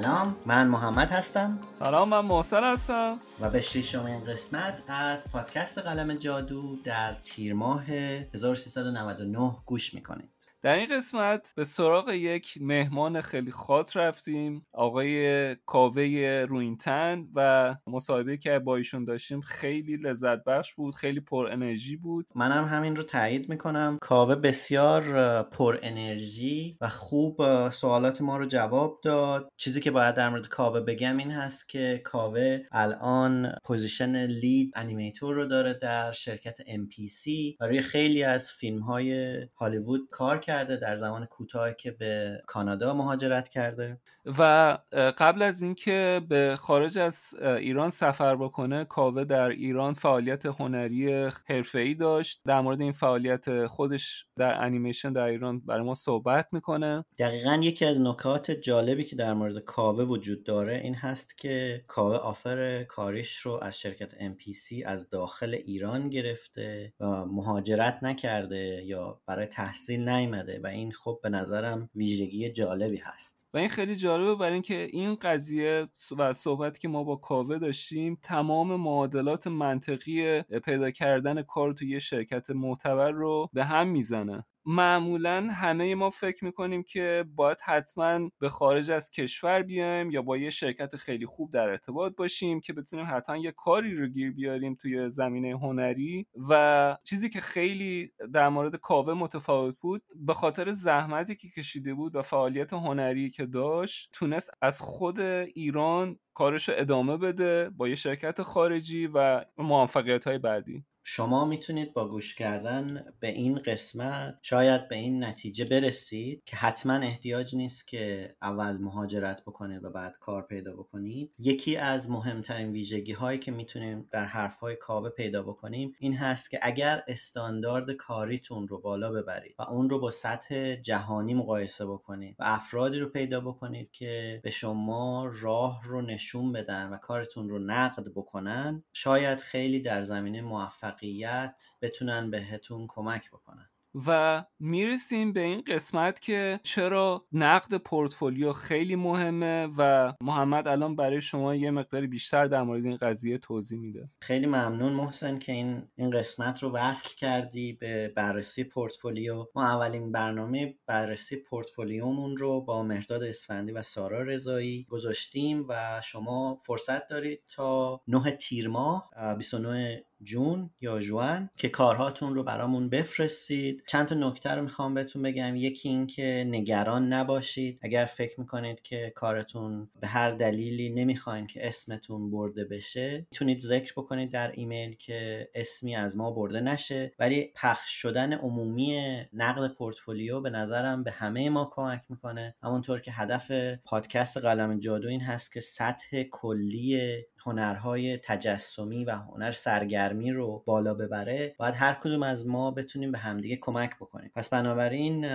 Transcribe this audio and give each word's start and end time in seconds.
سلام 0.00 0.36
من 0.46 0.68
محمد 0.68 1.10
هستم. 1.10 1.58
سلام 1.78 2.08
من 2.08 2.20
محسن 2.20 2.72
هستم. 2.72 3.18
و 3.40 3.50
به 3.50 3.60
ششمین 3.60 4.24
قسمت 4.24 4.82
از 4.88 5.24
پادکست 5.32 5.78
قلم 5.78 6.14
جادو 6.14 6.76
در 6.84 7.14
تیر 7.14 7.54
ماه 7.54 7.84
1399 7.84 9.56
گوش 9.66 9.94
می‌کنید. 9.94 10.31
در 10.62 10.76
این 10.76 10.96
قسمت 10.96 11.52
به 11.56 11.64
سراغ 11.64 12.08
یک 12.08 12.58
مهمان 12.60 13.20
خیلی 13.20 13.50
خاص 13.50 13.96
رفتیم 13.96 14.66
آقای 14.72 15.54
کاوه 15.54 16.46
روئین 16.48 17.08
تن 17.08 17.28
و 17.34 17.74
مصاحبه 17.86 18.36
که 18.36 18.58
با 18.58 18.76
ایشون 18.76 19.04
داشتیم 19.04 19.40
خیلی 19.40 19.96
لذت 19.96 20.44
بخش 20.44 20.74
بود 20.74 20.94
خیلی 20.94 21.20
پر 21.20 21.48
انرژی 21.52 21.96
بود. 21.96 22.26
منم 22.34 22.64
همین 22.64 22.96
رو 22.96 23.02
تایید 23.02 23.48
می‌کنم. 23.48 23.98
کاوه 24.00 24.34
بسیار 24.34 25.42
پر 25.42 25.78
انرژی 25.82 26.76
و 26.80 26.88
خوب 26.88 27.68
سوالات 27.68 28.20
ما 28.20 28.36
رو 28.36 28.46
جواب 28.46 29.00
داد. 29.04 29.52
چیزی 29.56 29.80
که 29.80 29.90
باید 29.90 30.14
در 30.14 30.28
مورد 30.28 30.48
کاوه 30.48 30.80
بگم 30.80 31.16
این 31.16 31.30
هست 31.30 31.68
که 31.68 32.02
کاوه 32.04 32.58
الان 32.72 33.54
position 33.64 34.26
lead 34.26 34.72
animator 34.74 35.34
رو 35.34 35.46
داره 35.46 35.74
در 35.74 36.12
شرکت 36.12 36.56
MPC 36.60 37.30
و 37.60 37.66
روی 37.66 37.80
خیلی 37.80 38.22
از 38.22 38.50
فیلم 38.50 38.80
های 38.80 39.36
هالیوود 39.56 40.00
کار 40.10 40.38
کرد 40.38 40.51
کرده 40.52 40.76
در 40.76 40.96
زمان 40.96 41.26
کوتاهی 41.26 41.74
که 41.74 41.90
به 41.90 42.42
کانادا 42.46 42.94
مهاجرت 42.94 43.48
کرده. 43.48 43.98
و 44.38 44.78
قبل 45.18 45.42
از 45.42 45.62
اینکه 45.62 46.20
به 46.28 46.56
خارج 46.58 46.98
از 46.98 47.34
ایران 47.42 47.90
سفر 47.90 48.36
بکنه 48.36 48.84
کاوه 48.84 49.24
در 49.24 49.48
ایران 49.48 49.94
فعالیت 49.94 50.46
هنری 50.46 51.12
حرفه‌ای 51.48 51.94
داشت. 51.94 52.40
در 52.46 52.60
مورد 52.60 52.80
این 52.80 52.92
فعالیت 52.92 53.66
خودش 53.66 54.26
در 54.36 54.64
انیمیشن 54.64 55.12
در 55.12 55.24
ایران 55.24 55.60
برای 55.60 55.82
ما 55.82 55.94
صحبت 55.94 56.48
می‌کنه. 56.52 57.04
دقیقا 57.18 57.60
یکی 57.62 57.84
از 57.84 58.00
نکات 58.00 58.50
جالبی 58.50 59.04
که 59.04 59.16
در 59.16 59.34
مورد 59.34 59.58
کاوه 59.58 60.04
وجود 60.04 60.44
داره 60.44 60.76
این 60.76 60.94
هست 60.94 61.38
که 61.38 61.84
کاوه 61.86 62.16
آفر 62.16 62.84
کاریش 62.84 63.36
رو 63.36 63.58
از 63.62 63.80
شرکت 63.80 64.14
MPC 64.14 64.82
از 64.86 65.10
داخل 65.10 65.54
ایران 65.54 66.08
گرفته 66.08 66.92
و 67.00 67.24
مهاجرت 67.24 67.98
نکرده 68.02 68.82
یا 68.84 69.20
برای 69.26 69.46
تحصیل 69.46 70.08
نیامده 70.08 70.60
و 70.64 70.66
این 70.66 70.92
خب 70.92 71.20
به 71.22 71.28
نظرم 71.28 71.90
ویژگی 71.94 72.52
جالبی 72.52 72.96
هست. 72.96 73.41
و 73.54 73.58
این 73.58 73.68
خیلی 73.68 73.96
جالبه 73.96 74.34
برای 74.34 74.52
اینکه 74.52 74.88
این 74.92 75.14
قضیه 75.14 75.86
و 76.18 76.32
صحبتی 76.32 76.78
که 76.80 76.88
ما 76.88 77.04
با 77.04 77.16
کاوه 77.16 77.58
داشتیم 77.58 78.18
تمام 78.22 78.76
معادلات 78.76 79.46
منطقی 79.46 80.42
پیدا 80.42 80.90
کردن 80.90 81.42
کار 81.42 81.72
توی 81.72 81.90
یه 81.90 81.98
شرکت 81.98 82.50
معتبر 82.50 83.10
رو 83.10 83.50
به 83.52 83.64
هم 83.64 83.88
می‌زنه. 83.88 84.44
معمولا 84.66 85.48
همه 85.52 85.94
ما 85.94 86.10
فکر 86.10 86.44
می‌کنیم 86.44 86.82
که 86.82 87.24
باید 87.34 87.58
حتما 87.64 88.30
به 88.38 88.48
خارج 88.48 88.90
از 88.90 89.10
کشور 89.10 89.62
بیایم 89.62 90.10
یا 90.10 90.22
با 90.22 90.36
یه 90.36 90.50
شرکت 90.50 90.96
خیلی 90.96 91.26
خوب 91.26 91.52
در 91.52 91.68
ارتباط 91.68 92.16
باشیم 92.16 92.60
که 92.60 92.72
بتونیم 92.72 93.06
حتما 93.10 93.36
یه 93.36 93.52
کاری 93.52 93.96
رو 93.96 94.06
گیر 94.06 94.32
بیاریم 94.32 94.74
توی 94.74 95.10
زمینه 95.10 95.50
هنری. 95.58 96.26
و 96.50 96.96
چیزی 97.04 97.30
که 97.30 97.40
خیلی 97.40 98.12
در 98.32 98.48
مورد 98.48 98.76
کاوه 98.76 99.14
متفاوت 99.14 99.78
بود 99.80 100.02
به 100.16 100.34
خاطر 100.34 100.70
زحمتی 100.70 101.36
که 101.36 101.48
کشیده 101.50 101.94
بود 101.94 102.16
و 102.16 102.22
فعالیت 102.22 102.72
هنری 102.72 103.30
که 103.30 103.46
داشت 103.46 104.08
تونست 104.12 104.50
از 104.62 104.80
خود 104.80 105.20
ایران 105.20 106.18
کارش 106.34 106.68
رو 106.68 106.74
ادامه 106.78 107.16
بده 107.16 107.70
با 107.70 107.88
یه 107.88 107.94
شرکت 107.94 108.42
خارجی 108.42 109.06
و 109.14 109.44
موفقیت 109.58 110.26
های 110.26 110.38
بعدی. 110.38 110.84
شما 111.04 111.44
می‌تونید 111.44 111.92
با 111.92 112.08
گوش 112.08 112.34
کردن 112.34 113.04
به 113.20 113.28
این 113.28 113.58
قسمت 113.58 114.38
شاید 114.42 114.88
به 114.88 114.96
این 114.96 115.24
نتیجه 115.24 115.64
برسید 115.64 116.42
که 116.44 116.56
حتما 116.56 116.92
احتیاج 116.92 117.56
نیست 117.56 117.88
که 117.88 118.34
اول 118.42 118.76
مهاجرت 118.76 119.42
بکنید 119.42 119.84
و 119.84 119.90
بعد 119.90 120.18
کار 120.20 120.42
پیدا 120.42 120.72
بکنید. 120.72 121.34
یکی 121.38 121.76
از 121.76 122.10
مهمترین 122.10 122.72
ویژگی 122.72 123.12
هایی 123.12 123.38
که 123.38 123.52
می‌تونیم 123.52 124.08
در 124.10 124.24
حرف 124.24 124.60
های 124.60 124.76
کاوه 124.76 125.08
پیدا 125.10 125.42
بکنیم 125.42 125.92
این 125.98 126.14
هست 126.14 126.50
که 126.50 126.58
اگر 126.62 127.04
استاندارد 127.08 127.90
کاریتون 127.90 128.68
رو 128.68 128.80
بالا 128.80 129.12
ببرید 129.12 129.54
و 129.58 129.62
اون 129.62 129.90
رو 129.90 129.98
با 129.98 130.10
سطح 130.10 130.74
جهانی 130.74 131.34
مقایسه 131.34 131.86
بکنید 131.86 132.36
و 132.38 132.42
افرادی 132.46 132.98
رو 132.98 133.08
پیدا 133.08 133.40
بکنید 133.40 133.90
که 133.90 134.40
به 134.42 134.50
شما 134.50 135.30
راه 135.32 135.80
رو 135.84 136.02
نشون 136.02 136.52
بدن 136.52 136.88
و 136.88 136.96
کارتون 136.96 137.48
رو 137.48 137.58
نقد 137.58 138.08
بکنن 138.14 138.82
شاید 138.92 139.38
خیلی 139.38 139.80
در 139.80 140.02
زمینه 140.02 140.42
موفق 140.42 140.91
موفقیت 140.92 141.64
بتونن 141.82 142.30
بهتون 142.30 142.86
کمک 142.88 143.30
بکنن. 143.30 143.68
و 144.06 144.44
می‌رسیم 144.58 145.32
به 145.32 145.40
این 145.40 145.62
قسمت 145.66 146.20
که 146.20 146.60
چرا 146.62 147.26
نقد 147.32 147.76
پورتفولیو 147.76 148.52
خیلی 148.52 148.96
مهمه 148.96 149.68
و 149.78 150.12
محمد 150.20 150.68
الان 150.68 150.96
برای 150.96 151.20
شما 151.20 151.54
یه 151.54 151.70
مقداری 151.70 152.06
بیشتر 152.06 152.44
در 152.44 152.62
مورد 152.62 152.84
این 152.86 152.96
قضیه 152.96 153.38
توضیح 153.38 153.78
میده. 153.80 154.08
خیلی 154.22 154.46
ممنون 154.46 154.92
محسن 154.92 155.38
که 155.38 155.52
این 155.52 155.88
این 155.96 156.10
قسمت 156.10 156.62
رو 156.62 156.70
وصل 156.70 157.16
کردی 157.16 157.72
به 157.72 158.12
بررسی 158.16 158.64
پورتفولیو. 158.64 159.46
ما 159.54 159.64
اولین 159.64 160.12
برنامه 160.12 160.74
بررسی 160.86 161.36
پورتفولیومون 161.36 162.36
رو 162.36 162.60
با 162.60 162.82
مرداد 162.82 163.22
اسفندی 163.22 163.72
و 163.72 163.82
سارا 163.82 164.22
رضایی 164.22 164.86
گذاشتیم 164.90 165.66
و 165.68 166.00
شما 166.04 166.60
فرصت 166.62 167.06
دارید 167.06 167.42
تا 167.56 168.00
9 168.08 168.30
تیر 168.30 168.68
ماه 168.68 169.10
29 169.38 170.04
جون 170.22 170.70
یا 170.80 171.00
جوان 171.00 171.50
که 171.56 171.68
کارهاتون 171.68 172.34
رو 172.34 172.42
برامون 172.42 172.88
بفرستید. 172.88 173.82
چند 173.86 174.06
تا 174.06 174.14
نکته 174.14 174.50
رو 174.50 174.62
می‌خوام 174.62 174.94
بهتون 174.94 175.22
بگم. 175.22 175.56
یکی 175.56 175.88
این 175.88 176.06
که 176.06 176.44
نگران 176.48 177.12
نباشید. 177.12 177.78
اگر 177.82 178.04
فکر 178.04 178.40
می‌کنید 178.40 178.82
که 178.82 179.12
کارتون 179.16 179.90
به 180.00 180.06
هر 180.06 180.30
دلیلی 180.30 180.90
نمی‌خواین 180.90 181.46
که 181.46 181.66
اسمتون 181.66 182.30
برده 182.30 182.64
بشه 182.64 183.26
می‌تونید 183.30 183.60
ذکر 183.60 183.92
بکنید 183.92 184.30
در 184.30 184.52
ایمیل 184.54 184.94
که 184.94 185.48
اسمی 185.54 185.96
از 185.96 186.16
ما 186.16 186.30
برده 186.30 186.60
نشه. 186.60 187.12
ولی 187.18 187.52
پخش 187.54 187.90
شدن 187.90 188.32
عمومی 188.32 189.00
نقد 189.32 189.74
پورتفولیو 189.74 190.40
به 190.40 190.50
نظرم 190.50 191.02
به 191.04 191.10
همه 191.10 191.50
ما 191.50 191.70
کمک 191.72 192.02
می‌کنه. 192.08 192.54
همونطور 192.62 193.00
که 193.00 193.12
هدف 193.12 193.50
پادکست 193.84 194.36
قلم 194.36 194.80
جادو 194.80 195.08
این 195.08 195.20
هست 195.20 195.52
که 195.52 195.60
سطح 195.60 196.22
کلی 196.22 197.00
هنرهای 197.44 198.16
تجسمی 198.16 199.04
و 199.04 199.10
هنر 199.10 199.50
سرگرمی 199.50 200.32
رو 200.32 200.62
بالا 200.66 200.94
ببره 200.94 201.54
باید 201.58 201.74
هر 201.74 201.94
کدوم 201.94 202.22
از 202.22 202.46
ما 202.46 202.70
بتونیم 202.70 203.12
به 203.12 203.18
همدیگه 203.18 203.58
کمک 203.60 203.96
بکنیم. 203.96 204.30
پس 204.34 204.48
بنابراین 204.48 205.26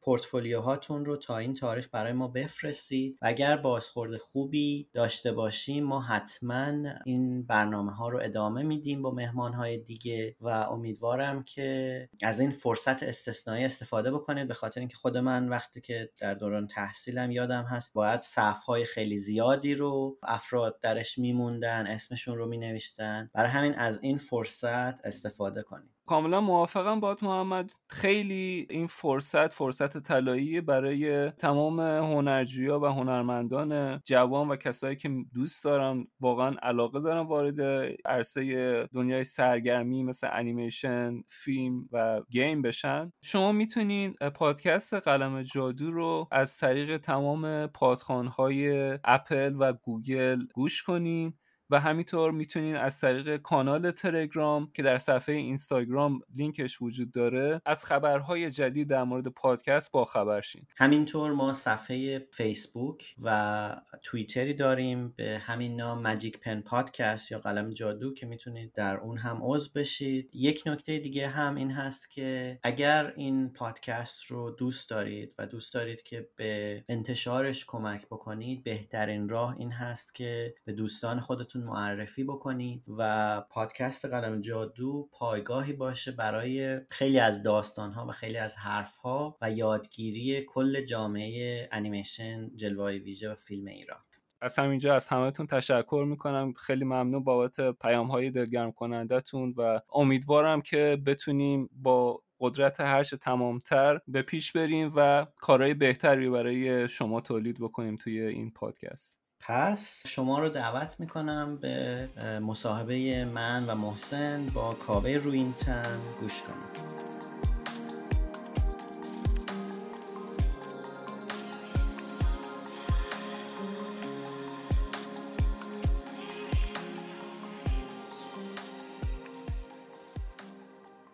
پورتفولیوهاتون 0.00 1.04
رو 1.04 1.16
تا 1.16 1.38
این 1.38 1.54
تاریخ 1.54 1.88
برای 1.92 2.12
ما 2.12 2.28
بفرستید 2.28 3.18
و 3.22 3.26
اگر 3.26 3.56
بازخورد 3.56 4.16
خوبی 4.16 4.88
داشته 4.92 5.32
باشیم 5.32 5.84
ما 5.84 6.00
حتما 6.00 6.72
این 7.04 7.46
برنامه 7.46 7.92
ها 7.92 8.08
رو 8.08 8.20
ادامه 8.22 8.62
میدیم 8.62 9.02
با 9.02 9.10
مهمان 9.10 9.52
های 9.52 9.78
دیگه 9.78 10.36
و 10.40 10.48
امیدوارم 10.48 11.42
که 11.42 12.08
از 12.22 12.40
این 12.40 12.50
فرصت 12.50 13.02
استثنایی 13.02 13.64
استفاده 13.64 14.10
بکنید. 14.10 14.48
به 14.48 14.54
خاطر 14.54 14.80
اینکه 14.80 14.96
خود 14.96 15.16
من 15.16 15.48
وقتی 15.48 15.80
که 15.80 16.10
در 16.20 16.34
دوران 16.34 16.66
تحصیلم 16.66 17.30
یادم 17.30 17.62
هست 17.62 17.94
باید 17.94 18.20
صف 18.20 18.62
های 18.62 18.84
خیلی 18.84 19.18
زیادی 19.18 19.74
رو 19.74 20.18
افراد 20.22 20.80
درش 20.80 21.18
میموندن 21.56 21.86
اسمشون 21.86 22.38
رو 22.38 22.46
مینوشتن. 22.46 23.30
برای 23.34 23.50
همین 23.50 23.74
از 23.74 23.98
این 24.02 24.18
فرصت 24.18 25.06
استفاده 25.06 25.62
کنید 25.62 25.96
کاملا 26.06 26.40
موافقم 26.40 27.00
با 27.00 27.16
محمد. 27.22 27.72
خیلی 27.88 28.66
این 28.70 28.86
فرصت 28.86 29.54
فرصت 29.54 29.98
طلایی 29.98 30.60
برای 30.60 31.30
تمام 31.30 31.80
هنرجویا 31.80 32.80
و 32.80 32.86
هنرمندان 32.86 34.00
جوان 34.04 34.48
و 34.48 34.56
کسایی 34.56 34.96
که 34.96 35.10
دوست 35.34 35.64
دارن 35.64 36.06
واقعا 36.20 36.56
علاقه 36.62 37.00
دارن 37.00 37.26
وارد 37.26 37.60
عرصه 38.04 38.88
دنیای 38.94 39.24
سرگرمی 39.24 40.02
مثل 40.02 40.28
انیمیشن 40.32 41.22
فیلم 41.28 41.88
و 41.92 42.22
game 42.30 42.62
بشن. 42.62 43.12
شما 43.22 43.52
می‌تونین 43.52 44.12
پادکست 44.34 44.94
قلم 44.94 45.42
جادو 45.42 45.90
رو 45.90 46.28
از 46.30 46.58
طریق 46.58 46.96
تمام 46.96 47.66
پادخوان‌های 47.66 48.90
اپل 49.04 49.56
و 49.58 49.72
گوگل 49.72 50.38
گوش 50.54 50.82
کنین. 50.82 51.34
و 51.70 51.80
همینطور 51.80 52.30
می‌تونین 52.30 52.76
از 52.76 53.00
طریق 53.00 53.36
کانال 53.36 53.90
تلگرام 53.90 54.70
که 54.74 54.82
در 54.82 54.98
صفحه 54.98 55.34
اینستاگرام 55.34 56.20
لینکش 56.36 56.82
وجود 56.82 57.12
داره 57.12 57.60
از 57.66 57.84
خبرهای 57.84 58.50
جدید 58.50 58.88
در 58.88 59.04
مورد 59.04 59.28
پادکست 59.28 59.92
با 59.92 60.04
خبر 60.04 60.40
شین. 60.40 60.66
همینطور 60.76 61.32
ما 61.32 61.52
صفحه 61.52 62.18
فیسبوک 62.32 63.14
و 63.22 63.76
توییتری 64.02 64.54
داریم 64.54 65.14
به 65.16 65.38
همین 65.44 65.76
نام 65.76 66.02
ماجیک 66.02 66.40
پن 66.40 66.60
پادکست 66.60 67.32
یا 67.32 67.38
قلم 67.38 67.70
جادو 67.70 68.14
که 68.14 68.26
می‌تونید 68.26 68.72
در 68.72 68.96
اون 68.96 69.18
هم 69.18 69.38
عضو 69.42 69.70
بشید. 69.74 70.30
یک 70.32 70.62
نکته 70.66 70.98
دیگه 70.98 71.28
هم 71.28 71.54
این 71.54 71.70
هست 71.70 72.10
که 72.10 72.58
اگر 72.62 73.12
این 73.16 73.52
پادکست 73.52 74.24
رو 74.24 74.50
دوست 74.50 74.90
دارید 74.90 75.34
و 75.38 75.46
دوست 75.46 75.74
دارید 75.74 76.02
که 76.02 76.28
به 76.36 76.84
انتشارش 76.88 77.64
کمک 77.66 78.06
بکنید 78.06 78.64
بهترین 78.64 79.28
راه 79.28 79.56
این 79.58 79.72
هست 79.72 80.14
که 80.14 80.54
به 80.64 80.72
دوستان 80.72 81.20
خودتون 81.20 81.55
معرفی 81.56 82.24
بکنید 82.24 82.84
و 82.98 83.40
پادکست 83.50 84.04
قلم 84.04 84.40
جادو 84.40 85.08
پایگاهی 85.12 85.72
باشه 85.72 86.12
برای 86.12 86.80
خیلی 86.88 87.18
از 87.18 87.42
داستانها 87.42 88.06
و 88.06 88.12
خیلی 88.12 88.38
از 88.38 88.56
حرفها 88.56 89.38
و 89.42 89.50
یادگیری 89.50 90.44
کل 90.48 90.84
جامعه 90.84 91.68
انیمیشن 91.72 92.56
جلوه 92.56 92.92
ویژه 92.92 93.30
و 93.30 93.34
فیلم 93.34 93.66
ایران. 93.66 93.98
از 94.40 94.58
همینجا 94.58 94.94
از 94.94 95.08
همهتون 95.08 95.46
تشکر 95.46 96.04
می‌کنم. 96.08 96.52
خیلی 96.52 96.84
ممنون 96.84 97.24
بابت 97.24 97.70
پیام 97.70 98.06
های 98.06 98.30
دلگرم 98.30 98.72
کنندتون 98.72 99.54
و 99.56 99.80
امیدوارم 99.94 100.60
که 100.60 100.98
بتونیم 101.06 101.70
با 101.72 102.22
قدرت 102.40 102.80
هرچه 102.80 103.16
تمامتر 103.16 104.00
به 104.08 104.22
پیش 104.22 104.52
بریم 104.52 104.92
و 104.96 105.26
کارهای 105.36 105.74
بهتری 105.74 106.30
برای 106.30 106.88
شما 106.88 107.20
تولید 107.20 107.60
بکنیم 107.60 107.96
توی 107.96 108.20
این 108.20 108.50
پادکست. 108.50 109.25
پس 109.40 110.06
شما 110.06 110.38
رو 110.38 110.48
دعوت 110.48 111.00
می‌کنم 111.00 111.56
به 111.56 112.08
مصاحبه 112.42 113.24
من 113.24 113.66
و 113.66 113.74
محسن 113.74 114.46
با 114.46 114.74
کاوه 114.74 115.10
روینتن 115.10 116.00
گوش 116.20 116.42
کنیم. 116.42 116.96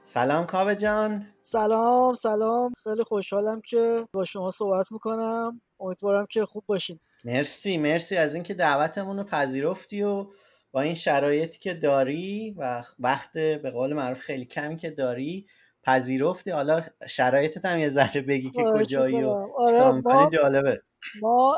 سلام 0.04 0.46
کاوه 0.46 0.74
جان. 0.74 1.26
سلام 1.42 2.14
سلام. 2.14 2.72
خیلی 2.82 3.02
خوشحالم 3.04 3.60
که 3.60 4.06
با 4.12 4.24
شما 4.24 4.50
صحبت 4.50 4.92
می‌کنم. 4.92 5.60
امیدوارم 5.80 6.26
که 6.30 6.44
خوب 6.44 6.64
باشین. 6.66 7.00
مرسی 7.24 7.78
مرسی 7.78 8.16
از 8.16 8.34
اینکه 8.34 8.54
دعوتمون 8.54 9.18
رو 9.18 9.24
پذیرفتی 9.24 10.02
و 10.02 10.26
با 10.72 10.80
این 10.80 10.94
شرایطی 10.94 11.58
که 11.58 11.74
داری 11.74 12.54
و 12.58 12.84
وقت 12.98 13.32
به 13.32 13.70
قول 13.74 13.92
معروف 13.92 14.20
خیلی 14.20 14.44
کمی 14.44 14.76
که 14.76 14.90
داری 14.90 15.46
پذیرفتی. 15.84 16.50
حالا 16.50 16.84
شرایطت 17.08 17.64
هم 17.64 17.78
یه 17.78 17.88
ذره 17.88 18.20
بگی 18.20 18.50
که 18.50 18.62
کجایی 18.74 19.22
و 19.22 19.30
آره 19.56 19.90
ما... 19.90 20.30
جالبه. 20.32 20.82
ما 21.20 21.56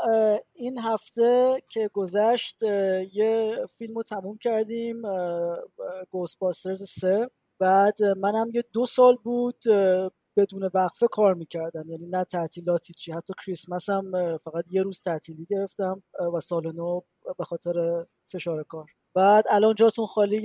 این 0.55 0.79
هفته 0.79 1.57
که 1.69 1.91
گذشت 1.93 2.63
یه 3.13 3.57
فیلم 3.79 3.95
رو 3.95 4.03
تموم 4.03 4.39
کردیم 4.39 5.03
گوسپاسترز 6.11 6.83
3 6.83 7.29
بعد 7.59 8.03
منم 8.03 8.47
یه 8.55 8.65
دو 8.73 8.87
سال 8.87 9.17
بود 9.25 9.63
بدون 10.37 10.71
وقفه 10.75 11.07
کار 11.09 11.35
می‌کردم 11.35 11.91
یعنی 11.91 12.09
نه 12.09 12.25
تعطیلاتی 12.25 12.95
چی 12.95 13.13
حتی 13.13 13.35
کریسمس 13.47 13.91
هم 13.91 14.37
فقط 14.37 14.65
یه 14.71 14.83
روز 14.83 15.01
تعطیلی 15.01 15.45
گرفتم 15.51 16.03
و 16.35 16.41
سال 16.41 16.73
نو 16.73 17.01
به 17.39 17.45
خاطر 17.45 18.07
فشار 18.27 18.63
کار. 18.63 18.87
بعد 19.15 19.45
الان 19.51 19.75
جاتون 19.75 20.07
خالی 20.07 20.37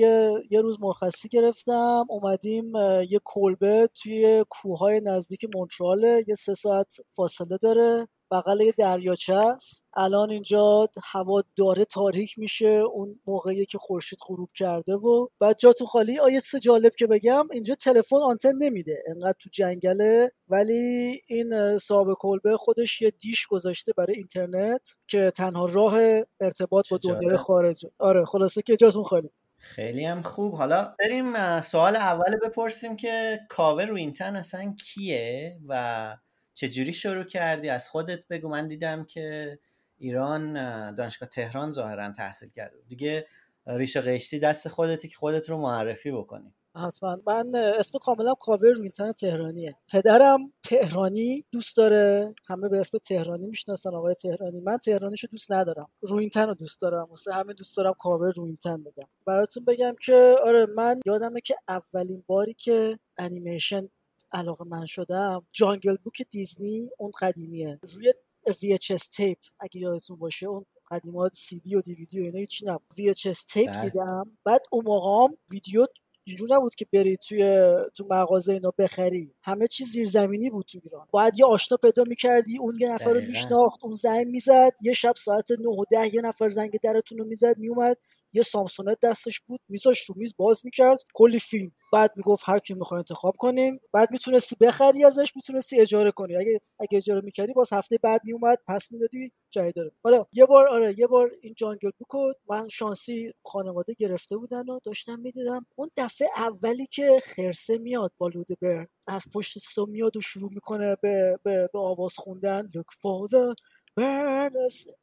یه 0.52 0.62
روز 0.62 0.78
مرخصی 0.82 1.30
گرفتم 1.30 2.06
اومدیم 2.10 2.76
یه 3.10 3.20
کلبه 3.24 3.90
توی 4.04 4.46
کوههای 4.50 5.02
نزدیک 5.06 5.46
مونتراله 5.56 6.24
یه 6.28 6.36
سه 6.36 6.54
ساعت 6.54 6.94
فاصله 7.16 7.58
داره. 7.58 8.08
بغل 8.32 8.72
دریاچه 8.78 9.36
است 9.36 9.86
الان 9.94 10.30
اینجا 10.30 10.90
هوا 11.04 11.44
داره 11.56 11.86
تاریک 11.86 12.40
میشه. 12.40 12.68
اون 12.68 13.20
موقعی 13.28 13.66
که 13.66 13.78
خورشید 13.78 14.20
غروب 14.28 14.50
کرده 14.56 14.94
و 14.94 15.28
بعد 15.40 15.58
جاتون 15.58 15.88
خالی. 15.88 16.20
آیه 16.20 16.40
سه 16.40 16.60
جالب 16.60 16.96
که 16.96 17.08
بگم 17.08 17.48
اینجا 17.52 17.76
تلفن 17.76 18.16
آنتن 18.16 18.56
نمیده. 18.56 18.98
انقدر 19.16 19.38
تو 19.40 19.50
جنگله. 19.54 20.32
ولی 20.50 21.22
این 21.28 21.78
صاحب 21.78 22.08
کلبه 22.20 22.58
خودش 22.58 23.02
یه 23.02 23.12
دیش 23.12 23.48
گذاشته 23.48 23.94
برای 23.98 24.16
اینترنت 24.16 24.98
که 25.08 25.32
تنها 25.36 25.66
راه 25.66 25.96
ارتباط 26.42 26.90
با 26.90 27.00
دنیای 27.04 27.38
خارج. 27.38 27.86
آره 28.00 28.26
خلاصه 28.26 28.62
که 28.62 28.78
جاتون 28.78 29.04
خالی. 29.04 29.30
خیلی 29.58 30.06
هم 30.06 30.22
خوب. 30.22 30.56
حالا 30.56 30.96
بریم 31.00 31.62
سوال 31.62 31.96
اول 31.96 32.38
بپرسیم 32.44 32.96
که 32.96 33.40
کاوه 33.50 33.86
رو 33.86 33.96
اینترن 33.96 34.36
اصلا 34.36 34.76
کیه 34.86 35.58
و 35.68 36.18
چجوری 36.60 36.94
شروع 36.94 37.24
کردی؟ 37.24 37.70
از 37.70 37.90
خودت 37.90 38.28
بگو. 38.30 38.48
من 38.50 38.68
دیدم 38.68 39.04
که 39.04 39.60
ایران 39.98 40.54
دانشگاه 40.96 41.30
تهران 41.30 41.72
ظاهرا 41.72 42.12
تحصیل 42.12 42.50
کرده 42.50 42.78
دیگه 42.88 43.28
ریشه 43.68 44.02
قشتی 44.02 44.40
دست 44.40 44.68
خودتی 44.68 45.08
که 45.08 45.16
خودت 45.18 45.50
رو 45.50 45.58
معرفی 45.58 46.12
بکنی. 46.12 46.54
حتما. 46.76 47.18
من 47.28 47.56
اسم 47.56 48.00
کاملا 48.00 48.34
کاور 48.34 48.72
روینتن 48.72 49.12
تهرانیه. 49.12 49.76
پدرم 49.92 50.40
تهرانی 50.64 51.46
دوست 51.52 51.78
داره. 51.78 52.36
همه 52.48 52.70
به 52.70 52.80
اسم 52.80 52.98
تهرانی 52.98 53.46
می‌شناسن. 53.46 53.96
آقای 53.96 54.14
تهرانی. 54.14 54.62
من 54.62 54.78
تهرانیشو 54.78 55.28
دوست 55.28 55.52
ندارم. 55.52 55.88
روینتن 56.02 56.48
رو 56.48 56.54
دوست 56.54 56.82
دارم. 56.82 57.08
واسه 57.10 57.34
همه 57.34 57.54
دوست 57.54 57.78
دارم 57.78 57.94
کاور 57.94 58.32
روینتن 58.32 58.84
بگم 58.84 59.08
براتون 59.26 59.66
بگم 59.66 59.96
که 60.06 60.36
آره 60.46 60.66
من 60.76 61.00
یادمه 61.06 61.42
که 61.42 61.56
اولین 61.68 62.24
باری 62.28 62.54
که 62.54 63.00
انیمیشن 63.18 63.82
علاقه 64.32 64.66
من 64.66 64.86
شدم 64.86 65.42
جانگل 65.52 65.96
بوک 66.04 66.22
دیزنی 66.32 66.90
اون 66.98 67.12
قدیمیه. 67.22 67.80
روی 67.82 68.14
VHS 68.48 69.10
تیپ 69.10 69.38
اگه 69.60 69.82
یادتون 69.82 70.20
باشه 70.20 70.46
اون 70.46 70.66
قدیمات 70.92 71.34
سی 71.34 71.60
دی 71.60 71.76
و 71.76 71.82
دیویدی 71.82 72.20
و 72.20 72.24
اینا 72.24 72.38
هیچ 72.38 72.64
نبود. 72.66 72.84
VHS 72.92 73.46
تیپ 73.50 73.72
بله. 73.72 73.82
دیدم 73.90 74.38
بعد 74.46 74.62
اون 74.72 74.86
موقع 74.86 75.34
ویدیو 75.50 75.86
اینجور 76.24 76.56
نبود 76.56 76.76
که 76.76 76.86
بری 76.94 77.18
توی 77.18 77.76
تو 77.96 78.06
مغازه 78.10 78.54
اینا 78.54 78.72
بخری. 78.78 79.34
همه 79.44 79.68
چیز 79.68 79.92
زیرزمینی 79.92 80.50
بود 80.50 80.66
تو 80.66 80.80
ایران. 80.84 81.08
باید 81.12 81.40
یه 81.40 81.46
آشنا 81.46 81.78
پیدا 81.78 82.04
می‌کردی 82.04 82.58
اون 82.58 82.78
یه 82.80 82.94
نفر 82.94 83.14
رو 83.14 83.22
میشناخت 83.22 83.80
اون 83.84 83.96
زنگ 83.96 84.28
می‌زد 84.28 84.72
یه 84.82 84.94
شب 84.94 85.14
ساعت 85.18 85.52
9 85.52 85.68
و 85.70 85.84
10 85.92 86.16
یه 86.16 86.22
نفر 86.22 86.50
زنگ 86.50 86.80
درتون 86.84 87.18
رو 87.18 87.26
می‌زد 87.26 87.58
میومد 87.58 87.98
یه 88.34 88.44
سامسونت 88.44 88.98
دستش 89.04 89.40
بود 89.40 89.60
میذاش 89.70 90.02
رو 90.06 90.16
میز 90.18 90.34
باز 90.38 90.62
می‌کرد. 90.66 91.04
کلی 91.14 91.40
فیلم. 91.40 91.72
بعد 91.94 92.12
می‌گفت 92.18 92.44
هر 92.46 92.60
کی 92.60 92.74
می‌خواد 92.74 92.98
انتخاب 92.98 93.36
کنین 93.38 93.80
بعد 93.94 94.12
می‌تونستی 94.12 94.56
بخری 94.62 95.06
ازش 95.06 95.36
می‌تونستی 95.36 95.82
اجاره 95.82 96.12
کنی. 96.12 96.36
اگه 96.36 96.60
اگه 96.80 96.98
اجاره 96.98 97.22
می‌کردی 97.24 97.54
باز 97.54 97.74
هفته 97.74 97.98
بعد 98.04 98.22
میومد 98.26 98.58
پس 98.68 98.92
می‌دادی 98.92 99.32
جای 99.52 99.72
داره. 99.72 99.92
حالا 100.04 100.26
یه 100.34 100.46
بار 100.46 100.68
آره 100.68 100.96
یه 101.00 101.08
بار 101.08 101.32
این 101.42 101.54
جانگل 101.58 101.92
بوکو 102.00 102.32
من 102.50 102.68
شانسی 102.70 103.34
خانواده 103.44 103.94
گرفته 103.94 104.38
بودن 104.38 104.70
و 104.70 104.80
داشتم 104.84 105.20
می‌دیدم. 105.20 105.66
اون 105.76 105.90
دفعه 105.98 106.28
اولی 106.38 106.86
که 106.86 107.20
خرسه 107.36 107.78
میاد 107.78 108.12
با 108.18 108.32
بر 108.62 108.88
از 109.08 109.26
پشت 109.34 109.60
سو 109.60 109.86
میاد 109.86 110.18
و 110.18 110.22
شروع 110.22 110.54
می‌کنه 110.54 110.98
به, 111.02 111.40
به, 111.44 111.70
به 111.74 111.80
آواز 111.80 112.14
خوندن. 112.18 112.70
Look 112.76 112.94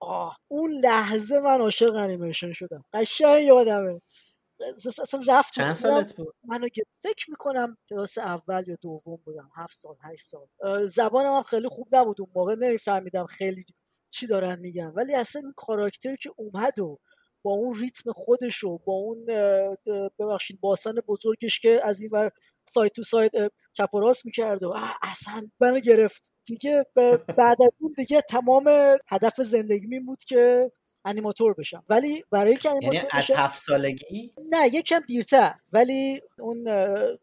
آه 0.00 0.38
اون 0.48 0.70
لحظه 0.70 1.40
من 1.40 1.60
عاشق 1.60 1.94
انیمیشن 1.94 2.52
شدم. 2.52 2.84
قشنگ 2.92 3.42
یادمه 3.44 4.00
اصلا 5.02 5.20
رفت 5.28 5.52
چند 5.52 5.74
سالت 5.74 6.12
بود؟ 6.16 6.34
منو 6.44 6.68
که 6.68 6.82
فکر 7.02 7.30
می‌کنم 7.30 7.76
کلاس 7.90 8.18
اول 8.18 8.64
یا 8.68 8.76
دوم 8.82 9.16
بودم 9.24 9.50
هفت 9.56 9.78
سال 9.78 9.96
هشت 10.02 10.24
سال. 10.24 10.86
زبانم 10.86 11.36
هم 11.36 11.42
خیلی 11.42 11.68
خوب 11.68 11.88
نبود 11.92 12.20
اون 12.20 12.30
موقع 12.36 12.54
نمیفهمیدم 12.54 13.26
خیلی 13.26 13.64
چی 14.10 14.26
دارن 14.26 14.58
میگن. 14.58 14.92
ولی 14.94 15.14
اصلا 15.14 15.42
این 15.42 15.52
کاراکتر 15.56 16.16
که 16.16 16.30
اومد 16.36 16.78
و 16.78 16.98
با 17.42 17.52
اون 17.52 17.78
ریتم 17.78 18.12
خودش 18.12 18.64
و 18.64 18.78
با 18.78 18.92
اون 18.92 19.26
ببخشید 20.18 20.60
باسن 20.60 20.94
بزرگش 21.08 21.60
که 21.60 21.80
از 21.84 22.00
این 22.00 22.10
بر 22.10 22.30
سایت 22.68 22.92
تو 22.92 23.02
سایت 23.02 23.32
چپ 23.72 23.94
و 23.94 24.00
راست 24.00 24.26
می‌کرد 24.26 24.62
و 24.62 24.74
اصلا 25.02 25.48
منو 25.60 25.80
گرفت. 25.80 26.30
دیگه 26.44 26.86
بعد 27.38 27.62
از 27.62 27.70
اون 27.78 27.94
دیگه 27.96 28.20
تمام 28.20 28.70
هدف 29.08 29.40
زندگی 29.40 30.00
بود 30.00 30.22
که 30.24 30.70
انیماتور 31.04 31.54
بشم. 31.54 31.84
ولی 31.88 32.24
برای 32.30 32.48
اینکه 32.48 32.70
انیماتور 32.70 32.94
یعنی 32.94 33.08
از 33.12 33.30
هفت 33.30 33.62
سالگی؟ 33.62 34.32
نه 34.52 34.66
یکم 34.72 35.00
دیرتر. 35.00 35.52
ولی 35.72 36.20
اون 36.38 36.64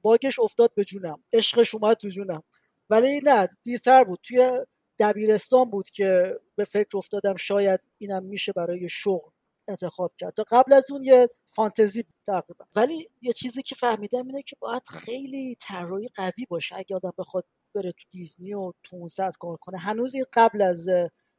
باگش 0.02 0.40
افتاد 0.40 0.74
به 0.76 0.84
جونم. 0.84 1.24
عشقش 1.34 1.76
اومد 1.76 1.98
تو 1.98 2.10
جونم. 2.10 2.44
ولی 2.90 3.22
نه 3.24 3.48
دیرتر 3.64 4.04
بود. 4.04 4.20
توی 4.24 4.66
دبیرستان 5.00 5.70
بود 5.70 5.90
که 5.90 6.40
به 6.56 6.64
فکر 6.64 6.98
افتادم 6.98 7.36
شاید 7.36 7.80
اینم 7.98 8.24
میشه 8.24 8.52
برای 8.52 8.90
شغل. 8.90 9.30
انتخاب 9.68 10.12
کرد. 10.18 10.34
تا 10.34 10.44
قبل 10.52 10.74
از 10.74 10.92
اون 10.92 11.04
یه 11.04 11.30
فانتزی 11.46 12.04
تقریبا. 12.26 12.66
ولی 12.76 13.08
یه 13.22 13.34
چیزی 13.34 13.64
که 13.64 13.76
فهمیدم 13.76 14.28
اینه 14.28 14.42
که 14.42 14.56
باید 14.60 14.88
خیلی 14.88 15.56
طراحی 15.60 16.10
قوی 16.16 16.46
باشه. 16.50 16.76
اگه 16.78 16.96
آدم 16.96 17.14
بخواد 17.18 17.46
بره 17.76 17.92
تو 17.92 18.04
دیزنی 18.12 18.54
و 18.54 18.74
تو 18.84 19.08
کار 19.40 19.58
کنه. 19.58 19.78
هنوز 19.78 20.16
این 20.16 20.26
قبل 20.34 20.62
از 20.62 20.90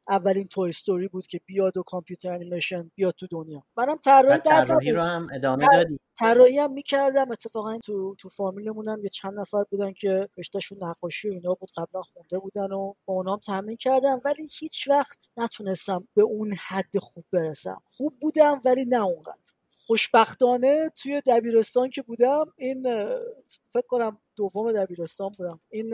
اولین 0.09 0.47
توی 0.47 0.69
استوری 0.69 1.07
بود 1.07 1.27
که 1.27 1.39
بیاد 1.45 1.77
و 1.77 1.83
کامپیوتر 1.83 2.33
انیمیشن 2.33 2.91
بیاد 2.95 3.13
تو 3.13 3.27
دنیا. 3.31 3.63
منم 3.77 3.97
طراحی 3.97 4.39
طراحی 4.39 4.91
رو 4.91 5.01
هم 5.01 5.27
ادامه 5.33 5.67
دادی. 5.73 5.99
طراحی 6.19 6.59
هم 6.59 6.73
می‌کردم. 6.73 7.31
اتفاقا 7.31 7.79
تو 7.79 8.15
تو 8.15 8.29
فامیلمون 8.29 8.87
هم 8.87 9.03
یه 9.03 9.09
چند 9.09 9.39
نفر 9.39 9.63
بودن 9.63 9.93
که 9.93 10.29
رشتهشون 10.37 10.77
نقاشی 10.83 11.29
و 11.29 11.31
اینا 11.31 11.53
بود. 11.53 11.69
قبلا 11.77 12.01
خونده 12.01 12.39
بودن 12.39 12.71
و 12.71 12.93
با 13.05 13.13
اونام 13.13 13.39
تمرین 13.39 13.77
کردم. 13.77 14.19
ولی 14.25 14.47
هیچ 14.59 14.87
وقت 14.87 15.29
نتونستم 15.37 16.07
به 16.13 16.21
اون 16.21 16.53
حد 16.67 16.97
خوب 16.97 17.25
برسم. 17.31 17.81
خوب 17.85 18.19
بودم 18.19 18.61
ولی 18.65 18.85
نه 18.85 19.03
اونقدر. 19.03 19.53
خوشبختانه 19.87 20.89
توی 20.95 21.21
دبیرستان 21.27 21.89
که 21.89 22.01
بودم 22.01 22.45
این 22.57 22.83
فکر 23.67 23.87
کنم 23.87 24.17
دوم 24.35 24.71
دبیرستان 24.71 25.29
بودم. 25.37 25.59
این 25.69 25.93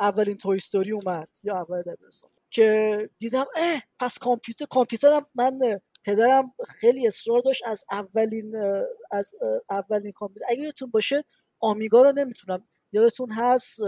اولین 0.00 0.36
توی 0.36 0.56
استوری 0.56 0.92
اومد. 0.92 1.28
یا 1.44 1.56
اول 1.56 1.82
دبیرستان. 1.82 2.30
که 2.50 2.98
دیدم 3.18 3.44
اه 3.56 3.82
پس 3.98 4.18
کامپیوتر 4.18 4.64
کامپیوترم 4.64 5.26
من 5.34 5.58
پدرم 6.04 6.44
خیلی 6.68 7.06
اصرار 7.06 7.40
داشت 7.40 7.62
از 7.66 7.84
اولین 7.90 8.54
از 9.10 9.34
اولین 9.70 10.12
کامپیوتر 10.12 10.46
اگه 10.48 10.62
یادتون 10.62 10.90
باشه 10.90 11.24
آمیگا 11.60 12.02
رو 12.02 12.12
نمی‌تونم 12.12 12.64
یادتون 12.92 13.32
هست 13.32 13.80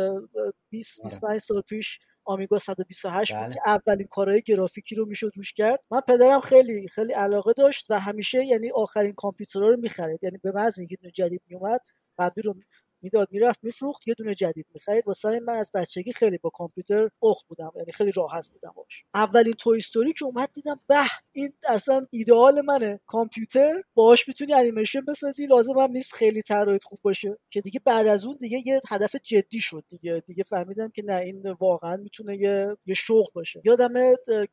20 0.71 1.03
25 1.03 1.31
آره. 1.31 1.39
سال 1.39 1.61
پیش 1.61 1.99
آمیگا 2.25 2.59
128 2.59 3.33
بود 3.33 3.45
بله. 3.45 3.55
که 3.55 3.61
اولین 3.67 4.07
کارهای 4.07 4.43
گرافیکی 4.43 4.95
رو 4.95 5.07
می‌شد 5.07 5.33
روش 5.37 5.53
کرد 5.53 5.81
من 5.91 6.01
پدرم 6.01 6.41
خیلی 6.41 6.89
خیلی 6.89 7.13
علاقه 7.13 7.53
داشت 7.53 7.91
و 7.91 8.01
همیشه 8.01 8.45
یعنی 8.45 8.71
آخرین 8.71 9.13
کامپیوترها 9.13 9.69
رو 9.69 9.77
می‌خرید 9.77 10.25
یعنی 10.25 10.39
به 10.39 10.53
محض 10.53 10.79
اینکه 10.79 10.97
جدید 11.15 11.43
میومد 11.49 11.81
قبلی 12.19 12.43
رو 12.43 12.55
می‌داد 13.03 13.29
می‌رفت 13.33 13.65
میفروخت 13.65 14.09
یه 14.09 14.15
دونه 14.15 14.35
جدید 14.35 14.67
می‌خرید. 14.75 15.07
واسه 15.07 15.41
من 15.41 15.55
از 15.55 15.71
بچگی 15.75 16.13
خیلی 16.13 16.39
با 16.39 16.51
کامپیوتر 16.51 17.09
اخت 17.23 17.47
بودم 17.49 17.71
یعنی 17.77 17.93
خیلی 17.93 18.13
راحت 18.13 18.49
بودم 18.49 18.73
باش 18.77 19.05
اولین 19.15 19.53
توی 19.53 19.79
استوری 19.79 20.13
که 20.13 20.25
اومد 20.25 20.51
دیدم 20.53 20.81
به 20.87 20.97
این 21.33 21.53
اصلا 21.69 22.07
ایدئال 22.11 22.61
منه. 22.61 23.01
کامپیوتر 23.07 23.83
باهاش 23.95 24.29
می‌تونی 24.29 24.55
انیمیشن 24.55 25.05
بسازی 25.05 25.47
لازم 25.47 25.79
هم 25.79 25.91
نیست 25.91 26.13
خیلی 26.15 26.43
طراحیت 26.43 26.85
خوب 26.85 26.99
باشه. 27.03 27.39
که 27.51 27.61
دیگه 27.61 27.81
بعد 27.85 28.07
از 28.07 28.25
اون 28.25 28.37
دیگه 28.41 28.63
یه 28.67 28.81
هدف 28.89 29.17
جدی 29.17 29.61
شد 29.61 29.85
دیگه. 29.89 30.23
دیگه 30.27 30.43
فهمیدم 30.43 30.89
که 30.89 31.03
نه 31.03 31.15
این 31.15 31.51
واقعا 31.51 31.97
می‌تونه 31.97 32.37
یه, 32.37 32.77
یه 32.87 32.95
شغل 32.95 33.31
باشه. 33.35 33.63
یادم 33.65 33.93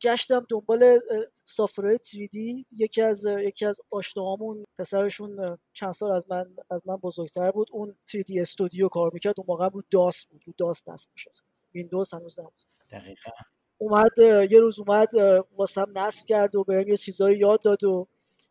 گشتم 0.01 0.45
دنبال 0.49 0.99
سافرهای 1.45 1.97
3D 1.97 2.65
یکی 2.71 3.01
از 3.01 3.25
یکی 3.25 3.65
از 3.65 3.79
آشناهامون 3.91 4.63
پسرشون 4.77 5.57
چند 5.73 5.91
سال 5.91 6.11
از 6.11 6.25
من 6.29 6.55
از 6.69 6.87
من 6.87 6.95
بزرگتر 6.95 7.51
بود. 7.51 7.67
اون 7.71 7.95
3D 8.07 8.34
استودیو 8.41 8.87
کار 8.87 9.11
می‌کرد 9.13 9.33
اون 9.37 9.45
موقع 9.49 9.69
رو 9.69 9.83
داس 9.91 10.25
بود 10.25 10.41
رو 10.45 10.53
داس 10.57 10.87
نصب 10.87 11.09
می‌شد. 11.13 11.31
ویندوز 11.73 12.13
هنوز 12.13 12.39
نبود. 12.39 12.61
دقیقا. 12.91 13.31
اومد 13.77 14.17
یه 14.51 14.59
روز 14.59 14.79
اومد 14.79 15.09
واسم 15.57 15.85
نصب 15.95 16.25
کرد 16.25 16.55
و 16.55 16.63
بهم 16.63 16.87
یه 16.87 16.97
چیزایی 16.97 17.37
یاد 17.37 17.61
داد 17.61 17.83
و 17.83 18.07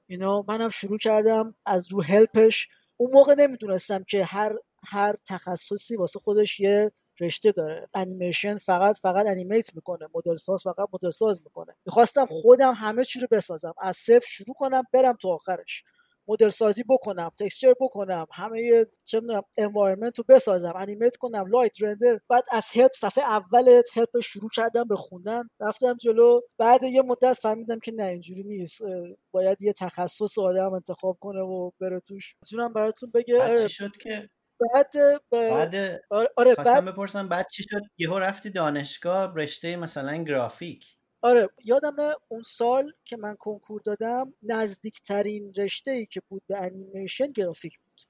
اینا. 0.07 0.45
منم 0.49 0.71
شروع 0.71 0.99
کردم 0.99 1.55
از 1.67 1.93
رو 1.93 2.03
help 2.03 2.40
ش. 2.40 2.69
اون 2.97 3.11
موقع 3.13 3.35
نمی‌دونستم 3.35 4.03
که 4.03 4.25
هر 4.25 4.57
هر 4.87 5.17
تخصصی 5.27 5.97
واسه 5.97 6.19
خودش 6.19 6.61
یه 6.61 6.93
رشته 7.21 7.53
داره. 7.53 7.89
انیمیشن 7.95 8.59
فقط 8.59 8.97
فقط 8.97 9.27
animate 9.27 9.75
می‌کنه 9.75 10.09
مدل 10.15 10.37
ساز 10.37 10.63
فقط 10.63 10.89
مدل 10.93 11.11
ساز 11.11 11.43
می‌کنه. 11.45 11.77
می‌خواستم 11.87 12.27
خودم 12.27 12.75
همه 12.75 13.05
چی 13.05 13.21
رو 13.21 13.27
بسازم. 13.31 13.75
از 13.79 13.97
صفر 13.97 14.27
شروع 14.27 14.55
کنم 14.55 14.83
برم 14.93 15.17
تا 15.21 15.29
آخرش. 15.29 15.85
مدل 16.29 16.49
سازی 16.49 16.85
بکنم 16.89 17.31
texture 17.39 17.75
بکنم 17.81 18.27
همه 18.33 18.87
چه 19.05 19.21
می‌دونم 19.21 19.43
environment 19.59 20.19
رو 20.19 20.25
بسازم 20.29 20.73
animate 20.77 21.17
کنم 21.17 21.45
light 21.47 21.83
render 21.83 22.21
بعد 22.29 22.45
از 22.53 22.71
help 22.75 22.91
صفحه 22.93 23.25
اول 23.25 23.83
help 23.95 24.21
شروع 24.21 24.51
کردم 24.57 24.85
به 24.89 24.97
خوندن. 24.97 25.43
رفتم 25.61 25.97
جلو. 25.97 26.41
بعد 26.59 26.83
یه 26.83 27.03
مدت 27.03 27.33
فهمیدم 27.33 27.79
که 27.79 27.93
نه 27.93 28.05
اینجوری 28.05 28.45
نیست. 28.45 28.83
باید 29.31 29.63
یه 29.63 29.73
تخصص 29.73 30.39
آدم 30.39 30.73
انتخاب 30.73 31.19
کنه 31.21 31.41
و 31.41 31.71
بره 31.81 32.01
توش. 32.01 32.37
می‌تونم 32.43 32.73
براتون 32.73 33.11
بگه 33.15 33.39
بعد 33.39 33.67
چی 33.67 33.75
شد 33.75 33.93
که؟ 34.03 34.31
بعد 34.75 34.93
بعد 35.31 35.75
آره 36.11 36.55
بعد 36.55 36.67
بعد 36.67 36.85
بپرسم 36.85 37.29
بعد 37.29 37.47
چی 37.53 37.63
شد؟ 37.63 37.81
یهو 37.99 38.19
رفتی 38.19 38.51
دانشگاه 38.51 39.35
رشته 39.37 39.77
مثلا 39.77 40.17
گرافیک. 40.17 40.94
آره 41.25 41.49
یادم 41.65 41.97
اون 42.29 42.43
سال 42.43 42.93
که 43.05 43.17
من 43.17 43.37
کنکور 43.37 43.81
دادم 43.85 44.35
نزدیکترین 44.43 45.55
رشته 45.55 45.91
ای 45.91 46.07
که 46.07 46.23
بود 46.29 46.43
به 46.49 46.57
انیمیشن 46.57 47.27
گرافیک 47.27 47.79
بود. 47.79 48.01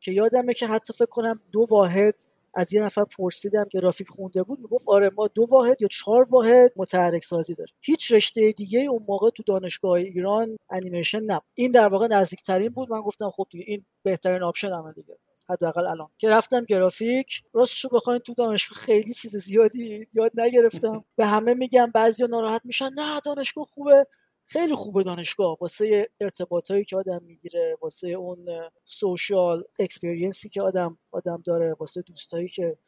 که 0.00 0.12
یادمه 0.12 0.54
که 0.54 0.66
حتی 0.66 0.92
فکر 0.92 1.06
کنم 1.06 1.40
دو 1.52 1.66
واحد 1.70 2.14
از 2.54 2.72
یه 2.72 2.82
نفر 2.82 3.04
پرسیدم 3.04 3.66
گرافیک 3.70 4.08
خونده 4.08 4.42
بود 4.42 4.60
می‌گفت 4.60 4.88
آره 4.88 5.10
ما 5.10 5.28
دو 5.28 5.46
واحد 5.50 5.82
یا 5.82 5.88
چهار 5.88 6.26
واحد 6.30 6.72
متحرک 6.76 7.24
سازی 7.24 7.54
داریم. 7.54 7.74
هیچ 7.80 8.12
رشته 8.12 8.52
دیگه 8.52 8.80
اون 8.80 9.02
موقع 9.08 9.30
تو 9.30 9.42
دانشگاه 9.46 9.92
ایران 9.92 10.56
انیمیشن 10.70 11.20
نبود. 11.20 11.44
این 11.54 11.72
در 11.72 11.88
واقع 11.88 12.06
نزدیکترین 12.06 12.68
بود. 12.68 12.92
من 12.92 13.00
گفتم 13.00 13.30
خب 13.30 13.46
دیگه 13.50 13.64
این 13.68 13.84
بهترین 14.02 14.42
option 14.42 14.68
مه 14.72 14.92
دیگه. 14.92 15.18
حداقل 15.50 15.86
الان. 15.86 16.08
که 16.18 16.30
رفتم 16.30 16.64
گرافیک 16.64 17.42
راستشو 17.52 17.88
بخواین 17.88 18.20
تو 18.20 18.34
دانشگاه 18.34 18.78
خیلی 18.78 19.14
چیز 19.14 19.36
زیادی 19.36 20.06
یاد 20.14 20.40
نگرفتم. 20.40 21.04
به 21.16 21.26
همه 21.26 21.54
میگم 21.54 21.90
بعضیا 21.94 22.26
ناراحت 22.26 22.60
میشن. 22.64 22.88
نه 22.96 23.20
دانشگاه 23.24 23.64
خوبه. 23.64 24.06
خیلی 24.44 24.74
خوبه 24.74 25.02
دانشگاه. 25.02 25.56
واسه 25.60 26.08
ارتباطایی 26.20 26.84
که 26.84 26.96
آدم 26.96 27.22
می‌گیره 27.22 27.76
واسه 27.82 28.08
اون 28.08 28.46
سوشال 28.84 29.64
اکسپریانسی 29.78 30.48
که 30.48 30.62
آدم 30.62 30.98
آدم 31.10 31.42
داره 31.44 31.76
واسه 31.80 32.02
دوستایی 32.02 32.48
که 32.48 32.78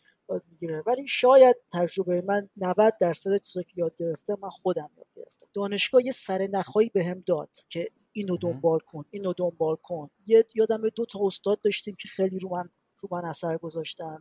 می‌گیره. 0.50 0.82
ولی 0.86 1.06
شاید 1.08 1.56
تجربه 1.72 2.22
من 2.26 2.48
90 2.56 2.94
درصد 3.00 3.36
چیزایی 3.36 3.64
که 3.64 3.72
یاد 3.76 3.96
گرفتم 3.96 4.38
من 4.42 4.48
خودم 4.48 4.90
یاد 4.96 5.06
گرفتم. 5.16 5.46
دانشگاه 5.52 6.04
یه 6.04 6.12
سر 6.12 6.48
نخایی 6.52 6.88
بهم 6.94 7.20
داد 7.26 7.50
که 7.68 7.88
اینو 8.12 8.36
دنبال 8.36 8.78
کن 8.78 9.04
اینو 9.10 9.32
دنبال 9.36 9.76
کن. 9.82 10.08
یه 10.26 10.44
یادم 10.54 10.88
دو 10.88 11.06
تا 11.06 11.18
استاد 11.22 11.60
داشتیم 11.60 11.94
که 11.94 12.08
خیلی 12.08 12.38
رو 12.38 12.48
من 12.48 12.68
رو 13.02 13.08
من 13.12 13.24
اثر 13.24 13.56
گذاشتن. 13.56 14.18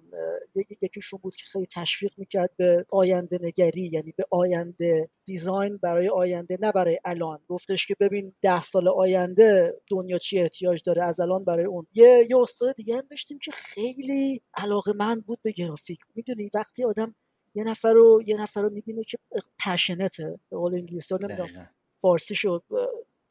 یکیشون 0.81 1.19
بود 1.23 1.35
که 1.35 1.43
خیلی 1.45 1.65
تشویق 1.65 2.13
می‌کرد 2.17 2.57
به 2.57 2.85
آینده 2.89 3.39
نگری 3.41 3.81
یعنی 3.81 4.13
به 4.17 4.25
آینده 4.31 5.09
دیزاین 5.25 5.77
برای 5.83 6.09
آینده 6.09 6.57
نه 6.61 6.71
برای 6.71 6.99
الان. 7.05 7.39
گفتش 7.47 7.87
که 7.87 7.95
ببین 7.99 8.33
ده 8.41 8.61
سال 8.61 8.87
آینده 8.87 9.81
دنیا 9.87 10.17
چی 10.17 10.39
احتیاج 10.39 10.81
داره 10.85 11.03
از 11.03 11.19
الان 11.19 11.45
برای 11.45 11.65
اون. 11.65 11.87
یه 11.93 12.27
یه 12.29 12.37
استاد 12.37 12.75
دیگه 12.75 12.95
هم 12.95 13.03
داشتیم 13.09 13.39
که 13.39 13.51
خیلی 13.51 14.41
علاقه 14.53 14.93
من 14.93 15.21
بود 15.21 15.39
به 15.41 15.51
گرافیک. 15.51 15.99
می‌دونی 16.15 16.49
وقتی 16.53 16.83
آدم 16.83 17.15
یه 17.55 17.63
نفر 17.63 17.93
رو 17.93 18.21
یه 18.25 18.41
نفر 18.41 18.61
رو 18.61 18.69
می‌بینه 18.69 19.03
که 19.03 19.17
پشنته 19.65 20.39
به 20.49 20.57
قول 20.57 20.75
انگلیسی 20.75 21.15
نمی‌دونم 21.21 21.67
فارسی 21.97 22.35
شد 22.35 22.63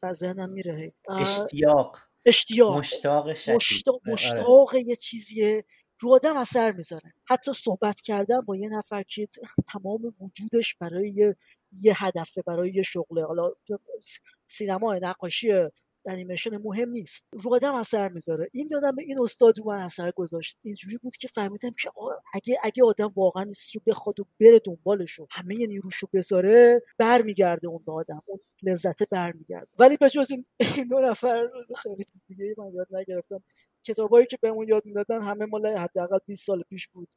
از 0.07 0.17
ذهنم 0.17 0.51
میره. 0.51 0.93
اشتیاق. 1.21 1.99
اشتیاق. 2.27 2.79
مشتاق 2.79 3.35
شدید. 3.35 3.55
مشتاق, 3.57 3.95
آره. 4.05 4.13
مشتاق 4.13 4.75
یه 4.75 4.97
چیزیه. 4.97 5.65
رو 6.01 6.13
آدم 6.15 6.37
اثر 6.37 6.73
می‌ذاره. 6.73 7.13
حتی 7.25 7.53
صحبت 7.53 8.01
کردن 8.01 8.41
با 8.41 8.57
یه 8.57 8.69
نفر 8.69 9.03
که 9.03 9.29
تمام 9.73 10.13
وجودش 10.21 10.75
برای 10.75 11.11
یه, 11.11 11.37
یه 11.81 12.05
هدفه 12.05 12.43
برای 12.43 12.71
یه 12.71 12.83
شغله. 12.83 13.25
حالا 13.25 13.53
سینما 14.47 14.95
نقاشی 14.95 15.53
انیمیشن 16.07 16.57
مهم 16.57 16.89
نیست. 16.89 17.25
رو 17.33 17.55
آدم 17.55 17.75
اثر 17.75 18.09
می‌ذاره. 18.09 18.49
این 18.53 18.69
یادم 18.71 18.99
این 18.99 19.21
استاد 19.21 19.59
رو 19.59 19.65
من 19.65 19.79
اثر 19.79 20.11
گذاشت. 20.11 20.57
اینجوری 20.63 20.99
بود 20.99 21.17
که 21.17 21.29
فهمیدم 21.29 21.71
که 21.71 21.91
اگه 22.35 22.57
اگه 22.63 22.85
آدم 22.85 23.13
واقعا 23.17 23.43
این 23.43 23.55
رو 23.75 23.81
بخواد 23.87 24.21
و 24.21 24.25
بره 24.41 24.59
دنبالش 24.59 25.21
همه 25.31 25.55
نیروشو 25.55 26.07
بذاره 26.13 26.83
برمیگرده 26.99 27.69
اون 27.69 27.83
به 27.87 27.93
آدم. 27.93 28.23
اون 28.27 28.41
لذت 28.63 29.09
برمیگرده 29.09 29.69
ولی 29.79 29.97
به 29.97 30.09
جز 30.09 30.31
این, 30.31 30.45
دو 30.91 30.97
نفر 31.11 31.49
خیلی 31.83 32.05
دیگه 32.27 32.55
من 32.59 32.73
یاد 32.75 32.87
نگرفتم. 32.91 33.43
کتابایی 33.87 34.27
که 34.27 34.39
بهمون 34.43 34.69
یاد 34.69 34.83
می‌دادن 34.85 35.23
همه 35.23 35.47
مال 35.47 35.67
حداقل 35.67 36.19
20 36.27 36.47
سال 36.47 36.63
پیش 36.63 36.89
بود. 36.89 37.09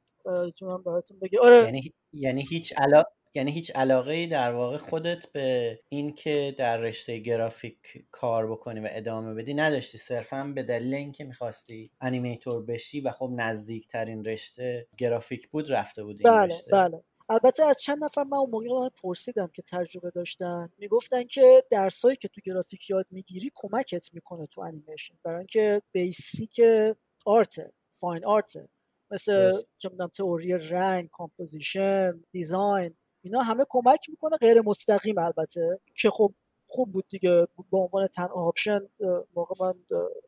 چون 0.56 0.84
براتون 0.84 1.20
بگه 1.20 1.40
آره. 1.40 1.64
یعنی 1.66 1.94
یعنی 2.14 2.46
هیچ 2.50 2.74
علا... 2.78 3.04
یعنی 3.34 3.52
هیچ 3.52 3.72
علاقه 3.76 4.12
ای 4.12 4.28
در 4.28 4.54
واقع 4.54 4.78
خودت 4.78 5.32
به 5.32 5.80
این 5.90 6.14
که 6.14 6.56
در 6.58 6.78
رشته 6.78 7.18
گرافیک 7.18 7.78
کار 8.12 8.52
بکنی 8.52 8.80
و 8.80 8.88
ادامه 8.92 9.34
بدی 9.34 9.54
نداشتی. 9.54 9.98
صرفا 9.98 10.52
به 10.56 10.64
دلیل 10.64 10.94
اینکه 10.94 11.24
می‌خواستی 11.24 11.92
انیمیتور 12.02 12.66
بشی 12.66 13.02
و 13.02 13.12
خب 13.12 13.32
نزدیکترین 13.36 14.26
رشته 14.26 14.88
گرافیک 14.98 15.50
بود 15.50 15.72
رفته 15.72 16.04
بودی 16.04 16.24
بله 16.24 16.56
رشته. 16.56 16.72
بله. 16.72 17.04
البته 17.32 17.64
از 17.64 17.82
چند 17.82 18.04
نفر 18.04 18.24
من 18.24 18.38
اون 18.38 18.50
موقع 18.50 18.90
پرسیدم 18.90 19.48
که 19.48 19.62
تجربه 19.62 20.10
داشتن. 20.10 20.70
می‌گفتن 20.78 21.24
که 21.24 21.64
درسایی 21.70 22.16
که 22.18 22.28
تو 22.28 22.42
گرافیک 22.46 22.90
یاد 22.90 23.06
می‌گیری 23.12 23.52
کمکت 23.56 24.14
می‌کنه 24.14 24.46
تو 24.48 24.62
انیمیشن. 24.62 25.16
برای 25.24 25.38
اینکه 25.38 25.82
بیسیک 25.92 26.62
art 27.26 27.56
fine 27.92 28.26
art 28.26 28.54
مثل 29.12 29.62
چه 29.78 29.90
می‌دونم 29.90 30.10
تئوری 30.10 30.54
رنگ 30.70 31.10
composition 31.10 32.24
design 32.32 32.96
اینا 33.24 33.42
همه 33.42 33.66
کمک 33.70 34.10
می‌کنه 34.10 34.38
غیر 34.38 34.62
مستقیم 34.66 35.18
البته. 35.18 35.80
که 35.96 36.10
خب 36.10 36.34
خوب 36.74 36.92
بود 36.92 37.06
دیگه. 37.10 37.48
به 37.72 37.78
عنوان 37.78 38.08
تنها 38.08 38.34
option 38.34 38.80
موقع 39.36 39.56
من 39.66 39.74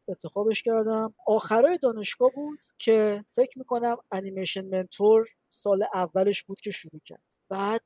انتخابش 0.07 0.63
کردم. 0.63 1.13
آخرای 1.27 1.77
دانشگاه 1.77 2.31
بود 2.35 2.59
که 2.77 3.25
فکر 3.27 3.59
می‌کنم 3.59 3.97
Animation 4.11 4.65
Mentor 4.65 5.27
سال 5.49 5.83
اولش 5.93 6.43
بود 6.43 6.61
که 6.61 6.71
شروع 6.71 7.01
کرد. 7.05 7.33
بعد 7.49 7.81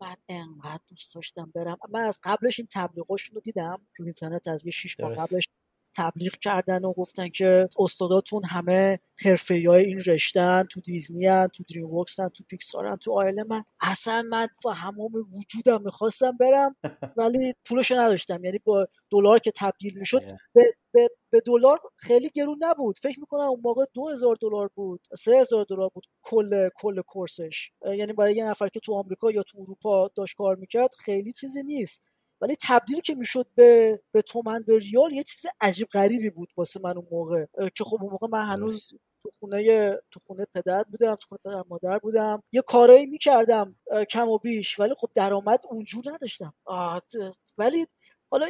من 0.00 0.16
انقدر 0.28 0.82
دوست 0.88 1.14
داشتم 1.14 1.52
برم. 1.54 1.76
من 1.90 2.00
از 2.00 2.20
قبلش 2.22 2.60
این 2.60 2.68
تبلیغاشون 2.72 3.34
رو 3.34 3.40
دیدم. 3.40 3.86
رو 3.98 4.04
اینترنت 4.04 4.48
از 4.48 4.66
یه 4.66 4.72
شیش 4.72 5.00
ماه 5.00 5.14
قبلش 5.14 5.48
تبلیغ 5.96 6.32
کردن 6.32 6.84
و 6.84 6.92
گفتن 6.92 7.28
که 7.28 7.68
استاداتون 7.78 8.44
همه 8.44 8.98
حرفه 9.24 9.62
های 9.68 9.84
این 9.84 10.00
رشتن 10.06 10.64
تو 10.70 10.80
دیزنی 10.80 11.26
هن، 11.26 11.48
تو 11.48 11.64
دریم 11.70 11.94
ورکس 11.94 12.16
تو 12.16 12.44
پیکسار 12.48 12.86
هن، 12.86 12.96
تو 12.96 13.12
آیل 13.12 13.42
من. 13.48 13.62
اصلا 13.80 14.22
من 14.30 14.48
با 14.64 14.72
همام 14.72 15.12
وجودم 15.34 15.82
می‌خواستم 15.82 16.36
برم 16.40 16.76
ولی 17.16 17.54
پولش 17.64 17.92
نداشتم. 17.92 18.44
یعنی 18.44 18.58
با 18.64 18.88
دلار 19.10 19.38
که 19.38 19.52
تبدیل 19.56 19.98
می‌شد 19.98 20.22
به, 20.54 20.64
به, 20.92 21.08
به 21.30 21.40
دلار 21.46 21.80
خیلی 21.96 22.30
گرون 22.34 22.56
نبود. 22.60 22.98
فکر 22.98 23.20
می‌کنم 23.20 23.40
اون 23.40 23.60
موقع 23.64 23.84
دو 23.94 24.08
هزار 24.08 24.36
دلار 24.40 24.70
بود 24.74 25.00
سه 25.18 25.36
هزار 25.40 25.66
دلار 25.68 25.90
بود 25.94 26.06
کل 26.22 26.68
کل 26.76 27.02
کورسش. 27.02 27.70
یعنی 27.96 28.12
برای 28.12 28.34
یه 28.36 28.44
نفر 28.44 28.68
که 28.68 28.80
تو 28.80 28.94
آمریکا 28.94 29.30
یا 29.30 29.42
تو 29.42 29.60
اروپا 29.60 30.10
داشت 30.14 30.36
کار 30.36 30.56
می‌کرد 30.56 30.90
خیلی 31.04 31.32
چیزی 31.32 31.62
نیست. 31.62 32.02
ولی 32.40 32.56
تبدیل 32.62 33.00
که 33.00 33.14
می‌شد 33.14 33.46
به 33.54 34.00
به 34.12 34.22
تومن 34.22 34.62
به 34.66 34.78
ریال 34.78 35.12
یه 35.12 35.22
چیز 35.22 35.46
عجیب 35.60 35.88
غریبی 35.88 36.30
بود 36.30 36.48
واسه 36.56 36.80
من 36.84 36.96
اون 36.96 37.06
موقع. 37.10 37.46
که 37.74 37.84
خب 37.84 37.96
اون 38.00 38.10
موقع 38.10 38.26
من 38.32 38.46
هنوز 38.46 38.88
تو 39.22 39.30
خونه 39.40 39.96
تو 40.10 40.20
خونه 40.26 40.46
پدر 40.54 40.82
بودم 40.82 41.14
تو 41.14 41.26
خونه 41.28 41.40
پدر 41.44 41.62
مادر 41.68 41.98
بودم. 41.98 42.42
یه 42.52 42.62
کارایی 42.62 43.06
می‌کردم 43.06 43.76
کم 44.10 44.28
و 44.28 44.38
بیش 44.38 44.80
ولی 44.80 44.94
خب 44.94 45.10
درآمد 45.14 45.60
اونجور 45.70 46.04
نداشتم. 46.06 46.54
ولی 47.58 47.86
حالا 48.30 48.46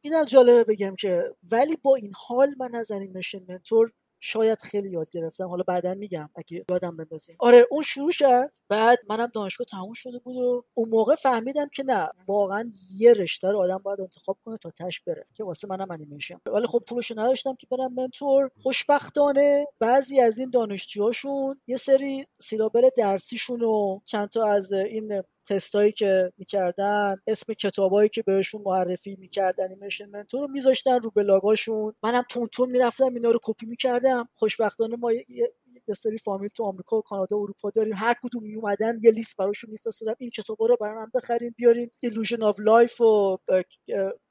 اینم 0.00 0.24
جالبه 0.24 0.64
بگم 0.64 0.94
که 0.96 1.22
ولی 1.52 1.76
با 1.76 1.96
این 1.96 2.12
حال 2.16 2.54
من 2.58 2.74
از 2.74 2.90
انیمیشن 2.90 3.38
منتور 3.48 3.92
شاید 4.24 4.60
خیلی 4.60 4.90
یاد 4.90 5.10
گرفتم. 5.10 5.48
حالا 5.48 5.64
بعدا 5.68 5.94
میگم 5.94 6.30
اگه 6.34 6.64
یادم 6.68 6.96
بندازیم 6.96 7.36
آره 7.38 7.66
اون 7.70 7.82
شروع 7.82 8.12
کرد 8.12 8.52
بعد 8.68 8.98
منم 9.08 9.30
دانشگاه 9.34 9.66
تموم 9.70 9.92
شده 9.92 10.18
بود 10.18 10.36
و 10.36 10.62
اون 10.74 10.88
موقع 10.88 11.14
فهمیدم 11.14 11.68
که 11.68 11.82
نه 11.82 12.08
واقعا 12.26 12.70
یه 12.98 13.12
رشته 13.12 13.48
رو 13.48 13.58
آدم 13.58 13.78
باید 13.78 14.00
انتخاب 14.00 14.38
کنه 14.44 14.56
تا 14.56 14.70
تهش 14.70 15.00
بره 15.00 15.26
که 15.34 15.44
واسه 15.44 15.68
منم 15.68 15.90
انیمیشن. 15.90 16.38
ولی 16.46 16.66
خب 16.66 16.82
پولشو 16.88 17.20
نداشتم 17.20 17.54
که 17.54 17.66
برم 17.70 17.94
Mentor. 17.94 18.50
خوشبختانه 18.62 19.66
بعضی 19.80 20.20
از 20.20 20.38
این 20.38 20.50
دانشجوهاشون 20.50 21.60
یه 21.66 21.76
سری 21.76 22.24
syllabus 22.40 22.82
درسیشون 22.96 23.62
و 23.62 24.00
چند 24.04 24.28
تا 24.28 24.46
از 24.46 24.72
این 24.72 25.22
تستایی 25.48 25.92
که 25.92 26.32
می‌کردن 26.38 27.16
اسم 27.26 27.52
کتابایی 27.52 28.08
که 28.08 28.22
بهشون 28.22 28.62
معرفی 28.64 29.16
می‌کرد 29.16 29.60
Animation 29.60 30.06
Mentor 30.06 30.40
رو 30.40 30.48
میذاشتن 30.48 31.00
رو 31.00 31.10
بلاگاشون. 31.10 31.92
منم 32.02 32.22
تند 32.30 32.48
تند 32.52 32.70
می‌رفتم 32.70 33.14
اینا 33.14 33.30
رو 33.30 33.38
کپی 33.42 33.66
می‌کردم. 33.66 34.28
خوشبختانه 34.34 34.96
ما 34.96 35.12
یه 35.12 35.94
سری 35.96 36.18
فامیل 36.18 36.48
تو 36.48 36.64
آمریکا 36.64 36.96
و 36.96 37.02
کانادا 37.02 37.38
و 37.38 37.42
اروپا 37.42 37.70
داریم. 37.70 37.94
هر 37.96 38.14
کدوم 38.22 38.42
می 38.42 38.54
اومدن 38.54 38.94
یه 39.02 39.10
لیست 39.10 39.36
براشون 39.36 39.70
میفرستادم 39.70 40.14
این 40.18 40.30
کتابا 40.30 40.66
رو 40.66 40.76
برای 40.80 40.96
من 40.96 41.10
بخرین 41.14 41.54
بیارین. 41.56 41.90
Illusion 42.02 42.42
of 42.42 42.56
Life 42.60 43.00
و 43.00 43.38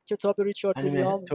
کتاب 0.10 0.42
ریچارد 0.42 0.78
ویلیامز 0.78 1.30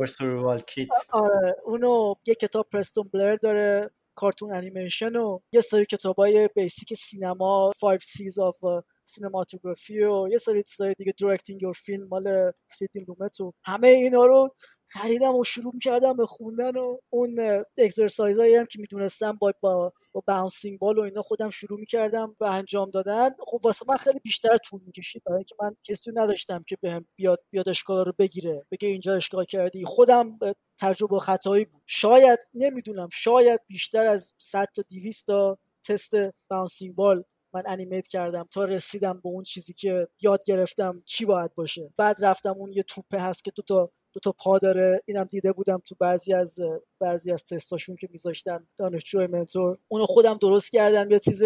آره. 1.13 1.57
اونو 1.65 2.15
یه 2.27 2.35
کتاب 2.35 2.67
پرستون 2.73 3.11
بلر 3.13 3.37
داره 3.37 3.91
Cartoon 4.15 4.53
Animation 4.53 5.17
و 5.17 5.39
یه 5.53 5.61
سری 5.61 5.87
کتابای 5.87 6.49
basic 6.55 6.95
سینما 6.95 7.73
5 7.81 8.01
C's 8.01 8.39
of 8.39 8.65
Cinematography 9.07 10.03
و 10.03 10.29
یه 10.31 10.39
سری 10.39 10.63
چیزای 10.63 10.95
دیگه 10.99 11.15
Directing 11.21 11.63
Your 11.63 11.73
Film 11.73 12.09
مال 12.09 12.53
سیدنی 12.67 13.05
لومت 13.09 13.41
و 13.41 13.53
همه 13.65 13.89
اینا 13.89 14.27
رو 14.27 14.49
خریدم 14.87 15.35
و 15.35 15.45
شروع 15.45 15.73
کردم 15.83 16.17
به 16.17 16.27
خوندن 16.27 16.77
و 16.77 16.99
اون 17.11 17.65
exercise 17.79 18.39
ایی 18.39 18.55
هم 18.55 18.67
که 18.67 18.79
می‌دونستم 18.79 19.39
با 19.41 19.53
با 19.61 19.93
با 20.13 20.23
bouncing 20.27 20.79
ball 20.79 20.99
و 20.99 21.01
اینا 21.03 21.23
خودم 21.23 21.51
شروع 21.51 21.81
می‌کردم 21.81 22.37
به 22.41 22.51
انجام 22.51 22.91
دادن. 22.91 23.31
خب 23.39 23.61
واسه 23.65 23.85
من 23.89 23.97
خیلی 23.97 24.21
بیشتر 24.21 24.57
طول 24.57 24.81
می‌کشید 24.87 25.23
برای 25.27 25.39
اینکه 25.39 25.55
من 25.63 25.77
کسی 25.83 26.11
نداشتم 26.15 26.65
که 26.69 26.77
بهم 26.81 27.07
بیاد 27.17 27.41
بیاد 27.51 27.69
اشکال 27.69 28.05
رو 28.05 28.13
بگیره 28.19 28.67
بگه 28.71 28.89
اینجا 28.89 29.15
اشکال 29.15 29.45
کردی. 29.45 29.85
خودم 29.85 30.39
تجربه 30.81 31.19
خطایی 31.21 31.65
بود. 31.65 31.83
شاید 31.87 32.39
نمی‌دونم 32.55 33.09
شاید 33.13 33.61
بیشتر 33.67 34.07
از 34.07 34.35
100 34.39 34.69
تا 34.75 34.83
200 34.83 35.27
تا 35.27 35.59
تست 35.85 36.15
باونسینگ 36.51 36.95
بال 36.95 37.25
من 37.57 37.63
انیمیت 37.67 38.07
کردم 38.07 38.49
تا 38.51 38.65
رسیدم 38.65 39.21
به 39.25 39.29
اون 39.29 39.45
چیزی 39.45 39.73
که 39.73 40.09
یاد 40.21 40.45
گرفتم 40.47 41.03
چی 41.07 41.25
باید 41.25 41.55
باشه. 41.55 41.95
بعد 41.97 42.25
رفتم 42.25 42.55
اون 42.59 42.73
یه 42.73 42.83
توپه 42.83 43.21
هست 43.21 43.45
که 43.45 43.53
دو 43.57 43.63
تا 43.63 43.91
دو 44.13 44.21
تا 44.21 44.33
پا 44.33 44.59
داره. 44.59 45.01
اینم 45.07 45.25
دیده 45.25 45.53
بودم 45.53 45.83
تو 45.87 45.95
بعضی 46.01 46.35
از 46.35 46.59
بعضی 47.01 47.33
از 47.33 47.45
تستاشون 47.45 47.97
که 47.97 48.09
میذاشتن 48.11 48.67
دانشجو 48.77 49.27
منتور. 49.29 49.77
اونو 49.89 50.07
خودم 50.07 50.39
درست 50.41 50.73
کردم. 50.73 51.11
یه 51.11 51.19
چیز 51.19 51.43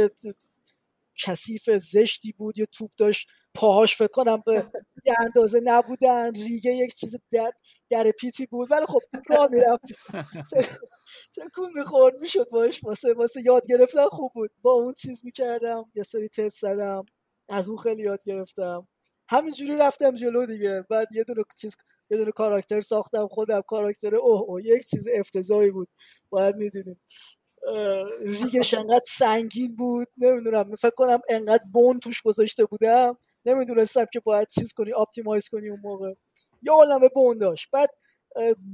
کثیف 1.25 1.71
زشتی 1.71 2.33
بود 2.33 2.59
یه 2.59 2.67
توپ 2.67 2.91
داشت 2.99 3.29
پاهاش 3.55 3.97
فکر 3.97 4.09
کنم 4.09 4.43
به 4.47 4.53
یه 5.07 5.15
اندازه 5.27 5.61
نبودن 5.65 6.33
ریگه 6.35 6.71
یک 6.71 6.95
چیز 6.95 7.17
در, 7.33 7.51
در 7.91 8.11
پیتی 8.11 8.47
بود. 8.47 8.71
ولی 8.71 8.87
خب 8.87 9.01
راه 9.29 9.49
می‌رفت. 9.51 9.83
تکون 11.37 11.69
می‌خورد 11.77 12.15
می‌شد 12.21 12.47
باش 12.53 12.85
واسه 12.85 13.15
واسه 13.15 13.43
یاد 13.45 13.63
گرفتن 13.69 14.07
خوب 14.07 14.33
بود. 14.35 14.51
با 14.63 14.73
اون 14.73 14.95
چیز 14.95 15.25
می‌کردم 15.25 15.85
یه 15.95 16.03
سری 16.03 16.29
تست 16.29 16.61
زدم 16.61 17.05
از 17.49 17.69
اون 17.69 17.79
خیلی 17.79 18.03
یاد 18.03 18.21
گرفتم. 18.27 18.89
همینجوری 19.29 19.77
رفتم 19.77 20.15
جلو 20.15 20.47
دیگه. 20.47 20.85
بعد 20.91 21.09
یه 21.13 21.25
دونه 21.25 21.43
چیز 21.59 21.77
یه 22.11 22.17
دونه 22.19 22.33
کاراکتر 22.33 22.81
ساختم 22.81 23.29
خودم 23.29 23.61
کاراکتر 23.61 24.17
اوه 24.17 24.41
اوه 24.41 24.65
یک 24.65 24.85
چیز 24.87 25.09
افتضاحی 25.15 25.71
بود. 25.71 25.89
باید 26.31 26.57
می‌دونیم. 26.57 27.01
ریگش 28.27 28.75
انقدر 28.75 29.05
سنگین 29.07 29.77
بود 29.77 30.09
نمی‌دونم 30.19 30.77
فکر 30.77 30.91
کنم 30.91 31.21
انقدر 31.29 31.65
بون 31.73 32.01
توش 32.01 32.23
گذاشته 32.23 32.65
بودم 32.65 33.17
نمی‌دونستم 33.45 34.05
که 34.13 34.21
باید 34.21 34.49
چیز 34.49 34.73
کنی 34.73 34.93
optimize 34.93 35.49
کنی 35.49 35.69
اون 35.69 35.81
موقع. 35.83 36.15
یه 36.63 36.73
عالمه 36.73 37.09
bone 37.15 37.39
داشت. 37.39 37.69
بعد 37.73 37.91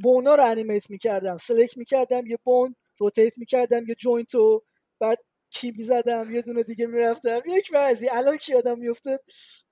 bone 0.03 0.28
ا 0.28 0.35
رو 0.35 0.45
animate 0.45 0.91
می‌کردم 0.91 1.37
select 1.37 1.77
می‌کردم 1.77 2.27
یه 2.27 2.39
bone 2.45 2.77
rotate 2.99 3.39
می‌کردم 3.39 3.87
یه 3.89 3.95
joint 3.95 4.35
رو 4.35 4.65
بعد 5.01 5.19
key 5.51 5.73
می‌زدم 5.77 6.35
یه 6.35 6.43
دونه 6.43 6.63
دیگه 6.63 6.87
می‌رفتم. 6.87 7.41
یک 7.47 7.73
بعضی 7.73 8.09
الان 8.09 8.37
که 8.37 8.53
یادم 8.53 8.79
میفته 8.79 9.19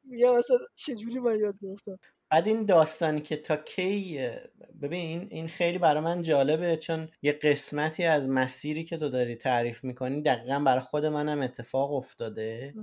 میگم 0.04 0.34
مثلا 0.36 0.56
چجوری 0.74 1.18
من 1.20 1.38
یاد 1.40 1.54
گرفتم؟ 1.62 1.98
بعد 2.34 2.46
این 2.48 2.64
داستانی 2.64 3.20
که 3.20 3.36
تا 3.36 3.56
کی 3.56 4.20
ببین 4.82 5.26
این 5.30 5.48
خیلی 5.48 5.78
برای 5.78 6.00
من 6.02 6.22
جالبه 6.22 6.76
چون 6.76 7.08
یه 7.22 7.32
قسمتی 7.32 8.04
از 8.04 8.28
مسیری 8.28 8.84
که 8.84 8.96
تو 8.96 9.08
داری 9.08 9.36
تعریف 9.36 9.84
می‌کنی 9.84 10.22
دقیقا 10.22 10.58
برای 10.60 10.80
خود 10.80 11.06
منم 11.06 11.42
اتفاق 11.42 11.92
افتاده 11.92 12.74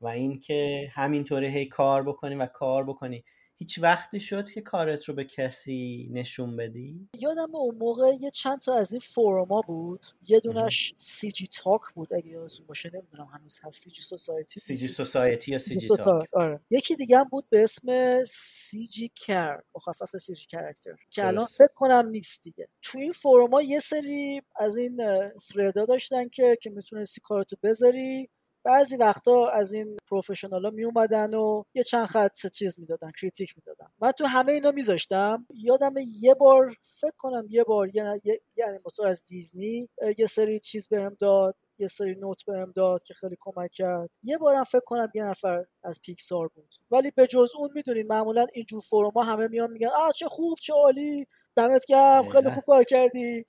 و 0.00 0.06
اینکه 0.06 0.90
همینطوری 0.94 1.46
هی 1.46 1.66
کار 1.66 2.02
بکنی 2.02 2.34
و 2.34 2.46
کار 2.46 2.84
بکنی. 2.84 3.24
هیچ 3.60 3.78
وقتی 3.82 4.20
شد 4.20 4.50
که 4.50 4.60
کارت 4.60 5.04
رو 5.04 5.14
به 5.14 5.24
کسی 5.24 6.08
نشون 6.12 6.56
بدی؟ 6.56 7.08
یادم 7.18 7.54
اون 7.54 7.74
موقع 7.78 8.12
یه 8.20 8.30
چند 8.30 8.60
تا 8.60 8.74
از 8.78 8.92
این 8.92 9.00
forum 9.00 9.50
ا 9.50 9.60
بود. 9.66 10.06
یه 10.28 10.40
دونش 10.40 10.94
CG 10.96 11.46
Talk 11.46 11.80
بود 11.94 12.14
اگه 12.14 12.26
یادتون 12.26 12.66
باشه 12.66 12.90
نمی‌دونم 12.94 13.28
هنوز 13.34 13.60
هست. 13.62 13.82
CG 13.82 13.90
Society 13.90 14.60
C 14.60 14.76
G 14.76 14.88
Society 14.88 15.52
یا 15.52 15.58
CG 15.58 15.88
Talk؟ 15.88 16.28
آره. 16.32 16.60
یکی 16.70 16.96
دیگه 16.96 17.18
هم 17.18 17.28
بود 17.30 17.44
به 17.50 17.62
اسم 17.62 18.18
سی 18.24 18.86
جی 18.86 19.10
کر. 19.26 19.62
مخفف 19.74 20.16
CG 20.16 20.34
Character 20.34 20.96
که 21.10 21.26
الان 21.26 21.46
فکر 21.46 21.72
کنم 21.74 22.08
نیست 22.08 22.42
دیگه. 22.42 22.68
تو 22.82 22.98
این 22.98 23.12
forum 23.12 23.54
ا 23.54 23.62
یه 23.62 23.80
سری 23.80 24.42
از 24.56 24.76
این 24.76 24.98
فردا 25.38 25.84
داشتن 25.86 26.28
که 26.28 26.58
که 26.62 26.70
می‌تونستی 26.70 27.20
کارتو 27.20 27.56
بذاری. 27.62 28.30
بعضی 28.64 28.96
وقتا 28.96 29.48
از 29.48 29.72
این 29.72 29.98
پروفشنال 30.10 30.64
ها 30.64 30.70
می 30.70 30.84
اومدن 30.84 31.34
و 31.34 31.62
یه 31.74 31.82
چند 31.82 32.06
خط 32.06 32.46
چیز 32.46 32.80
می‌دادن 32.80 33.10
کریتیک 33.20 33.54
می‌دادن. 33.56 33.92
من 34.00 34.12
تو 34.12 34.24
همه 34.24 34.52
اینا 34.52 34.70
میذاشتم. 34.70 35.46
یادم 35.54 35.94
یه 36.20 36.34
بار 36.34 36.74
فکر 36.82 37.12
کنم 37.18 37.46
یه 37.50 37.64
بار 37.64 37.96
یه 37.96 38.20
یعنی 38.56 38.78
موتور 38.84 39.06
از 39.06 39.24
دیزنی 39.24 39.88
یه 40.18 40.26
سری 40.26 40.60
چیز 40.60 40.88
بهم 40.88 41.16
داد 41.18 41.54
یه 41.78 41.86
سری 41.86 42.14
نوت 42.14 42.44
بهم 42.46 42.72
داد 42.76 43.02
که 43.02 43.14
خیلی 43.14 43.36
کمک 43.40 43.70
کرد. 43.70 44.10
یه 44.22 44.38
بارم 44.38 44.64
فکر 44.64 44.84
کنم 44.86 45.08
یه 45.14 45.24
نفر 45.24 45.64
از 45.82 46.00
پیکسار 46.00 46.48
بود. 46.48 46.74
ولی 46.90 47.10
به 47.10 47.26
جز 47.26 47.50
اون 47.58 47.70
می‌دونین 47.74 48.06
معمولا 48.06 48.46
اینجور 48.52 48.80
فروما 48.80 49.22
همه 49.22 49.48
میان 49.48 49.70
میگن 49.70 49.88
آ 49.98 50.10
چه 50.10 50.28
خوب 50.28 50.58
چه 50.58 50.72
عالی 50.72 51.26
دمت 51.56 51.86
گرم 51.86 52.28
خیلی 52.28 52.50
خوب 52.50 52.64
کار 52.64 52.84
کردی. 52.84 53.44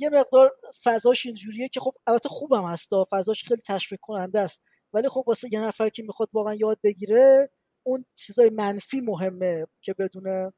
یه 0.00 0.08
مقدار 0.08 0.52
فضاش 0.84 1.26
اینجوریه 1.26 1.68
که 1.68 1.80
خب 1.80 1.92
البته 2.06 2.28
خوبم 2.28 2.64
هستا 2.66 3.06
فضاش 3.10 3.44
خیلی 3.44 3.62
تشویق 3.66 4.00
کننده 4.00 4.40
است. 4.40 4.62
ولی 4.92 5.08
خب 5.08 5.24
واسه 5.26 5.48
یه 5.52 5.60
نفر 5.60 5.88
که 5.88 6.02
می‌خواد 6.02 6.28
واقعا 6.32 6.54
یاد 6.54 6.78
بگیره 6.82 7.50
اون 7.82 8.04
چیزای 8.14 8.50
منفی 8.50 9.00
مهمه 9.00 9.66
که 9.80 9.94
بدونه 9.94 10.52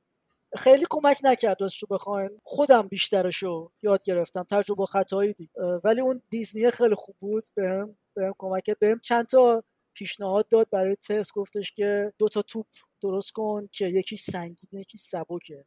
خیلی 0.56 0.86
کمک 0.90 1.20
نکرد 1.24 1.62
رو 1.62 1.68
بخواین. 1.90 2.40
خودم 2.44 2.88
بیشترشو 2.88 3.70
یاد 3.82 4.04
گرفتم 4.04 4.42
تجربه 4.50 4.86
خطایی 4.86 5.32
دید 5.32 5.50
ولی 5.84 6.00
اون 6.00 6.22
دیزنی 6.30 6.70
خیلی 6.70 6.94
خوب 6.94 7.16
بود 7.18 7.44
بهم 7.54 7.96
بهم 8.14 8.34
کمک 8.38 8.70
بهم 8.70 8.98
چند 8.98 9.26
تا 9.26 9.64
پیشنهاد 9.94 10.48
داد 10.48 10.70
برای 10.70 10.96
تست. 10.96 11.32
گفتش 11.34 11.72
که 11.72 12.12
دو 12.18 12.28
تا 12.28 12.42
توپ 12.42 12.66
درست 13.02 13.30
کن 13.32 13.68
که 13.72 13.86
یکی 13.86 14.16
سنگین 14.16 14.80
یکی 14.80 14.98
سبکه. 14.98 15.64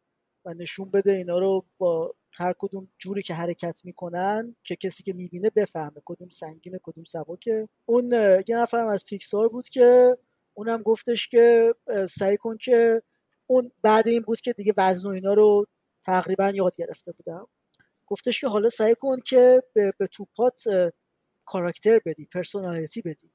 نشون 0.53 0.91
بده 0.91 1.11
اینا 1.11 1.39
رو 1.39 1.65
با 1.77 2.15
هر 2.33 2.53
کدوم 2.59 2.87
جوری 2.97 3.23
که 3.23 3.33
حرکت 3.33 3.81
می‌کنن 3.83 4.55
که 4.63 4.75
کسی 4.75 5.03
که 5.03 5.13
می‌بینه 5.13 5.49
بفهمه 5.49 6.01
کدوم 6.05 6.29
سنگینه 6.29 6.79
کدوم 6.83 7.03
سبکه. 7.03 7.69
اون 7.87 8.11
یه 8.47 8.57
نفرم 8.57 8.87
از 8.87 9.05
پیکسار 9.05 9.49
بود 9.49 9.67
که 9.67 10.17
اونم 10.53 10.81
گفتش 10.81 11.27
که 11.27 11.75
سعی 12.09 12.37
کن 12.37 12.57
که 12.57 13.01
اون 13.47 13.71
بعد 13.81 14.07
این 14.07 14.21
بود 14.21 14.39
که 14.39 14.53
دیگه 14.53 14.73
وزن 14.77 15.09
و 15.09 15.11
اینا 15.11 15.33
رو 15.33 15.65
تقریبا 16.03 16.49
یاد 16.49 16.75
گرفته 16.75 17.11
بودم. 17.11 17.47
گفتش 18.07 18.41
که 18.41 18.47
حالا 18.47 18.69
سعی 18.69 18.95
کن 18.95 19.19
که 19.19 19.61
به, 19.73 19.93
به 19.97 20.07
توپات 20.07 20.63
کاراکتر 21.45 21.99
بدی 22.05 22.25
پرسونالیتی 22.25 23.01
بدی. 23.01 23.31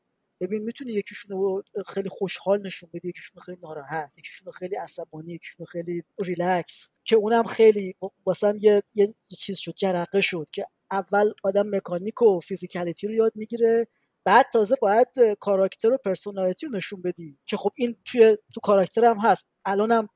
ببین 0.47 0.63
می‌تونی 0.63 0.93
یکیشون 0.93 1.37
رو 1.37 1.63
خیلی 1.87 2.09
خوشحال 2.09 2.67
نشون 2.67 2.91
بدی 2.95 3.09
یکیشون 3.09 3.43
خیلی 3.43 3.59
ناراحت 3.63 4.19
یکیشون 4.19 4.53
خیلی 4.53 4.77
عصبانی 4.77 5.33
یکیشون 5.33 5.67
خیلی 5.67 6.03
ریلکس. 6.19 6.91
که 7.05 7.17
اونم 7.17 7.43
خیلی 7.43 7.95
واسم 8.27 8.57
یه, 8.61 8.83
یه 8.95 9.15
چیز 9.39 9.59
شد 9.59 9.75
جرقه 9.75 10.21
شد 10.21 10.47
که 10.53 10.67
اول 10.91 11.33
آدم 11.45 11.77
مکانیک 11.77 12.23
و 12.23 12.41
physicality 12.41 13.07
رو 13.07 13.15
یاد 13.15 13.33
می‌گیره 13.35 13.87
بعد 14.25 14.47
تازه 14.53 14.77
باید 14.81 15.09
کاراکتر 15.41 15.93
و 15.93 15.99
personality 16.05 16.67
رو 16.67 16.73
نشون 16.73 17.03
بدی. 17.03 17.39
که 17.45 17.57
خب 17.57 17.71
این 17.77 17.97
توی 18.05 18.39
تو 18.55 18.61
کاراکتر 18.61 19.05
هم 19.05 19.19
هست. 19.19 19.47
الانم 19.65 20.09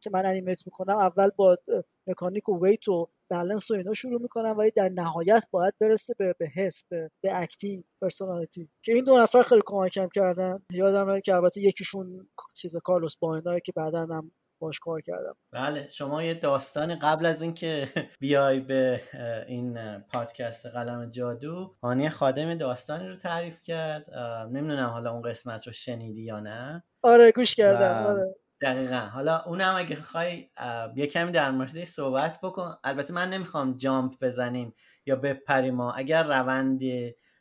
که 0.00 0.10
من 0.10 0.26
animate 0.26 0.66
می‌کنم 0.66 0.96
اول 0.96 1.30
با 1.36 1.58
مکانیک 2.06 2.48
و 2.48 2.64
weight 2.64 2.88
و 2.88 3.08
بلنس 3.30 3.70
و 3.70 3.74
اینا 3.74 3.94
شروع 3.94 4.22
می‌کنن 4.22 4.50
ولی 4.50 4.70
در 4.70 4.88
نهایت 4.94 5.46
باید 5.50 5.74
برسه 5.80 6.14
به 6.18 6.34
به 6.38 6.46
حس 6.56 6.84
به, 6.90 7.10
به 7.22 7.36
acting 7.36 7.84
personality 8.02 8.70
که 8.84 8.92
این 8.92 9.04
دو 9.04 9.18
نفر 9.18 9.42
خیلی 9.42 9.62
کمکم 9.64 10.08
کردن. 10.14 10.58
یادم 10.70 11.20
که 11.20 11.34
البته 11.34 11.60
یکیشون 11.60 12.28
چیز 12.54 12.76
کارلوس 12.76 13.16
باینده 13.16 13.60
که 13.60 13.72
بعدا 13.76 14.06
هم 14.10 14.30
باش 14.60 14.78
کار 14.78 15.00
کردم. 15.00 15.36
بله 15.52 15.88
شما 15.88 16.22
یه 16.22 16.34
داستانی 16.34 16.94
قبل 16.94 17.26
از 17.26 17.42
اینکه 17.42 17.88
بیای 18.20 18.60
به 18.60 19.00
این 19.48 19.98
پادکست 19.98 20.66
قلم 20.66 21.10
جادو 21.10 21.74
هانی 21.82 22.10
خادم 22.10 22.54
داستانی 22.54 23.08
رو 23.08 23.16
تعریف 23.16 23.62
کرد. 23.62 24.14
نمی‌دونم 24.52 24.88
حالا 24.88 25.12
اون 25.12 25.22
قسمت 25.22 25.66
رو 25.66 25.72
شنیدی 25.72 26.22
یا 26.22 26.40
نه. 26.40 26.84
آره 27.02 27.32
گوش 27.32 27.54
کردم 27.54 28.06
آره. 28.06 28.34
دقیقا. 28.60 28.96
حالا 28.96 29.42
اونم 29.46 29.76
اگه 29.76 29.96
خواهی 29.96 30.50
یه 30.96 31.06
کمی 31.06 31.32
در 31.32 31.50
موردش 31.50 31.86
صحبت 31.86 32.40
بکن. 32.40 32.76
البته 32.84 33.12
من 33.14 33.30
نمی‌خوام 33.30 33.76
جامپ 33.76 34.24
بزنیم 34.24 34.74
یا 35.06 35.16
بپریم 35.16 35.74
ما 35.74 35.92
اگر 35.92 36.22
روند 36.22 36.80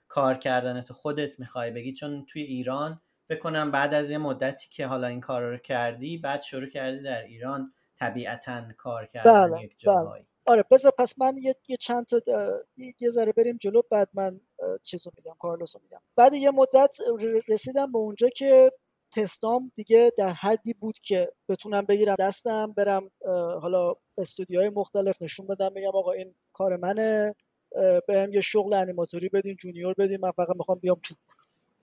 کار 0.07 0.35
کردن 0.35 0.81
تو 0.81 0.93
خودت 0.93 1.39
می‌خوای 1.39 1.71
بگی 1.71 1.93
چون 1.93 2.25
توی 2.25 2.41
ایران 2.41 3.01
فکر 3.27 3.39
کنم 3.39 3.71
بعد 3.71 3.93
از 3.93 4.09
یه 4.09 4.17
مدتی 4.17 4.67
که 4.71 4.87
حالا 4.87 5.07
این 5.07 5.21
کار 5.21 5.41
رو 5.41 5.57
کردی 5.57 6.17
بعد 6.17 6.41
شروع 6.41 6.69
کردی 6.69 7.03
در 7.03 7.23
ایران 7.23 7.73
طبیعتا 7.99 8.63
کار 8.77 9.05
کردن 9.05 9.47
بله، 9.47 9.63
یک 9.63 9.79
جاهایی. 9.79 10.23
بله. 10.23 10.53
آره 10.53 10.65
بذار 10.71 10.91
پس 10.97 11.19
من 11.19 11.37
یه, 11.37 11.55
یه 11.67 11.77
چند 11.77 12.05
تا 12.05 12.21
یه 12.77 13.09
ذره 13.09 13.31
بریم 13.31 13.57
جلو 13.57 13.81
بعد 13.91 14.09
من 14.13 14.39
چیزو 14.83 15.11
میگم 15.17 15.35
کارلوسو 15.39 15.79
میگم. 15.83 15.99
بعد 16.15 16.33
یه 16.33 16.51
مدت 16.51 16.97
رسیدم 17.47 17.91
به 17.91 17.97
اونجا 17.97 18.29
که 18.29 18.71
تستام 19.11 19.71
دیگه 19.75 20.11
در 20.17 20.29
حدی 20.29 20.73
بود 20.73 20.99
که 20.99 21.29
بتونم 21.49 21.85
بگیرم 21.85 22.15
دستم 22.19 22.73
برم 22.77 23.11
حالا 23.61 23.93
استودیوهای 24.17 24.69
مختلف 24.69 25.21
نشون 25.21 25.47
بدم 25.47 25.69
بگم 25.69 25.91
آقا 25.93 26.11
این 26.11 26.35
کار 26.53 26.77
منه 26.77 27.35
بهم 28.07 28.33
یه 28.33 28.41
شغل 28.41 28.73
انیماتوری 28.73 29.29
بدین 29.29 29.55
جونیور 29.55 29.93
بدین 29.97 30.19
من 30.21 30.31
فقط 30.31 30.55
می‌خوام 30.55 30.79
بیام 30.79 30.97
تو 31.03 31.15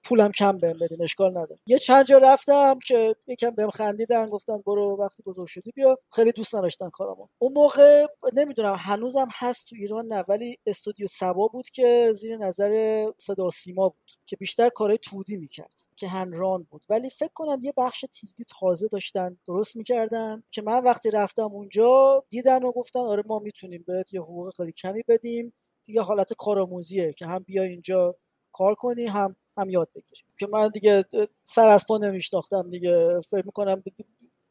پولم 0.09 0.33
کم 0.33 0.59
بهم 0.59 0.79
بدین 0.79 1.03
اشکال 1.03 1.31
نداره. 1.31 1.59
یه 1.66 1.79
چند 1.79 2.07
جا 2.07 2.19
رفتم 2.19 2.79
که 2.87 3.14
یکم 3.27 3.51
بهم 3.51 3.71
خندیدن 3.71 4.29
گفتن 4.31 4.59
برو 4.66 4.97
وقتی 5.01 5.23
بزرگ 5.27 5.47
شدی 5.47 5.73
بیا. 5.75 5.99
خیلی 6.12 6.33
دوست 6.33 6.55
نداشتن 6.55 6.88
کارامو. 6.88 7.29
اون 7.38 7.53
موقع 7.53 8.07
نمی‌دونم 8.35 8.77
هنوزم 8.79 9.27
هست 9.33 9.66
تو 9.69 9.77
ایران 9.79 10.07
نه 10.07 10.25
ولی 10.29 10.57
استودیو 10.66 11.07
سبا 11.07 11.49
بود 11.49 11.69
که 11.69 12.12
زیر 12.12 12.37
نظر 12.37 13.05
صدا 13.19 13.51
سیما 13.51 13.88
بود 13.88 14.11
که 14.27 14.37
بیشتر 14.37 14.69
کارهای 14.69 14.99
تودی 14.99 15.37
می‌کرد 15.37 15.75
که 15.97 16.09
هنران 16.09 16.66
بود. 16.71 16.85
ولی 16.88 17.11
فکر 17.11 17.33
کنم 17.35 17.59
یه 17.62 17.73
بخش 17.77 18.05
تیدی 18.12 18.45
تازه 18.61 18.88
داشتن 18.88 19.38
درست 19.47 19.77
می‌کردن 19.77 20.42
که 20.51 20.62
من 20.62 20.85
وقتی 20.85 21.11
رفتم 21.11 21.42
اونجا 21.53 22.25
دیدن 22.31 22.62
و 22.62 22.73
گفتن 22.73 23.01
آره 23.01 23.23
ما 23.27 23.38
می‌تونیم 23.38 23.85
بهت 23.87 24.14
یه 24.14 24.21
حقوق 24.21 24.55
خیلی 24.57 24.73
کمی 24.73 25.03
بدیم. 25.09 25.53
دیگه 25.85 26.01
حالت 26.03 26.33
کارآموزیه 26.33 27.12
که 27.12 27.27
هم 27.27 27.38
بیا 27.38 27.62
اینجا 27.62 28.16
کار 28.53 28.75
کنی 28.75 29.07
هم 29.07 29.37
هم 29.59 29.71
یاد 29.71 29.88
بگیریم. 29.95 30.25
که 30.38 30.47
من 30.47 30.69
دیگه 30.69 31.05
سر 31.45 31.69
از 31.69 31.87
پا 31.87 31.99
نمیشتاختم 31.99 32.71
دیگه. 32.71 33.21
فکر 33.21 33.47
می‌کنم 33.47 33.83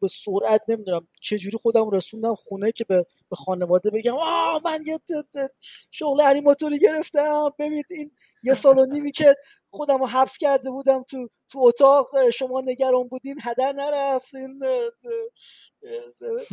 به 0.02 0.08
سرعت 0.08 0.62
نمی‌دونم 0.68 1.08
چجوری 1.22 1.58
خودم 1.58 1.90
رسوندم 1.90 2.36
خونه 2.36 2.72
که 2.72 2.84
به, 2.84 3.06
به 3.30 3.36
خانواده 3.36 3.90
بگم 3.90 4.14
آه 4.14 4.62
من 4.66 4.80
یه 4.86 5.00
شغل 5.92 6.22
انیماتوری 6.22 6.80
گرفتم. 6.80 7.50
ببینید 7.60 7.86
این 7.90 8.12
یه 8.44 8.54
سال 8.54 8.80
و 8.80 8.86
نیمی 8.86 9.12
که 9.12 9.36
خودم 9.72 9.98
رو 9.98 10.06
حبس 10.06 10.38
کرده 10.38 10.72
بودم 10.72 11.04
تو 11.04 11.28
تو 11.50 11.60
اتاق 11.60 12.30
شما 12.30 12.62
نگران 12.62 13.08
بودین 13.08 13.36
هدر 13.44 13.72
نرفتین 13.72 14.60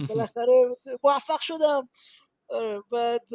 بالاخره 0.08 0.76
موفق 1.04 1.40
شدم. 1.40 1.88
بعد 2.92 3.28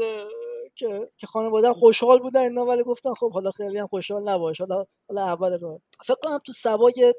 که 0.78 1.10
که 1.18 1.28
خانواده 1.28 1.74
خوشحال 1.74 2.20
بودن 2.20 2.42
اینا 2.42 2.66
ولی 2.66 2.84
گفتن 2.84 3.14
خب 3.14 3.32
حالا 3.34 3.52
خیلی 3.52 3.78
هم 3.80 3.88
خوشحال 3.88 4.30
نباش. 4.30 4.62
حالا 4.62 4.86
حالا 5.10 5.26
اول 5.26 5.60
رو 5.60 5.82
فکر 6.06 6.18
کنم 6.24 6.40
تو 6.46 6.54
سوای 6.54 7.14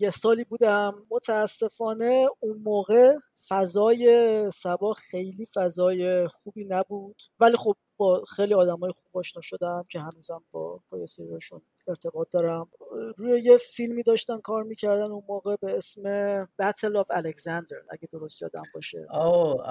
یه 0.00 0.10
سالی 0.10 0.44
بودم. 0.44 0.94
متاسفانه 1.10 2.26
اون 2.40 2.56
موقع 2.64 3.12
فضای 3.48 4.50
سبا 4.50 4.92
خیلی 4.94 5.46
فضای 5.54 6.28
خوبی 6.28 6.64
نبود. 6.64 7.22
ولی 7.40 7.56
خب 7.56 7.74
با 7.96 8.22
خیلی 8.36 8.54
آدمای 8.54 8.92
خوب 8.92 9.16
آشنا 9.18 9.42
شدم 9.42 9.84
که 9.90 10.00
هنوزم 10.00 10.44
با 10.50 10.80
با 10.90 11.06
سریشون 11.06 11.62
ارتباط 11.88 12.30
دارم. 12.30 12.68
روی 13.16 13.42
یه 13.42 13.56
فیلمی 13.56 14.02
داشتن 14.02 14.38
کار 14.38 14.62
می‌کردن 14.62 15.10
اون 15.10 15.22
موقع 15.28 15.56
به 15.60 15.76
اسم 15.76 16.02
Battle 16.58 16.96
of 16.96 17.06
Alexander 17.10 17.76
اگه 17.90 18.08
درست 18.12 18.42
یادم 18.42 18.62
باشه. 18.74 18.98
او 19.12 19.62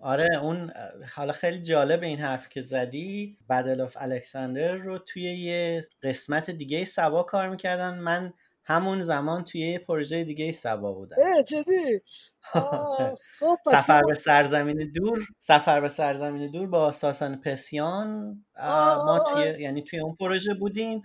آره 0.00 0.28
اون 0.42 0.72
حالا 1.14 1.32
خیلی 1.32 1.62
جالب 1.62 2.02
این 2.02 2.18
حرف 2.18 2.48
که 2.48 2.62
زدی. 2.62 3.36
Battle 3.50 3.80
of 3.80 3.96
Alexander 4.00 4.74
رو 4.74 4.98
توی 4.98 5.22
یه 5.22 5.84
قسمت 6.02 6.50
دیگه 6.50 6.84
صبا 6.84 7.22
کار 7.22 7.48
می‌کردن. 7.48 7.98
من 7.98 8.32
همون 8.64 9.00
زمان 9.00 9.44
توی 9.44 9.60
یه 9.60 9.78
پروژه 9.78 10.24
دیگه 10.24 10.52
صبا 10.52 10.92
بودم. 10.92 11.16
اه 11.18 11.42
جدی؟ 11.42 12.00
خب 13.40 13.56
سفر 13.72 14.02
به 14.08 14.14
سرزمین 14.14 14.92
دور 14.94 15.26
سفر 15.38 15.80
به 15.80 15.88
سرزمین 15.88 16.50
دور 16.50 16.66
با 16.66 16.92
ساسان 16.92 17.40
پسیان 17.40 18.38
ما 19.06 19.24
توی 19.32 19.62
یعنی 19.62 19.82
توی 19.82 20.00
اون 20.00 20.16
پروژه 20.20 20.54
بودیم. 20.54 21.02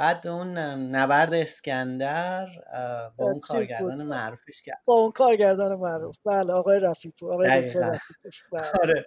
بعد 0.00 0.26
اون 0.26 0.58
نبرد 0.94 1.34
اسکندر 1.34 2.46
با 3.16 3.24
اون 3.24 3.38
کارگردان 3.38 4.06
معروفش 4.06 4.62
کرد. 4.62 4.82
با 4.84 4.94
اون 4.94 5.10
کارگردان 5.12 5.78
معروف. 5.78 6.16
بله 6.26 6.52
آقای 6.52 6.80
رفیپور 6.80 7.32
آقای 7.32 7.62
دکتر 7.62 7.98
بله. 8.52 8.70
آره. 8.82 9.06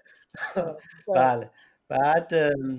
بله. 1.15 1.49
بعد 1.89 2.33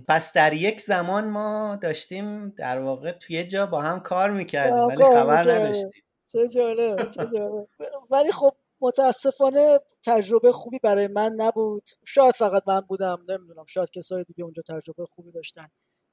پس 0.08 0.32
در 0.32 0.52
یک 0.52 0.80
زمان 0.80 1.24
ما 1.24 1.78
داشتیم 1.82 2.48
در 2.48 2.78
واقع 2.78 3.12
توی 3.12 3.44
جا 3.44 3.66
با 3.66 3.80
هم 3.80 4.00
کار 4.00 4.30
می‌کردیم 4.30 4.78
ولی 4.78 5.04
خبر 5.04 5.52
نداشتیم. 5.52 5.92
چه 6.32 6.48
جالب. 6.54 7.08
ولی 8.10 8.32
خب 8.32 8.52
متاسفانه 8.80 9.78
تجربه 10.06 10.52
خوبی 10.52 10.78
برای 10.78 11.06
من 11.06 11.32
نبود. 11.36 11.88
شاید 12.06 12.34
فقط 12.34 12.62
من 12.66 12.80
بودم 12.80 13.18
نمی‌دونم 13.28 13.64
شاید 13.68 13.90
کسای 13.90 14.24
دیگه 14.24 14.44
اونجا 14.44 14.62
تجربه 14.68 15.06
خوبی 15.06 15.32
داشتن. 15.32 15.66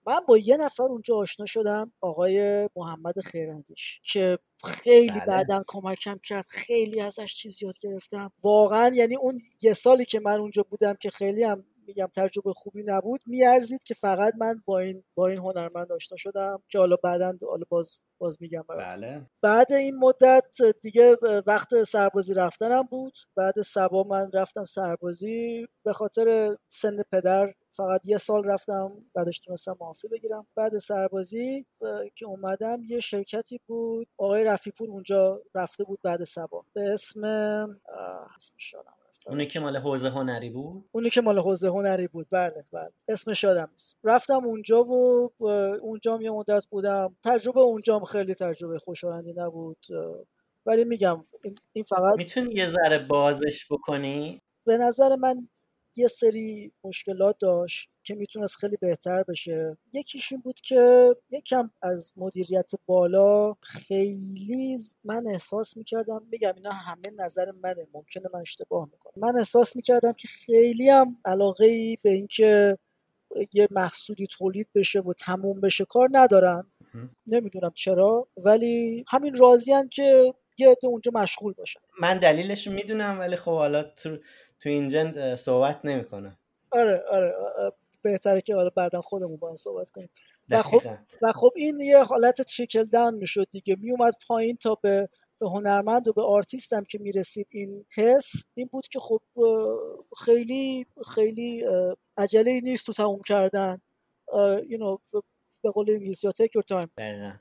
من 0.08 0.20
با 0.28 0.38
یه 0.38 0.58
نفر 0.58 0.84
اونجا 0.84 1.16
آشنا 1.16 1.46
شدم 1.46 1.92
آقای 2.02 2.70
محمد 2.76 3.20
خیراندیش 3.20 4.02
که 4.04 4.38
خیلی 4.66 5.20
بله. 5.20 5.26
بعدا 5.26 5.64
کمکم 5.68 6.18
کرد 6.28 6.46
خیلی 6.50 7.02
ازش 7.02 7.36
چیز 7.36 7.64
یاد 7.64 7.76
گرفتم 7.82 8.32
واقعا 8.44 8.92
یعنی 8.96 9.16
اون 9.16 9.42
یه 9.62 9.74
سالی 9.74 10.06
که 10.06 10.20
من 10.20 10.40
اونجا 10.40 10.66
بودم 10.70 10.94
که 10.94 11.10
خیلی 11.10 11.44
هم 11.44 11.64
میگم 11.88 12.10
تجربه 12.16 12.54
خوبی 12.54 12.84
نبود 12.84 13.22
میارزید 13.26 13.84
که 13.84 13.94
فقط 13.94 14.34
من 14.40 14.62
با 14.66 14.80
این 14.80 15.04
با 15.16 15.28
این 15.28 15.38
هنرمند 15.38 15.92
آشنا 15.92 16.18
شدم 16.18 16.64
که 16.68 16.80
حالا 16.80 16.96
بعدا 16.96 17.34
حالا 17.50 17.64
باز 17.70 18.02
باز 18.18 18.38
میگم 18.42 18.64
بله. 18.70 19.22
بعد 19.42 19.72
این 19.72 19.98
مدت 20.00 20.56
دیگه 20.82 21.18
وقت 21.48 21.84
سربازی 21.84 22.34
رفتنم 22.34 22.84
بود 22.84 23.14
بعد 23.36 23.62
سبا 23.62 24.04
من 24.04 24.32
رفتم 24.34 24.66
سربازی 24.66 25.68
به 25.84 25.94
خاطر 25.94 26.58
سن 26.68 27.04
پدر 27.12 27.54
فقط 27.74 28.02
یه 28.06 28.18
سال 28.18 28.44
رفتم 28.44 29.06
بعدش 29.14 29.40
تونستم 29.40 29.78
معافی 29.82 30.08
بگیرم. 30.08 30.48
بعد 30.56 30.78
سربازی 30.78 31.66
که 32.16 32.26
اومدم 32.26 32.82
یه 32.88 33.00
شرکتی 33.00 33.60
بود. 33.68 34.08
آقای 34.18 34.44
رفیپور 34.44 34.90
اونجا 34.90 35.42
رفته 35.56 35.84
بود 35.84 36.00
بعد 36.04 36.24
سبا. 36.24 36.66
به 36.74 36.82
اسم 36.94 37.24
اسمش 38.36 38.76
اونی 39.28 39.48
که 39.48 39.60
مال 39.60 39.78
حوزه 39.78 40.10
هنری 40.10 40.50
بود؟ 40.50 40.90
اونی 40.92 41.10
که 41.10 41.22
مال 41.22 41.40
حوزه 41.40 41.68
هنری 41.68 42.08
بود. 42.08 42.28
بله 42.32 42.64
بله. 42.74 42.90
اسمش 43.10 43.44
یادم 43.44 43.68
نیست. 43.72 43.98
رفتم 44.04 44.46
اونجا 44.46 44.84
و 44.84 45.32
اونجا 45.82 46.20
یه 46.22 46.32
مدت 46.32 46.66
بودم. 46.70 47.16
تجربه 47.24 47.60
اونجا 47.60 48.00
خیلی 48.00 48.34
تجربه 48.34 48.78
خوشایندی 48.78 49.34
نبود. 49.38 49.86
ولی 50.66 50.84
میگم 50.84 51.26
این 51.74 51.84
فقط 51.84 52.18
می‌تونی 52.18 52.56
یه 52.56 52.68
ذره 52.68 53.08
بازش 53.10 53.66
بکنی؟ 53.72 54.42
به 54.66 54.78
نظر 54.78 55.16
من 55.16 55.42
یه 55.96 56.08
سری 56.08 56.72
مشکلات 56.84 57.36
داشت 57.40 57.90
که 58.04 58.16
می‌تونست 58.16 58.56
خیلی 58.56 58.78
بهتر 58.78 59.24
بشه. 59.24 59.78
یکیش 59.94 60.32
این 60.32 60.42
بود 60.42 60.62
که 60.62 61.16
یکم 61.30 61.70
از 61.82 62.14
مدیریت 62.18 62.72
بالا 62.86 63.54
خیلی 63.62 64.78
من 65.06 65.28
احساس 65.28 65.78
می‌کردم 65.78 66.28
میگم 66.32 66.54
اینا 66.56 66.72
همه 66.72 67.12
نظر 67.18 67.52
منه 67.52 67.88
ممکنه 67.94 68.24
من 68.34 68.42
اشتباه 68.42 68.90
می‌کنم. 68.92 69.14
من 69.18 69.38
احساس 69.38 69.76
می‌کردم 69.76 70.14
که 70.14 70.28
خیلی 70.28 70.90
هم 70.90 71.18
علاقه 71.26 71.66
ای 71.66 71.98
به 72.02 72.10
اینکه 72.10 72.78
یه 73.54 73.68
محصولی 73.72 74.28
تولید 74.28 74.68
بشه 74.76 75.00
و 75.00 75.14
تموم 75.14 75.62
بشه 75.62 75.86
کار 75.86 76.10
ندارن. 76.12 76.72
نمی‌دونم 77.28 77.72
چرا 77.76 78.28
ولی 78.38 79.06
همین 79.08 79.36
راضیان 79.36 79.90
که 79.90 80.34
یه 80.58 80.70
عده 80.70 80.88
اونجا 80.88 81.12
مشغول 81.16 81.54
باشن. 81.54 81.80
من 82.02 82.20
دلیلش 82.20 82.68
می‌دونم 82.68 83.20
ولی 83.20 83.36
خب 83.36 83.52
حالا 83.52 83.84
تو 83.84 84.18
تو 84.62 84.70
اینجا 84.70 85.36
صحبت 85.36 85.80
نمی‌کنم 85.84 86.38
آره 86.72 87.04
آره 87.10 87.34
بهتره 88.04 88.42
که 88.42 88.56
حالا 88.56 88.70
بعدا 88.70 89.02
خودمون 89.02 89.38
با 89.38 89.50
هم 89.50 89.56
صحبت 89.56 89.90
کنیم. 89.90 90.10
و 90.50 90.62
خب 90.62 90.82
و 91.22 91.32
خب 91.32 91.52
این 91.56 91.80
یه 91.80 92.04
حالت 92.04 92.42
تریکل 92.42 92.84
داون 92.84 93.14
می‌شد 93.14 93.48
دیگه. 93.52 93.76
میومد 93.80 94.14
پایین 94.28 94.58
تا 94.58 94.76
به 94.76 95.10
به 95.40 95.50
هنرمند 95.50 96.08
و 96.08 96.14
به 96.14 96.22
آرتیستم 96.22 96.84
که 96.84 96.98
می‌رسید 96.98 97.48
این 97.52 97.86
حس. 97.96 98.46
این 98.54 98.70
بود 98.72 98.88
که 98.88 99.00
خب 99.00 99.22
خیلی 100.26 100.86
خیلی 101.16 101.64
عجله 102.18 102.62
نیست 102.62 102.86
تو 102.86 102.94
تموم 102.94 103.22
کردن. 103.28 103.78
you 104.70 104.78
know, 104.78 105.22
به 105.64 105.72
قول 105.72 105.92
انگلیسی 105.92 106.28
ها 106.28 106.34
take 106.34 106.50
your 106.60 106.64
time. 106.78 106.90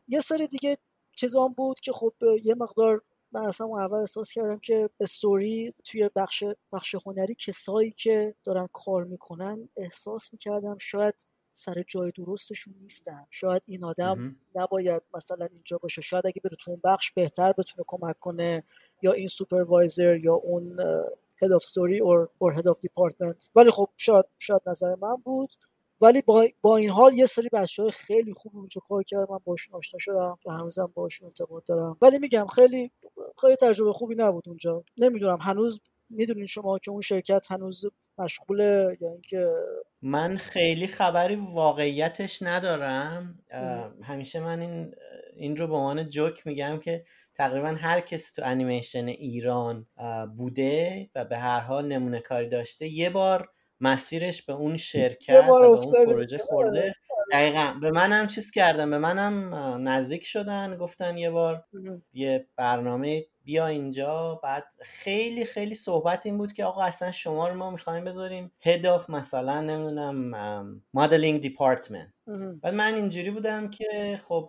یه 0.09 0.21
سری 0.21 0.47
دیگه 0.47 0.77
چیزان 1.17 1.53
بود 1.53 1.81
که 1.81 1.93
خب 1.93 2.13
یه 2.45 2.55
مقدار 2.55 3.01
من 3.33 3.41
اصلا 3.41 3.67
اول 3.67 3.99
احساس 3.99 4.33
کردم 4.33 4.59
که 4.59 4.91
استوری 5.01 5.75
توی 5.85 6.11
بخش 6.17 6.45
بخش 6.73 6.97
هنری 7.07 7.35
کسایی 7.35 7.91
که 7.91 8.35
دارن 8.45 8.69
کار 8.73 9.05
می‌کنن 9.05 9.69
احساس 9.77 10.33
می‌کردم 10.33 10.79
شاید 10.79 11.27
سر 11.53 11.83
جای 11.89 12.11
درستشون 12.11 12.75
نیستن. 12.81 13.25
شاید 13.31 13.63
این 13.67 13.85
آدم 13.85 14.37
نباید 14.55 15.03
مثلا 15.15 15.47
اینجا 15.53 15.79
باشه. 15.79 16.03
شاید 16.03 16.27
اگه 16.27 16.41
بره 16.45 16.57
تو 16.61 16.71
اون 16.71 16.81
بخش 16.85 17.13
بهتر 17.13 17.53
بتونه 17.53 17.85
کمک 17.87 18.19
کنه 18.19 18.63
یا 19.03 19.13
این 19.13 19.29
سوپروایزر 19.29 20.17
یا 20.17 20.35
اون 20.35 20.77
of 21.49 21.63
story 21.65 22.01
or, 22.01 22.29
or 22.41 22.53
head 22.53 22.67
of 22.67 22.79
department. 22.81 23.51
ولی 23.55 23.71
خب 23.71 23.89
شاید 23.97 24.25
شاید 24.39 24.63
نظر 24.67 24.95
من 24.95 25.17
بود. 25.17 25.51
ولی 26.01 26.23
با, 26.23 26.47
با 26.61 26.77
این 26.77 26.91
حال 26.91 27.15
یه 27.15 27.27
سری 27.27 27.49
بچه 27.53 27.83
های 27.83 27.91
خیلی 27.91 28.33
خوب 28.33 28.57
اونجا 28.57 28.81
کار 28.89 29.03
کردم 29.03 29.27
من 29.31 29.39
باشون 29.45 29.75
آشنا 29.77 29.99
شدم 29.99 30.39
و 30.47 30.51
هنوزم 30.53 30.93
باشون 30.95 31.27
ارتباط 31.27 31.65
دارم. 31.67 31.97
ولی 32.03 32.19
میگم 32.19 32.47
خیلی 32.47 32.91
خیلی 33.41 33.57
تجربه 33.57 33.93
خوبی 33.93 34.15
نبود 34.19 34.49
اونجا. 34.49 34.85
نمی‌دونم 34.99 35.39
هنوز 35.41 35.81
می‌دونین 36.11 36.47
شما 36.47 36.79
که 36.79 36.91
اون 36.91 37.01
شرکت 37.01 37.47
هنوز 37.51 37.85
مشغوله 38.19 38.97
یا 39.01 39.13
اینکه 39.13 39.53
من 40.03 40.37
خیلی 40.37 40.87
خبری 40.87 41.37
واقعیتش 41.37 42.43
ندارم. 42.43 43.39
همیشه 44.03 44.41
من 44.41 44.61
این 44.61 44.95
این 45.37 45.57
رو 45.57 45.67
به 45.67 45.75
عنوان 45.75 46.09
جوک 46.09 46.47
میگم 46.47 46.81
که 46.81 47.05
تقریبا 47.35 47.69
هر 47.69 48.01
کسی 48.01 48.33
تو 48.37 48.43
انیمیشن 48.45 49.07
ایران 49.07 49.87
بوده 50.37 51.11
و 51.15 51.25
به 51.25 51.39
هر 51.39 51.61
حال 51.61 51.87
نمونه 51.87 52.21
کاری 52.21 52.49
داشته 52.49 52.89
یه 52.89 53.11
بار 53.11 53.49
مسیرش 53.81 54.43
به 54.43 54.53
اون 54.53 54.77
شرکت 54.77 55.45
و 55.49 55.55
به 55.61 55.67
اون 55.67 55.97
پروژه 56.07 56.39
خورده. 56.39 56.95
دقیقا. 57.33 57.75
به 57.81 57.91
منم 57.91 58.27
چیز 58.27 58.51
کردن 58.51 58.91
به 58.91 58.99
منم 58.99 59.55
نزدیک 59.89 60.25
شدن 60.25 60.77
گفتن 60.77 61.17
یه 61.19 61.31
بار 61.31 61.65
یه 62.13 62.47
برنامه 62.57 63.27
بیا 63.45 63.67
اینجا. 63.67 64.41
بعد 64.43 64.65
خیلی 64.81 65.45
خیلی 65.45 65.75
صحبت 65.75 66.27
این 66.27 66.39
بود 66.39 66.53
که 66.53 66.65
آقا 66.65 66.83
اصلا 66.83 67.13
شما 67.13 67.49
رو 67.49 67.55
ما 67.55 67.71
می‌خوایم 67.71 68.05
بذاریم 68.05 68.53
head 68.61 68.87
of 68.87 69.11
مثلا 69.11 69.61
نمی‌دونم 69.61 70.83
modeling 70.95 71.41
department 71.41 72.09
بعد 72.63 72.75
من 72.75 72.95
اینجوری 72.95 73.31
بودم 73.31 73.71
که 73.71 74.21
خب 74.29 74.49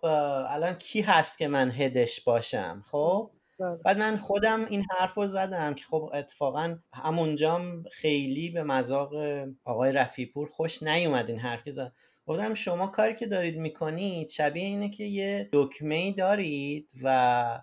الان 0.50 0.74
کی 0.74 1.02
هست 1.02 1.38
که 1.38 1.48
من 1.48 1.72
هدش 1.72 2.22
باشم؟ 2.22 2.84
خب؟ 2.86 3.32
بله. 3.32 3.41
بعد 3.86 3.98
من 3.98 4.18
خودم 4.18 4.66
این 4.66 4.86
حرف 4.98 5.14
رو 5.14 5.28
زدم 5.28 5.74
که 5.74 5.86
خب 5.86 6.10
اتفاقا 6.14 6.78
همونجام 6.94 7.84
خیلی 7.92 8.50
به 8.50 8.64
مذاق 8.64 9.14
آقای 9.66 9.92
رفیپور 9.92 10.48
خوش 10.48 10.84
نیومد 10.84 11.30
این 11.30 11.40
حرف 11.40 11.64
که 11.64 11.72
زد. 11.72 11.94
گفتم 12.26 12.54
شما 12.54 12.88
کاری 12.88 13.16
که 13.16 13.26
دارید 13.26 13.58
می‌کنید 13.58 14.30
شبیه 14.30 14.66
اینه 14.66 14.90
که 14.90 15.04
یه 15.04 15.50
دکمه 15.54 16.12
دارید 16.12 16.90
و 17.04 17.62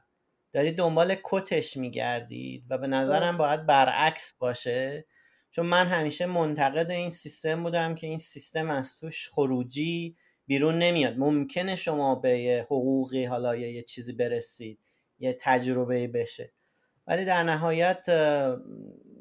دارید 0.53 0.79
دنبال 0.79 1.17
کتش 1.25 1.77
میگردید 1.77 2.65
و 2.71 2.79
به 2.79 2.87
نظرم 2.87 3.37
بله. 3.37 3.39
باید 3.39 3.67
برعکس 3.67 4.35
باشه. 4.39 5.07
چون 5.51 5.67
من 5.67 5.87
همیشه 5.87 6.27
منتقد 6.27 6.91
این 6.91 7.11
سیستم 7.11 7.63
بودم 7.63 7.95
که 7.95 8.07
این 8.07 8.19
سیستم 8.19 8.71
از 8.71 8.99
توش 9.01 9.29
خروجی 9.29 10.17
بیرون 10.47 10.79
نمیاد. 10.79 11.19
ممکنه 11.19 11.77
شما 11.77 12.15
به 12.15 12.67
حقوقی 12.67 13.25
حالا 13.25 13.57
یه 13.57 13.83
چیزی 13.83 14.13
برسید. 14.13 14.79
یه 15.18 15.38
تجربه 15.40 16.09
بشه. 16.09 16.52
ولی 17.07 17.24
در 17.24 17.42
نهایت 17.42 18.02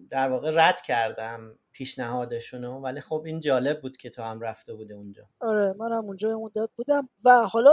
در 0.10 0.30
واقع 0.30 0.52
رد 0.54 0.82
کردم 0.82 1.60
پیشنهادشونو. 1.72 2.80
ولی 2.80 3.02
خب 3.02 3.24
این 3.26 3.40
جالب 3.40 3.82
بود 3.82 3.98
که 3.98 4.10
تو 4.10 4.24
هم 4.24 4.42
رفته 4.42 4.74
بوده 4.74 4.94
اونجا. 4.94 5.30
آره 5.42 5.74
منم 5.74 6.04
اونجا 6.04 6.40
مدت 6.40 6.70
بودم. 6.76 7.10
و 7.26 7.48
حالا 7.52 7.72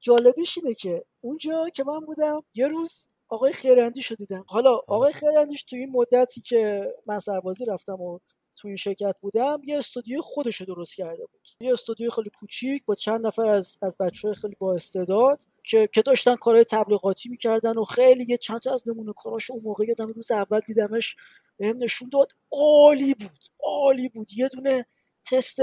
جالبیش 0.00 0.58
اینه 0.58 0.74
که 0.74 1.04
اونجا 1.20 1.68
که 1.74 1.84
من 1.84 2.00
بودم 2.06 2.42
یه 2.54 2.68
روز 2.68 3.06
آقای 3.28 3.52
خیرندی 3.52 4.02
شو 4.02 4.14
دیدم. 4.14 4.44
حالا 4.48 4.70
آقای 4.88 5.12
خیرندیش 5.12 5.62
تو 5.62 5.76
این 5.76 5.90
مدتی 5.92 6.40
که 6.40 6.92
من 7.06 7.18
سربازی 7.18 7.64
رفتم 7.64 7.92
و 7.92 8.18
تو 8.56 8.68
این 8.68 8.76
شرکت 8.76 9.14
بودم 9.20 9.60
یه 9.64 9.78
استودیو 9.78 10.22
خودش 10.22 10.62
درست 10.62 10.96
کرده 10.96 11.26
بود. 11.26 11.48
یه 11.60 11.72
استودیو 11.72 12.10
خیلی 12.10 12.30
کوچیک 12.30 12.84
با 12.84 12.94
چند 12.94 13.26
نفر 13.26 13.46
از 13.46 13.76
از 13.82 13.96
بچه‌های 13.96 14.34
خیلی 14.34 14.56
با 14.58 14.74
استعداد 14.74 15.42
که 15.62 15.88
که 15.94 16.02
داشتن 16.02 16.36
کارهای 16.36 16.64
تبلیغاتی 16.64 17.28
می‌کردن 17.28 17.78
و 17.78 17.84
خیلی 17.84 18.24
یه 18.28 18.36
چند 18.36 18.60
تا 18.60 18.74
از 18.74 18.88
نمونه 18.88 19.12
کاراش 19.16 19.50
اون 19.50 19.62
موقع 19.64 19.84
یادم 19.84 20.12
روز 20.12 20.30
اول 20.30 20.60
دیدمش 20.60 21.16
بهم 21.56 21.76
نشون 21.76 22.10
داد. 22.12 22.32
عالی 22.52 23.14
بود 23.14 23.40
عالی 23.60 24.08
بود. 24.08 24.28
یه 24.36 24.48
دونه 24.48 24.86
تست 25.30 25.60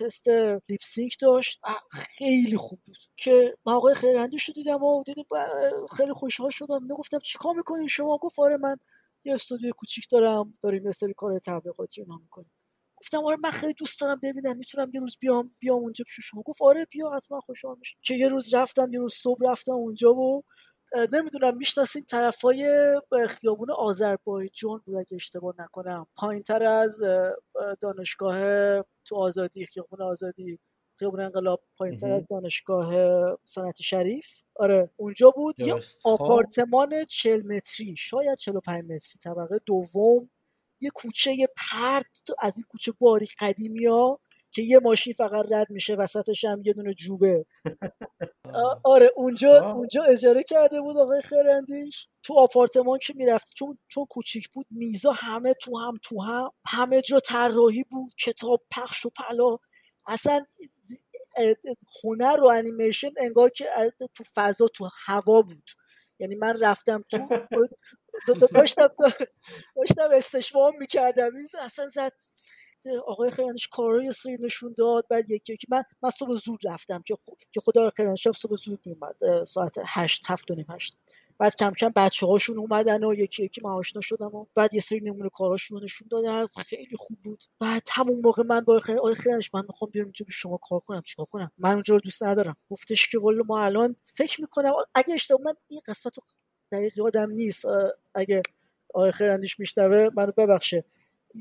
تست 0.00 0.28
لیپسینک 0.68 1.16
داشت. 1.20 1.60
خیلی 1.90 2.56
خوب 2.56 2.78
بود. 2.86 2.96
که 3.16 3.54
آقای 3.64 3.94
خیرندی 3.94 4.38
شو 4.38 4.52
دیدم 4.52 4.82
و 4.82 5.02
دیدم 5.02 5.22
خیلی 5.96 6.12
خوشحال 6.12 6.50
شدم. 6.50 6.84
نگفتم 6.84 7.18
چیکار 7.18 7.54
می‌کنین 7.54 7.88
شما؟ 7.88 8.18
گفت 8.18 8.38
آره 8.38 8.56
من 8.56 8.76
یه 9.26 9.34
استودیو 9.34 9.72
کوچیک 9.78 10.06
دارم 10.10 10.58
داریم 10.62 10.86
یه 10.86 10.92
سری 10.92 11.14
کار 11.14 11.38
تبلیغاتی 11.38 12.02
اینا 12.02 12.16
می‌کنیم. 12.18 12.52
گفتم 12.96 13.18
آره 13.24 13.36
من 13.42 13.50
خیلی 13.50 13.74
دوست 13.74 14.00
دارم 14.00 14.20
ببینم 14.22 14.56
می‌تونم 14.58 14.90
یه 14.94 15.00
روز 15.00 15.16
بیام 15.20 15.54
بیام 15.58 15.78
اونجا 15.78 16.04
پیش 16.04 16.24
شما. 16.30 16.42
گفت 16.42 16.62
آره 16.62 16.86
بیا 16.92 17.10
حتما 17.10 17.40
خوشحال 17.40 17.76
میشم. 17.78 17.98
که 18.02 18.14
یه 18.14 18.28
روز 18.28 18.54
رفتم 18.54 18.92
یه 18.92 18.98
روز 18.98 19.14
صبح 19.14 19.50
رفتم 19.50 19.72
اونجا 19.72 20.14
و 20.14 20.42
نمی‌دونم 21.12 21.56
می‌شناسین 21.56 22.04
طرفای 22.04 22.66
خیابون 23.28 23.70
آذربایجان 23.70 24.82
بود 24.86 24.94
اگه 24.96 25.14
اشتباه 25.14 25.54
نکنم. 25.58 26.06
پایین 26.16 26.42
تر 26.42 26.62
از 26.62 27.00
دانشگاه 27.80 28.38
تو 29.04 29.16
آزادی 29.16 29.66
خیابون 29.66 30.02
آزادی. 30.02 30.58
خیابون 30.98 31.20
انقلاب 31.20 31.60
پایین 31.76 31.96
تر 31.96 32.10
از 32.10 32.26
دانشگاه 32.26 32.94
صنعت 33.44 33.82
شریف. 33.82 34.42
آره 34.56 34.90
اونجا 34.96 35.30
بود 35.30 35.60
یه 35.60 35.74
خب. 35.74 36.08
آپارتمان 36.08 37.04
40 37.04 37.42
متری 37.46 37.96
شاید 37.96 38.38
45 38.38 38.84
متری 38.84 39.18
طبقه 39.22 39.60
دوم. 39.66 40.30
یه 40.80 40.90
کوچه 40.94 41.48
پرد 41.56 42.06
از 42.38 42.56
این 42.56 42.64
کوچه 42.68 42.92
باریک 43.00 43.34
قدیمی 43.38 43.86
ها 43.86 44.20
که 44.50 44.62
یه 44.62 44.78
ماشین 44.78 45.12
فقط 45.12 45.52
رد 45.52 45.70
میشه 45.70 45.94
وسطش 45.94 46.44
هم 46.44 46.62
یه 46.64 46.72
دونه 46.72 46.94
جوبه. 46.94 47.46
آره 48.84 49.10
اونجا 49.16 49.72
اونجا 49.72 50.02
اجاره 50.02 50.42
کرده 50.42 50.80
بود 50.80 50.96
آقای 50.96 51.20
خرندیش 51.22 52.08
تو 52.22 52.34
آپارتمان 52.34 52.98
که 52.98 53.12
می‌رفت 53.16 53.54
چون 53.54 53.78
چون 53.88 54.04
کوچیک 54.04 54.48
بود 54.48 54.66
میزا 54.70 55.12
همه 55.12 55.54
تو 55.54 55.78
هم 55.78 55.98
تو 56.02 56.22
هم 56.22 56.50
همه 56.66 57.02
جا 57.02 57.20
طراحی 57.20 57.84
بود 57.90 58.12
کتاب 58.24 58.62
پخش 58.70 59.06
و 59.06 59.10
پلا. 59.10 59.58
اصلا 60.06 60.44
هنر 62.04 62.40
و 62.42 62.46
انیمیشن 62.46 63.10
انگار 63.18 63.50
که 63.50 63.66
تو 64.14 64.24
فضا 64.34 64.68
تو 64.68 64.88
هوا 65.06 65.42
بود. 65.42 65.70
یعنی 66.18 66.34
من 66.34 66.60
رفتم 66.60 67.04
تو 67.10 67.18
داشتم 68.54 68.88
داشتم 69.76 70.08
استشمام 70.12 70.78
می‌کردم. 70.78 71.30
اصلا 71.60 71.88
زد. 71.88 72.12
آقای 73.06 73.30
خیرانش 73.30 73.68
کارا 73.68 74.04
یه 74.04 74.12
سری 74.12 74.36
نشون 74.40 74.74
داد. 74.78 75.06
بعد 75.10 75.30
یکی 75.30 75.52
یکی 75.52 75.66
من 75.70 75.82
من 76.02 76.10
صبح 76.10 76.34
زود 76.34 76.60
رفتم 76.68 77.02
که 77.06 77.14
که 77.52 77.60
خدا 77.60 77.90
خیرانش 77.96 78.28
صبح 78.28 78.56
زود 78.56 78.80
میومد 78.86 79.44
ساعت 79.44 79.74
هشت 79.86 80.22
هفت 80.26 80.50
و 80.50 80.54
نیم 80.54 80.66
هشت. 80.70 80.96
بعد 81.38 81.56
کم 81.56 81.70
کم 81.70 81.92
بچه 81.96 82.26
هاشون 82.26 82.58
اومدن 82.58 83.04
و 83.04 83.14
یکی 83.14 83.44
یکی 83.44 83.60
من 83.64 83.70
آشنا 83.70 84.02
شدم 84.02 84.34
و 84.34 84.46
بعد 84.54 84.74
یه 84.74 84.80
سری 84.80 85.00
نمونه 85.00 85.28
کاراشون 85.28 85.84
نشون 85.84 86.08
دادن. 86.10 86.46
خیلی 86.46 86.96
خوب 86.96 87.18
بود. 87.24 87.44
بعد 87.60 87.88
همون 87.92 88.20
موقع 88.24 88.42
من 88.42 88.60
با 88.60 88.80
خیر 88.80 88.98
آقای 88.98 89.14
خیرانش 89.14 89.54
من 89.54 89.62
می‌خوام 89.68 89.90
بیام 89.90 90.04
اینجا 90.04 90.26
شما 90.28 90.56
کار 90.56 90.80
کنم. 90.80 91.02
چیکار 91.02 91.26
کنم؟ 91.26 91.50
من 91.58 91.72
اونجا 91.72 91.94
رو 91.94 92.00
دوست 92.00 92.22
ندارم. 92.22 92.56
گفتش 92.70 93.08
که 93.08 93.18
والا 93.18 93.42
ما 93.46 93.64
الان 93.64 93.96
فکر 94.04 94.40
می‌کنم 94.40 94.72
اگه 94.94 95.14
اشتباه 95.14 95.40
من 95.44 95.54
این 95.68 95.80
قسمت 95.86 96.18
رو 96.18 96.24
دقیق 96.72 96.98
یادم 96.98 97.30
نیست. 97.30 97.64
اگه 98.14 98.42
آقای 98.94 99.12
خیراندیش 99.12 99.60
میشنوه 99.60 100.08
منو 100.16 100.32
ببخشه. 100.36 100.84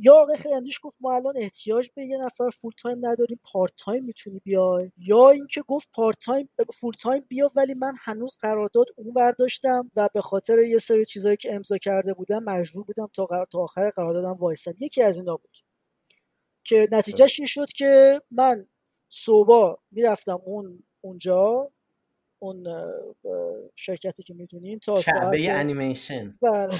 یا 0.01 0.15
آقای 0.15 0.38
خیراندیش 0.38 0.79
گفت 0.84 0.97
ما 1.01 1.15
الان 1.15 1.34
احتیاج 1.38 1.89
به 1.95 2.05
یه 2.05 2.17
نفر 2.17 2.49
full 2.49 2.71
time 2.77 3.05
نداریم 3.05 3.39
part 3.43 3.71
time 3.77 4.05
می‌تونی 4.05 4.39
بیای؟ 4.43 4.91
یا 4.97 5.29
اینکه 5.29 5.62
گفت 5.62 5.89
part 5.93 6.19
time 6.19 6.49
full 6.73 6.93
time 6.93 7.25
بیا 7.27 7.49
ولی 7.55 7.73
من 7.73 7.93
هنوز 8.03 8.38
قرارداد 8.38 8.86
اون 8.97 9.13
برداشتم 9.13 9.91
و 9.95 10.10
به 10.13 10.21
خاطر 10.21 10.60
یه 10.60 10.77
سری 10.77 11.05
چیزایی 11.05 11.38
که 11.38 11.53
امضا 11.53 11.77
کرده 11.77 12.13
بودم 12.13 12.43
مجبور 12.43 12.84
بودم 12.84 13.08
تا, 13.13 13.45
تا 13.51 13.60
آخر 13.60 13.89
قراردادم 13.89 14.34
وایسم. 14.34 14.73
یکی 14.79 15.01
از 15.01 15.17
اینا 15.17 15.38
بود 15.38 15.58
که 16.63 16.88
نتیجهش 16.91 17.39
این 17.39 17.47
شد 17.47 17.67
که 17.71 18.21
من 18.31 18.67
صبح 19.10 19.79
می‌رفتم 19.91 20.39
اون 20.45 20.84
اونجا 21.01 21.71
اون 22.39 22.67
شرکتی 23.75 24.23
که 24.23 24.34
می‌دونیم 24.34 24.79
تا 24.79 25.01
ساعت 25.01 25.34
انیمیشن 25.49 26.38
بله. 26.41 26.79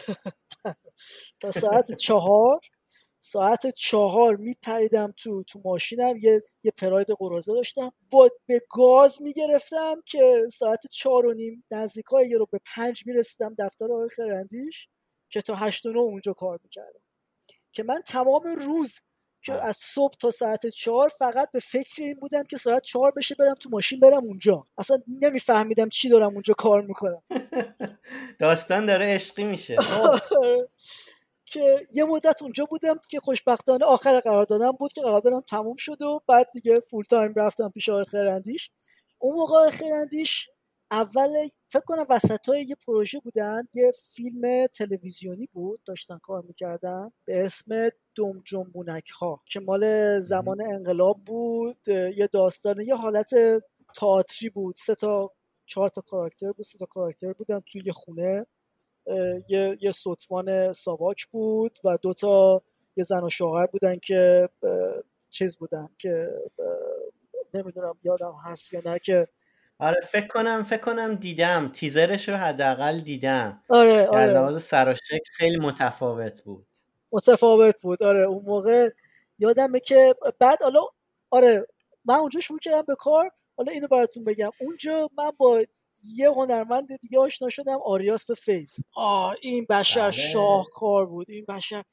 تا 1.42 1.52
ساعت 1.52 1.96
چهار 1.96 2.60
ساعت 3.28 3.68
چهار 3.68 4.36
میپریدم 4.36 5.14
تو 5.18 5.44
تو 5.44 5.62
ماشینم 5.66 6.18
یه 6.22 6.44
یه 6.64 6.72
پراید 6.72 7.08
قرازه 7.20 7.54
داشتم. 7.54 7.92
با 8.12 8.30
به 8.48 8.62
گاز 8.70 9.22
می‌گرفتم 9.22 9.96
که 10.06 10.44
ساعت 10.54 10.88
چهار 10.88 11.26
و 11.26 11.34
نیم 11.34 11.64
نزدیکای 11.72 12.30
یه 12.30 12.38
رو 12.38 12.48
به 12.52 12.60
پنج 12.76 13.08
می‌رسیدم 13.08 13.56
دفتر 13.60 13.86
آقای 13.86 14.10
خرندیش 14.10 14.88
که 15.30 15.42
تا 15.42 15.56
هشت 15.56 15.86
و 15.86 15.92
نه 15.92 16.00
اونجا 16.00 16.34
کار 16.34 16.60
می‌کردم. 16.64 17.00
که 17.72 17.84
من 17.84 18.02
تمام 18.08 18.44
روز 18.44 19.00
که 19.42 19.54
از 19.54 19.78
صبح 19.78 20.14
تا 20.20 20.32
ساعت 20.32 20.68
چهار 20.68 21.10
فقط 21.10 21.52
به 21.52 21.60
فکر 21.60 22.04
این 22.04 22.16
بودم 22.22 22.44
که 22.44 22.58
ساعت 22.58 22.84
چهار 22.84 23.12
بشه 23.12 23.36
برم 23.36 23.54
تو 23.54 23.70
ماشین 23.70 24.00
برم 24.00 24.24
اونجا. 24.24 24.68
اصلا 24.78 24.98
نمیفهمیدم 25.08 25.90
چی 25.90 26.10
دارم 26.10 26.34
اونجا 26.34 26.54
کار 26.54 26.82
می‌کنم. 26.82 27.24
داستان 28.40 28.86
داره 28.86 29.06
عشقی 29.06 29.44
میشه. 29.44 29.78
که 31.46 31.80
یه 31.94 32.04
مدت 32.06 32.42
اونجا 32.42 32.66
بودم 32.66 33.00
که 33.10 33.20
خوشبختانه 33.20 33.86
آخر 33.86 34.20
قراردادم 34.20 34.72
بود 34.72 34.94
که 34.94 35.02
قراردادم 35.02 35.42
تموم 35.42 35.76
شد 35.76 36.02
و 36.02 36.22
بعد 36.28 36.48
دیگه 36.54 36.80
فول 36.80 37.04
تایم 37.04 37.34
رفتم 37.36 37.70
پیش 37.70 37.90
آقای 37.90 38.06
خرندیش 38.06 38.72
اون 39.20 39.36
موقع 39.36 39.70
خرندیش 39.70 40.50
اول 40.92 41.30
فکر 41.68 41.84
کنم 41.86 42.06
وسط 42.10 42.50
های 42.50 42.64
یه 42.64 42.76
پروژه 42.88 43.20
بودن 43.20 43.64
یه 43.74 43.92
فیلم 44.16 44.68
تلویزیونی 44.68 45.50
بود 45.54 45.80
داشتن 45.86 46.18
کار 46.18 46.42
می‌کردن 46.48 47.12
به 47.26 47.46
اسم 47.46 47.90
دوم 48.16 48.42
جنبونک 48.46 49.10
ها 49.10 49.42
که 49.46 49.60
مال 49.60 50.20
زمان 50.20 50.62
انقلاب 50.62 51.24
بود. 51.26 51.88
یه 51.90 52.30
داستان 52.32 52.82
یه 52.82 52.96
حالت 52.96 53.30
تئاتری 53.96 54.50
بود. 54.50 54.76
سه 54.76 54.96
تا 54.96 55.32
چهار 55.66 55.90
تا 55.90 56.02
کاراکتر 56.02 56.52
بود 56.52 56.66
سه 56.66 56.78
تا 56.78 56.86
کاراکتر 56.86 57.34
بودن 57.34 57.60
توی 57.60 57.82
یه 57.86 57.94
خونه. 57.94 58.46
یه 59.48 59.78
یه 59.82 59.92
صدفان 59.92 60.74
ساواک 60.74 61.26
بود 61.26 61.80
و 61.84 61.98
دوتا 62.02 62.62
یه 62.96 63.04
زن 63.04 63.24
و 63.24 63.30
شوهر 63.30 63.66
بودن 63.66 63.96
که 63.98 64.50
چیز 65.30 65.58
بودن 65.58 65.88
که 65.98 66.28
نمی‌دونم 67.54 67.98
یادم 68.04 68.36
هست 68.46 68.74
یا 68.74 68.82
نه 68.86 69.00
که 69.00 69.28
آره 69.80 70.02
فکر 70.12 70.28
کنم 70.28 70.64
فکر 70.64 70.82
کنم 70.82 71.16
دیدم. 71.16 71.72
تیزرش 71.74 72.30
رو 72.30 72.36
حداقل 72.36 73.00
دیدم. 73.00 73.58
آره 73.70 74.08
آره. 74.08 74.34
لحاظ 74.34 74.64
سر 74.64 74.90
و 74.90 74.96
شکل 74.96 75.32
خیلی 75.32 75.58
متفاوت 75.58 76.42
بود. 76.42 76.66
متفاوت 77.12 77.82
بود. 77.82 78.04
آره 78.04 78.24
اون 78.24 78.44
موقع 78.46 78.90
یادمه 79.40 79.80
که 79.80 80.16
بعد 80.40 80.62
حالا 80.62 80.80
آره 81.30 81.68
من 82.06 82.16
اونجا 82.16 82.40
شروع 82.40 82.60
کردم 82.60 82.84
به 82.88 82.96
کار. 82.96 83.32
حالا 83.58 83.72
اینو 83.72 83.88
براتون 83.88 84.24
بگم. 84.24 84.52
اونجا 84.62 85.10
من 85.18 85.32
با 85.38 85.64
یه 86.16 86.30
هنرمند 86.30 86.88
دیگه 87.02 87.20
آشنا 87.20 87.50
شدم 87.50 87.80
آریاس 87.86 88.26
به 88.26 88.34
فیس 88.34 88.80
آه 88.96 89.36
این 89.42 89.66
بشر 89.70 90.02
بله. 90.02 90.12
شاهکار 90.12 91.06
بود 91.06 91.30
این 91.30 91.46
بشر. 91.50 91.84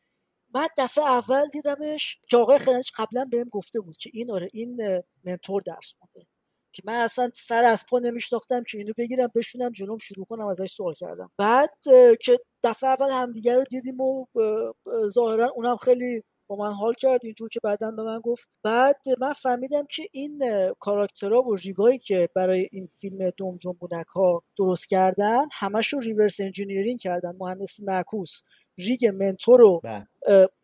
بعد 0.55 0.71
دفعه 0.79 1.05
اول 1.05 1.49
دیدمش 1.49 2.19
که 2.29 2.37
آقای 2.37 2.59
خرنج 2.59 2.91
قبلا 2.97 3.29
بهم 3.31 3.49
گفته 3.49 3.81
بود 3.81 3.97
که 3.97 4.11
این 4.13 4.31
آره 4.31 4.49
این 4.53 5.03
منتور 5.25 5.63
درس 5.63 5.95
مونده 6.01 6.29
که 6.73 6.83
من 6.87 6.95
اصلا 6.95 7.31
سر 7.35 7.65
از 7.65 7.87
پا 7.87 7.99
نمیشناختم 7.99 8.63
که 8.63 8.79
اینو 8.79 8.93
بگیرم 8.99 9.29
بشونم 9.35 9.73
جلوم 9.73 9.99
شروع 9.99 10.27
کنم 10.27 10.47
ازش 10.47 10.73
سوال 10.73 10.95
کردم. 10.95 11.31
بعد 11.39 11.71
که 12.21 12.39
دفعه 12.63 12.91
اول 12.91 13.11
همدیگه 13.11 13.57
رو 13.57 13.65
دیدیم 13.65 14.01
و 14.01 14.27
ظاهرا 15.09 15.49
اونم 15.55 15.77
خیلی 15.77 16.23
با 16.53 16.59
من 16.59 16.73
حال 16.73 16.95
کرد 16.95 17.21
اینجور 17.25 17.49
که 17.49 17.61
بعدا 17.63 17.91
به 17.91 18.03
من 18.03 18.21
گفت. 18.21 18.49
بعد 18.63 18.97
من 19.21 19.33
فهمیدم 19.33 19.85
که 19.91 20.09
این 20.13 20.43
کاراکترها 20.81 21.43
و 21.43 21.55
rig 21.55 21.81
ایی 21.81 21.99
که 21.99 22.29
برای 22.35 22.69
این 22.73 22.87
فیلم 22.87 23.31
دوم 23.31 23.57
جنبونک 23.57 24.07
ها 24.07 24.43
درست 24.59 24.89
کردن 24.89 25.47
همش 25.53 25.93
رو 25.93 26.01
reverse 26.01 26.41
engineering 26.41 27.01
کردن 27.01 27.33
مهندسی 27.41 27.85
معکوس. 27.85 28.41
rig 28.79 29.07
Mentor 29.07 29.61
رو 29.61 29.81
بله. 29.85 30.09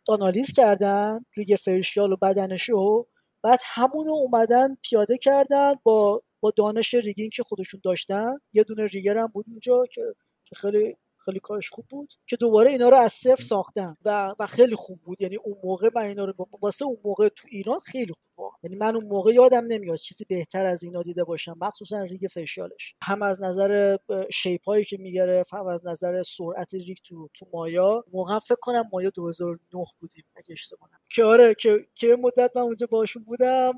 آنالیز 0.08 0.52
کردن 0.52 1.20
rig 1.36 1.56
facial 1.56 2.12
و 2.12 2.16
بدنشو. 2.16 3.06
بعد 3.42 3.60
همونو 3.64 4.10
اومدن 4.10 4.76
پیاده 4.82 5.18
کردن 5.18 5.74
با 5.82 6.22
با 6.40 6.52
دانش 6.56 6.94
rigging 6.94 7.30
که 7.30 7.42
خودشون 7.42 7.80
داشتن. 7.84 8.34
یه 8.52 8.64
دونه 8.64 8.86
rigger 8.86 9.18
هم 9.18 9.26
بود 9.26 9.44
اونجا 9.48 9.86
که 9.86 10.02
که 10.44 10.56
خیلی 10.56 10.96
خیلی 11.28 11.40
کارش 11.40 11.70
خوب 11.70 11.86
بود 11.88 12.12
که 12.26 12.36
دوباره 12.36 12.70
اینا 12.70 12.88
رو 12.88 12.96
از 12.96 13.12
صفر 13.12 13.42
ساختن 13.42 13.96
و 14.04 14.34
و 14.38 14.46
خیلی 14.46 14.74
خوب 14.74 15.00
بود. 15.00 15.22
یعنی 15.22 15.36
اون 15.36 15.56
موقع 15.64 15.88
من 15.94 16.02
اینا 16.02 16.24
رو 16.24 16.34
واسه 16.62 16.84
اون 16.84 16.96
موقع 17.04 17.28
تو 17.28 17.48
ایران 17.50 17.78
خیلی 17.78 18.12
خوب 18.12 18.30
بود. 18.36 18.52
یعنی 18.62 18.76
من 18.76 18.94
اون 18.94 19.04
موقع 19.04 19.32
یادم 19.32 19.64
نمیاد 19.64 19.98
چیزی 19.98 20.24
بهتر 20.24 20.66
از 20.66 20.82
اینا 20.82 21.02
دیده 21.02 21.24
باشم. 21.24 21.54
مخصوصا 21.60 22.02
ریگ 22.02 22.26
فشیالش 22.26 22.94
هم 23.02 23.22
از 23.22 23.42
نظر 23.42 23.96
شیپ 24.32 24.64
هایی 24.64 24.84
که 24.84 24.96
می‌گرفت 24.96 25.54
هم 25.54 25.66
از 25.66 25.86
نظر 25.86 26.22
سرعت 26.22 26.74
ریگ 26.74 26.98
تو 27.04 27.28
تو 27.34 27.46
مایا. 27.52 28.04
موقع 28.12 28.38
فکر 28.38 28.58
کنم 28.60 28.84
مایا 28.92 29.10
2009 29.10 29.58
بودیم 30.00 30.24
اگه 30.36 30.52
اشتباه 30.52 30.88
که 31.10 31.24
آره 31.24 31.54
که 31.54 31.86
که 31.94 32.16
مدت 32.20 32.56
من 32.56 32.62
اونجا 32.62 32.86
باشون 32.90 33.24
بودم 33.24 33.72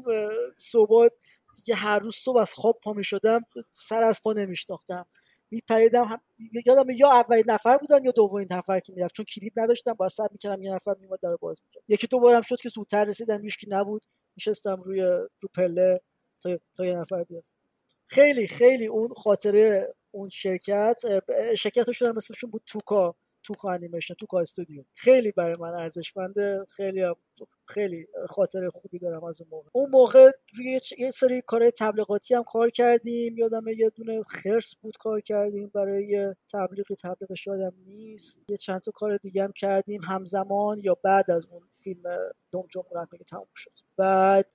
صبح 0.56 1.08
دیگه 1.56 1.74
هر 1.74 1.98
روز 1.98 2.16
صبح 2.16 2.36
از 2.38 2.54
خواب 2.54 2.78
پا 2.82 2.92
می 2.92 3.04
شدم 3.04 3.40
سر 3.70 4.02
از 4.02 4.20
پا 4.24 4.32
نمیشناختم. 4.32 5.06
میپریدم. 5.50 6.20
یادم 6.66 6.90
یا 6.90 7.10
اولین 7.10 7.44
نفر 7.46 7.78
بودم 7.78 8.04
یا 8.04 8.10
دومین 8.10 8.48
نفر 8.50 8.80
که 8.80 8.92
می‌رفت؟ 8.92 9.14
چون 9.14 9.24
کلید 9.24 9.52
نداشتم 9.56 9.92
با 9.92 10.08
صبر 10.08 10.28
می‌کردم 10.32 10.62
یه 10.62 10.74
نفر 10.74 10.94
میومد 11.00 11.18
در 11.22 11.36
باز 11.36 11.62
می‌کرد 11.64 11.82
یکی 11.88 12.06
دو 12.06 12.20
بارم 12.20 12.42
شد 12.42 12.56
که 12.62 12.68
زودتر 12.68 13.04
رسیدم 13.04 13.42
هیچکی 13.42 13.66
نبود. 13.70 14.02
میشستم 14.36 14.80
روی 14.82 15.00
رو 15.40 15.48
پله 15.54 16.00
تا 16.42 16.58
تا 16.76 16.84
یه 16.84 16.96
نفر 16.96 17.24
بیاد. 17.24 17.44
خیلی 18.06 18.46
خیلی 18.46 18.86
اون 18.86 19.08
خاطره 19.08 19.94
اون 20.10 20.28
شرکت 20.28 21.02
شرکت 21.58 21.88
رو 21.88 22.12
مثلشون 22.12 22.50
بود 22.50 22.62
توکا. 22.66 23.14
توکا 23.42 23.72
انیمیشن 23.72 24.14
توکا 24.14 24.40
استودیو. 24.40 24.84
خیلی 24.94 25.32
برای 25.32 25.56
من 25.56 25.68
ارزشمنده. 25.68 26.64
خیلی 26.76 27.14
خیلی 27.66 28.06
خاطر 28.28 28.68
خوبی 28.68 28.98
دارم 28.98 29.24
از 29.24 29.40
اون 29.40 29.50
موقع. 29.50 29.68
اون 29.72 29.90
موقع 29.90 30.30
روی 30.58 30.80
یه 30.98 31.10
سری 31.10 31.42
کارهای 31.42 31.72
تبلیغاتی 31.78 32.34
هم 32.34 32.42
کار 32.42 32.70
کردیم. 32.70 33.38
یادم 33.38 33.68
یه 33.68 33.90
دونه 33.90 34.22
خرس 34.22 34.74
بود 34.74 34.96
کار 34.96 35.20
کردیم. 35.20 35.70
برای 35.74 36.34
تبلیغی 36.52 36.94
تبلیغش 36.94 37.46
یادم 37.46 37.72
نیست. 37.86 38.50
یه 38.50 38.56
چند 38.56 38.80
تا 38.80 38.90
کار 38.90 39.16
دیگه 39.16 39.42
هم 39.42 39.52
کردیم. 39.52 40.00
همزمان 40.04 40.80
یا 40.80 40.96
بعد 41.04 41.30
از 41.30 41.46
اون 41.50 41.62
فیلم 41.72 42.02
دوم 42.52 42.66
جمهورت 42.70 43.08
که 43.18 43.24
تموم 43.24 43.48
شد. 43.54 43.72
بعد 43.96 44.46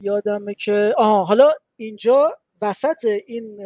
یادمه 0.00 0.54
که 0.54 0.94
آها 0.96 1.24
حالا 1.24 1.52
اینجا 1.76 2.38
وسط 2.62 3.04
این 3.26 3.60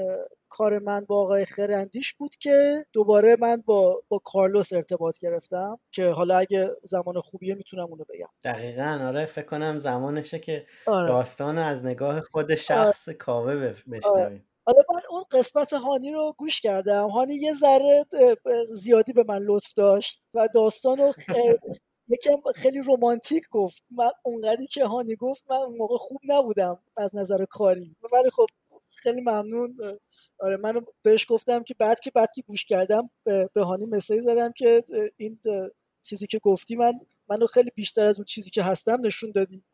کار 0.49 0.79
من 0.79 1.05
با 1.05 1.21
آقای 1.21 1.45
خرندیش 1.45 2.13
بود 2.13 2.37
که 2.37 2.85
دوباره 2.93 3.37
من 3.41 3.63
با 3.67 4.03
با 4.09 4.19
کارلوس 4.19 4.73
ارتباط 4.73 5.19
گرفتم 5.19 5.79
که 5.91 6.09
حالا 6.09 6.39
اگه 6.39 6.71
زمان 6.83 7.21
خوبیه 7.21 7.55
می‌تونم 7.55 7.87
اونو 7.87 8.05
بگم 8.09 8.29
دقیقا 8.45 9.07
آره 9.09 9.27
فکر 9.27 9.47
کنم 9.47 9.79
زمانشه 9.79 10.39
که 10.39 10.67
آره. 10.87 11.09
داستان 11.09 11.59
از 11.59 11.85
نگاه 11.85 12.21
خود 12.21 12.55
شخص 12.55 13.09
آره. 13.09 13.19
کاوه 13.19 13.55
بشنویم 13.57 14.03
آره. 14.07 14.43
حالا 14.67 14.83
من 14.95 15.01
اون 15.11 15.23
قسمت 15.31 15.73
هانی 15.73 16.13
رو 16.13 16.35
گوش 16.39 16.61
کردم 16.61 17.09
هانی 17.09 17.35
یه 17.35 17.53
ذره 17.53 18.05
زیادی 18.69 19.13
به 19.13 19.25
من 19.29 19.39
لطف 19.39 19.73
داشت 19.73 20.29
و 20.35 20.49
داستان 20.55 20.99
رو 20.99 21.13
یکم 22.09 22.53
خیلی 22.55 22.81
رومانتیک 22.81 23.49
گفت 23.51 23.83
من 23.91 24.11
اونقدری 24.23 24.67
که 24.67 24.85
هانی 24.85 25.17
گفت 25.17 25.45
من 25.51 25.57
اون 25.57 25.77
موقع 25.79 25.97
خوب 25.97 26.21
نبودم 26.29 26.79
از 26.97 27.17
نظر 27.17 27.45
کاری 27.45 27.97
ولی 28.13 28.31
خب 28.31 28.47
خیلی 28.97 29.21
ممنون. 29.21 29.77
آره 30.41 30.57
منو 30.57 30.81
بهش 31.03 31.27
گفتم 31.29 31.63
که 31.63 31.75
بعد 31.79 32.01
که 32.01 32.11
بعد 32.11 32.33
که 32.35 32.43
گوش 32.43 32.65
کردم 32.65 33.11
به 33.25 33.63
هانی 33.65 33.87
مسیج 33.87 34.21
زدم 34.21 34.53
که 34.53 34.85
این 35.17 35.39
چیزی 36.03 36.27
که 36.27 36.39
گفتی 36.39 36.77
من 36.77 36.93
منو 37.29 37.47
خیلی 37.47 37.71
بیشتر 37.75 38.07
از 38.07 38.17
اون 38.17 38.25
چیزی 38.25 38.51
که 38.51 38.63
هستم 38.63 39.07
نشون 39.07 39.33
دادی. 39.33 39.65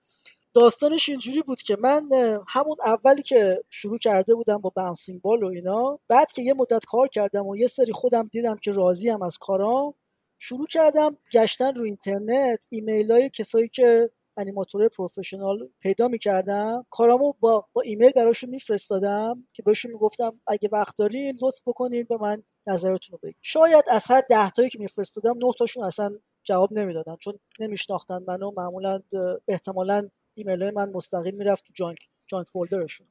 داستانش 0.54 1.08
اینجوری 1.08 1.42
بود 1.42 1.62
که 1.62 1.76
من 1.80 2.08
همون 2.48 2.76
اولی 2.86 3.22
که 3.22 3.62
شروع 3.70 3.98
کرده 3.98 4.34
بودم 4.34 4.58
با 4.58 4.70
bouncing 4.76 5.20
ball 5.20 5.42
و 5.42 5.46
اینا 5.46 5.98
بعد 6.08 6.32
که 6.32 6.42
یه 6.42 6.54
مدت 6.54 6.84
کار 6.84 7.08
کردم 7.08 7.46
و 7.46 7.56
یه 7.56 7.66
سری 7.66 7.92
خودم 7.92 8.28
دیدم 8.32 8.56
که 8.56 8.72
راضیم 8.72 9.22
از 9.22 9.38
کارام 9.38 9.94
شروع 10.38 10.66
کردم 10.66 11.16
گشتن 11.32 11.74
رو 11.74 11.84
اینترنت 11.84 12.66
ایمیل 12.70 13.12
های 13.12 13.30
کسایی 13.30 13.68
که 13.68 14.10
انیماتور 14.36 14.88
professional 14.88 15.68
پیدا 15.80 16.08
می‌کردم. 16.08 16.86
کارامو 16.90 17.32
با, 17.40 17.66
با 17.72 17.82
ایمیل 17.82 18.10
براشون 18.10 18.50
میفرستادم 18.50 19.48
که 19.52 19.62
بهشون 19.62 19.90
می‌گفتم 19.90 20.32
اگه 20.46 20.68
وقت 20.72 20.96
دارین 20.96 21.38
لطف 21.42 21.60
بکنین 21.66 22.06
به 22.08 22.16
من 22.16 22.42
نظرتون 22.66 23.12
رو 23.12 23.18
بگید 23.22 23.40
شاید 23.42 23.84
از 23.90 24.06
هر 24.10 24.22
ده 24.30 24.50
تایی 24.50 24.70
که 24.70 24.78
میفرستادم 24.78 25.34
نه 25.46 25.52
تاشون 25.58 25.84
اصلا 25.84 26.18
جواب 26.44 26.72
نمی‌دادن 26.72 27.16
چون 27.16 27.38
نمیشناختن 27.60 28.18
منو. 28.28 28.50
معمولا 28.56 29.00
احتمالا 29.48 30.08
ایمیل 30.34 30.62
های 30.62 30.72
من 30.72 30.90
مستقیم 30.90 31.36
می‌رفت 31.36 31.64
تو 31.64 31.72
جانک 31.76 31.98
جانک 32.26 32.46
فولدرشون. 32.46 33.06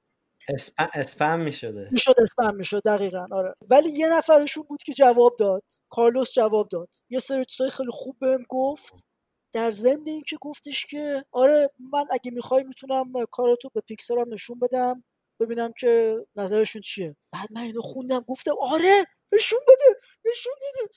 اسپم 0.94 1.40
می‌شده. 1.40 1.88
می‌شد 1.92 2.16
اسپم 2.18 2.56
می‌شد 2.56 2.82
دقیقا 2.86 3.28
آره. 3.32 3.56
ولی 3.70 3.90
یه 3.90 4.08
نفرشون 4.18 4.64
بود 4.70 4.84
که 4.84 4.94
جواب 4.94 5.36
داد. 5.40 5.64
کارلوس 5.90 6.34
جواب 6.34 6.68
داد. 6.68 6.90
یه 7.10 7.20
سری 7.20 7.46
چیزای 7.46 7.70
خیلی 7.70 7.92
خوب 7.92 8.16
بهم 8.22 8.44
گفت. 8.50 9.06
در 9.54 9.72
ضمن 9.72 10.08
اینکه 10.08 10.38
گفتش 10.42 10.86
که 10.86 11.26
آره 11.32 11.70
من 11.94 12.06
اگه 12.12 12.32
می‌خوای 12.32 12.64
می‌تونم 12.64 13.14
کارتو 13.32 13.70
به 13.74 13.82
پیکسل 13.82 14.30
نشون 14.30 14.60
بدم 14.60 15.04
ببینم 15.40 15.74
که 15.80 16.16
نظرشون 16.36 16.82
چیه. 16.82 17.16
بعد 17.32 17.54
من 17.54 17.62
اینو 17.62 17.82
خوندم 17.82 18.20
گفتم 18.28 18.52
آره 18.62 19.06
نشون 19.34 19.60
بده 19.68 20.00
نشون 20.32 20.54
بده. 20.62 20.94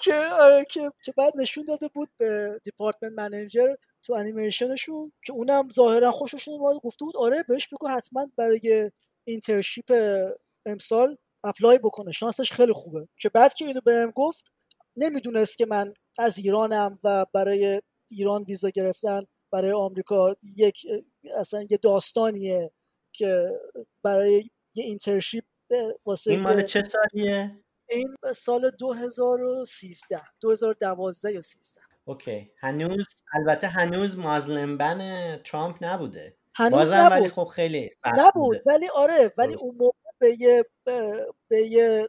که 0.00 0.14
آره 0.14 0.64
که 0.64 0.90
که 1.04 1.12
بعد 1.16 1.32
نشون 1.36 1.64
داده 1.64 1.88
بود 1.88 2.08
به 2.18 2.60
department 2.64 3.12
manager 3.12 3.74
تو 4.02 4.14
انیمیشنشون 4.14 5.12
که 5.24 5.32
اونم 5.32 5.68
ظاهرا 5.72 6.10
خوششون 6.12 6.54
اومد 6.54 6.76
گفته 6.80 7.04
بود 7.04 7.16
آره 7.16 7.42
بهش 7.48 7.68
بگو 7.68 7.88
حتما 7.88 8.26
برای 8.36 8.90
internship 9.24 9.92
امسال 10.66 11.16
apply 11.44 11.78
بکنه. 11.78 12.12
شانسش 12.12 12.52
خیلی 12.52 12.72
خوبه. 12.72 13.08
که 13.16 13.28
بعد 13.28 13.54
که 13.54 13.64
اینو 13.64 13.80
بهم 13.84 14.10
گفت 14.10 14.52
نمی‌دونست 14.96 15.58
که 15.58 15.66
من 15.66 15.94
از 16.20 16.38
ایرانم 16.38 16.98
و 17.04 17.26
برای 17.34 17.82
ایران 18.10 18.42
ویزا 18.42 18.68
گرفتن 18.68 19.22
برای 19.52 19.72
آمریکا 19.72 20.36
یک 20.56 20.86
اصلا 21.38 21.66
یه 21.70 21.76
داستانیه 21.76 22.70
که 23.12 23.48
برای 24.04 24.50
یه 24.74 24.84
internship 24.84 25.44
واسه 26.04 26.30
این 26.30 26.40
مال 26.40 26.62
چه 26.62 26.82
سالیه؟ 26.82 27.64
این 27.88 28.16
سال 28.34 28.70
2013 28.70 30.20
2012 30.40 31.32
یا 31.32 31.42
13 31.42 31.80
okay. 32.04 32.50
هنوز 32.58 33.06
البته 33.34 33.66
هنوز 33.66 34.18
Muslim 34.18 35.01
ban 35.01 35.42
ترامپ 35.42 35.76
نبوده. 35.80 36.36
هنوز 36.54 36.92
نبود. 36.92 37.18
ولی 37.18 37.28
خب 37.28 37.44
خیلی 37.44 37.90
نبود 38.18 38.62
ولی 38.66 38.88
آره 38.94 39.32
ولی 39.38 39.54
اون 39.54 39.74
موقع 39.78 40.10
به 40.18 40.36
یه 40.40 40.64
به 41.48 41.66
یه 41.70 42.08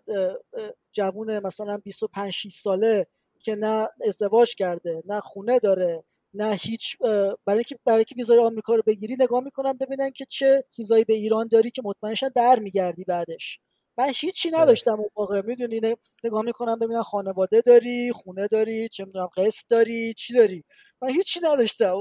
جوون 0.92 1.40
مثلا 1.40 1.78
25 1.78 2.34
6 2.34 2.48
ساله 2.52 3.08
که 3.44 3.56
نه 3.56 3.90
ازدواج 4.08 4.56
کرده 4.56 5.04
نه 5.06 5.20
خونه 5.20 5.60
داره 5.60 6.04
نه 6.34 6.54
هیچ 6.54 6.98
برای 7.46 7.58
اینکه 7.58 7.80
برای 7.86 7.98
اینکه 7.98 8.16
ویزای 8.18 8.40
آمریکا 8.40 8.76
رو 8.76 8.84
بگیری 8.88 9.16
نگاه 9.20 9.44
می‌کنن 9.44 9.74
ببینن 9.74 10.12
که 10.12 10.26
چه 10.26 10.64
چیزایی 10.76 11.04
به 11.06 11.14
ایران 11.14 11.48
داری 11.48 11.72
که 11.72 11.82
مطمئنشن 11.86 12.30
برمیگردی 12.36 13.04
بعدش. 13.04 13.60
من 13.98 14.12
هیچی 14.16 14.52
نداشتم 14.52 14.92
اون 15.00 15.10
موقع 15.18 15.42
می‌دونی؟ 15.42 15.82
نگاه 16.24 16.42
می‌کنم 16.46 16.80
ببینم 16.80 17.04
خانواده 17.04 17.62
داری 17.62 18.12
خونه 18.12 18.48
داری 18.48 18.90
چه 18.90 19.06
می‌دونم 19.06 19.30
قسط 19.38 19.66
داری 19.70 20.14
چی 20.14 20.34
داری؟ 20.34 20.64
من 21.02 21.10
هیچی 21.10 21.40
نداشتم. 21.44 21.96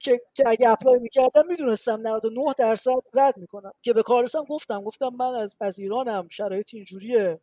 که, 0.00 0.20
که 0.34 0.44
اگه 0.46 0.70
اپلای 0.70 0.98
می‌کردم 1.00 1.42
می‌دونستم 1.48 2.00
99 2.02 2.54
درصد 2.58 2.92
رد 3.14 3.36
می‌کنم. 3.36 3.72
که 3.82 3.92
به 3.92 4.02
کارلسم 4.02 4.44
گفتم 4.50 4.82
گفتم 4.84 5.08
من 5.18 5.34
از 5.34 5.56
از 5.60 5.78
ایرانم 5.78 6.28
شرایط 6.30 6.74
اینجوریه. 6.74 7.40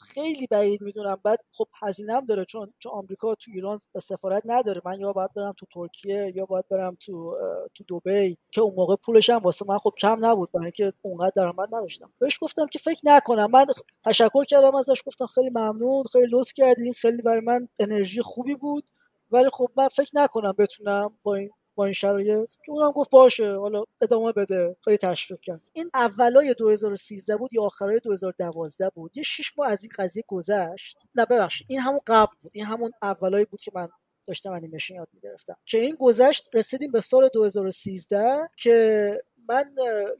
خیلی 0.00 0.46
بعید 0.50 0.82
می‌دونم. 0.82 1.16
بعد 1.24 1.38
خب 1.52 1.66
هزینم 1.82 2.26
داره. 2.26 2.44
چون 2.44 2.74
چون 2.78 2.92
آمریکا 2.92 3.34
تو 3.34 3.50
ایران 3.54 3.80
سفارت 4.02 4.42
نداره. 4.46 4.82
من 4.84 5.00
یا 5.00 5.12
باید 5.12 5.34
برم 5.34 5.52
تو 5.58 5.66
ترکیه 5.74 6.32
یا 6.34 6.46
باید 6.46 6.68
برم 6.68 6.96
تو 7.00 7.36
تو 7.74 8.00
دبی 8.00 8.38
که 8.50 8.60
اون 8.60 8.74
موقع 8.76 8.96
پولش 8.96 9.30
هم 9.30 9.38
واسه 9.38 9.64
من 9.68 9.78
خب 9.78 9.92
کم 9.98 10.26
نبود. 10.26 10.52
برای 10.52 10.64
اینکه 10.64 10.92
اونقدر 11.02 11.32
درآمد 11.36 11.74
نداشتم. 11.74 12.12
بهش 12.18 12.38
گفتم 12.40 12.66
که 12.66 12.78
فکر 12.78 13.00
نکنم. 13.04 13.50
من 13.50 13.66
تشکر 14.04 14.44
کردم 14.44 14.76
ازش. 14.76 15.02
گفتم 15.06 15.26
خیلی 15.26 15.50
ممنون. 15.50 16.04
خیلی 16.12 16.26
لطف 16.30 16.52
کردین. 16.52 16.92
خیلی 16.92 17.22
برای 17.22 17.40
من 17.40 17.68
انرژی 17.80 18.22
خوبی 18.22 18.54
بود. 18.54 18.84
ولی 19.30 19.50
خب 19.52 19.68
من 19.76 19.88
فکر 19.88 20.10
نکنم 20.14 20.54
بتونم 20.58 21.18
با 21.22 21.34
این 21.34 21.50
با 21.76 21.84
این 21.84 21.94
شرایط 21.94 22.50
که 22.64 22.72
اونم 22.72 22.90
گفت 22.92 23.10
باشه 23.10 23.56
حالا 23.56 23.84
ادامه 24.02 24.32
بده. 24.32 24.76
خیلی 24.84 24.96
تشویق 24.96 25.40
کرد. 25.40 25.62
این 25.72 25.90
اولای 25.94 26.54
2013 26.54 27.36
بود 27.36 27.54
یا 27.54 27.62
آخرای 27.62 28.00
2012 28.00 28.90
بود؟ 28.94 29.16
یه 29.16 29.22
شش 29.22 29.58
ماه 29.58 29.68
از 29.68 29.82
این 29.84 29.92
قضیه 29.98 30.22
گذشت. 30.28 30.96
نه 31.14 31.24
ببخشید 31.24 31.66
این 31.70 31.80
همون 31.80 32.00
قبل 32.06 32.32
بود. 32.40 32.52
این 32.54 32.64
همون 32.64 32.92
اولایی 33.02 33.44
بود 33.44 33.60
که 33.60 33.70
من 33.74 33.88
داشتم 34.28 34.52
انیمیشن 34.52 34.94
یاد 34.94 35.08
می‌گرفتم. 35.12 35.54
که 35.64 35.78
این 35.78 35.96
گذشت 36.00 36.50
رسیدیم 36.54 36.92
به 36.92 37.00
سال 37.00 37.28
2013 37.28 38.48
که 38.56 39.10
من 39.48 39.64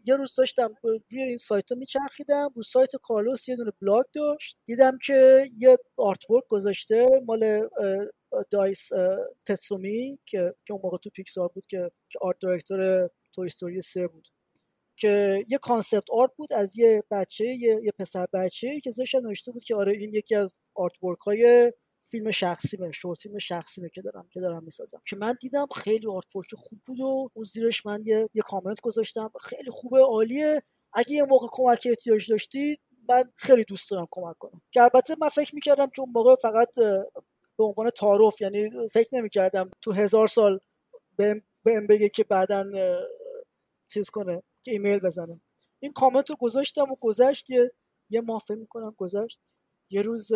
یه 0.05 0.17
روز 0.17 0.35
داشتم 0.35 0.75
روی 0.83 1.23
این 1.23 1.37
سایت 1.37 1.73
ها 1.73 1.79
میچرخیدم. 1.79 2.49
رو 2.55 2.63
سایت 2.63 2.97
کارلوس 2.97 3.49
یه 3.49 3.57
دونه 3.57 3.73
بلاگ 3.83 4.05
داشت. 4.15 4.57
دیدم 4.65 4.99
که 5.07 5.47
یه 5.59 5.79
artwork 5.97 6.45
گذاشته 6.49 7.09
مال 7.27 7.69
Dice 8.51 8.89
Tsutsumi 9.47 10.19
که 10.27 10.55
که 10.65 10.73
اون 10.73 10.81
موقع 10.85 10.99
تو 10.99 11.11
پیکسار 11.11 11.49
بود 11.49 11.67
که 11.67 11.91
که 12.09 12.19
art 12.23 12.37
director 12.41 13.11
Toy 13.33 13.47
Story 13.47 13.81
3 13.81 14.07
بود. 14.09 14.29
که 14.97 15.45
یه 15.49 15.59
concept 15.59 16.11
art 16.11 16.31
بود 16.37 16.53
از 16.53 16.79
یه 16.79 17.03
بچه 17.11 17.45
یه, 17.45 17.81
یه 17.83 17.93
پسر 17.99 18.27
بچه 18.33 18.81
که 18.81 18.91
زشت 18.91 19.15
نوشته 19.15 19.53
بود 19.53 19.65
که 19.65 19.75
آره 19.75 19.93
این 19.93 20.11
یکی 20.15 20.35
از 20.35 20.55
artwork 20.75 21.19
های 21.21 21.73
فیلم 22.01 22.31
شخصی 22.31 22.77
من 22.81 22.91
شورت 22.93 23.19
فیلم 23.19 23.39
شخصی 23.39 23.91
که 23.91 24.03
دارم 24.03 24.29
که 24.33 24.41
دارم 24.41 24.65
می‌سازم. 24.65 25.01
که 25.09 25.17
من 25.17 25.37
دیدم 25.41 25.67
خیلی 25.77 26.07
آرت 26.07 26.37
ورک 26.37 26.55
خوب 26.55 26.81
بود 26.87 27.01
و 27.01 27.29
اون 27.35 27.45
زیرش 27.45 27.87
من 27.87 28.01
یه, 28.05 28.29
یه 28.35 28.43
کامنت 28.43 28.81
گذاشتم. 28.81 29.31
خیلی 29.41 29.71
خوبه 29.71 29.99
عالیه. 30.01 30.63
اگه 30.93 31.13
یه 31.13 31.25
موقع 31.25 31.47
کمک 31.53 31.87
احتیاج 31.91 32.31
داشتید 32.31 32.81
من 33.09 33.25
خیلی 33.37 33.65
دوست 33.65 33.91
دارم 33.91 34.07
کمک 34.11 34.39
کنم. 34.39 34.63
که 34.71 34.83
البته 34.83 35.15
من 35.21 35.29
فکر 35.29 35.55
می‌کردم 35.55 35.87
که 35.87 36.01
اون 36.01 36.13
موقع 36.15 36.35
فقط 36.35 36.69
به 37.59 37.65
عنوان 37.65 37.91
تعارف 37.91 38.41
یعنی 38.41 38.89
فکر 38.89 39.15
نمی‌کردم 39.17 39.71
تو 39.83 39.93
هزار 39.93 40.27
سال 40.27 40.61
بهم 41.65 41.87
بگه 41.89 42.09
که 42.09 42.25
بعدا 42.25 42.65
چیز 43.89 44.11
کنه 44.11 44.43
که 44.63 44.71
ایمیل 44.71 44.99
بزنم 44.99 45.41
این 45.81 45.93
کامنت 45.93 46.31
رو 46.31 46.37
گذاشتم 46.37 46.91
و 46.93 46.97
گذشت. 47.01 47.51
یه, 47.51 47.71
یه 48.11 48.21
ماه 48.21 48.43
فکر 48.49 48.57
می‌کنم 48.59 48.95
گذشت. 48.97 49.41
یه 49.91 50.03
روز 50.03 50.31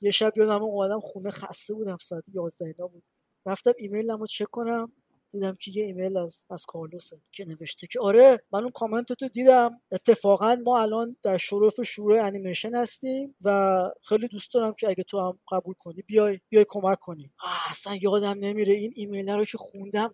یه 0.00 0.10
شب 0.10 0.32
یادم 0.36 0.62
اومدم 0.62 1.00
خونه 1.00 1.30
خسته 1.30 1.74
بودم 1.74 1.96
ساعت 1.96 2.24
11 2.34 2.64
اینا 2.64 2.86
بود. 2.86 3.04
رفتم 3.46 3.72
ایمیلم 3.78 4.20
رو 4.20 4.26
چک 4.26 4.46
کنم. 4.50 4.92
دیدم 5.32 5.54
که 5.60 5.70
یه 5.74 5.84
ایمیل 5.84 6.16
از 6.16 6.46
از 6.50 6.64
کارلوسه 6.64 7.22
که 7.32 7.44
نوشته 7.44 7.86
که 7.86 8.00
آره 8.00 8.40
من 8.52 8.62
اون 8.62 8.70
کامنت 8.70 9.12
تو 9.12 9.28
دیدم. 9.28 9.80
اتفاقا 9.92 10.56
ما 10.64 10.80
الان 10.82 11.16
در 11.22 11.36
شرف 11.38 11.82
شروع 11.82 12.24
انیمیشن 12.24 12.74
هستیم 12.74 13.36
و 13.44 13.80
خیلی 14.02 14.28
دوست 14.28 14.54
دارم 14.54 14.72
که 14.72 14.88
اگه 14.88 15.04
تو 15.04 15.20
هم 15.20 15.38
قبول 15.52 15.74
کنی 15.78 16.02
بیای 16.02 16.40
بیای 16.48 16.66
کمک 16.68 16.98
کنی. 16.98 17.30
اصلا 17.70 17.96
یادم 17.96 18.38
نمیره 18.38 18.74
این 18.74 18.92
ایمیل 18.96 19.30
رو 19.30 19.44
که 19.44 19.58
خوندم. 19.58 20.12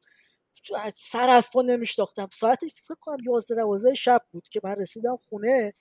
سر 0.95 1.29
از 1.29 1.51
پا 1.53 1.62
نمیشتاختم 1.62 2.29
ساعت 2.33 2.61
فکر 2.64 2.97
کنم 3.01 3.16
11 3.27 3.55
12 3.55 3.95
شب 3.95 4.23
بود 4.33 4.49
که 4.49 4.61
من 4.64 4.77
رسیدم 4.77 5.16
خونه. 5.16 5.75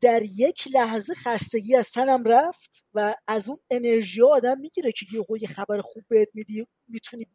در 0.00 0.22
یک 0.22 0.68
لحظه 0.74 1.14
خستگی 1.14 1.76
از 1.76 1.90
تنم 1.90 2.24
رفت 2.24 2.84
و 2.94 3.14
از 3.28 3.48
اون 3.48 3.58
انرژی 3.70 4.22
آدم 4.22 4.60
می‌گیره 4.60 4.92
که 4.92 5.06
یه 5.40 5.48
خبر 5.48 5.80
خوب 5.80 6.04
بهت 6.08 6.28
میدی. 6.34 6.66
می‌تونی 6.88 7.26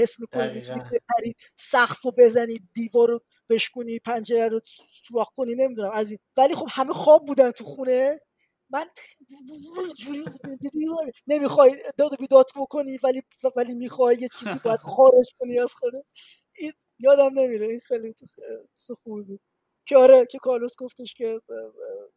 حس 0.00 0.20
می‌کنی 0.20 0.52
می‌تونی 0.54 0.80
بپری 0.80 1.34
سقف 1.56 2.00
رو 2.02 2.12
بزنی 2.18 2.60
دیوار 2.74 3.08
رو 3.08 3.20
بشکنی 3.50 3.98
پنجره 3.98 4.48
رو 4.48 4.60
سوراخ 4.90 5.28
کنی 5.36 5.54
نمی‌دونم 5.54 5.90
از 5.94 6.10
این. 6.10 6.18
ولی 6.36 6.54
خب 6.54 6.66
همه 6.70 6.92
خواب 6.92 7.26
بودن 7.26 7.50
تو 7.50 7.64
خونه. 7.64 8.20
من 8.70 8.86
نمی‌خوای 11.26 11.76
داد 11.98 12.12
و 12.12 12.16
بیداد 12.16 12.46
بکنی 12.56 12.98
ولی 13.04 13.22
ولی 13.56 13.74
می‌خوای 13.74 14.16
یه 14.20 14.28
چیزی 14.28 14.50
باید 14.64 14.80
خارج 14.80 15.26
کنی 15.38 15.58
از 15.58 15.72
خودت. 15.74 16.04
یادم 16.98 17.38
نمیره. 17.38 17.66
این 17.66 17.80
خیلی 17.80 18.14
خوبی 19.04 19.22
بود. 19.22 19.40
که 19.86 19.96
آره 19.96 20.26
که 20.26 20.38
کارلوس 20.38 20.72
گفتش 20.78 21.14
که 21.14 21.40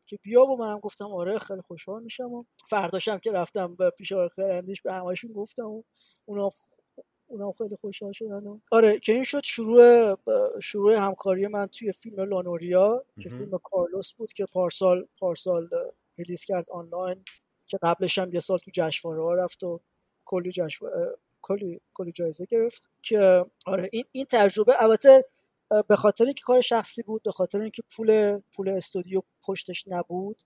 که 0.06 0.18
بیا 0.24 0.46
و 0.46 0.58
منم. 0.58 0.80
گفتم 0.80 1.06
آره 1.06 1.40
خیلی 1.40 1.62
خوشحال 1.62 2.04
میشم 2.04 2.34
و 2.34 2.44
فرداشم 2.70 3.18
که 3.18 3.32
رفتم 3.32 3.76
پیش 3.98 4.12
آقای 4.12 4.30
خرندیش 4.30 4.82
به 4.82 4.94
همشون 4.94 5.34
گفتم 5.34 5.66
و 5.66 5.84
اونا 6.26 6.50
اونا 7.34 7.52
خیلی 7.52 7.76
خوشحال 7.76 8.12
شدن 8.12 8.62
آره 8.72 9.00
که 9.00 9.14
این 9.14 9.24
شد 9.24 9.44
شروع 9.44 10.16
شروع 10.62 10.96
همکاری 10.96 11.48
من 11.48 11.68
توی 11.68 11.92
فیلم 11.92 12.24
لانوریا 12.24 13.06
که 13.20 13.30
فیلم 13.30 13.60
کارلوس 13.64 14.14
بود 14.14 14.34
که 14.34 14.46
پارسال 14.46 15.08
پارسال 15.20 15.70
ریلیز 16.18 16.46
کرد 16.46 16.70
آنلاین 16.70 17.26
که 17.68 17.78
قبلش 17.84 18.18
هم 18.18 18.34
یه 18.34 18.40
سال 18.40 18.58
تو 18.58 18.72
جشنواره 18.74 19.22
ها 19.24 19.34
رفت 19.34 19.64
و 19.64 19.80
کلی 20.26 20.52
جشنواره 20.52 21.18
کلی 21.42 21.82
کلی 21.94 22.12
جایزه 22.12 22.46
گرفت 22.46 22.90
که 23.02 23.46
آره 23.66 23.90
این 23.92 24.04
این 24.12 24.26
تجربه 24.30 24.74
البته 24.80 25.26
به 25.88 25.96
خاطر 25.96 26.26
اینکه 26.26 26.42
کار 26.46 26.62
شخصی 26.62 27.04
بود 27.04 27.24
به 27.24 27.32
خاطر 27.32 27.62
اینکه 27.62 27.84
پول 27.96 28.40
پول 28.56 28.70
استودیو 28.70 29.22
پشتش 29.48 29.86
نبود 29.88 30.44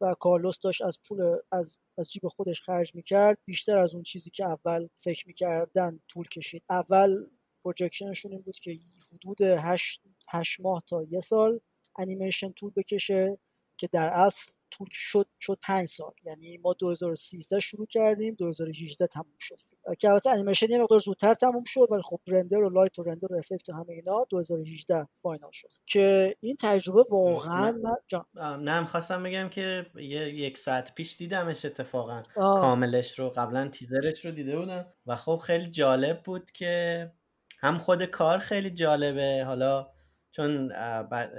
و 0.00 0.14
کارلوس 0.20 0.58
داشت 0.58 0.82
از 0.82 0.98
پول 1.08 1.38
از, 1.52 1.78
از 1.98 2.12
جیب 2.12 2.28
خودش 2.28 2.62
خرج 2.62 2.94
می‌کرد. 2.94 3.38
بیشتر 3.44 3.78
از 3.78 3.94
اون 3.94 4.02
چیزی 4.02 4.30
که 4.30 4.44
اول 4.44 4.88
فکر 4.96 5.26
می‌کردن 5.26 6.00
طول 6.08 6.28
کشید. 6.28 6.64
اول 6.70 7.26
پروجکشنشون 7.64 8.32
این 8.32 8.42
بود 8.42 8.58
که 8.58 8.78
حدود 9.12 9.42
هشت, 9.42 10.02
هشت 10.30 10.60
ماه 10.60 10.82
تا 10.86 11.02
یه 11.02 11.20
سال 11.20 11.60
انیمیشن 11.98 12.52
طول 12.52 12.72
بکشه 12.76 13.38
که 13.76 13.86
در 13.86 14.08
اصل 14.08 14.52
طول 14.78 14.86
شد 14.90 15.26
شد 15.40 15.58
5 15.62 15.88
سال. 15.88 16.12
یعنی 16.24 16.58
ما 16.58 16.72
2013 16.72 17.60
شروع 17.60 17.86
کردیم 17.86 18.34
2018 18.34 19.06
تموم 19.06 19.34
شد. 19.38 19.56
که 19.98 20.08
البته 20.08 20.30
انیمیشن 20.30 20.70
یه 20.70 20.82
مقدار 20.82 20.98
زودتر 20.98 21.34
تموم 21.34 21.64
شد 21.66 21.86
ولی 21.90 22.02
خب 22.02 22.20
render 22.26 22.58
و 22.58 22.70
light 22.70 22.98
و 22.98 23.02
render 23.02 23.32
و 23.32 23.36
effect 23.36 23.68
و 23.68 23.72
همه 23.72 23.90
اینا 23.92 24.26
2018 24.30 25.06
final 25.14 25.50
شد. 25.52 25.68
که 25.86 26.36
این 26.40 26.56
تجربه 26.60 27.04
واقعا 27.10 27.72
من 27.72 27.96
جان. 28.08 28.24
نه 28.64 28.84
خواستم 28.84 29.22
بگم 29.22 29.48
که 29.48 29.86
یه 29.94 30.34
یک 30.34 30.58
ساعت 30.58 30.94
پیش 30.94 31.16
دیدمش 31.16 31.64
اتفاقا. 31.64 32.22
آه. 32.36 32.60
کاملش 32.60 33.18
رو 33.18 33.30
قبلا 33.30 33.68
تیزرش 33.68 34.24
رو 34.24 34.30
دیده 34.30 34.58
بودم. 34.58 34.86
و 35.06 35.16
خب 35.16 35.36
خیلی 35.36 35.66
جالب 35.66 36.22
بود 36.22 36.50
که 36.50 37.12
هم 37.58 37.78
خود 37.78 38.04
کار 38.04 38.38
خیلی 38.38 38.70
جالبه. 38.70 39.44
حالا 39.46 39.93
چون 40.36 40.72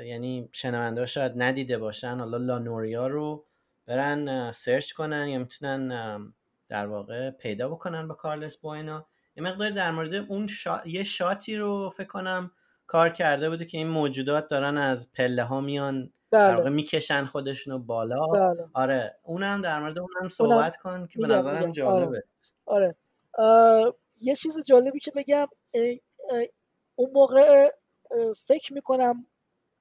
یعنی 0.06 0.50
شنونده 0.52 1.06
شاید 1.06 1.32
ندیده 1.36 1.78
باشن 1.78 2.20
حالا 2.20 2.38
La 2.38 2.57
Noria 2.57 3.07
رو 3.08 3.46
برن 3.86 4.52
سرچ 4.52 4.91
کنن 4.91 5.28
یا 5.28 5.39
می‌تونن 5.39 6.34
در 6.70 6.88
واقع 6.88 7.30
پیدا 7.30 7.70
بکنن 7.70 8.08
با 8.08 8.14
کارلس 8.14 8.58
بوینا 8.58 9.06
یه 9.38 9.43
مقدار 9.43 9.70
در 9.70 9.91
مورد 9.91 10.14
اون 10.14 10.50
یه 10.86 11.04
شاتی 11.04 11.56
رو 11.56 11.89
فکر 11.89 12.08
کنم 12.08 12.52
کار 12.88 13.10
کرده 13.10 13.50
بوده 13.50 13.66
که 13.66 13.78
این 13.78 13.88
موجودات 13.88 14.48
دارن 14.48 14.78
از 14.78 15.14
پله 15.14 15.43
ها 15.43 15.62
میان 15.62 16.12
بله. 16.32 16.64
در 16.64 16.70
می‌کشن 16.70 17.26
خودشونو 17.26 17.80
بالا 17.80 18.28
بله. 18.28 18.64
آره 18.74 19.18
اونم 19.24 19.62
در 19.62 19.80
مورد 19.80 20.00
اونم 20.00 20.30
صحبت 20.30 20.78
کن 20.78 21.08
که 21.08 21.20
به 21.20 21.28
نظرم 21.28 21.72
جالبه 21.72 22.24
آره, 22.66 22.96
آره. 23.34 23.93
یه 24.22 24.36
چیز 24.36 24.66
جالبی 24.68 25.00
که 25.00 25.12
بگم 25.16 25.46
اون 26.96 27.10
موقع 27.14 27.70
فکر 28.38 28.74
می‌کنم 28.74 29.26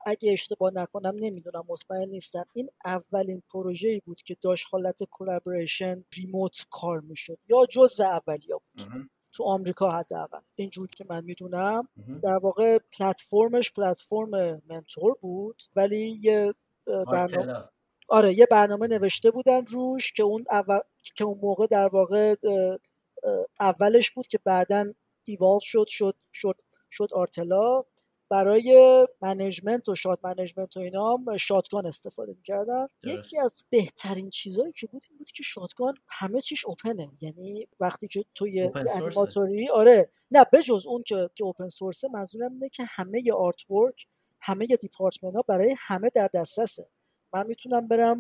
اگه 0.07 0.33
اشتباه 0.33 0.75
نکنم 0.75 1.14
نمی‌دونم 1.20 1.64
مطمئن 1.68 2.09
نیستم. 2.09 2.45
این 2.53 2.68
اولین 2.85 3.43
پروژه 3.53 3.89
ای 3.89 4.01
بود 4.07 4.22
که 4.22 4.37
داشت 4.43 4.66
حالت 4.70 4.99
collaboration 5.11 6.05
remote 6.16 6.57
کار 6.70 7.01
می‌شد. 7.01 7.39
یا 7.49 7.66
جزو 7.70 8.03
اولیا 8.03 8.59
بود. 8.59 8.89
تو 9.33 9.45
آمریکا 9.45 9.91
حداقل. 9.91 10.41
اینجور 10.55 10.89
که 10.89 11.05
من 11.09 11.25
می‌دونم 11.25 11.89
در 12.22 12.39
واقع 12.39 12.79
پلتفرمش 12.99 13.72
پلتفرم 13.72 14.62
mentor 14.68 15.14
بود 15.20 15.62
ولی 15.77 16.18
یه 16.22 16.55
برنامه 16.87 17.64
آره 18.09 18.35
یه 18.35 18.47
برنامه 18.47 18.87
نوشته 18.87 19.31
بودن 19.31 19.66
روش 19.66 20.12
که 20.12 20.22
اون 20.22 20.45
اول... 20.51 20.79
که 21.16 21.25
اون 21.25 21.39
موقع 21.43 21.66
در 21.66 21.89
واقع 21.89 22.35
اولش 23.61 24.11
بود 24.11 24.27
که 24.27 24.39
بعدا 24.45 24.93
develop 25.24 25.61
شد 25.62 25.87
شد 25.89 26.16
شد 26.33 26.61
شد 26.91 27.09
Artella. 27.12 27.82
برای 28.35 29.07
management 29.22 29.89
و 29.89 29.95
shot 29.95 30.18
management 30.22 30.76
و 30.76 30.80
اینا 30.80 31.16
هم 31.16 31.37
Shotgun 31.37 31.87
استفاده 31.87 32.35
می‌کردن 32.35 32.89
یکی 33.03 33.41
از 33.41 33.64
بهترین 33.70 34.30
چیزهایی 34.30 34.72
که 34.72 34.87
بود 34.87 35.03
این 35.11 35.18
بود 35.18 35.30
که 35.30 35.43
Shotgun 35.43 35.95
همه 36.09 36.41
چیش 36.41 36.64
open 36.64 37.00
ه 37.00 37.09
یعنی 37.20 37.68
وقتی 37.80 38.09
که 38.09 38.24
توی 38.35 38.70
انیماتوری 38.97 39.68
آره. 39.68 40.11
نه 40.30 40.47
بجز 40.53 40.87
اون 40.87 41.03
که 41.03 41.30
که 41.35 41.45
open 41.45 41.68
source 41.68 42.03
ه 42.03 42.09
منظورم 42.09 42.53
اینه 42.53 42.68
که 42.68 42.85
همه 42.89 43.32
artwork 43.32 44.07
همه 44.41 44.66
دیپارتمنت 44.66 45.35
ها 45.35 45.43
برای 45.43 45.74
همه 45.78 46.11
در 46.14 46.30
دسترسه. 46.35 46.85
من 47.32 47.47
می‌تونم 47.47 47.89
برم 47.89 48.18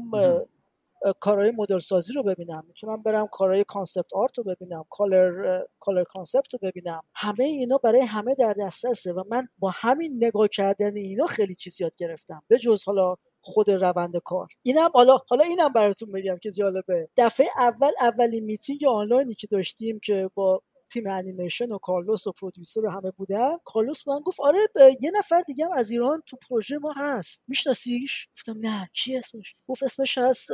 کارهای 1.20 1.50
مدل 1.50 1.78
سازی 1.78 2.12
رو 2.12 2.22
ببینم. 2.22 2.64
می‌تونم 2.68 3.02
برم 3.02 3.26
کارهای 3.26 3.64
concept 3.64 4.14
art 4.14 4.38
رو 4.38 4.44
ببینم 4.44 4.84
color 4.90 5.62
color 5.80 6.04
concept 6.04 6.54
رو 6.54 6.58
ببینم. 6.62 7.02
همه 7.14 7.44
اینا 7.44 7.78
برای 7.78 8.00
همه 8.00 8.34
در 8.34 8.54
دسترسه 8.60 9.12
و 9.12 9.24
من 9.30 9.46
با 9.58 9.70
همین 9.74 10.24
نگاه 10.24 10.48
کردن 10.48 10.96
اینا 10.96 11.26
خیلی 11.26 11.54
چیز 11.54 11.80
یاد 11.80 11.96
گرفتم. 11.96 12.42
به 12.48 12.58
جز 12.58 12.84
حالا 12.84 13.16
خود 13.40 13.70
روند 13.70 14.16
کار. 14.24 14.48
اینم 14.62 14.90
حالا 14.94 15.18
حالا 15.28 15.44
اینم 15.44 15.72
براتون 15.72 16.08
میگم 16.10 16.36
که 16.42 16.50
جالبه. 16.50 17.08
دفعه 17.16 17.46
اول 17.58 17.90
اولین 18.00 18.44
میتینگ 18.44 18.84
آنلاینی 18.88 19.34
که 19.34 19.46
داشتیم 19.46 20.00
که 20.02 20.30
با 20.34 20.62
تیم 20.94 21.06
انیمیشن 21.06 21.72
و 21.72 21.78
کارلوس 21.78 22.26
و 22.26 22.32
پرودیوسر 22.32 22.80
رو 22.80 22.90
همه 22.90 23.10
بودن. 23.10 23.56
کارلوس 23.64 24.08
من 24.08 24.20
گفت 24.20 24.40
آره 24.40 24.58
یه 25.00 25.10
نفر 25.18 25.42
دیگه 25.46 25.64
هم 25.64 25.72
از 25.72 25.90
ایران 25.90 26.22
تو 26.26 26.36
پروژه 26.48 26.78
ما 26.78 26.92
هست. 26.96 27.44
میشناسیش؟ 27.48 28.28
گفتم 28.36 28.54
نه 28.60 28.88
کی 28.92 29.16
اسمش؟ 29.16 29.54
گفت 29.68 29.82
اسمش 29.82 30.18
هست 30.18 30.50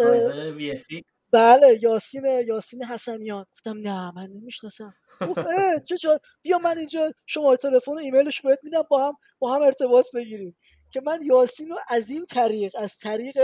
بله 1.32 1.78
یاسین 1.82 2.24
یاسین 2.46 2.84
حسنیان. 2.84 3.44
گفتم 3.52 3.78
نه 3.78 4.12
من 4.14 4.28
نمی‌شناسم. 4.34 4.94
گفت 5.28 5.40
چه 5.84 6.20
بیا 6.42 6.58
من 6.58 6.78
اینجا 6.78 7.12
شماره 7.26 7.56
تلفن 7.56 7.92
و 7.92 7.96
ایمیلش 7.96 8.40
بهت 8.40 8.58
میدم 8.62 8.82
با 8.90 9.08
هم 9.08 9.14
با 9.38 9.54
هم 9.54 9.62
ارتباط 9.62 10.06
بگیریم. 10.14 10.56
که 10.90 11.00
من 11.00 11.18
یاسین 11.22 11.68
رو 11.68 11.76
از 11.88 12.10
این 12.10 12.26
طریق 12.26 12.72
از 12.78 12.98
طریق 12.98 13.38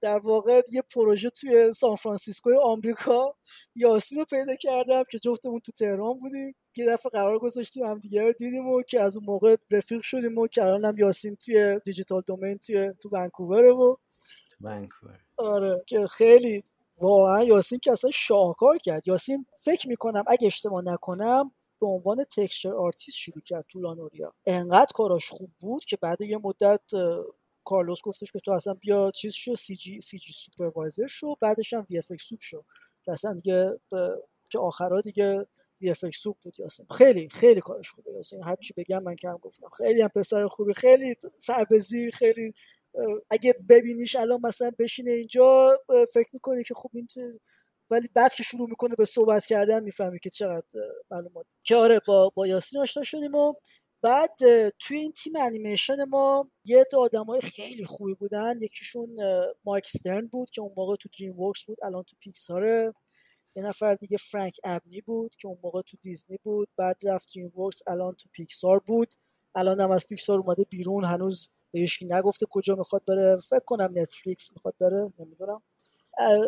در 0.00 0.18
واقع 0.18 0.62
یه 0.72 0.82
پروژه 0.82 1.30
توی 1.30 1.72
سان 1.72 1.96
فرانسیسکو 1.96 2.50
آمریکا 2.62 3.34
یاسین 3.74 4.18
رو 4.18 4.24
پیدا 4.24 4.54
کردم 4.54 5.02
که 5.10 5.18
جفتمون 5.18 5.60
تو 5.60 5.72
تهران 5.72 6.18
بودیم. 6.18 6.54
یه 6.76 6.86
دفعه 6.86 7.10
قرار 7.10 7.38
گذاشتیم 7.38 7.86
هم 7.86 7.98
دیگه 7.98 8.22
رو 8.22 8.32
دیدیم 8.32 8.68
و 8.68 8.82
که 8.82 9.00
از 9.00 9.16
اون 9.16 9.26
موقع 9.26 9.56
رفیق 9.70 10.02
شدیم 10.02 10.38
و 10.38 10.46
که 10.46 10.62
الانم 10.62 10.98
یاسین 10.98 11.36
توی 11.36 11.80
Digital 11.84 12.22
Domain 12.26 12.58
توی 12.58 12.92
تو 13.02 13.08
ونکوور 13.12 13.64
و 13.64 13.98
ونکوور. 14.60 15.20
آره 15.36 15.82
که 15.86 16.06
خیلی 16.06 16.62
واقعا 17.00 17.44
یاسین 17.44 17.78
که 17.78 17.92
اصلا 17.92 18.10
شاهکار 18.10 18.78
کرد. 18.78 19.08
یاسین 19.08 19.46
فکر 19.60 19.88
می‌کنم 19.88 20.24
اگه 20.26 20.46
اشتباه 20.46 20.84
نکنم 20.84 21.50
به 21.80 21.86
عنوان 21.86 22.24
texture 22.24 22.74
artist 22.74 23.18
شروع 23.18 23.42
کرد 23.42 23.64
تو 23.68 23.80
La 23.80 23.93
Noria. 23.93 24.34
انقدر 24.46 24.92
کاراش 24.94 25.28
خوب 25.30 25.50
بود 25.60 25.84
که 25.84 25.96
بعد 26.02 26.20
یه 26.20 26.38
مدت 26.44 26.82
کارلوس 27.64 28.02
گفتش 28.02 28.32
که 28.32 28.38
تو 28.40 28.52
اصلا 28.52 28.74
بیا 28.74 29.10
چیز 29.10 29.34
شو 29.34 29.54
CG, 29.56 29.68
CG 29.68 29.76
supervisor 29.76 31.06
شو 31.06 31.34
بعدش 31.40 31.74
هم 31.74 31.86
VFX 31.90 32.12
sup 32.22 32.40
شو. 32.42 32.64
که 33.04 33.12
اصلا 33.12 33.34
دیگه 33.34 33.80
که 34.50 34.58
آخرا 34.58 35.00
دیگه 35.00 35.46
VFX 35.80 36.04
sup 36.16 36.36
بود 36.42 36.60
یاسین. 36.60 36.86
خیلی 36.98 37.28
خیلی 37.28 37.60
کارش 37.60 37.90
خوبه 37.90 38.12
یاسین. 38.12 38.44
هر 38.44 38.56
چی 38.56 38.74
بگم 38.76 39.02
من 39.02 39.16
کم 39.16 39.36
گفتم. 39.42 39.68
خیلی 39.78 40.02
هم 40.02 40.08
پسر 40.08 40.48
خوبی 40.48 40.74
خیلی 40.74 41.16
سر 41.40 41.66
خیلی 42.14 42.52
اگه 43.30 43.54
ببینیش 43.68 44.16
الان 44.16 44.40
مثلا 44.42 44.70
بشینه 44.78 45.10
اینجا 45.10 45.78
فکر 46.14 46.30
می‌کنی 46.32 46.64
که 46.64 46.74
خوب 46.74 46.90
این 46.94 47.08
ولی 47.90 48.08
بعد 48.14 48.34
که 48.34 48.42
شروع 48.42 48.68
می‌کنه 48.68 48.94
به 48.94 49.04
صحبت 49.04 49.46
کردن 49.46 49.82
می‌فهمی 49.84 50.18
که 50.18 50.30
چقدر 50.30 50.66
معلومات. 51.10 51.46
که 51.62 51.76
آره 51.76 52.00
با 52.06 52.28
با 52.34 52.46
یاسین 52.46 52.80
آشنا 52.80 53.02
شدیم 53.04 53.34
و 53.34 53.54
بعد 54.02 54.30
توی 54.78 54.96
این 54.98 55.12
تیم 55.12 55.32
انیمیشن 55.36 56.04
ما 56.04 56.50
یه 56.64 56.86
دو 56.92 56.98
آدم 57.00 57.24
های 57.24 57.40
خیلی 57.40 57.84
خوبی 57.84 58.14
بودن. 58.14 58.54
یکیشون 58.60 59.16
Mike 59.64 59.88
Stern 59.88 60.26
بود 60.26 60.50
که 60.50 60.60
اون 60.60 60.72
موقع 60.76 60.96
تو 60.96 61.08
DreamWorks 61.18 61.64
بود 61.64 61.78
الان 61.84 62.02
تو 62.02 62.16
پیکساره 62.20 62.94
یه 63.56 63.62
نفر 63.62 63.94
دیگه 63.94 64.16
Frank 64.16 64.56
Abney 64.64 65.00
بود 65.00 65.36
که 65.36 65.48
اون 65.48 65.58
موقع 65.62 65.82
تو 65.82 65.96
دیزنی 66.02 66.38
بود. 66.42 66.68
بعد 66.76 66.96
رفت 67.04 67.28
DreamWorks 67.34 67.82
الان 67.86 68.14
تو 68.14 68.28
پیکسار 68.32 68.78
بود. 68.78 69.14
الان 69.54 69.80
هم 69.80 69.90
از 69.90 70.06
پیکسار 70.06 70.38
اومده 70.38 70.64
بیرون. 70.64 71.04
هنوز 71.04 71.50
بهش 71.72 72.02
نگفته 72.02 72.46
کجا 72.50 72.74
می‌خواد 72.74 73.04
بره. 73.08 73.36
فکر 73.36 73.64
کنم 73.66 73.90
نتفلیکس 73.96 74.50
می‌خواد 74.56 74.74
بره 74.80 75.12
نمی‌دونم. 75.18 75.62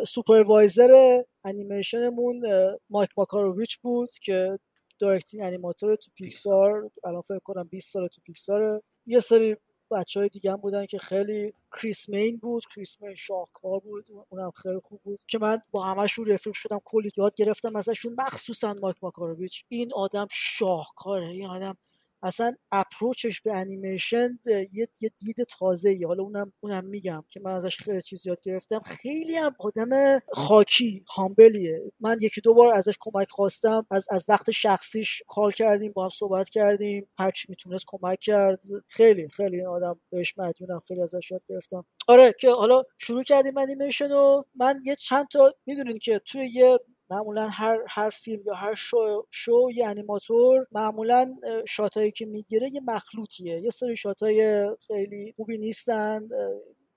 supervisor 0.07 1.23
انیمیشنمون 1.45 2.43
Mike 2.91 3.11
Makarewicz 3.17 3.79
بود 3.79 4.11
که 4.23 4.59
directing 4.99 5.43
animator 5.43 5.97
تو 5.97 6.11
پیکسار 6.15 6.91
الان 7.05 7.21
فکر 7.21 7.39
کنم 7.39 7.69
20 7.71 7.93
سال 7.93 8.07
تو 8.09 8.21
پیکسار. 8.27 8.83
یه 9.07 9.21
سری 9.21 9.57
بچه 9.91 10.21
های 10.21 10.29
دیگه 10.29 10.53
هم 10.53 10.57
بودن 10.57 10.87
که 10.87 10.99
خیلی 10.99 11.53
کریس 11.73 12.09
مین 12.09 12.39
بود 12.43 12.63
کریس 12.75 13.03
مین 13.03 13.15
شاهکار 13.15 13.81
بود 13.81 14.09
اونم 14.29 14.51
خیلی 14.51 14.81
خوب 14.85 15.01
بود. 15.05 15.21
که 15.27 15.39
من 15.39 15.59
با 15.71 15.85
همشون 15.85 16.27
رفیق 16.27 16.53
شدم 16.55 16.81
کلی 16.85 17.11
یاد 17.17 17.35
گرفتم 17.35 17.77
ازشون. 17.77 18.15
مخصوصا 18.19 18.75
Mike 18.83 18.97
Makarewicz. 19.03 19.65
این 19.69 19.93
آدم 19.95 20.27
شاهکاره 20.31 21.27
این 21.27 21.47
آدم 21.47 21.75
اصلا 22.23 22.55
approach 22.73 23.27
ش 23.27 23.41
به 23.41 23.53
انیمیشن 23.55 24.39
یه, 24.73 24.89
یه 25.01 25.11
دید 25.19 25.37
تازه 25.59 25.91
ای 25.91 26.05
حالا 26.05 26.23
اونم 26.23 26.53
اونم 26.61 26.85
میگم 26.85 27.25
که 27.29 27.41
من 27.41 27.53
ازش 27.55 27.77
خیلی 27.79 28.03
چیز 28.03 28.27
یاد 28.27 28.41
گرفتم. 28.43 28.79
خیلی 28.81 29.37
هم 29.37 29.55
آدم 29.59 30.19
خاکی 30.33 31.05
humble 31.17 31.74
یه 31.74 31.93
من 32.01 32.17
یکی 32.21 32.41
دو 32.41 32.55
بار 32.55 32.73
ازش 32.75 32.97
کمک 33.01 33.29
خواستم. 33.31 33.87
از 33.91 34.07
از 34.11 34.25
وقت 34.29 34.51
شخصیش 34.51 35.23
call 35.29 35.51
کردیم 35.51 35.93
با 35.93 36.03
هم 36.05 36.11
صحبت 36.11 36.49
کردیم. 36.49 37.09
هرچی 37.19 37.47
می‌تونست 37.51 37.85
کمک 37.89 38.19
کرد. 38.21 38.61
خیلی 38.89 39.29
خیلی 39.29 39.57
این 39.57 39.67
آدم 39.67 40.01
بهش 40.11 40.39
مدیونم. 40.39 40.81
خیلی 40.89 41.03
ازش 41.03 41.31
یاد 41.31 41.43
گرفتم. 41.49 41.85
آره 42.09 42.35
که 42.41 42.51
حالا 42.51 42.83
شروع 42.99 43.23
کردیم 43.23 43.59
انیمیشن 43.59 44.13
و 44.13 44.43
من 44.55 44.81
یه 44.85 44.97
چند 44.97 45.27
تا 45.33 45.55
می‌دونین 45.67 45.99
که 45.99 46.21
توی 46.27 46.47
یه 46.55 46.79
معمولا 47.11 47.49
هر 47.49 47.79
هر 47.89 48.11
فیلم 48.11 48.43
یا 48.47 48.55
هر 48.55 48.75
show 48.75 49.25
show 49.31 49.69
یه 49.75 49.87
انیماتور 49.87 50.67
معمولا 50.73 51.33
shot 51.69 51.97
ایی 51.97 52.11
که 52.11 52.27
می‌گیره 52.27 52.71
یه 52.73 52.81
مخلوطیه 52.87 53.61
یه 53.61 53.71
سری 53.71 53.97
shot 53.97 54.54
ای 54.54 54.69
خیلی 54.87 55.33
خوبی 55.37 55.59
نیستن 55.59 56.29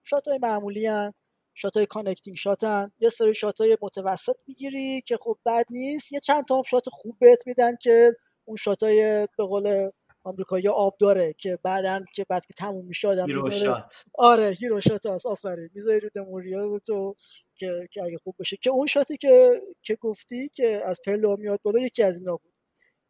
shot 0.03 0.32
ای 0.32 0.39
معمولی 0.41 0.85
هن. 0.87 1.11
shot 1.53 1.85
ای 1.85 1.90
connecting 1.90 2.37
shot 2.37 2.81
ن 2.81 2.91
یه 2.99 3.09
سری 3.09 3.33
shot 3.35 3.69
ای 3.69 3.77
متوسط 3.81 4.35
می‌گیری 4.47 5.01
که 5.01 5.17
خب 5.21 5.37
بد 5.45 5.65
نیست 5.69 6.13
یه 6.13 6.19
چند 6.19 6.45
تا 6.45 6.63
shot 6.71 6.89
خوب 6.89 7.15
بهت 7.19 7.47
میدن 7.47 7.75
که 7.81 8.11
اون 8.45 8.57
shot 8.57 9.13
ای 9.13 9.27
به 9.37 9.45
قول 9.45 9.89
آمریکایی 10.23 10.67
آب 10.67 10.97
داره 10.99 11.33
که 11.37 11.59
بعدا 11.63 12.01
که 12.15 12.25
بعد 12.29 12.45
که 12.45 12.53
تموم 12.53 12.85
میشه 12.85 13.07
آدم 13.07 13.25
می‌ذاره. 13.25 13.85
آره 14.13 14.49
hero 14.59 14.81
shot 14.81 15.05
هست. 15.05 15.25
آفرین. 15.25 15.69
می‌ذاری 15.73 15.99
رو 15.99 16.09
demo 16.15 16.47
reel 16.47 16.79
تو 16.79 17.15
که 17.55 17.87
که 17.91 18.03
اگه 18.03 18.17
خوب 18.23 18.35
باشه. 18.39 18.57
که 18.57 18.69
اون 18.69 18.87
shot 18.87 19.11
ی 19.11 19.17
که 19.17 19.61
که 19.81 19.95
گفتی 19.95 20.49
که 20.49 20.81
از 20.85 20.99
پله 21.05 21.37
میاد 21.37 21.59
بالا 21.63 21.79
یکی 21.79 22.03
از 22.03 22.17
اینا 22.17 22.35
بود. 22.35 22.51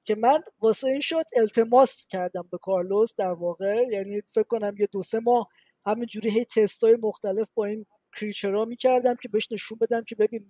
که 0.03 0.16
من 0.16 0.39
واسه 0.62 0.88
این 0.88 0.99
shot 0.99 1.30
التماس 1.38 2.05
کردم 2.09 2.49
به 2.51 2.57
کارلوس 2.57 3.16
در 3.18 3.34
واقع. 3.34 3.84
یعنی 3.91 4.22
فکر 4.28 4.43
کنم 4.43 4.76
یه 4.80 4.88
دو 4.91 5.03
سه 5.03 5.20
ماه 5.20 5.47
همینجوری 5.86 6.30
هی 6.30 6.45
تستای 6.45 6.97
مختلف 7.01 7.49
با 7.53 7.66
این 7.66 7.86
creature 8.16 8.60
ها 8.60 8.66
می‌کردم 8.66 9.16
که 9.16 9.30
بهش 9.30 9.51
نشون 9.51 9.78
بدم 9.82 10.03
که 10.03 10.16
ببین 10.16 10.49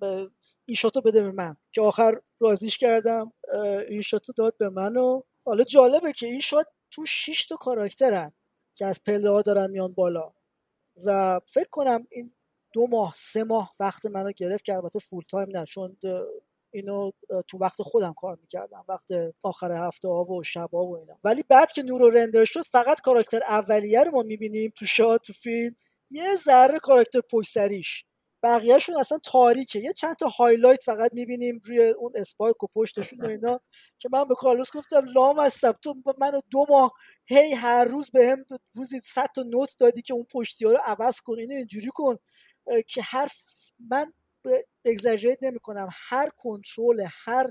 این 0.65 0.75
shot 0.75 0.96
و 0.96 1.01
بده 1.01 1.21
به 1.21 1.31
من. 1.31 1.55
که 1.71 1.81
آخر 1.81 2.21
راضیش 2.39 2.77
کردم 2.77 3.33
این 3.89 4.01
shot 4.01 4.27
و 4.27 4.33
داد 4.33 4.57
به 4.57 4.69
من 4.69 4.97
و 4.97 5.21
حالا 5.45 5.63
جالبه 5.63 6.11
که 6.11 6.25
این 6.25 6.39
shot 6.39 6.67
تو 6.91 7.05
6 7.05 7.45
تا 7.45 7.55
کاراکترن 7.55 8.31
که 8.75 8.85
از 8.85 9.03
پله 9.03 9.29
ها 9.29 9.41
دارن 9.41 9.71
میان 9.71 9.93
بالا. 9.93 10.31
و 11.05 11.39
فکر 11.45 11.69
کنم 11.69 12.03
این 12.11 12.33
دو 12.73 12.87
ماه 12.87 13.13
سه 13.15 13.43
ماه 13.43 13.71
وقت 13.79 14.05
منو 14.05 14.31
گرفت 14.31 14.65
که 14.65 14.73
البته 14.73 14.99
full 14.99 15.23
time 15.29 15.57
نه 15.57 15.65
چون 15.65 15.97
اینو 16.73 17.11
تو 17.47 17.57
وقت 17.57 17.81
خودم 17.81 18.13
کار 18.13 18.37
می‌کردم 18.41 18.85
وقت 18.87 19.07
آخر 19.43 19.71
هفته 19.71 20.07
ها 20.07 20.23
و 20.23 20.43
شب 20.43 20.69
ها 20.73 20.85
و 20.85 20.97
اینا. 20.97 21.17
ولی 21.23 21.43
بعد 21.49 21.71
که 21.71 21.83
نور 21.83 22.09
و 22.09 22.14
render 22.14 22.45
شد 22.45 22.61
فقط 22.61 23.01
کاراکتر 23.01 23.41
اولیه 23.43 24.03
رو 24.03 24.11
ما 24.11 24.21
می‌بینیم 24.21 24.73
تو 24.75 24.85
shot 24.85 25.21
تو 25.21 25.33
فیلم. 25.33 25.75
یه 26.09 26.35
ذره 26.35 26.79
کاراکتر 26.79 27.21
پشت 27.21 27.51
بقیهشون 28.43 28.97
اصلا 28.99 29.19
تاریکه. 29.23 29.79
یه 29.79 29.93
چند 29.93 30.15
تا 30.15 30.27
highlight 30.27 30.83
فقط 30.83 31.13
می‌بینیم 31.13 31.61
روی 31.63 31.89
اون 31.89 32.11
spike 32.15 32.63
و 32.63 32.67
پشتشون 32.67 33.21
و 33.21 33.27
اینا. 33.27 33.59
که 33.97 34.09
من 34.11 34.27
به 34.27 34.35
کارلوس 34.35 34.71
گفتم 34.75 35.05
لامصب 35.15 35.61
تو 35.83 35.95
منو 36.17 36.41
دو 36.51 36.65
ماه 36.69 36.93
هی 37.25 37.53
هر 37.53 37.85
روز 37.85 38.11
به 38.11 38.27
هم 38.27 38.45
روزی 38.73 38.99
صد 38.99 39.27
تا 39.35 39.43
note 39.43 39.75
دادی 39.79 40.01
که 40.01 40.13
اون 40.13 40.25
پشتی 40.33 40.65
ها 40.65 40.71
رو 40.71 40.79
عوض 40.85 41.19
کن 41.21 41.39
اینو 41.39 41.53
اینجوری 41.55 41.89
کن. 41.93 42.17
که 42.87 43.01
هر 43.01 43.27
من 43.89 44.13
exaggerate 44.85 45.37
نمی 45.41 45.59
کنم 45.59 45.89
هر 45.91 46.29
کنترل 46.37 47.07
هر 47.25 47.49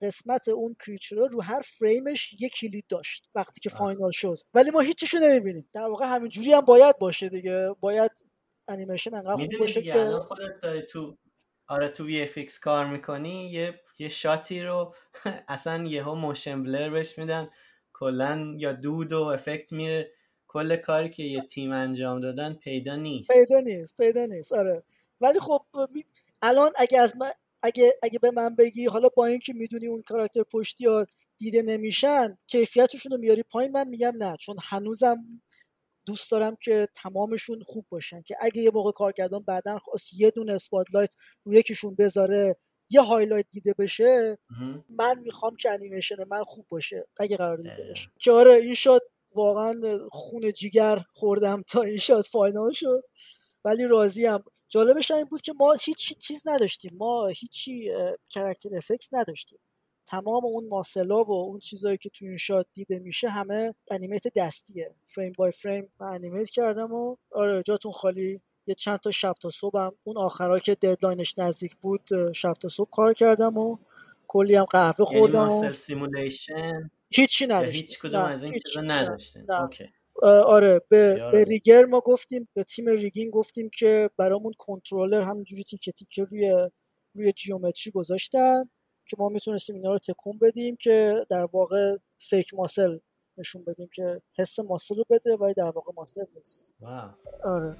قسمت 0.00 0.48
اون 0.48 0.76
creature 0.86 1.16
رو 1.16 1.42
هر 1.42 1.60
فریمش 1.60 2.40
یک 2.40 2.52
کلید 2.52 2.84
داشت 2.88 3.30
وقتی 3.34 3.60
که 3.60 3.70
final 3.70 4.10
شد. 4.10 4.38
ولی 4.54 4.70
ما 4.70 4.80
هیچیشو 4.80 5.18
نمی‌بینیم. 5.18 5.68
در 5.72 5.86
واقع 5.86 6.06
همینجوری 6.06 6.52
هم 6.52 6.64
باید 6.64 6.98
باشه 6.98 7.28
دیگه. 7.28 7.70
باید 7.80 8.10
انیمیشن 8.68 9.14
انقدر 9.14 9.36
خوب 9.36 9.58
باشه 9.58 9.82
که 9.82 10.04
خودت 10.28 10.60
داری 10.62 10.82
تو 10.82 11.18
آره 11.68 11.88
تو 11.88 12.06
VFX 12.06 12.38
کار 12.62 12.86
می‌کنی 12.86 13.50
یه 13.50 13.80
یه 13.98 14.08
shot 14.08 14.51
ی 14.51 14.62
رو 14.62 14.94
اصلا 15.48 15.84
یهو 15.84 16.14
motion 16.14 16.62
blur 16.62 16.90
بهش 16.90 17.18
میدن 17.18 17.50
کلا 17.92 18.54
یا 18.58 18.72
دود 18.72 19.12
و 19.12 19.22
افکت 19.22 19.72
میره. 19.72 20.10
کل 20.48 20.76
کاری 20.76 21.10
که 21.10 21.22
یه 21.22 21.40
تیم 21.40 21.72
انجام 21.72 22.20
دادن 22.20 22.54
پیدا 22.54 22.96
نیست. 22.96 23.30
پیدا 23.32 23.60
نیست 23.60 23.96
پیدا 23.96 24.26
نیست 24.26 24.52
آره. 24.52 24.82
ولی 25.20 25.40
خب 25.40 25.60
الان 26.42 26.72
اگه 26.78 27.00
از 27.00 27.16
من 27.16 27.30
اگه 27.62 27.94
اگه 28.02 28.18
به 28.18 28.30
من 28.30 28.54
بگی 28.54 28.86
حالا 28.86 29.08
با 29.08 29.26
اینکه 29.26 29.52
می‌دونی 29.52 29.86
اون 29.86 30.02
کاراکتر 30.02 30.42
پشتی 30.42 30.86
ها 30.86 31.06
دیده 31.38 31.62
نمیشن 31.62 32.38
کیفیتشون 32.46 33.12
رو 33.12 33.18
میاری 33.18 33.42
پایین 33.42 33.72
من 33.72 33.88
میگم 33.88 34.12
نه 34.18 34.36
چون 34.36 34.56
هنوزم 34.62 35.16
دوست 36.06 36.30
دارم 36.30 36.56
که 36.62 36.88
تمامشون 36.94 37.62
خوب 37.62 37.86
باشن 37.88 38.22
که 38.22 38.36
اگه 38.40 38.62
یه 38.62 38.70
موقع 38.74 38.92
کارگردان 38.92 39.42
بعدا 39.42 39.78
خواست 39.78 40.10
یه 40.14 40.30
دونه 40.30 40.52
spotlight 40.52 41.14
رو 41.44 41.54
یکیشون 41.54 41.94
بذاره 41.98 42.56
یه 42.90 43.00
highlight 43.00 43.46
دیده 43.50 43.74
بشه 43.78 44.38
من 44.98 45.18
می‌خوام 45.18 45.56
که 45.56 45.70
انیمیشن 45.70 46.16
من 46.28 46.42
خوب 46.44 46.66
باشه. 46.68 47.06
اگه 47.16 47.36
قرار 47.36 47.56
دیده 47.56 47.88
بشه 47.90 48.10
که 48.18 48.32
آره 48.32 48.52
این 48.52 48.74
شد 48.74 49.00
واقعا 49.34 49.74
خون 50.10 50.52
جیگر 50.52 50.98
خوردم 51.14 51.62
تا 51.62 51.82
این 51.82 51.98
شد 51.98 52.20
final 52.20 52.72
شد. 52.72 53.02
ولی 53.64 53.84
راضیم. 53.84 54.38
جالبش 54.68 55.10
این 55.10 55.24
بود 55.24 55.40
که 55.40 55.52
ما 55.52 55.72
هیچ 55.72 56.18
چیز 56.18 56.48
نداشتیم. 56.48 56.90
ما 56.96 57.26
هیچی 57.26 57.90
character 58.30 58.76
effects 58.76 59.08
نداشتیم. 59.12 59.58
تمام 60.06 60.44
اون 60.44 60.68
muscle 60.68 61.16
ا 61.16 61.24
و 61.24 61.32
اون 61.32 61.58
چیزهایی 61.58 61.98
که 61.98 62.08
تو 62.08 62.24
این 62.24 62.36
shot 62.36 62.66
دیده 62.74 62.98
میشه 62.98 63.28
همه 63.28 63.74
animate 63.90 64.22
دستیه. 64.36 64.88
frame 65.04 65.32
by 65.38 65.50
frame 65.50 65.92
من 66.00 66.06
animate 66.06 66.50
کردم 66.50 66.92
و 66.92 67.16
آره 67.32 67.62
جاتون 67.62 67.92
خالی. 67.92 68.40
یه 68.66 68.74
چند 68.74 68.98
تا 68.98 69.10
شب 69.10 69.32
تا 69.42 69.50
صبحم. 69.50 69.92
اون 70.02 70.16
آخرها 70.16 70.58
که 70.58 70.74
deadline 70.74 71.25
ش 71.25 71.38
نزدیک 71.38 71.74
بود 71.74 72.32
شب 72.32 72.52
تا 72.52 72.68
صبح 72.68 72.90
کار 72.90 73.14
کردم 73.14 73.56
و 73.56 73.76
کلی 74.28 74.54
هم 74.54 74.64
قهوه 74.64 74.94
یعنی 75.00 75.20
خوردم 75.20 75.48
و 75.48 75.72
simulation؟ 75.72 76.90
هیچی 77.10 77.46
نداشتیم. 77.46 77.86
هیچ 77.86 77.98
کدوم 77.98 78.24
از 78.24 78.42
این 78.42 78.52
چیزا 78.66 78.80
نداشتیم 78.80 79.46
okay. 79.62 79.84
آره 80.46 80.80
به, 80.88 81.30
به 81.32 81.44
rigger 81.44 81.84
ما 81.84 82.00
گفتیم 82.00 82.48
به 82.54 82.64
تیم 82.64 82.88
rigging 82.88 83.30
گفتیم 83.30 83.70
که 83.78 84.10
برامون 84.18 84.52
کنترلر 84.58 85.22
همینجوری 85.22 85.64
تیکه 85.64 85.92
تیکه 85.92 86.22
روی 86.22 86.70
روی 87.14 87.32
geometry 87.32 87.90
گذاشتن. 87.90 88.62
که 89.06 89.16
ما 89.18 89.28
می‌تونستیم 89.28 89.76
اینا 89.76 89.92
رو 89.92 89.98
تکون 89.98 90.38
بدیم 90.42 90.76
که 90.76 91.26
در 91.30 91.48
واقع 91.52 91.96
fake 92.18 92.54
muscle 92.54 92.98
نشون 93.38 93.64
بدیم 93.66 93.88
که 93.94 94.20
حس 94.38 94.58
muscle 94.60 94.96
رو 94.96 95.04
بده 95.10 95.36
ولی 95.36 95.54
در 95.54 95.70
واقع 95.70 95.92
muscle 95.96 96.24
نیست. 96.36 96.74
آره. 97.44 97.76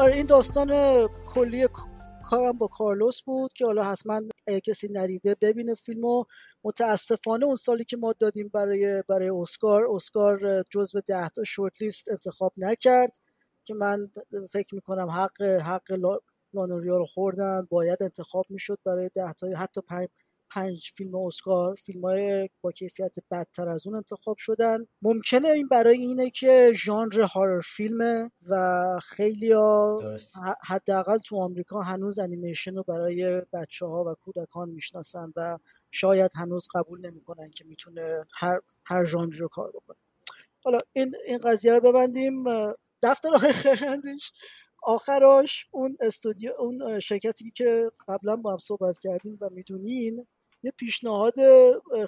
آره 0.00 0.14
این 0.16 0.26
داستان 0.26 0.68
کلی 1.26 1.68
کارم 2.24 2.58
با 2.58 2.66
کارلوس 2.66 3.22
بود 3.22 3.52
که 3.52 3.64
حالا 3.66 3.84
حتما 3.84 4.20
کسی 4.64 4.88
ندیده 4.92 5.36
ببینه 5.40 5.74
فیلمو. 5.74 6.24
متاسفانه 6.64 7.46
اون 7.46 7.56
سالی 7.56 7.84
که 7.84 7.96
ما 7.96 8.14
دادیم 8.18 8.50
برای 8.54 9.02
برای 9.08 9.28
اسکار 9.28 9.86
اسکار 9.90 10.62
جزو 10.70 11.00
ده 11.00 11.28
تا 11.28 11.44
شورت 11.44 11.82
لیست 11.82 12.10
انتخاب 12.10 12.52
نکرد 12.58 13.16
که 13.64 13.74
من 13.74 13.98
فکر 14.52 14.74
می‌کنم 14.74 15.08
حق 15.08 15.42
حق 15.42 15.92
لانوریا 16.54 16.98
رو 16.98 17.06
خوردن. 17.06 17.66
باید 17.70 18.02
انتخاب 18.02 18.44
می‌شد 18.50 18.78
برای 18.84 19.10
ده 19.14 19.32
تا 19.32 19.46
حتی 19.58 19.80
پنج 19.80 20.08
پنج 20.50 20.90
فیلم 20.94 21.14
اسکار 21.14 21.74
فیلم 21.74 22.00
های 22.00 22.48
با 22.60 22.72
کیفیت 22.72 23.16
بدتر 23.30 23.68
از 23.68 23.86
اون 23.86 23.96
انتخاب 23.96 24.36
شدن. 24.38 24.86
ممکنه 25.02 25.48
این 25.48 25.68
برای 25.68 25.98
اینه 25.98 26.30
که 26.30 26.72
ژانر 26.74 27.20
هارر 27.20 27.60
فیلمه 27.60 28.30
و 28.48 29.00
خیلی 29.02 29.54
حداقل 30.64 31.18
تو 31.18 31.40
آمریکا 31.40 31.82
هنوز 31.82 32.18
انیمیشن 32.18 32.74
رو 32.74 32.82
برای 32.82 33.42
بچه 33.52 33.86
ها 33.86 34.04
و 34.04 34.14
کودکان 34.14 34.68
می‌شناسن 34.68 35.32
و 35.36 35.58
شاید 35.90 36.30
هنوز 36.34 36.68
قبول 36.74 37.06
نمی‌کنن 37.06 37.50
که 37.50 37.64
می‌تونه 37.64 38.26
هر 38.32 38.60
هر 38.84 39.04
ژانری 39.04 39.38
رو 39.38 39.48
کار 39.48 39.70
بکنه. 39.70 39.96
حالا 40.64 40.78
این 40.92 41.14
این 41.26 41.38
قضیه 41.38 41.74
رو 41.74 41.80
ببندیم. 41.80 42.44
دفتر 43.02 43.34
آقای 43.34 43.52
خرندش 43.52 44.32
آخراش 44.82 45.66
اون 45.70 45.96
استودیو 46.00 46.52
اون 46.58 47.00
شرکتی 47.00 47.50
که 47.50 47.90
قبلا 48.08 48.36
با 48.36 48.50
هم 48.50 48.56
صحبت 48.56 48.98
کردیم 48.98 49.38
و 49.40 49.48
می‌دونین 49.50 50.26
یه 50.62 50.70
پیشنهاد 50.70 51.34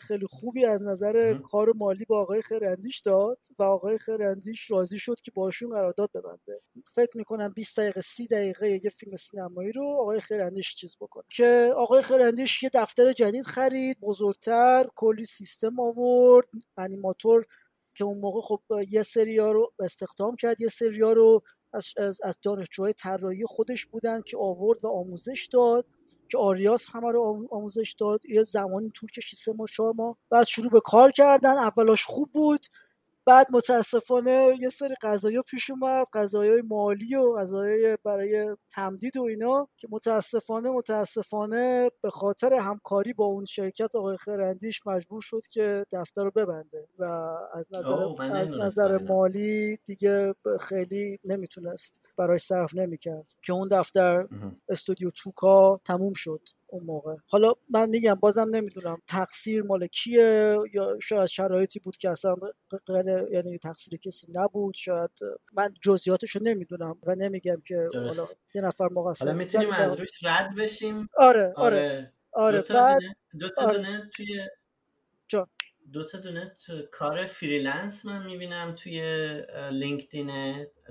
خیلی 0.00 0.26
خوبی 0.26 0.64
از 0.64 0.82
نظر 0.82 1.34
کار 1.34 1.72
مالی 1.76 2.04
با 2.04 2.20
آقای 2.20 2.42
خرندیش 2.42 3.00
داد 3.00 3.38
و 3.58 3.62
آقای 3.62 3.98
خرندیش 3.98 4.70
راضی 4.70 4.98
شد 4.98 5.20
که 5.24 5.30
باشون 5.30 5.70
قرارداد 5.70 6.10
ببنده. 6.14 6.60
فکر 6.94 7.18
می‌کنم 7.18 7.52
20 7.56 7.80
دقیقه 7.80 8.00
30 8.00 8.26
دقیقه 8.26 8.80
یه 8.84 8.90
فیلم 8.90 9.16
سینمایی 9.16 9.72
رو 9.72 9.96
آقای 10.00 10.20
خرندیش 10.20 10.74
چیز 10.74 10.96
بکنه. 11.00 11.24
که 11.36 11.72
آقای 11.76 12.02
خرندیش 12.02 12.62
یه 12.62 12.70
دفتر 12.74 13.12
جدید 13.12 13.44
خرید 13.44 14.00
بزرگتر 14.00 14.86
کلی 14.96 15.24
سیستم 15.24 15.80
آورد 15.80 16.48
انیماتور 16.76 17.46
که 17.94 18.04
اون 18.04 18.18
موقع 18.18 18.40
خب 18.40 18.60
یه 18.90 19.02
سریا 19.02 19.52
رو 19.52 19.72
استخدام 19.78 20.36
کرد 20.36 20.60
یه 20.60 20.68
سریا 20.68 21.12
رو 21.12 21.42
از, 21.72 21.88
از, 21.96 22.20
از 22.24 22.38
دانشجوهای 22.42 22.92
طراحی 22.92 23.44
خودش 23.46 23.86
بودن 23.86 24.20
که 24.20 24.36
آورد 24.36 24.84
و 24.84 24.88
آموزش 24.88 25.48
داد. 25.52 25.86
که 26.32 26.38
آریاس 26.38 26.86
همه 26.92 27.10
رو 27.12 27.48
آموزش 27.50 27.94
داد. 27.98 28.26
یه 28.26 28.42
زمانی 28.42 28.90
طول 28.90 29.10
کشید 29.10 29.38
سه 29.38 29.52
ماه 29.96 30.16
بعد 30.30 30.46
شروع 30.46 30.70
به 30.70 30.80
کار 30.80 31.10
کردن. 31.10 31.58
اولاش 31.58 32.04
خوب 32.04 32.32
بود. 32.32 32.66
بعد 33.26 33.46
متاسفانه 33.52 34.54
یه 34.60 34.68
سری 34.68 34.94
قضایی 35.02 35.42
پیش 35.50 35.70
اومد 35.70 36.06
قضایی 36.12 36.62
مالی 36.62 37.14
و 37.16 37.32
قضایی 37.38 37.96
برای 38.04 38.56
تمدید 38.70 39.16
و 39.16 39.22
اینا 39.22 39.68
که 39.76 39.88
متاسفانه 39.90 40.70
متاسفانه 40.70 41.90
به 42.02 42.10
خاطر 42.10 42.54
همکاری 42.54 43.12
با 43.12 43.24
اون 43.24 43.44
شرکت 43.44 43.94
آقای 43.96 44.16
خرندیش 44.16 44.86
مجبور 44.86 45.20
شد 45.20 45.42
که 45.50 45.86
دفتر 45.92 46.24
رو 46.24 46.30
ببنده 46.30 46.88
و 46.98 47.04
از 47.54 47.68
نظر 47.72 48.22
از 48.34 48.50
نظر 48.58 48.98
مالی 48.98 49.78
دیگه 49.84 50.34
خیلی 50.60 51.18
نمی‌تونست 51.24 52.00
برای 52.16 52.38
صرف 52.38 52.74
نمی‌کرد. 52.74 53.28
که 53.42 53.52
اون 53.52 53.68
دفتر 53.68 54.28
استودیو 54.68 55.10
توکا 55.10 55.80
تموم 55.84 56.12
شد. 56.14 56.40
اون 56.72 56.84
موقع. 56.84 57.16
حالا 57.26 57.52
من 57.70 57.88
میگم 57.88 58.14
بازم 58.14 58.48
نمی‌دونم 58.54 58.98
تقصیر 59.08 59.62
مال 59.62 59.86
کیه 59.86 60.56
یا 60.74 60.98
شاید 61.02 61.26
شرایطی 61.26 61.80
بود 61.80 61.96
که 61.96 62.10
اصلا 62.10 62.34
غیر 62.86 63.06
یعنی 63.32 63.58
تقصیر 63.58 63.98
کسی 63.98 64.32
نبود. 64.34 64.74
شاید 64.74 65.10
من 65.52 65.74
جزئیاتشو 65.82 66.38
نمی‌دونم 66.42 66.98
و 67.06 67.14
نمیگم 67.14 67.58
که 67.66 67.88
حالا 67.94 68.26
یه 68.54 68.62
نفر 68.62 68.88
مقصر 68.92 69.24
حالا 69.24 69.38
می‌تونیم 69.38 69.72
از 69.72 70.00
روش 70.00 70.10
رد 70.22 70.54
بشیم؟ 70.58 71.08
آره 71.16 71.52
آره. 71.56 72.12
آره, 72.32 72.58
دو 72.58 72.62
تا 72.62 72.74
بعد 72.74 73.00
دونه, 73.00 73.16
دو 73.40 73.48
تا 73.48 73.62
آره. 73.62 73.76
دونه 73.76 74.10
توی. 74.16 74.48
دو 75.92 76.04
تا 76.04 76.18
دونه 76.18 76.52
تو 76.66 76.82
کار 76.90 77.26
فریلنس 77.26 78.06
من 78.06 78.26
می‌بینم 78.26 78.74
توی 78.74 79.00
لینکدین. 79.70 80.30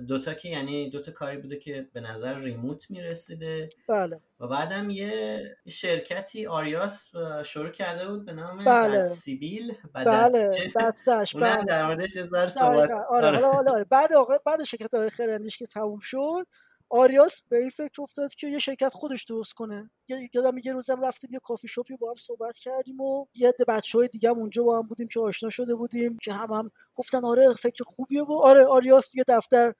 دوتا 0.08 0.34
که 0.34 0.50
یعنی 0.50 0.90
دوتا 0.90 1.12
کاری 1.12 1.38
بوده 1.38 1.60
که 1.60 1.88
به 1.94 2.00
نظر 2.00 2.40
ریموت 2.40 2.92
می‌رسیده. 2.92 3.70
بله. 3.90 4.22
و 4.40 4.48
بعدم 4.48 4.90
یه 4.90 5.42
شرکتی 5.70 6.46
آریاس 6.46 7.12
شروع 7.46 7.70
کرده 7.70 8.08
بود 8.08 8.26
به 8.26 8.34
نام 8.34 8.66
بله. 8.66 9.08
سیبیل 9.08 9.74
بله 9.94 10.72
بستش 10.76 11.36
بله. 11.36 11.66
در 11.66 11.88
موردش 11.88 12.12
صحبت. 12.12 12.60
آره 12.60 13.28
آره. 13.28 13.28
آره, 13.28 13.72
آره. 13.72 13.86
بعد 13.90 14.14
آقا 14.14 14.34
بعد 14.46 14.64
شرکت 14.64 14.94
آقای 14.94 15.10
خرندیش 15.10 15.58
که 15.58 15.66
تموم 15.66 16.00
شد 16.00 16.46
آریاس 16.92 17.42
به 17.50 17.58
این 17.58 17.70
فکر 17.70 18.02
افتاد 18.02 18.34
که 18.34 18.48
یه 18.48 18.60
شرکت 18.60 18.90
خودش 18.90 19.24
درست 19.24 19.54
کنه. 19.54 19.92
یادم 20.34 20.58
یه 20.64 20.74
روزم 20.74 21.06
رفتیم 21.06 21.30
یه 21.34 21.40
کافی 21.40 21.68
شاپی 21.68 21.98
با 21.98 22.10
هم 22.10 22.16
صحبت 22.16 22.58
کردیم 22.58 23.02
و 23.02 23.26
یه 23.36 23.50
عده 23.50 23.66
بچه 23.66 23.98
های 23.98 24.08
دیگه 24.08 24.30
هم 24.30 24.38
اونجا 24.38 24.64
با 24.64 24.80
هم 24.80 24.88
بودیم 24.88 25.08
که 25.08 25.20
آشنا 25.20 25.50
شده 25.50 25.76
بودیم 25.76 26.18
که 26.18 26.34
هم 26.34 26.52
هم 26.52 26.72
گفتن 26.96 27.26
آره 27.26 27.54
فکر 27.54 27.84
خوبیه 27.84 28.24
و 28.24 28.34
آره 28.34 28.66
آریاس 28.66 29.16
یه 29.16 29.24
دفتر 29.28 29.74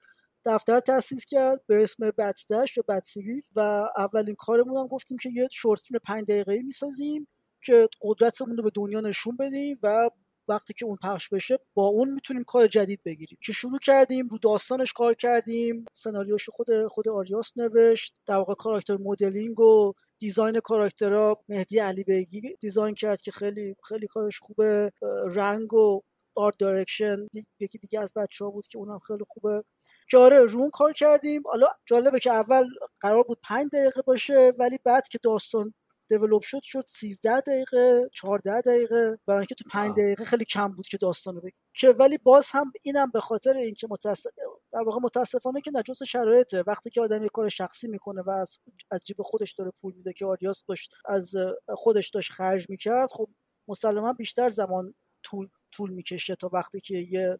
دفتر 0.44 0.80
تاسیس 0.80 1.24
کرد 1.24 1.60
به 1.66 1.82
اسم 1.82 2.10
بتدش 2.10 2.76
یا 2.76 2.84
بتسیویل 2.88 3.42
و 3.56 3.60
اولین 3.96 4.34
کارمون 4.34 4.76
هم 4.76 4.86
گفتیم 4.86 5.18
که 5.18 5.30
یه 5.30 5.48
short 5.52 5.80
film 5.80 6.00
5 6.04 6.24
دقیقه‌ای 6.24 6.62
می‌سازیم 6.62 7.28
که 7.64 7.88
قدرتمون 8.02 8.56
رو 8.56 8.62
به 8.62 8.70
دنیا 8.74 9.00
نشون 9.00 9.36
بدیم 9.36 9.78
و 9.82 10.10
وقتی 10.48 10.74
که 10.74 10.84
اون 10.84 10.96
پخش 11.02 11.28
بشه 11.28 11.58
با 11.74 11.86
اون 11.86 12.10
می‌تونیم 12.10 12.44
کار 12.44 12.66
جدید 12.66 13.00
بگیریم. 13.04 13.38
که 13.42 13.52
شروع 13.52 13.78
کردیم 13.78 14.26
رو 14.26 14.38
داستانش 14.38 14.92
کار 14.92 15.14
کردیم 15.14 15.84
سناریوش 15.92 16.48
خود 16.48 16.86
خود 16.86 17.08
آریاس 17.08 17.58
نوشت. 17.58 18.14
در 18.26 18.36
واقع 18.36 18.54
character 18.54 18.96
modeling 19.00 19.60
و 19.60 19.92
design 20.18 20.60
کاراکترها 20.60 21.44
مهدی 21.48 21.78
علی 21.78 22.04
بیگی 22.04 22.40
design 22.60 22.94
کرد 22.94 23.20
که 23.20 23.30
خیلی 23.30 23.76
خیلی 23.88 24.06
کارش 24.06 24.38
خوبه. 24.38 24.92
رنگ 25.34 25.74
و 25.74 26.00
art 26.36 26.54
direction 26.58 27.16
یکی 27.60 27.78
دیگه 27.78 28.00
از 28.00 28.12
بچه 28.16 28.44
ها 28.44 28.50
بود 28.50 28.66
که 28.66 28.78
اونم 28.78 28.98
خیلی 28.98 29.24
خوبه. 29.28 29.64
که 30.10 30.18
آره 30.18 30.44
رون 30.44 30.70
کار 30.70 30.92
کردیم. 30.92 31.42
حالا 31.46 31.66
جالبه 31.86 32.20
که 32.20 32.30
اول 32.32 32.64
قرار 33.00 33.22
بود 33.22 33.38
پنج 33.42 33.68
دقیقه 33.72 34.02
باشه 34.02 34.52
ولی 34.58 34.78
بعد 34.84 35.08
که 35.08 35.18
داستان 35.22 35.74
دیولوب 36.12 36.42
شد 36.42 36.62
شد 36.62 36.84
13 36.88 37.40
دقیقه 37.40 38.08
14 38.12 38.60
دقیقه. 38.60 39.18
برای 39.26 39.38
اینکه 39.38 39.54
تو 39.54 39.64
5 39.70 39.92
دقیقه 39.92 40.24
خیلی 40.24 40.44
کم 40.44 40.68
بود 40.68 40.88
که 40.88 40.96
داستانو 40.96 41.40
بگی. 41.40 41.58
که 41.74 41.88
ولی 41.88 42.18
باز 42.18 42.46
هم 42.50 42.72
اینم 42.82 43.10
به 43.10 43.20
خاطر 43.20 43.56
اینکه 43.56 43.86
متاسف 43.90 44.30
در 44.72 44.82
واقع 44.82 45.00
متاسفانه 45.02 45.60
که 45.60 45.70
نجات 45.74 46.04
شرایطه. 46.04 46.64
وقتی 46.66 46.90
که 46.90 47.00
آدم 47.00 47.22
یه 47.22 47.28
کار 47.28 47.48
شخصی 47.48 47.88
می‌کنه 47.88 48.22
و 48.22 48.30
از 48.30 48.58
از 48.90 49.04
جیب 49.04 49.22
خودش 49.22 49.52
داره 49.52 49.70
پول 49.80 49.94
میده 49.94 50.12
که 50.12 50.26
آریاس 50.26 50.64
داشت 50.68 50.94
از 51.06 51.34
خودش 51.68 52.10
داشت 52.10 52.32
خرج 52.32 52.70
می‌کرد 52.70 53.08
خب 53.12 53.28
مسلما 53.68 54.12
بیشتر 54.12 54.48
زمان 54.50 54.94
طول 55.22 55.48
طول 55.72 55.90
می‌کشه 55.90 56.36
تا 56.36 56.50
وقتی 56.52 56.80
که 56.80 56.96
یه 56.96 57.38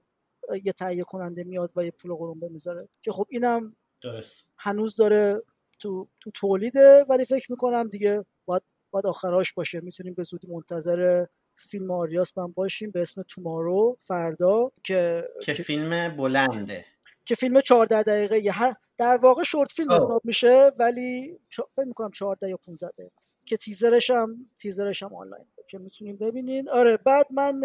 یه 0.62 0.72
تهیه 0.72 1.04
کننده 1.04 1.44
میاد 1.44 1.72
و 1.76 1.84
یه 1.84 1.90
پول 1.90 2.14
قرون 2.14 2.38
می‌ذاره. 2.50 2.88
که 3.02 3.12
خب 3.12 3.26
اینم 3.30 3.76
درست. 4.02 4.44
هنوز 4.58 4.96
داره 4.96 5.42
تو 5.80 6.08
تو 6.20 6.30
تولیده 6.30 7.04
ولی 7.08 7.24
فکر 7.24 7.52
می‌کنم 7.52 7.88
دیگه 7.88 8.24
باید 8.45 8.62
باید 8.90 9.07
آخراش 9.07 9.53
باشه. 9.53 9.80
می‌تونیم 9.80 10.14
به 10.14 10.22
زودی 10.22 10.49
منتظر 10.49 11.26
فیلم 11.55 11.90
آریاس 11.90 12.38
من 12.38 12.53
باشیم 12.53 12.90
به 12.90 13.03
اسم 13.03 13.22
تومارو 13.28 13.97
فردا 14.01 14.72
که 14.84 15.28
که 15.43 15.53
فیلم 15.53 16.16
بلنده. 16.16 16.84
که 17.24 17.34
فیلم 17.34 17.61
14 17.61 18.03
دقیقه 18.03 18.38
یه. 18.38 18.55
در 18.99 19.16
واقع 19.16 19.43
شورت 19.43 19.70
فیلم 19.70 19.93
حساب 19.93 20.22
میشه 20.24 20.70
ولی 20.78 21.38
فکر 21.70 21.84
می‌کنم 21.84 22.11
14 22.11 22.49
یا 22.49 22.57
15 22.57 22.88
دقیقه 22.88 23.12
است. 23.18 23.38
که 23.45 23.57
تیزرش 23.57 24.11
هم 24.11 24.36
تیزرش 24.59 25.03
هم 25.03 25.14
آنلاین 25.14 25.45
که 25.66 25.78
می‌تونیم 25.78 26.16
ببینین. 26.16 26.68
آره 26.68 26.97
بعد 26.97 27.26
من 27.32 27.61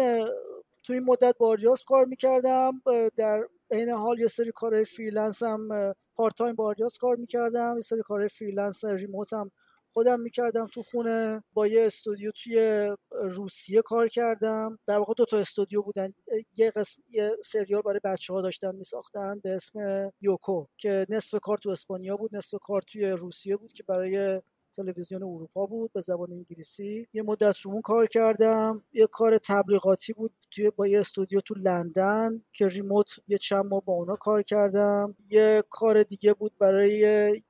تو 0.82 0.92
این 0.92 1.04
مدت 1.04 1.34
با 1.38 1.48
آریاس 1.48 1.84
کار 1.84 2.04
می‌کردم. 2.04 2.82
در 3.16 3.48
عین 3.70 3.88
حال 3.88 4.20
یه 4.20 4.26
سری 4.26 4.52
کار 4.52 4.84
freelance 4.84 5.42
هم 5.42 5.94
part 6.16 6.34
time 6.34 6.54
با 6.54 6.66
آریاس 6.66 6.98
کار 6.98 7.16
می‌کردم. 7.16 7.72
یه 7.76 7.80
سری 7.80 8.02
کار 8.02 8.26
freelance 8.26 8.84
remote 8.84 9.32
هم 9.32 9.50
خودم 9.92 10.20
می‌کردم 10.20 10.66
تو 10.66 10.82
خونه 10.82 11.42
با 11.52 11.66
یه 11.66 11.86
استودیو 11.86 12.30
توی 12.42 12.88
روسیه 13.10 13.82
کار 13.82 14.08
کردم. 14.08 14.78
در 14.86 14.98
واقع 14.98 15.14
دو 15.16 15.24
تا 15.24 15.38
استودیو 15.38 15.82
بودن. 15.82 16.12
یه 16.56 16.70
قسم 16.70 17.02
یه 17.10 17.30
سریال 17.44 17.82
برای 17.82 18.00
بچه 18.04 18.32
ها 18.32 18.42
داشتن 18.42 18.76
میساختن 18.76 19.40
به 19.42 19.50
اسم 19.50 20.10
یوکو 20.20 20.66
که 20.76 21.06
نصف 21.08 21.38
کار 21.42 21.58
تو 21.58 21.70
اسپانیا 21.70 22.16
بود 22.16 22.36
نصف 22.36 22.58
کار 22.62 22.82
توی 22.82 23.10
روسیه 23.10 23.56
بود 23.56 23.72
که 23.72 23.82
برای 23.82 24.42
تلویزیون 24.76 25.22
اروپا 25.22 25.66
بود 25.66 25.92
به 25.92 26.00
زبان 26.00 26.32
انگلیسی. 26.32 27.08
یه 27.12 27.22
مدت 27.22 27.58
رو 27.60 27.80
کار 27.80 28.06
کردم. 28.06 28.84
یه 28.92 29.06
کار 29.06 29.38
تبلیغاتی 29.38 30.12
بود 30.12 30.34
توی 30.50 30.70
با 30.70 30.86
یه 30.86 31.00
استودیو 31.00 31.40
تو 31.40 31.54
لندن 31.54 32.42
که 32.52 32.66
remote 32.66 33.06
یه 33.28 33.38
چند 33.38 33.66
ماه 33.66 33.84
با 33.84 33.92
اونا 33.92 34.16
کار 34.16 34.42
کردم. 34.42 35.16
یه 35.30 35.62
کار 35.70 36.02
دیگه 36.02 36.34
بود 36.34 36.52
برای 36.58 36.98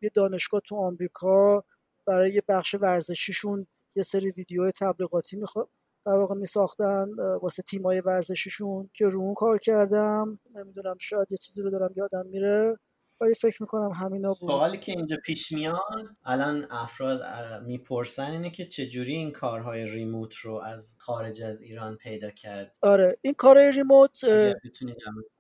یه 0.01 0.11
دانشگاه 0.15 0.61
تو 0.61 0.77
آمریکا. 0.77 1.65
برای 2.09 2.43
بخش 2.49 2.75
ورزشیشون 2.75 3.67
یه 3.97 4.03
سری 4.03 4.31
ویدیو 4.31 4.71
تبلیغاتی 4.71 5.37
می‌خواد 5.37 5.71
در 6.07 6.13
واقع 6.13 6.35
می 6.35 6.47
ساختن 6.47 7.07
واسه 7.43 7.63
تیمای 7.63 8.01
ورزشیشون 8.01 8.91
که 8.95 9.07
رو 9.09 9.21
اون 9.21 9.35
کار 9.35 9.59
کردم. 9.59 10.41
نمی‌دونم 10.55 10.97
شاید 11.01 11.33
یه 11.33 11.39
چیزی 11.39 11.63
رو 11.63 11.71
دارم 11.71 11.95
یادم 11.97 12.27
میره. 12.27 12.79
ولی 13.21 13.35
فکر 13.35 13.63
می‌کنم 13.63 13.93
همینا 13.93 14.29
بود. 14.29 14.51
سوالی 14.51 14.79
که 14.79 14.93
اینجا 14.93 15.17
پیش 15.25 15.53
میاد 15.53 15.81
الان 16.25 16.67
افراد 16.71 17.21
می‌پرسن 17.63 18.31
اینه 18.31 18.51
که 18.51 18.67
چجوری 18.67 19.15
این 19.15 19.33
کارهای 19.33 19.85
ریموت 19.85 20.35
رو 20.35 20.55
از 20.55 20.95
خارج 20.99 21.43
از 21.43 21.61
ایران 21.61 21.97
پیدا 21.97 22.31
کرد؟ 22.31 22.73
آره 22.83 23.17
این 23.23 23.35
کارهای 23.35 23.73
ریموت 23.73 24.21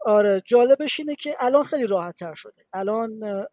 آره 0.06 0.42
جالبش 0.44 1.00
اینه 1.00 1.14
که 1.14 1.34
الان 1.40 1.64
خیلی 1.64 1.86
راحت 1.86 2.14
تر 2.14 2.34
شده. 2.34 2.64
الان 2.72 3.10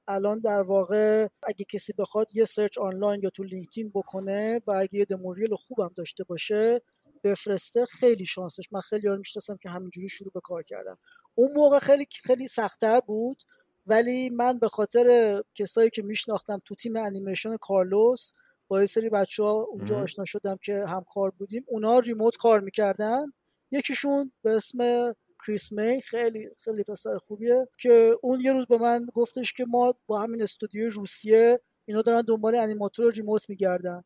الان 0.07 0.39
در 0.39 0.61
واقع 0.61 1.28
اگه 1.43 1.65
کسی 1.71 1.93
بخواد 1.97 2.36
یه 2.36 2.45
search 2.45 2.78
آنلاین 2.78 3.21
یا 3.23 3.30
تو 3.30 3.43
LinkedIn 3.43 3.91
بکنه 3.95 4.61
و 4.67 4.71
اگه 4.71 4.95
یه 4.95 5.05
demo 5.06 5.31
reel 5.31 5.56
خوبم 5.55 5.91
داشته 5.95 6.23
باشه 6.23 6.82
بفرسته 7.23 7.86
خیلی 7.86 8.26
شانسش. 8.26 8.73
من 8.73 8.80
خیلیا 8.80 9.03
رو 9.06 9.18
می‌شناسم 9.17 9.57
که 9.57 9.69
همینجوری 9.69 10.09
شروع 10.09 10.32
به 10.34 10.39
کار 10.43 10.63
کردن. 10.63 10.95
اون 11.36 11.49
موقع 11.55 11.80
خیلی 11.80 12.07
خیلی 12.23 12.47
سختتر 12.47 12.99
بود. 12.99 13.43
ولی 13.88 14.30
من 14.30 14.60
به 14.60 14.68
خاطر 14.68 15.42
کسایی 15.56 15.90
که 15.90 16.02
میشناختم 16.02 16.60
تو 16.66 16.76
تیم 16.76 16.98
انیمیشن 16.98 17.58
کارلوس 17.58 18.32
با 18.68 18.80
یه 18.80 18.86
سری 18.86 19.10
بچه 19.10 19.44
ها 19.44 19.52
اونجا 19.52 20.00
آشنا 20.00 20.26
شدم 20.26 20.58
که 20.62 20.86
همکار 20.88 21.32
بودیم. 21.32 21.64
اونا 21.68 22.00
remote 21.99 22.38
کار 22.38 22.60
می‌کردن. 22.60 23.26
یکیشون 23.72 24.32
به 24.42 24.52
اسم 24.52 25.14
کریس 25.48 25.72
می 25.72 26.02
خیلی 26.02 26.50
خیلی 26.64 26.84
پسر 26.84 27.18
خوبیه 27.18 27.68
که 27.78 28.18
اون 28.24 28.40
یه 28.42 28.54
روز 28.54 28.68
به 28.68 28.78
من 28.78 29.06
گفتش 29.14 29.54
که 29.54 29.66
ما 29.68 29.94
با 30.08 30.20
همین 30.22 30.42
استودیو 30.42 30.90
روسیه 30.90 31.60
اینا 31.86 32.02
دارن 32.02 32.22
دنبال 32.22 32.56
انیماتور 32.56 33.14
ریموت 33.14 33.50
میگردن. 33.50 34.02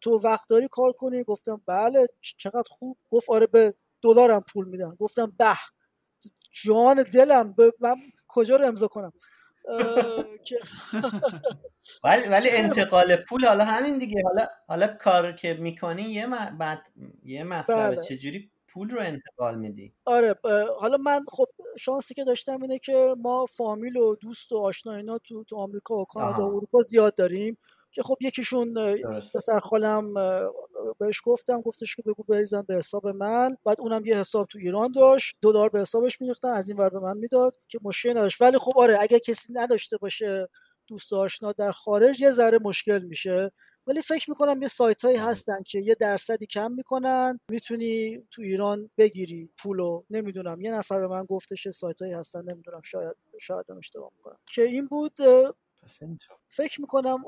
تو 0.00 0.10
وقت 0.24 0.48
داری 0.48 0.68
کار 0.68 0.92
کنی؟ 0.92 1.24
گفتم 1.24 1.62
بله 1.66 2.06
چقدر 2.20 2.68
خوب. 2.70 2.96
گفت 3.10 3.30
آره 3.30 3.46
به 3.46 3.74
دلارم 4.02 4.44
پول 4.52 4.68
میدن. 4.68 4.94
گفتم 4.94 5.32
به 5.38 5.56
جان 6.62 7.02
دلم 7.02 7.54
من 7.80 7.96
کجا 8.28 8.56
رو 8.56 8.66
امضا 8.66 8.88
کنم؟ 8.88 9.12
ولی 12.04 12.28
ولی 12.32 12.50
انتقال 12.50 13.16
پول 13.16 13.44
حالا 13.44 13.64
همین 13.64 13.98
دیگه. 13.98 14.22
حالا 14.24 14.46
حالا 14.68 14.86
کار 14.86 15.32
که 15.32 15.54
می‌کنی 15.54 16.02
یه 16.02 16.26
بعد 16.58 16.82
یه 17.24 17.44
مطلب 17.44 17.76
بله. 17.76 18.02
چجوری 18.02 18.50
پول 18.68 18.90
رو 18.90 19.00
انتقال 19.00 19.58
میدی؟ 19.58 19.94
آره 20.04 20.34
حالا 20.80 20.96
من 20.96 21.20
خب 21.28 21.46
شانسی 21.78 22.14
که 22.14 22.24
داشتم 22.24 22.62
اینه 22.62 22.78
که 22.78 23.14
ما 23.18 23.46
فامیل 23.46 23.96
و 23.96 24.16
دوست 24.16 24.52
و 24.52 24.58
آشنا 24.58 24.94
اینا 24.94 25.18
تو 25.18 25.44
تو 25.44 25.56
آمریکا 25.56 25.94
و 25.94 26.04
کانادا 26.04 26.50
و 26.50 26.56
اروپا 26.56 26.82
زیاد 26.82 27.14
داریم. 27.14 27.58
که 27.94 28.02
خب 28.02 28.16
یکیشون 28.20 28.74
پسر 29.34 29.60
خالم 29.60 30.14
بهش 30.98 31.20
گفتم 31.24 31.60
گفتش 31.60 31.96
که 31.96 32.02
بگو 32.06 32.22
بریزن 32.22 32.62
به 32.62 32.74
حساب 32.74 33.06
من. 33.06 33.56
بعد 33.64 33.80
اونم 33.80 34.06
یه 34.06 34.16
حساب 34.16 34.46
تو 34.46 34.58
ایران 34.58 34.92
داشت 34.92 35.36
دلار 35.42 35.68
به 35.68 35.80
حسابش 35.80 36.20
میریختن 36.20 36.48
از 36.48 36.68
این 36.68 36.78
ور 36.78 36.88
به 36.88 36.98
من 37.00 37.16
می‌داد 37.16 37.56
که 37.68 37.78
مشکل 37.82 38.10
نداشت. 38.10 38.40
ولی 38.40 38.58
خب 38.58 38.72
آره 38.76 38.98
اگه 39.00 39.20
کسی 39.20 39.52
نداشته 39.52 39.96
باشه 39.96 40.48
دوست 40.86 41.12
آشنا 41.12 41.52
در 41.52 41.70
خارج 41.70 42.20
یه 42.20 42.30
ذره 42.30 42.58
مشکل 42.62 43.02
میشه. 43.02 43.50
ولی 43.86 44.02
فکر 44.02 44.30
می‌کنم 44.30 44.62
یه 44.62 44.68
سایت 44.68 45.04
هایی 45.04 45.16
هستن 45.16 45.62
که 45.66 45.78
یه 45.78 45.94
درصدی 45.94 46.46
کم 46.46 46.72
می‌کنن. 46.72 47.38
می‌تونی 47.50 48.22
تو 48.30 48.42
ایران 48.42 48.90
بگیری 48.98 49.50
پولو 49.58 50.04
نمی‌دونم. 50.10 50.60
یه 50.60 50.72
نفر 50.72 51.00
به 51.00 51.08
من 51.08 51.24
گفتش 51.24 51.68
سایت 51.68 52.02
هایی 52.02 52.14
هستن 52.14 52.42
نمی‌دونم 52.52 52.80
شاید 52.80 53.16
شاید 53.40 53.70
اشتباه 53.78 54.10
می‌کنم. 54.16 54.38
که 54.54 54.62
این 54.62 54.86
بود 54.86 55.16
فکر 56.48 56.80
می‌کنم 56.80 57.18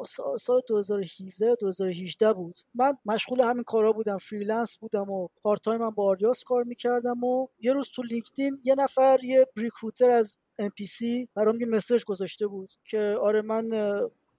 سال 0.41 0.61
2017 0.69 1.55
2018 1.61 2.33
بود. 2.33 2.59
من 2.75 2.95
مشغول 3.07 3.41
همین 3.41 3.63
کارا 3.63 3.93
بودم. 3.93 4.19
freelance 4.19 4.77
بودم 4.77 5.11
و 5.11 5.29
part 5.43 5.61
time 5.63 5.83
هم 5.83 5.91
با 5.91 6.05
آریاس 6.09 6.45
کار 6.45 6.65
می‌کردم 6.65 7.25
و 7.25 7.47
یه 7.61 7.73
روز 7.73 7.91
تو 7.95 8.03
LinkedIn 8.03 8.59
یه 8.65 8.75
نفر 8.75 9.19
یه 9.23 9.47
recruiter 9.57 10.11
از 10.11 10.37
MPC 10.61 11.27
برام 11.35 11.61
یه 11.61 11.67
message 11.67 12.05
گذاشته 12.05 12.47
بود 12.47 12.73
که 12.85 13.17
آره 13.21 13.43
من 13.43 13.69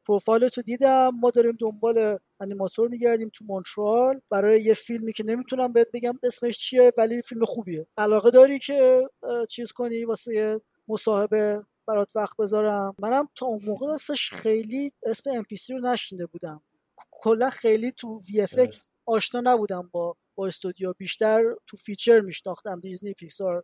پروفایل 0.06 0.48
تو 0.48 0.62
دیدم. 0.62 1.12
ما 1.20 1.32
داریم 1.32 1.58
دنبال 1.60 2.18
انیماتور 2.40 2.88
میگردیم 2.90 3.32
تو 3.34 3.46
مونترال 3.46 4.22
برای 4.30 4.64
یه 4.64 4.74
فیلمی 4.74 5.14
که 5.14 5.24
نمی‌تونم 5.24 5.74
بهت 5.74 5.88
بگم 5.94 6.14
اسمش 6.24 6.58
چیه 6.58 6.94
ولی 6.98 7.22
فیلم 7.22 7.46
خوبیه. 7.46 7.88
علاقه 7.98 8.32
داری 8.32 8.60
که 8.60 9.10
چیز 9.50 9.72
کنی 9.72 10.06
واسه 10.06 10.62
مصاحبه 10.88 11.64
برات 11.88 12.16
وقت 12.16 12.38
بذارم. 12.38 12.96
منم 13.00 13.28
تا 13.36 13.46
اون 13.46 13.66
موقع 13.66 13.88
راستش 13.88 14.30
خیلی 14.30 14.92
اسم 15.04 15.30
MPC 15.30 15.44
رو 15.70 15.80
نشنیده 15.80 16.26
بودم. 16.26 16.62
کلا 17.12 17.50
خیلی 17.50 17.92
تو 17.92 18.20
VFX 18.20 18.60
آشنا 19.06 19.42
نبودم 19.42 19.90
با 19.92 20.16
با 20.36 20.48
استودیو. 20.48 20.94
بیشتر 20.94 21.44
تو 21.68 21.78
feature 21.78 22.20
میشناختم 22.22 22.80
دیزنی 22.80 23.14
پیکسار 23.14 23.64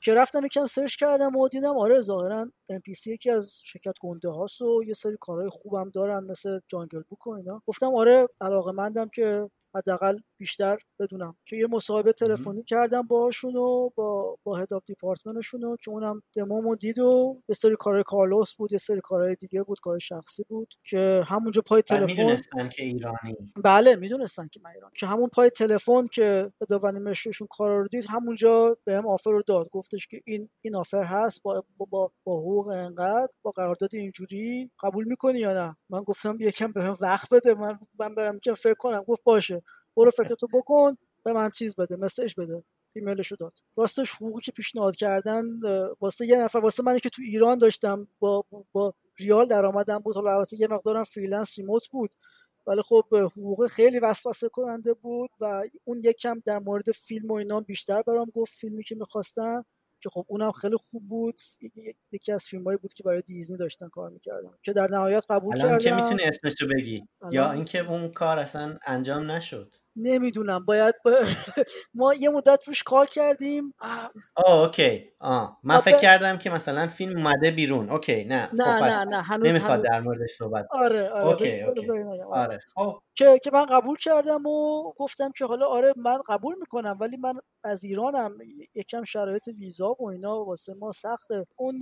که 0.00 0.14
رفتم 0.14 0.44
یکم 0.44 0.66
search 0.66 0.96
کردم 0.96 1.36
و 1.36 1.48
دیدم 1.48 1.76
آره 1.78 2.00
ظاهرا 2.00 2.46
NPC 2.72 3.06
یکی 3.06 3.30
از 3.30 3.62
شرکت 3.64 3.94
گنده 4.00 4.28
هاست 4.28 4.62
و 4.62 4.82
یه 4.86 4.94
سری 4.94 5.16
کارهای 5.20 5.48
خوبم 5.48 5.90
دارن 5.90 6.24
مثل 6.24 6.60
جانگل 6.68 7.02
بوک 7.08 7.26
و 7.26 7.30
اینا. 7.30 7.62
گفتم 7.66 7.94
آره 7.94 8.28
علاقه 8.40 8.72
مندم 8.72 9.08
که 9.08 9.50
حداقل 9.74 10.18
بیشتر 10.42 10.78
بدونم. 11.00 11.36
که 11.44 11.56
یه 11.56 11.66
مصاحبه 11.66 12.12
تلفنی 12.12 12.62
کردم 12.62 13.02
باشون 13.02 13.56
و 13.56 13.90
با 13.96 14.36
با 14.44 14.56
هد 14.56 14.74
اف 14.74 14.82
دیپارتمنتشون 14.86 15.76
که 15.84 15.90
اونم 15.90 16.22
دمومو 16.36 16.76
دید 16.76 16.98
و 16.98 17.34
یه 17.48 17.54
سری 17.54 17.76
کار 17.78 18.02
کارلوس 18.02 18.54
بود 18.54 18.72
یه 18.72 18.78
سری 18.78 19.00
کارهای 19.00 19.34
دیگه 19.34 19.62
بود 19.62 19.80
کار 19.80 19.98
شخصی 19.98 20.44
بود 20.48 20.74
که 20.84 21.22
همونجا 21.26 21.62
پای 21.66 21.82
تلفن 21.82 22.68
که 22.68 22.82
ایرانی. 22.82 23.52
بله 23.64 23.96
می‌دونستن 23.96 24.48
که 24.52 24.60
من 24.64 24.70
ایران 24.70 24.90
که 25.00 25.06
همون 25.06 25.28
پای 25.28 25.50
تلفن 25.50 26.06
که 26.06 26.52
ادوانی 26.60 26.98
مششون 26.98 27.48
کارا 27.50 27.80
رو 27.80 27.88
دید 27.88 28.04
همونجا 28.08 28.76
بهم 28.84 29.06
آفر 29.06 29.30
رو 29.30 29.42
داد. 29.46 29.68
گفتش 29.72 30.06
که 30.06 30.20
این 30.26 30.48
این 30.64 30.76
آفر 30.76 31.04
هست 31.04 31.42
با 31.42 31.64
با 31.76 31.86
با, 31.90 32.12
با 32.24 32.40
حقوق 32.40 32.68
انقدر 32.68 33.28
با 33.42 33.50
قرارداد 33.50 33.90
اینجوری 33.94 34.70
قبول 34.82 35.04
می‌کنی 35.04 35.38
یا 35.38 35.52
نه؟ 35.54 35.76
من 35.90 36.02
گفتم 36.02 36.36
یکم 36.40 36.72
بهم 36.72 36.96
وقت 37.00 37.34
بده 37.34 37.54
من 37.54 37.78
من 37.98 38.14
برم 38.14 38.38
فکر 38.56 38.74
کنم. 38.74 39.02
گفت 39.02 39.22
باشه. 39.24 39.62
برو 39.96 40.10
فکرتو 40.10 40.48
بکن 40.52 40.96
به 41.24 41.32
من 41.32 41.50
چیز 41.50 41.76
بده 41.76 41.96
message 41.96 42.34
بده 42.38 42.64
ایمیلشو 42.94 43.36
داد. 43.36 43.52
راستش 43.76 44.10
حقوقی 44.10 44.40
که 44.40 44.52
پیشنهاد 44.52 44.96
کردن 44.96 45.44
واسه 46.00 46.26
یه 46.26 46.44
نفر 46.44 46.58
واسه 46.58 46.82
منی 46.82 47.00
که 47.00 47.08
تو 47.08 47.22
ایران 47.22 47.58
داشتم 47.58 48.08
با 48.18 48.44
با 48.72 48.94
ریال 49.18 49.46
درآمدم 49.46 49.98
بود. 49.98 50.14
حالا 50.14 50.44
یه 50.58 50.66
مقدارم 50.66 51.04
freelance 51.04 51.58
remote 51.58 51.88
بود 51.88 52.14
ولی 52.66 52.82
خب 52.82 53.04
حقوق 53.10 53.66
خیلی 53.66 53.98
وسوسه 53.98 54.48
کننده 54.48 54.94
بود 54.94 55.30
و 55.40 55.62
اون 55.84 56.00
یکم 56.04 56.40
در 56.44 56.58
مورد 56.58 56.90
فیلم 56.90 57.30
و 57.30 57.34
اینا 57.34 57.60
بیشتر 57.60 58.02
برام 58.02 58.30
گفت 58.34 58.52
فیلمی 58.52 58.82
که 58.82 58.94
می‌خواستم 58.94 59.64
که 60.00 60.10
خب 60.10 60.24
اونم 60.28 60.52
خیلی 60.52 60.76
خوب 60.76 61.08
بود. 61.08 61.40
یکی 62.12 62.32
از 62.32 62.46
فیلمایی 62.46 62.78
بود 62.78 62.92
که 62.92 63.02
برای 63.02 63.22
دیزنی 63.22 63.56
داشتن 63.56 63.88
کار 63.88 64.10
می‌کردن 64.10 64.50
که 64.62 64.72
در 64.72 64.88
نهایت 64.90 65.24
قبول 65.28 65.56
کردم 65.58 65.78
که 65.78 65.94
می‌تونی 65.94 66.22
اسمشو 66.22 66.66
بگی. 66.76 67.08
یا 67.30 67.52
اینکه 67.52 67.78
اون 67.78 68.12
کار 68.12 68.38
اصلا 68.38 68.78
انجام 68.86 69.30
نشد. 69.30 69.74
نمی‌دونم 69.96 70.64
باید 70.64 70.94
ما 71.94 72.14
یه 72.14 72.28
مدت 72.30 72.68
روش 72.68 72.82
کار 72.82 73.06
کردیم. 73.06 73.74
آه 74.36 74.60
اوکی. 74.60 75.04
آه 75.20 75.58
من 75.62 75.80
فکر 75.80 75.98
کردم 75.98 76.38
که 76.38 76.50
مثلا 76.50 76.88
فیلم 76.88 77.16
اومده 77.16 77.50
بیرون. 77.50 77.90
اوکی 77.90 78.24
نه. 78.24 78.50
نه 78.52 78.78
خب 78.78 78.84
نه 78.84 79.04
نه 79.04 79.22
هنوز 79.22 79.46
نمی‌خواد 79.46 79.84
در 79.84 80.00
موردش 80.00 80.30
صحبت 80.30 80.66
آره 80.70 81.08
آره 81.10 81.26
اوکی, 81.26 81.62
اوکی. 81.62 81.90
آره. 82.32 82.60
خب. 82.74 82.98
که 83.14 83.38
که 83.44 83.50
من 83.52 83.66
قبول 83.66 83.96
کردم 83.96 84.46
و 84.46 84.82
گفتم 84.96 85.30
که 85.38 85.44
حالا 85.44 85.66
آره 85.66 85.92
من 85.96 86.18
قبول 86.28 86.54
می‌کنم 86.60 86.96
ولی 87.00 87.16
من 87.16 87.34
از 87.64 87.84
ایرانم 87.84 88.30
یکم 88.74 89.04
شرایط 89.04 89.48
ویزا 89.60 89.96
و 90.00 90.08
اینا 90.08 90.44
واسه 90.44 90.74
ما 90.74 90.92
سخته. 90.92 91.44
اون 91.56 91.80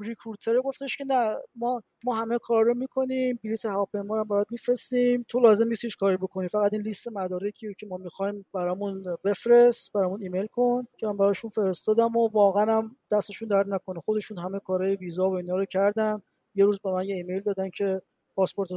recruiter 0.00 0.60
گفتش 0.60 0.96
که 0.96 1.04
نه 1.04 1.34
ما 1.54 1.82
ما 2.04 2.14
همه 2.14 2.38
کار 2.38 2.64
رو 2.64 2.74
می‌کنیم 2.74 3.38
بلیط 3.44 3.64
هواپیما 3.64 4.16
رو 4.16 4.24
برات 4.24 4.46
میفرستیم. 4.50 5.24
تو 5.28 5.40
لازم 5.40 5.68
نیست 5.68 5.84
هیچ 5.84 5.96
کاری 5.96 6.16
بکنی 6.16 6.48
فقط 6.48 6.72
این 6.72 6.82
لیست 6.82 7.08
مدارکی 7.08 7.74
که 7.74 7.86
ما 7.86 7.96
می‌خوایم 7.96 8.46
برامون 8.54 9.04
بفرست 9.24 9.92
برامون 9.92 10.22
ایمیل 10.22 10.46
کن 10.46 10.86
که 10.96 11.06
من 11.06 11.16
براشون 11.16 11.50
فرستادم 11.50 12.16
و 12.16 12.28
واقعا 12.28 12.76
هم 12.76 12.96
دستشون 13.12 13.48
درد 13.48 13.68
نکنه. 13.74 14.00
خودشون 14.00 14.38
همه 14.38 14.60
کارهای 14.60 14.96
ویزا 14.96 15.30
و 15.30 15.36
اینا 15.36 15.56
رو 15.56 15.64
کردن. 15.64 16.22
یه 16.54 16.64
روز 16.64 16.80
به 16.80 16.90
من 16.90 17.04
یه 17.04 17.14
ایمیل 17.14 17.40
دادن 17.40 17.70
که 17.70 18.02
پاسپورت 18.36 18.72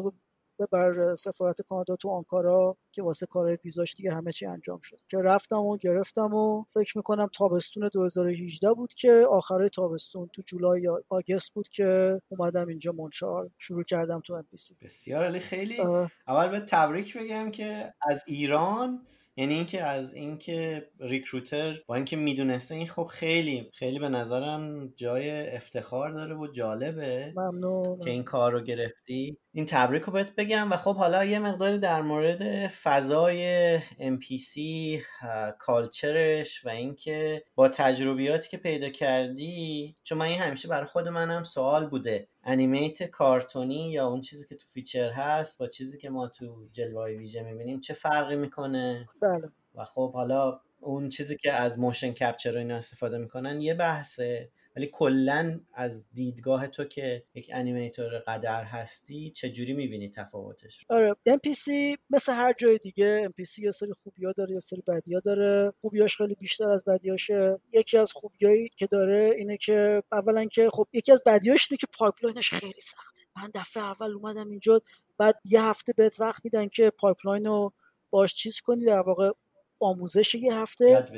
بر 0.72 1.16
سفارت 1.16 1.62
کانادا 1.62 1.96
تو 1.96 2.10
آنکارا 2.10 2.78
که 2.92 3.04
واسه 3.04 3.26
کار 3.26 3.58
ویزاش 3.66 3.94
دیگه 3.94 4.14
همه 4.14 4.32
چی 4.32 4.46
انجام 4.46 4.80
شد. 4.84 5.00
که 5.08 5.18
رفتم 5.18 5.60
و 5.60 5.78
گرفتم 5.78 6.34
و 6.34 6.64
فکر 6.74 6.98
می‌کنم 6.98 7.30
تابستون 7.34 7.90
2018 7.94 8.74
بود 8.74 8.94
که 8.94 9.26
آخرای 9.30 9.70
تابستون 9.70 10.28
تو 10.34 10.42
جولای 10.48 10.82
یا 10.82 11.02
آگست 11.10 11.54
بود 11.54 11.68
که 11.68 12.20
اومدم 12.28 12.68
اینجا 12.68 12.92
مونترال 12.92 13.50
شروع 13.58 13.84
کردم 13.84 14.20
تو 14.20 14.34
ام 14.34 14.46
بسیار 14.82 15.24
علی 15.24 15.40
خیلی 15.40 15.80
اول 16.28 16.48
به 16.48 16.60
تبریک 16.60 17.18
بگم 17.18 17.52
که 17.52 17.94
از 18.02 18.24
ایران 18.28 19.08
یعنی 19.38 19.54
اینکه 19.54 19.84
از 19.84 20.14
اینکه 20.14 20.90
recruiter 21.00 21.82
با 21.88 21.96
اینکه 21.96 22.16
می‌دونسته 22.16 22.76
این 22.76 22.88
خب 22.88 23.06
خیلی 23.06 23.72
خیلی 23.74 24.00
به 24.00 24.10
نظرم 24.10 24.88
جای 24.88 25.56
افتخار 25.56 26.12
داره 26.12 26.36
و 26.36 26.48
جالبه 26.48 27.34
ممنون. 27.36 28.00
که 28.00 28.10
این 28.10 28.24
کار 28.24 28.52
رو 28.52 28.62
گرفتی. 28.62 29.38
این 29.58 29.66
تبریک 29.66 30.04
رو 30.04 30.14
بهت 30.14 30.36
بگم 30.36 30.72
و 30.72 30.78
خب 30.78 30.96
حالا 30.96 31.26
یه 31.26 31.40
مقداری 31.40 31.80
در 31.80 32.02
مورد 32.02 32.68
فضای 32.68 33.80
MPC 33.80 34.60
culture 35.60 36.42
ش 36.42 36.66
و 36.66 36.70
اینکه 36.70 37.44
با 37.56 37.70
تجربیاتی 37.70 38.50
که 38.50 38.58
پیدا 38.58 38.90
کردی 38.90 39.96
چون 40.04 40.18
من 40.18 40.26
این 40.26 40.40
همیشه 40.40 40.68
برای 40.68 40.86
خود 40.86 41.08
منم 41.08 41.44
سوال 41.44 41.88
بوده. 41.88 42.28
animate 42.44 43.04
کارتونی 43.04 43.92
یا 43.92 44.08
اون 44.08 44.22
چیزی 44.22 44.48
که 44.48 44.56
تو 44.56 44.66
feature 44.70 45.10
هست 45.10 45.60
با 45.60 45.68
چیزی 45.68 45.98
که 45.98 46.10
ما 46.10 46.28
تو 46.28 46.68
جلوه 46.74 47.06
ویژه 47.06 47.44
می‌بینیم 47.44 47.80
چه 47.80 47.94
فرقی 47.94 48.36
می‌کنه؟ 48.36 49.10
بله. 49.22 49.52
و 49.76 49.86
خب 49.86 50.14
حالا 50.14 50.60
اون 50.80 51.10
چیزی 51.10 51.38
که 51.38 51.54
از 51.54 51.80
motion 51.80 52.12
capture 52.12 52.58
اینا 52.58 52.76
استفاده 52.76 53.18
می‌کنن 53.18 53.62
یه 53.62 53.74
بحثه. 53.74 54.50
ولی 54.76 54.90
کلا 54.94 55.60
از 55.74 56.06
دیدگاه 56.14 56.68
تو 56.68 56.84
که 56.84 57.24
یک 57.34 57.50
animator 57.54 58.20
قدر 58.20 58.64
هستی 58.64 59.32
چجوری 59.32 59.74
می‌بینی 59.74 60.10
تفاوتش؟ 60.10 60.86
آره 60.90 61.16
MPC 61.30 61.98
مثل 62.10 62.34
هر 62.34 62.54
جای 62.58 62.78
دیگه. 62.78 63.30
MPC 63.30 63.60
یه 63.60 63.72
سری 63.72 63.94
خوبیا 63.94 64.32
داره 64.32 64.54
یه 64.54 64.60
سری 64.60 64.84
بدیا 64.88 65.20
داره. 65.20 65.74
خوبیاش 65.82 66.18
خیلی 66.18 66.36
بیشتر 66.36 66.72
از 66.72 66.84
بدیاشه 66.84 67.60
یکی 67.74 67.98
از 67.98 68.12
خوبیایی 68.12 68.70
که 68.70 68.88
داره 68.88 69.34
اینه 69.38 69.58
که 69.58 70.04
اولا 70.12 70.46
که 70.46 70.70
خب 70.70 70.88
یکی 70.94 71.12
از 71.12 71.24
بدیاش 71.26 71.68
اینه 71.72 71.78
که 71.78 71.88
pipeline 72.00 72.40
ش 72.40 72.50
خیلی 72.50 72.82
سخته. 72.82 73.22
من 73.36 73.50
دفعه 73.56 73.84
اول 73.84 74.12
اومدم 74.12 74.50
اینجا 74.50 74.82
بعد 75.18 75.36
یه 75.46 75.64
هفته 75.64 75.94
بهت 75.94 76.20
وقت 76.20 76.46
میدن 76.46 76.68
که 76.68 76.90
pipeline 76.90 77.46
رو 77.46 77.74
باش 78.10 78.34
چیز 78.34 78.60
کنی 78.62 78.86
در 78.86 79.02
واقع 79.02 79.32
آموزش 79.80 80.36
یه 80.36 80.56
هفته. 80.56 80.90
یاد 80.90 81.12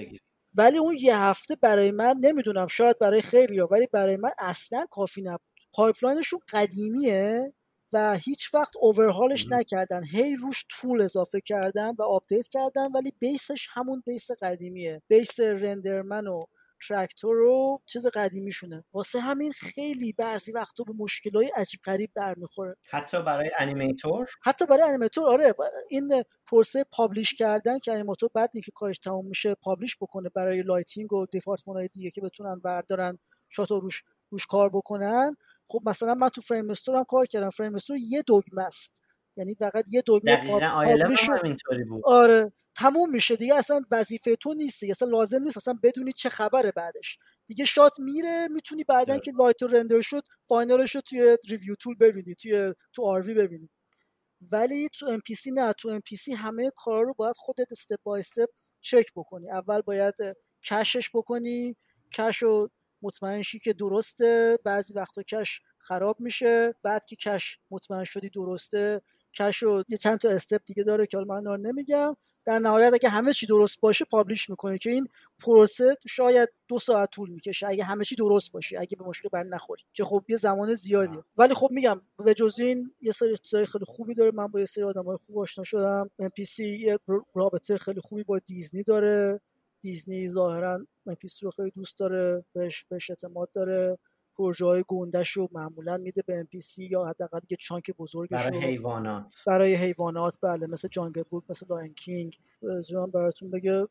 ولی 0.57 0.77
اون 0.77 0.95
یه 0.99 1.17
هفته 1.19 1.55
برای 1.55 1.91
من 1.91 2.15
نمی‌دونم 2.21 2.67
شاید 2.67 2.99
برای 2.99 3.21
خیلی 3.21 3.59
ولی 3.59 3.87
برای 3.93 4.17
من 4.17 4.29
اصلا 4.39 4.85
کافی 4.91 5.21
نبود. 5.21 5.41
pipeline 5.73 6.17
شون 6.17 6.39
قدیمیه 6.53 7.53
و 7.93 8.17
هیچ 8.17 8.53
وقت 8.53 8.73
overhaul 8.81 9.34
ش 9.34 9.47
نکردن. 9.51 10.03
هی 10.03 10.35
روش 10.35 10.65
tool 10.71 11.01
اضافه 11.01 11.41
کردن 11.41 11.93
و 11.99 12.03
update 12.03 12.47
کردن 12.47 12.91
ولی 12.91 13.13
base 13.19 13.51
ش 13.51 13.67
همون 13.73 14.03
base 14.05 14.31
قدیمیه. 14.41 15.01
base 15.07 15.39
رندرمن 15.39 16.27
و 16.27 16.45
tractor 16.89 17.35
رو 17.35 17.81
چیز 17.85 18.07
قدیمیشونه 18.07 18.83
واسه 18.93 19.19
همین 19.19 19.51
خیلی 19.51 20.13
بعضی 20.13 20.51
وقتا 20.51 20.83
به 20.83 20.93
مشکلای 20.97 21.51
عجیب 21.55 21.79
غریب 21.85 22.11
برمیخوره. 22.15 22.75
حتی 22.89 23.21
برای 23.21 23.51
animator؟ 23.59 24.29
حتی 24.43 24.65
برای 24.65 24.83
animator 24.83 25.27
آره. 25.27 25.53
این 25.89 26.23
پروسه 26.47 26.85
publish 26.91 27.33
کردن 27.33 27.79
که 27.79 27.91
animator 27.91 28.29
بعد 28.33 28.49
اینکه 28.53 28.71
کارش 28.75 28.97
تموم 28.97 29.27
میشه 29.27 29.55
publish 29.55 29.97
بکنه 30.01 30.29
برای 30.29 30.61
lighting 30.61 31.13
و 31.13 31.25
دیپارتمان 31.25 31.77
های 31.77 31.87
دیگه 31.87 32.11
که 32.11 32.21
بتونن 32.21 32.59
بردارن 32.59 33.17
shot 33.49 33.73
و 33.73 33.79
روش 33.79 34.03
روش 34.29 34.45
کار 34.45 34.69
بکنن. 34.69 35.35
خب 35.65 35.81
مثلا 35.85 36.13
من 36.13 36.29
تو 36.29 36.41
فریم 36.41 36.71
هم 36.87 37.03
کار 37.03 37.25
کردم. 37.25 37.49
فریم 37.49 37.75
استور 37.75 37.97
یه 38.09 38.21
دکمه 38.21 38.63
است. 38.63 39.01
یعنی 39.37 39.55
فقط 39.55 39.85
یه 39.91 40.03
دکمه 40.07 40.35
همینطوری 41.39 41.83
بود. 41.83 42.01
آره 42.05 42.53
تموم 42.75 43.09
میشه 43.09 43.35
دیگه 43.35 43.55
اصلا 43.55 43.81
وظیفه 43.91 44.35
تو 44.35 44.53
نیست 44.53 44.83
اصلا 44.89 45.07
لازم 45.07 45.43
نیست 45.43 45.57
اصلا 45.57 45.79
بدونی 45.83 46.11
چه 46.13 46.29
خبره 46.29 46.71
بعدش. 46.71 47.17
دیگه 47.45 47.65
shot 47.65 47.93
میره 47.99 48.47
می‌تونی 48.51 48.83
بعدا 48.83 49.17
که 49.17 49.31
light 49.31 49.63
render 49.63 50.01
شد 50.01 50.23
final 50.47 50.82
ش 50.82 50.95
رو 50.95 51.01
توی 51.01 51.37
review 51.49 51.75
tool 51.75 51.95
ببینی 51.95 52.35
توی 52.35 52.73
تو 52.93 53.05
RV 53.05 53.33
ببینی. 53.33 53.69
ولی 54.51 54.89
تو 54.89 55.05
ام 55.05 55.19
نه 55.53 55.73
تو 55.73 55.89
ام 55.89 56.01
همه 56.37 56.71
کارا 56.75 57.01
رو 57.01 57.13
باید 57.13 57.35
خودت 57.37 57.71
استپ 57.71 57.97
بای 58.03 58.19
استپ 58.19 58.49
چک 58.81 59.05
بکنی. 59.15 59.51
اول 59.51 59.81
باید 59.81 60.15
کشش 60.63 61.09
بکنی 61.13 61.75
کش 62.13 62.37
رو 62.37 62.69
مطمئن 63.01 63.41
شی 63.41 63.59
که 63.59 63.73
درسته 63.73 64.59
بعضی 64.63 64.93
وقتا 64.93 65.21
کش 65.23 65.61
خراب 65.77 66.19
میشه 66.19 66.75
بعد 66.83 67.05
که 67.05 67.15
کش 67.15 67.59
مطمئن 67.71 68.03
شدی 68.03 68.29
درسته 68.29 69.01
کش 69.39 69.63
و 69.63 69.83
یه 69.89 69.97
چند 69.97 70.19
تا 70.19 70.29
استپ 70.29 70.61
دیگه 70.65 70.83
داره 70.83 71.07
که 71.07 71.17
من 71.17 71.45
رو 71.45 71.57
نمیگم. 71.57 72.15
در 72.45 72.59
نهایت 72.59 72.93
اگه 72.93 73.09
همه 73.09 73.33
چی 73.33 73.45
درست 73.45 73.81
باشه 73.81 74.05
پابلیش 74.05 74.49
می‌کنه 74.49 74.77
که 74.77 74.89
این 74.89 75.07
پروسه 75.39 75.97
شاید 76.07 76.49
دو 76.67 76.79
ساعت 76.79 77.09
طول 77.11 77.29
می‌کشه. 77.29 77.67
اگه 77.67 77.83
همه 77.83 78.05
چی 78.05 78.15
درست 78.15 78.51
باشه 78.51 78.79
اگه 78.79 78.97
به 78.97 79.05
مشکل 79.05 79.29
بر 79.29 79.43
نخوری. 79.43 79.83
که 79.93 80.03
خب 80.03 80.23
یه 80.29 80.37
زمان 80.37 80.73
زیادیه. 80.73 81.23
ولی 81.37 81.53
خب 81.53 81.67
میگم 81.71 81.97
به 82.25 82.33
جز 82.33 82.59
این 82.59 82.91
یه 83.01 83.11
سری 83.11 83.37
چیزای 83.37 83.65
خیلی 83.65 83.85
خوبی 83.85 84.13
داره. 84.13 84.31
من 84.31 84.47
با 84.47 84.59
یه 84.59 84.65
سری 84.65 84.83
آدمای 84.83 85.17
خوب 85.25 85.39
آشنا 85.39 85.63
شدم. 85.63 86.09
MPC 86.19 86.65
یه 86.65 86.99
رابطه 87.35 87.77
خیلی 87.77 88.01
خوبی 88.01 88.23
با 88.23 88.39
دیزنی 88.39 88.83
داره. 88.83 89.41
دیزنی 89.81 90.29
ظاهرا 90.29 90.79
MPC 91.05 91.45
رو 91.45 91.51
خیلی 91.51 91.71
دوست 91.71 91.99
داره. 91.99 92.45
بهش 92.53 92.85
بهش 92.89 93.09
اعتماد 93.09 93.51
داره. 93.51 93.97
پروژه 94.37 94.65
های 94.65 94.83
گندش 94.87 95.29
رو 95.29 95.49
معمولا 95.51 95.97
میده 95.97 96.21
به 96.21 96.47
MPC 96.59 96.85
یا 96.85 97.05
حداقل 97.05 97.39
یه 97.49 97.57
chunk 97.59 97.91
بزرگش 97.91 98.45
برای 98.45 98.65
حیوانات. 98.65 99.35
برای 99.47 99.75
حیوانات 99.75 100.37
بله 100.41 100.67
مثل 100.67 100.87
جانگل 100.87 101.23
بود 101.29 101.43
مثل 101.49 101.65
لاین 101.69 101.93
کینگ. 101.93 102.37
جان 102.89 103.11
براتون 103.11 103.51
بگه. 103.51 103.87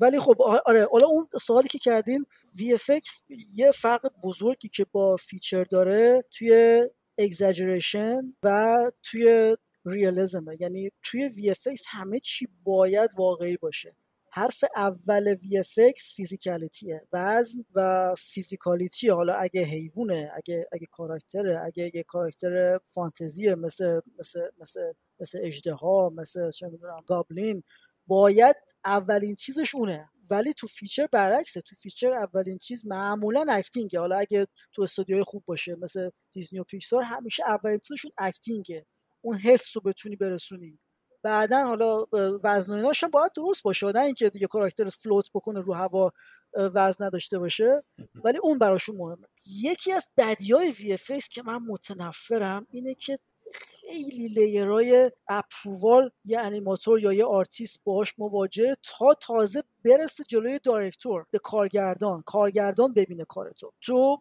ولی 0.00 0.20
خب 0.20 0.42
آره 0.66 0.88
حالا 0.92 1.06
اون 1.06 1.26
سوالی 1.40 1.68
که 1.68 1.78
کردین 1.78 2.26
VFX 2.56 3.22
یه 3.54 3.70
فرق 3.70 4.12
بزرگی 4.22 4.68
که 4.68 4.86
با 4.92 5.16
feature 5.16 5.64
داره 5.64 6.24
توی 6.30 6.82
exaggeration 7.18 8.34
و 8.44 8.76
توی 9.02 9.56
realism 9.84 10.47
ه 10.47 10.56
یعنی 10.60 10.90
توی 11.02 11.30
VFX 11.30 11.82
همه 11.88 12.20
چی 12.20 12.48
باید 12.64 13.10
واقعی 13.18 13.56
باشه. 13.56 13.94
حرف 14.32 14.64
اول 14.76 15.36
VFX 15.36 16.14
physicality 16.16 16.93
ه 16.93 17.00
وزن 17.12 17.64
و 17.74 18.14
physicality 18.18 19.08
حالا 19.08 19.34
اگه 19.34 19.62
حیوانه 19.64 20.30
اگه 20.36 20.66
اگه 20.72 20.86
کاراکتره 20.86 21.60
اگه 21.66 21.90
یه 21.94 22.02
کاراکتر 22.02 22.78
فانتزیه 22.86 23.54
مثل 23.54 24.00
مثل 24.18 24.40
مثل 24.60 24.92
مثل 25.20 25.38
اژدها 25.42 26.10
مثل 26.16 26.50
چه 26.50 26.68
می‌دونم 26.68 27.02
goblin 27.06 27.62
باید 28.06 28.56
اولین 28.84 29.34
چیزش 29.34 29.74
اونه. 29.74 30.10
ولی 30.30 30.52
تو 30.54 30.66
feature 30.66 31.08
برعکسه. 31.12 31.60
تو 31.60 31.76
feature 31.76 32.12
اولین 32.12 32.58
چیز 32.58 32.86
معمولا 32.86 33.46
acting 33.50 33.93
ه 33.93 34.00
حالا 34.00 34.16
اگه 34.16 34.46
تو 34.72 34.82
استودیوی 34.82 35.22
خوب 35.22 35.44
باشه 35.46 35.76
مثل 35.76 36.10
دیزنی 36.32 36.58
و 36.60 36.64
پیکسار 36.64 37.02
همیشه 37.02 37.42
اولین 37.46 37.78
چیزشون 37.78 38.10
acting 38.18 38.76
ه 38.76 38.86
اون 39.20 39.38
حس 39.38 39.76
رو 39.76 39.82
بتونی 39.82 40.16
برسونی. 40.16 40.78
بعدا 41.22 41.66
حالا 41.66 42.04
وزن 42.44 42.72
و 42.72 42.76
ایناش 42.76 43.04
باید 43.04 43.32
درست 43.36 43.62
باشه. 43.62 43.86
نه 43.86 44.00
اینکه 44.00 44.30
دیگه 44.30 44.46
کاراکتر 44.46 44.88
float 44.88 45.30
بکنه 45.34 45.60
رو 45.60 45.74
هوا 45.74 46.12
وزن 46.54 47.04
نداشته 47.04 47.38
باشه. 47.38 47.82
ولی 48.24 48.38
اون 48.38 48.58
براشون 48.58 48.96
مهمه. 48.96 49.26
یکی 49.62 49.92
از 49.92 50.06
بدیای 50.16 50.70
VFX 50.70 50.98
که 51.30 51.42
من 51.42 51.58
متنفرم 51.68 52.66
اینه 52.70 52.94
که 52.94 53.18
خیلی 53.54 54.28
layer 54.28 55.10
ای 55.28 55.37
approval 55.37 56.10
یه 56.24 56.40
animator 56.40 57.00
یا 57.00 57.12
یه 57.12 57.24
آرتیست 57.24 57.80
باهاش 57.84 58.14
مواجه 58.18 58.76
تا 58.82 59.14
تازه 59.14 59.62
برسه 59.84 60.24
جلوی 60.28 60.58
director 60.58 61.26
به 61.30 61.38
کارگردان. 61.38 62.22
کارگردان 62.22 62.94
ببینه 62.94 63.24
کارتو 63.24 63.72
تو. 63.80 64.18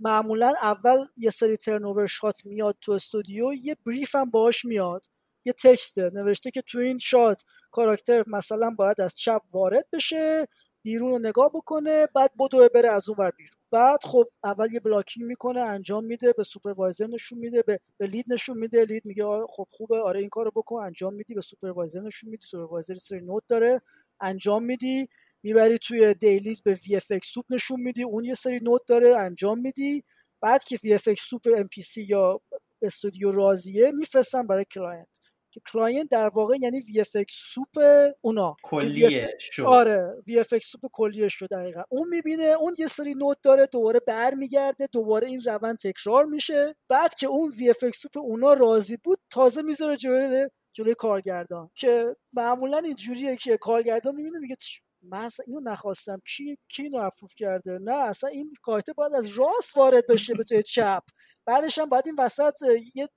معمولا 0.00 0.52
اول 0.62 1.06
یه 1.16 1.30
سری 1.30 1.56
turnover 1.56 2.06
shot 2.06 2.46
میاد 2.46 2.76
تو 2.80 2.92
استودیو 2.92 3.52
یه 3.52 3.76
brief 3.86 4.14
هم 4.14 4.30
باهاش 4.30 4.64
میاد. 4.64 5.06
یه 5.44 5.52
text 5.52 5.98
ه 5.98 6.10
نوشته 6.14 6.50
که 6.50 6.62
تو 6.62 6.78
این 6.78 6.98
shot 6.98 7.42
کاراکتر 7.70 8.24
مثلا 8.26 8.70
باید 8.78 9.00
از 9.00 9.14
چپ 9.14 9.42
وارد 9.52 9.86
بشه 9.92 10.46
بیرون 10.82 11.10
رو 11.10 11.18
نگاه 11.18 11.50
بکنه 11.54 12.08
بعد 12.14 12.30
بدوه 12.38 12.68
بره 12.68 12.88
از 12.90 13.08
اون 13.08 13.18
ور 13.18 13.30
بیرون. 13.30 13.54
بعد 13.70 13.98
خب 14.04 14.24
اول 14.44 14.72
یه 14.72 14.80
blocking 14.80 15.26
می‌کنه 15.26 15.60
انجام 15.60 16.04
میده 16.04 16.32
به 16.32 16.42
supervisor 16.44 17.06
نشون 17.06 17.38
میده 17.38 17.62
به, 17.62 17.80
به 17.98 18.06
lead 18.06 18.24
نشون 18.32 18.58
میده. 18.58 18.84
lead 18.84 19.06
میگه 19.06 19.24
خب 19.48 19.66
خوبه 19.70 19.98
آره 20.00 20.20
این 20.20 20.28
کارو 20.28 20.50
بکن 20.54 20.76
انجام 20.76 21.14
میدی. 21.14 21.34
به 21.34 21.40
supervisor 21.40 22.00
نشون 22.00 22.30
میدی 22.30 22.46
supervisor 22.46 22.94
سری 22.94 23.20
note 23.20 23.42
داره 23.48 23.82
انجام 24.20 24.64
میدی. 24.64 25.08
می‌بری 25.42 25.78
توی 25.78 26.14
dailies 26.14 26.62
به 26.62 26.78
VFX 26.88 27.12
sup 27.24 27.44
نشون 27.50 27.80
میدی 27.80 28.02
اون 28.02 28.24
یه 28.24 28.34
سری 28.34 28.60
note 28.60 28.82
داره 28.86 29.16
انجام 29.16 29.58
میدی. 29.58 30.04
بعد 30.40 30.64
که 30.64 30.78
VFX 30.84 31.08
sup 31.14 31.42
MPC 31.56 32.02
یا 32.02 32.40
استودیو 32.82 33.30
راضیه 33.30 33.90
میفرستن 33.90 34.46
برای 34.46 34.64
client. 34.64 35.08
که 35.52 35.60
client 35.72 36.08
در 36.10 36.28
واقع 36.28 36.56
یعنی 36.60 36.80
VFX 36.80 37.16
sup 37.30 37.78
اونا. 38.20 38.56
client 38.62 39.36
شو 39.40 39.66
آره 39.66 40.14
VFX 40.26 40.54
sup 40.62 40.80
client 40.92 41.28
شو 41.28 41.46
دقیقا. 41.46 41.82
اون 41.88 42.08
می‌بینه 42.08 42.42
اون 42.42 42.74
یه 42.78 42.86
سری 42.86 43.14
note 43.14 43.36
داره 43.42 43.66
دوباره 43.66 44.00
برمیگرده 44.06 44.88
دوباره 44.92 45.26
این 45.26 45.40
روند 45.40 45.76
تکرار 45.76 46.24
میشه. 46.24 46.74
بعد 46.88 47.14
که 47.14 47.26
اون 47.26 47.52
VFX 47.58 47.76
sup 47.94 48.18
اونا 48.18 48.54
راضی 48.54 48.96
بود 49.04 49.18
تازه 49.30 49.62
می‌ذاره 49.62 49.96
جلوی 49.96 50.48
جلوی 50.72 50.94
کارگردان. 50.94 51.70
که 51.74 52.16
معمولا 52.32 52.78
اینجوریه 52.78 53.36
که 53.36 53.56
کارگردان 53.56 54.14
می‌بینه 54.14 54.38
میگه 54.38 54.56
من 55.02 55.18
اصلا 55.18 55.44
اینو 55.48 55.60
نخواستم. 55.60 56.20
کی 56.26 56.56
کی 56.68 56.82
اینو 56.82 56.98
approve 56.98 57.34
کرده؟ 57.34 57.78
نه 57.82 57.92
اصلا 57.92 58.30
این 58.30 58.52
کارت 58.62 58.90
باید 58.90 59.14
از 59.14 59.26
راست 59.26 59.76
وارد 59.76 60.06
بشه 60.06 60.34
به 60.34 60.44
جای 60.44 60.62
چپ. 60.62 61.02
بعدش 61.46 61.78
هم 61.78 61.88
باید 61.88 62.06
این 62.06 62.16
وسط 62.18 62.54
یه 62.94 63.08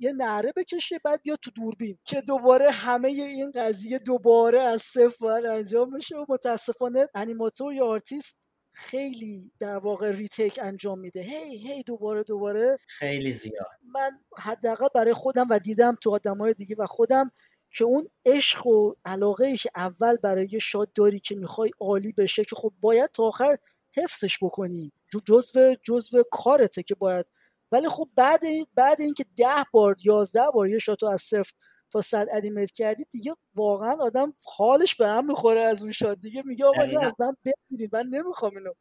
یه 0.00 0.12
نعره 0.12 0.52
بکشه 0.56 0.98
بعد 1.04 1.22
بیا 1.22 1.36
تو 1.42 1.50
دوربین. 1.50 1.98
که 2.04 2.20
دوباره 2.20 2.70
همه 2.70 3.08
این 3.08 3.52
قضیه 3.54 3.98
دوباره 3.98 4.60
از 4.60 4.82
صفر 4.82 5.26
انجام 5.26 5.90
بشه 5.90 6.16
و 6.16 6.24
متاسفانه 6.28 7.08
انیماتور 7.14 7.74
یا 7.74 7.86
آرتیست 7.86 8.38
خیلی 8.72 9.52
در 9.60 9.78
واقع 9.78 10.10
retake 10.10 10.58
انجام 10.62 10.98
میده. 10.98 11.20
هی 11.20 11.58
هی 11.68 11.82
دوباره 11.82 12.22
دوباره. 12.22 12.78
خیلی 12.98 13.32
زیاد. 13.32 13.66
من 13.94 14.10
حداقل 14.38 14.88
برای 14.94 15.12
خودم 15.12 15.46
و 15.50 15.58
دیدم 15.58 15.96
تو 16.02 16.10
آدمای 16.10 16.54
دیگه 16.54 16.76
و 16.78 16.86
خودم 16.86 17.30
که 17.70 17.84
اون 17.84 18.08
عشق 18.24 18.66
و 18.66 18.94
علاقه 19.04 19.46
ای 19.46 19.56
که 19.56 19.70
اول 19.76 20.16
برای 20.16 20.60
شاد 20.60 20.92
داری 20.92 21.20
که 21.20 21.34
می‌خوای 21.34 21.70
عالی 21.80 22.12
بشه 22.12 22.44
که 22.44 22.56
خب 22.56 22.72
باید 22.80 23.10
تا 23.10 23.22
آخر 23.24 23.58
حفظش 23.96 24.38
بکنی. 24.42 24.92
جزو 25.26 25.74
جزو 25.82 26.22
کارته 26.30 26.82
که 26.82 26.94
باید. 26.94 27.26
ولی 27.72 27.88
خب 27.88 28.08
بعد 28.16 28.40
بعد 28.74 29.00
اینکه 29.00 29.24
ده 29.36 29.64
بار 29.72 29.96
یازده 30.04 30.50
بار 30.54 30.68
یه 30.68 30.78
شاتو 30.78 31.06
از 31.06 31.20
صفر 31.20 31.52
تا 31.90 32.00
صد 32.00 32.26
انیمیت 32.32 32.70
کردی 32.70 33.04
دیگه 33.10 33.34
واقعا 33.54 33.96
آدم 34.00 34.32
حالش 34.56 34.94
به 34.94 35.08
هم 35.08 35.26
می‌خوره 35.26 35.60
از 35.60 35.82
اون 35.82 35.92
شات. 35.92 36.18
دیگه 36.18 36.42
میگه 36.46 36.64
آقا 36.64 36.82
از 36.82 37.12
من 37.18 37.36
ببینید 37.44 37.96
من 37.96 38.06
نمی‌خوام 38.06 38.52
اینو. 38.56 38.72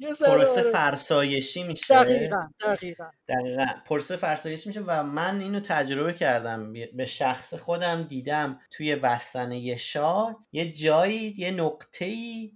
پروسه 0.00 0.60
آره. 0.60 0.70
فرسایشی 0.70 1.62
میشه؟ 1.62 1.94
دقیقا 1.94 2.40
دقیقا. 2.66 3.04
دقیقا. 3.28 3.66
پروسه 3.86 4.16
فرسایشی 4.16 4.68
میشه 4.68 4.80
و 4.80 5.02
من 5.02 5.40
اینو 5.40 5.60
تجربه 5.60 6.12
کردم. 6.12 6.72
به 6.72 7.06
شخص 7.06 7.54
خودم 7.54 8.02
دیدم 8.02 8.60
توی 8.70 8.96
بستن 8.96 9.52
یه 9.52 9.76
shot 9.76 10.36
یه 10.52 10.72
جایی 10.72 11.34
یه 11.36 11.50
نقطه‌ای 11.50 12.52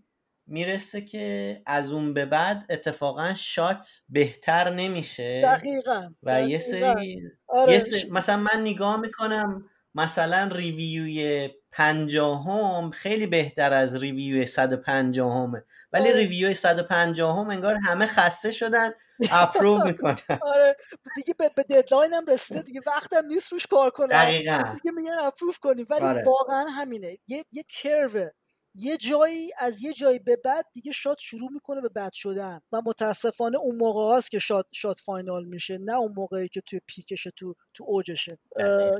می‌رسه 0.47 1.01
که 1.01 1.63
از 1.67 1.93
اون 1.93 2.15
به 2.15 2.27
بعد 2.27 2.67
اتفاقا 2.71 3.35
shot 3.35 4.03
بهتر 4.09 4.71
نمیشه 4.71 5.43
دقیقا 5.45 6.09
و 6.23 6.43
یه 6.43 6.59
سری 6.59 7.23
آره. 7.49 7.83
مثلا 8.11 8.37
من 8.37 8.61
نگاه 8.61 8.97
می‌کنم 8.97 9.71
مثلا 9.99 10.49
review 10.53 11.35
ی 11.35 11.49
پنجاهم 11.73 12.91
خیلی 12.91 13.27
بهتر 13.27 13.73
از 13.73 14.03
review 14.03 14.47
150 14.47 15.33
همه 15.33 15.65
ولی 15.93 16.09
آره. 16.09 16.17
review 16.17 16.55
150 16.55 17.39
هم 17.39 17.51
انگار 17.51 17.79
همه 17.87 18.07
خسته 18.07 18.51
شدن 18.51 18.93
approve 19.33 19.79
می‌کنن. 19.89 20.39
آره. 20.43 20.77
دیگه 21.17 21.35
به, 21.39 21.51
به 21.57 21.63
deadline 21.63 22.13
هم 22.13 22.25
رسیده 22.29 22.63
دیگه. 22.63 22.81
وقتم 22.87 23.27
نیست 23.29 23.53
روش 23.53 23.67
کار 23.67 23.91
کنم. 23.91 24.09
دقیقا. 24.09 24.77
دیگه 24.83 24.91
میگن 24.97 25.13
approve 25.23 25.53
کنی. 25.63 25.83
ولی 25.91 26.05
آره. 26.05 26.25
واقعا 26.27 26.65
همینه. 26.69 27.17
یه 27.29 27.45
یه 27.53 27.63
کروه 27.69 28.29
یه 28.75 28.97
جایی 28.97 29.51
از 29.59 29.83
یه 29.83 29.93
جایی 29.93 30.19
به 30.19 30.37
بعد 30.37 30.67
دیگه 30.73 30.93
shot 30.93 31.19
شروع 31.19 31.53
می‌کنه 31.53 31.81
به 31.81 31.89
بد 31.89 32.13
شدن 32.13 32.61
و 32.73 32.83
متاسفانه 32.87 33.59
اون 33.59 33.77
موقع 33.77 34.17
هست 34.17 34.31
که 34.31 34.39
shot 34.39 34.67
shot 34.73 34.99
final 34.99 35.45
میشه 35.45 35.79
نه 35.79 35.93
اون 35.93 36.13
موقعی 36.17 36.49
که 36.49 36.61
توی 36.61 36.81
peak 36.87 37.12
شه 37.12 37.31
تو 37.31 37.55
تو 37.75 37.85
اوجشه. 37.87 38.39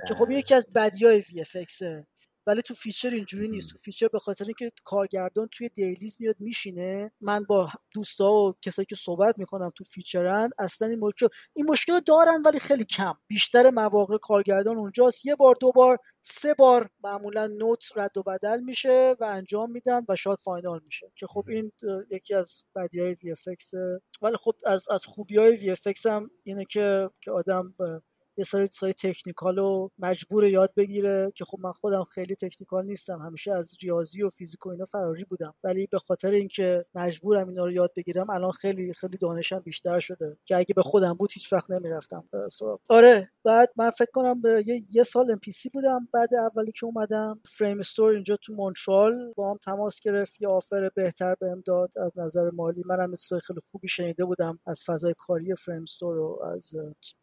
که 0.09 0.15
خب 0.19 0.31
یکی 0.31 0.55
از 0.55 0.69
بدیای 0.75 1.21
VF 1.21 1.57
ولی 2.49 2.63
تو 2.63 2.75
feature 2.75 3.11
اینجوری 3.11 3.49
نیست. 3.49 3.71
تو 3.71 3.79
feature 3.79 4.09
به 4.09 4.19
خاطر 4.19 4.45
اینکه 4.45 4.73
کارگردان 4.85 5.49
توی 5.53 5.69
dailies 5.69 6.17
میاد 6.21 6.37
میشینه. 6.41 7.13
من 7.21 7.45
با 7.45 7.71
دوستا 7.95 8.33
و 8.33 8.53
کسایی 8.63 8.87
که 8.87 8.97
صحبت 8.97 9.39
می‌کنم 9.39 9.71
تو 9.77 9.85
feature 9.85 10.43
ن 10.43 10.51
اصلا 10.59 10.89
این 10.89 10.99
مشکل 10.99 11.29
این 11.53 11.67
مشکل 11.67 12.01
دارن 12.01 12.43
ولی 12.45 12.59
خیلی 12.59 12.85
کم. 12.85 13.15
بیشتر 13.27 13.71
مواقع 13.71 14.19
کارگردان 14.19 14.77
اونجاست. 14.77 15.27
یه 15.27 15.35
بار 15.35 15.57
دو 15.61 15.73
بار 15.73 15.99
سه 16.23 16.55
بار 16.55 16.91
معمولا 17.05 17.47
note 17.47 17.85
رد 17.97 18.17
و 18.19 18.23
بدل 18.23 18.61
میشه 18.61 19.15
و 19.21 19.25
انجام 19.25 19.71
میدن 19.71 20.03
و 20.09 20.17
shot 20.17 20.39
final 20.39 20.81
میشه. 20.85 21.13
که 21.15 21.27
خب 21.27 21.45
این 21.49 21.73
یکی 22.11 22.35
از 22.35 22.65
بدی 22.75 23.01
های 23.01 23.15
V 23.15 23.35
ولی 24.23 24.37
خب 24.37 24.53
از 24.67 24.89
از 24.91 25.05
خوبی 25.07 25.37
های 25.37 25.57
V 25.57 25.77
هم 26.05 26.31
اینه 26.45 26.65
که 26.65 27.11
که 27.21 27.31
آدم 27.31 27.75
یه 28.39 28.45
سری 28.45 28.69
چیزای 28.69 28.93
تکنیکال 28.93 29.59
رو 29.59 29.91
مجبور 29.99 30.45
یاد 30.45 30.75
بگیره 30.77 31.33
که 31.35 31.45
خب 31.45 31.59
من 31.61 31.73
خودم 31.73 32.05
خیلی 32.05 32.35
تکنیکال 32.35 32.87
نیستم. 32.87 33.19
همیشه 33.23 33.53
از 33.53 33.77
ریاضی 33.83 34.23
و 34.23 34.29
فیزیک 34.29 34.67
و 34.67 34.69
اینا 34.69 34.85
فراری 34.85 35.25
بودم. 35.25 35.55
ولی 35.65 35.87
به 35.87 35.99
خاطر 35.99 36.31
اینکه 36.31 36.85
مجبورم 36.95 37.49
اینا 37.49 37.65
رو 37.65 37.73
یاد 37.73 37.93
بگیرم 37.97 38.31
الان 38.31 38.51
خیلی 38.51 38.93
خیلی 38.95 39.17
دانشم 39.17 39.59
بیشتر 39.59 40.01
شده. 40.01 40.37
که 40.45 40.57
اگه 40.57 40.75
به 40.75 40.83
خودم 40.83 41.15
بود 41.15 41.33
هیچ 41.33 41.53
وقت 41.53 41.71
نمی‌رفتم. 41.71 42.29
آره 42.89 43.31
بعد 43.45 43.69
من 43.77 43.91
فکر 43.91 44.11
کنم 44.13 44.41
به 44.41 44.65
یه, 44.67 44.83
یه 44.93 45.03
سال 45.03 45.31
ام 45.31 45.39
بودم. 45.73 46.09
بعد 46.13 46.29
اولی 46.35 46.73
که 46.73 46.87
اومدم 46.87 47.41
فریم 47.47 47.79
استور 47.79 48.11
اینجا 48.11 48.37
تو 48.43 48.53
مونترال 48.55 49.33
با 49.37 49.51
هم 49.51 49.57
تماس 49.65 50.01
گرفت. 50.01 50.43
یه 50.43 50.49
آفر 50.49 50.91
بهتر 50.95 51.35
بهم 51.41 51.63
داد 51.67 51.99
از 51.99 52.19
نظر 52.19 52.51
مالی. 52.51 52.83
منم 52.87 53.15
چیزای 53.15 53.41
خیلی 53.41 53.61
خوبی 53.71 53.89
شنیده 53.89 54.25
بودم 54.25 54.59
از 54.67 54.85
فضای 54.87 55.15
کاری 55.19 55.55
فریم 55.55 55.83
استور 55.83 56.19
و 56.19 56.43
از 56.43 56.73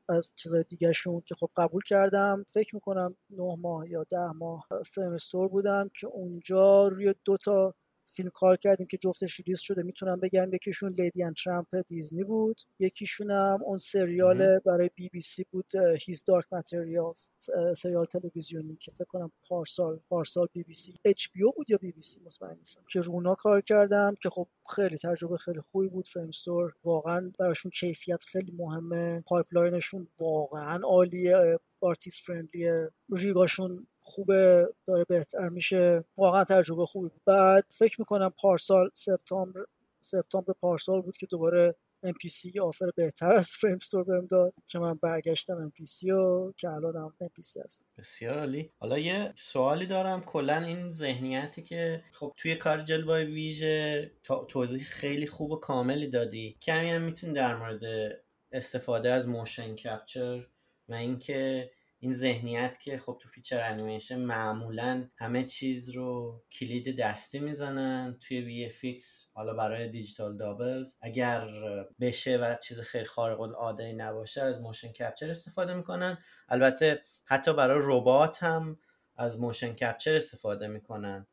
از 0.09 0.34
چیزای 0.36 0.63
دیگهشون 1.06 1.22
که 1.26 1.36
خب 1.36 1.47
قبول 1.58 1.82
کردم. 1.84 2.43
فکر 2.47 2.76
می‌کنم 2.76 3.16
نه 3.30 3.56
ماه 3.60 3.89
یا 3.89 4.03
ده 4.03 4.32
ماه 4.32 4.68
Framestore 4.86 5.47
بودم 5.47 5.89
که 6.01 6.08
اونجا 6.08 6.88
روی 6.88 7.16
دو 7.26 7.38
تا 7.38 7.74
فیلم 8.08 8.30
کار 8.30 8.58
کردیم 8.58 8.88
که 8.88 8.97
جفتش 8.97 9.39
release 9.39 9.59
شده. 9.60 9.84
می‌تونم 9.84 10.20
بگم 10.20 10.53
یکیشون 10.53 10.93
Lady 10.93 11.23
and 11.23 11.34
the 11.34 11.49
Tramp 11.49 11.76
دیزنی 11.88 12.24
بود. 12.24 12.62
یکیشون 12.80 13.32
هم 13.32 13.58
اون 13.66 13.78
سریال 13.78 14.60
برای 14.60 14.89
بی 14.95 15.10
بی 15.10 15.22
سی 15.22 15.45
بود 15.51 15.72
His 16.05 16.23
Dark 16.23 16.45
Materials 16.51 17.30
سریال 17.78 18.06
تلویزیونی 18.06 18.76
که 18.76 18.91
فکر 18.91 19.06
کنم 19.06 19.32
پارسال 19.49 19.99
پارسال 20.10 20.47
بی 20.53 20.64
بی 20.64 20.74
سی. 20.74 20.93
اچ 21.06 21.28
بی 21.34 21.43
او 21.43 21.51
بود 21.51 21.70
یا 21.70 21.78
بی 21.78 21.91
بی 21.91 22.01
سی؟ 22.01 22.22
مطمئن 22.26 22.58
نیستم. 22.58 22.82
که 22.91 22.99
رو 22.99 23.17
اونا 23.17 23.36
کار 23.36 23.62
کردم 23.62 24.16
که 24.22 24.30
خب 24.30 24.47
خیلی 24.76 24.97
تجربه 24.97 25.38
خیلی 25.38 25.62
خوبی 25.62 25.88
بود. 25.88 26.08
Framestore 26.07 26.73
واقعا 26.84 27.32
براشون 27.39 27.72
کیفیت 27.72 28.24
خیلی 28.24 28.51
مهمه. 28.51 29.24
pipeline 29.28 29.81
شون 29.81 30.07
واقعا 30.20 30.80
عالیه. 30.84 31.60
artist 31.82 32.21
friendly 32.26 32.89
ه 33.11 33.21
rig 33.21 33.49
اشون 33.49 33.88
خوبه 34.06 34.68
داره 34.86 35.06
بهتر 35.10 35.49
میشه. 35.49 36.03
واقعا 36.18 36.43
تجربه 36.43 36.86
خوبی 36.86 37.10
بعد 37.26 37.66
فکر 37.70 37.95
می‌کنم 38.01 38.30
پارسال 38.41 38.89
سپتامبر 38.93 39.66
سپتامبر 40.01 40.53
پارسال 40.62 41.01
بود 41.01 41.18
که 41.18 41.26
دوباره 41.26 41.76
MPC 42.06 42.58
offer 42.57 42.91
بهتر 42.95 43.34
از 43.34 43.49
Framestore 43.49 44.03
بهم 44.03 44.26
داد 44.26 44.53
که 44.68 44.80
من 44.80 44.95
برگشتم 45.03 45.70
MPC 45.70 46.10
و 46.10 46.51
که 46.58 46.70
الان 46.70 46.95
هم 46.95 47.14
MPC 47.24 47.64
هستم. 47.66 47.86
بسیار 47.97 48.39
عالی. 48.39 48.72
حالا 48.80 48.99
یه 48.99 49.34
سوالی 49.38 49.86
دارم. 49.86 50.22
کلا 50.22 50.58
این 50.58 50.91
ذهنیتی 50.91 51.64
که 51.64 52.03
خب 52.12 52.34
توی 52.38 52.56
کار 52.56 52.82
جلوه 52.82 53.24
ویژه 53.24 54.12
توضیح 54.47 54.84
خیلی 54.84 55.28
خوب 55.28 55.51
و 55.51 55.56
کاملی 55.56 56.08
دادی. 56.08 56.58
کمی 56.62 56.91
هم 56.91 57.01
می‌تونی 57.01 57.34
در 57.34 57.56
مورد 57.56 57.82
استفاده 58.51 59.12
از 59.12 59.28
motion 59.28 59.76
capture 59.76 60.47
و 60.89 60.93
اینکه 60.93 61.72
این 62.06 62.14
ذهنیت 62.14 62.80
که 62.80 62.97
خب 62.97 63.18
تو 63.22 63.30
feature 63.30 63.61
animation 63.61 64.19
معمولا 64.20 65.08
همه 65.18 65.43
چیز 65.43 65.89
رو 65.89 66.41
کلید 66.51 66.99
دستی 66.99 67.39
می‌زنن 67.39 68.18
توی 68.22 68.41
VFX 68.41 69.28
حالا 69.34 69.53
برای 69.53 69.89
digital 69.89 70.38
doubles. 70.38 70.97
اگر 71.01 71.47
بشه 71.99 72.38
و 72.38 72.56
چیز 72.64 72.80
خیلی 72.80 73.06
خارق 73.06 73.41
العاده 73.41 73.93
نباشه 73.93 74.41
از 74.41 74.62
motion 74.61 74.91
capture 74.91 75.30
استفاده 75.30 75.74
می‌کنن. 75.74 76.18
البته 76.49 77.01
حتی 77.26 77.53
برای 77.53 77.80
ربات 77.84 78.43
هم 78.43 78.80
از 79.16 79.39
motion 79.39 79.73
capture 79.73 80.15
استفاده 80.16 80.68
می‌کنن. 80.68 81.28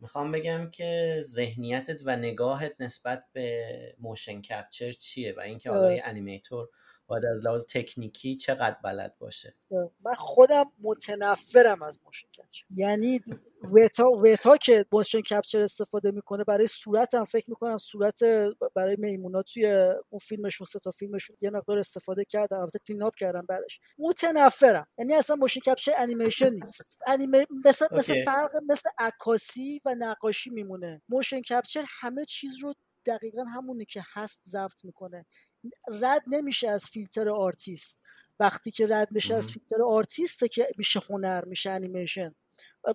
می‌خوام 0.00 0.32
بگم 0.32 0.70
که 0.70 1.20
ذهنیتت 1.24 2.00
و 2.04 2.16
نگاهت 2.16 2.72
نسبت 2.80 3.24
به 3.32 3.96
motion 3.98 4.42
capture 4.42 4.92
چیه 4.92 5.34
و 5.36 5.40
اینکه 5.40 5.70
حالا 5.70 5.98
animator 6.04 6.68
باید 7.08 7.24
از 7.24 7.44
لحاظ 7.44 7.64
تکنیکی 7.68 8.36
چقدر 8.36 8.76
بلد 8.84 9.18
باشه. 9.18 9.54
من 10.04 10.14
خودم 10.14 10.64
متنفرم 10.82 11.82
از 11.82 11.98
motion 12.04 12.28
capture 12.28 12.64
یعنی 12.70 13.20
Weta 13.62 14.10
Weta 14.10 14.56
که 14.56 14.84
motion 14.92 15.20
capture 15.20 15.62
استفاده 15.62 16.10
می‌کنه 16.10 16.44
برای 16.44 16.66
صورتم 16.66 17.24
فکر 17.24 17.50
می‌کنم 17.50 17.78
صورت 17.78 18.20
برای 18.74 18.96
میمونا 18.98 19.42
توی 19.42 19.66
اون 20.10 20.18
فیلمشون 20.22 20.66
سه 20.66 20.78
تا 20.78 20.90
فیلمشون 20.90 21.36
یه 21.40 21.50
مقدار 21.50 21.78
استفاده 21.78 22.24
کرد 22.24 22.54
البته 22.54 22.78
clean 22.86 23.02
up 23.02 23.14
کردم 23.14 23.46
بعدش. 23.48 23.80
متنفرم. 23.98 24.86
یعنی 24.98 25.14
اصلا 25.14 25.36
motion 25.36 25.60
capture 25.60 25.92
انیمیشن 25.98 26.52
نیست. 26.52 26.98
انیمه 27.06 27.46
مثل 27.64 27.86
مثل 27.92 28.24
فرق 28.24 28.50
مثل 28.68 28.90
عکاسی 28.98 29.80
و 29.84 29.94
نقاشی 29.98 30.50
میمونه. 30.50 31.02
motion 31.08 31.40
capture 31.40 31.84
همه 32.00 32.24
چیز 32.24 32.58
رو 32.62 32.74
دقیقا 33.08 33.44
همونه 33.44 33.84
که 33.84 34.04
هست 34.12 34.42
ضبط 34.48 34.84
می‌کنه. 34.84 35.26
رد 36.00 36.22
نمیشه 36.26 36.68
از 36.68 36.84
فیلتر 36.84 37.28
آرتیست. 37.28 38.02
وقتی 38.40 38.70
که 38.70 38.86
رد 38.86 39.12
میشه 39.12 39.34
از 39.34 39.50
فیلتر 39.50 39.82
آرتیسته 39.82 40.48
که 40.48 40.66
میشه 40.78 41.00
هنر 41.10 41.44
میشه 41.44 41.70
انیمیشن. 41.70 42.34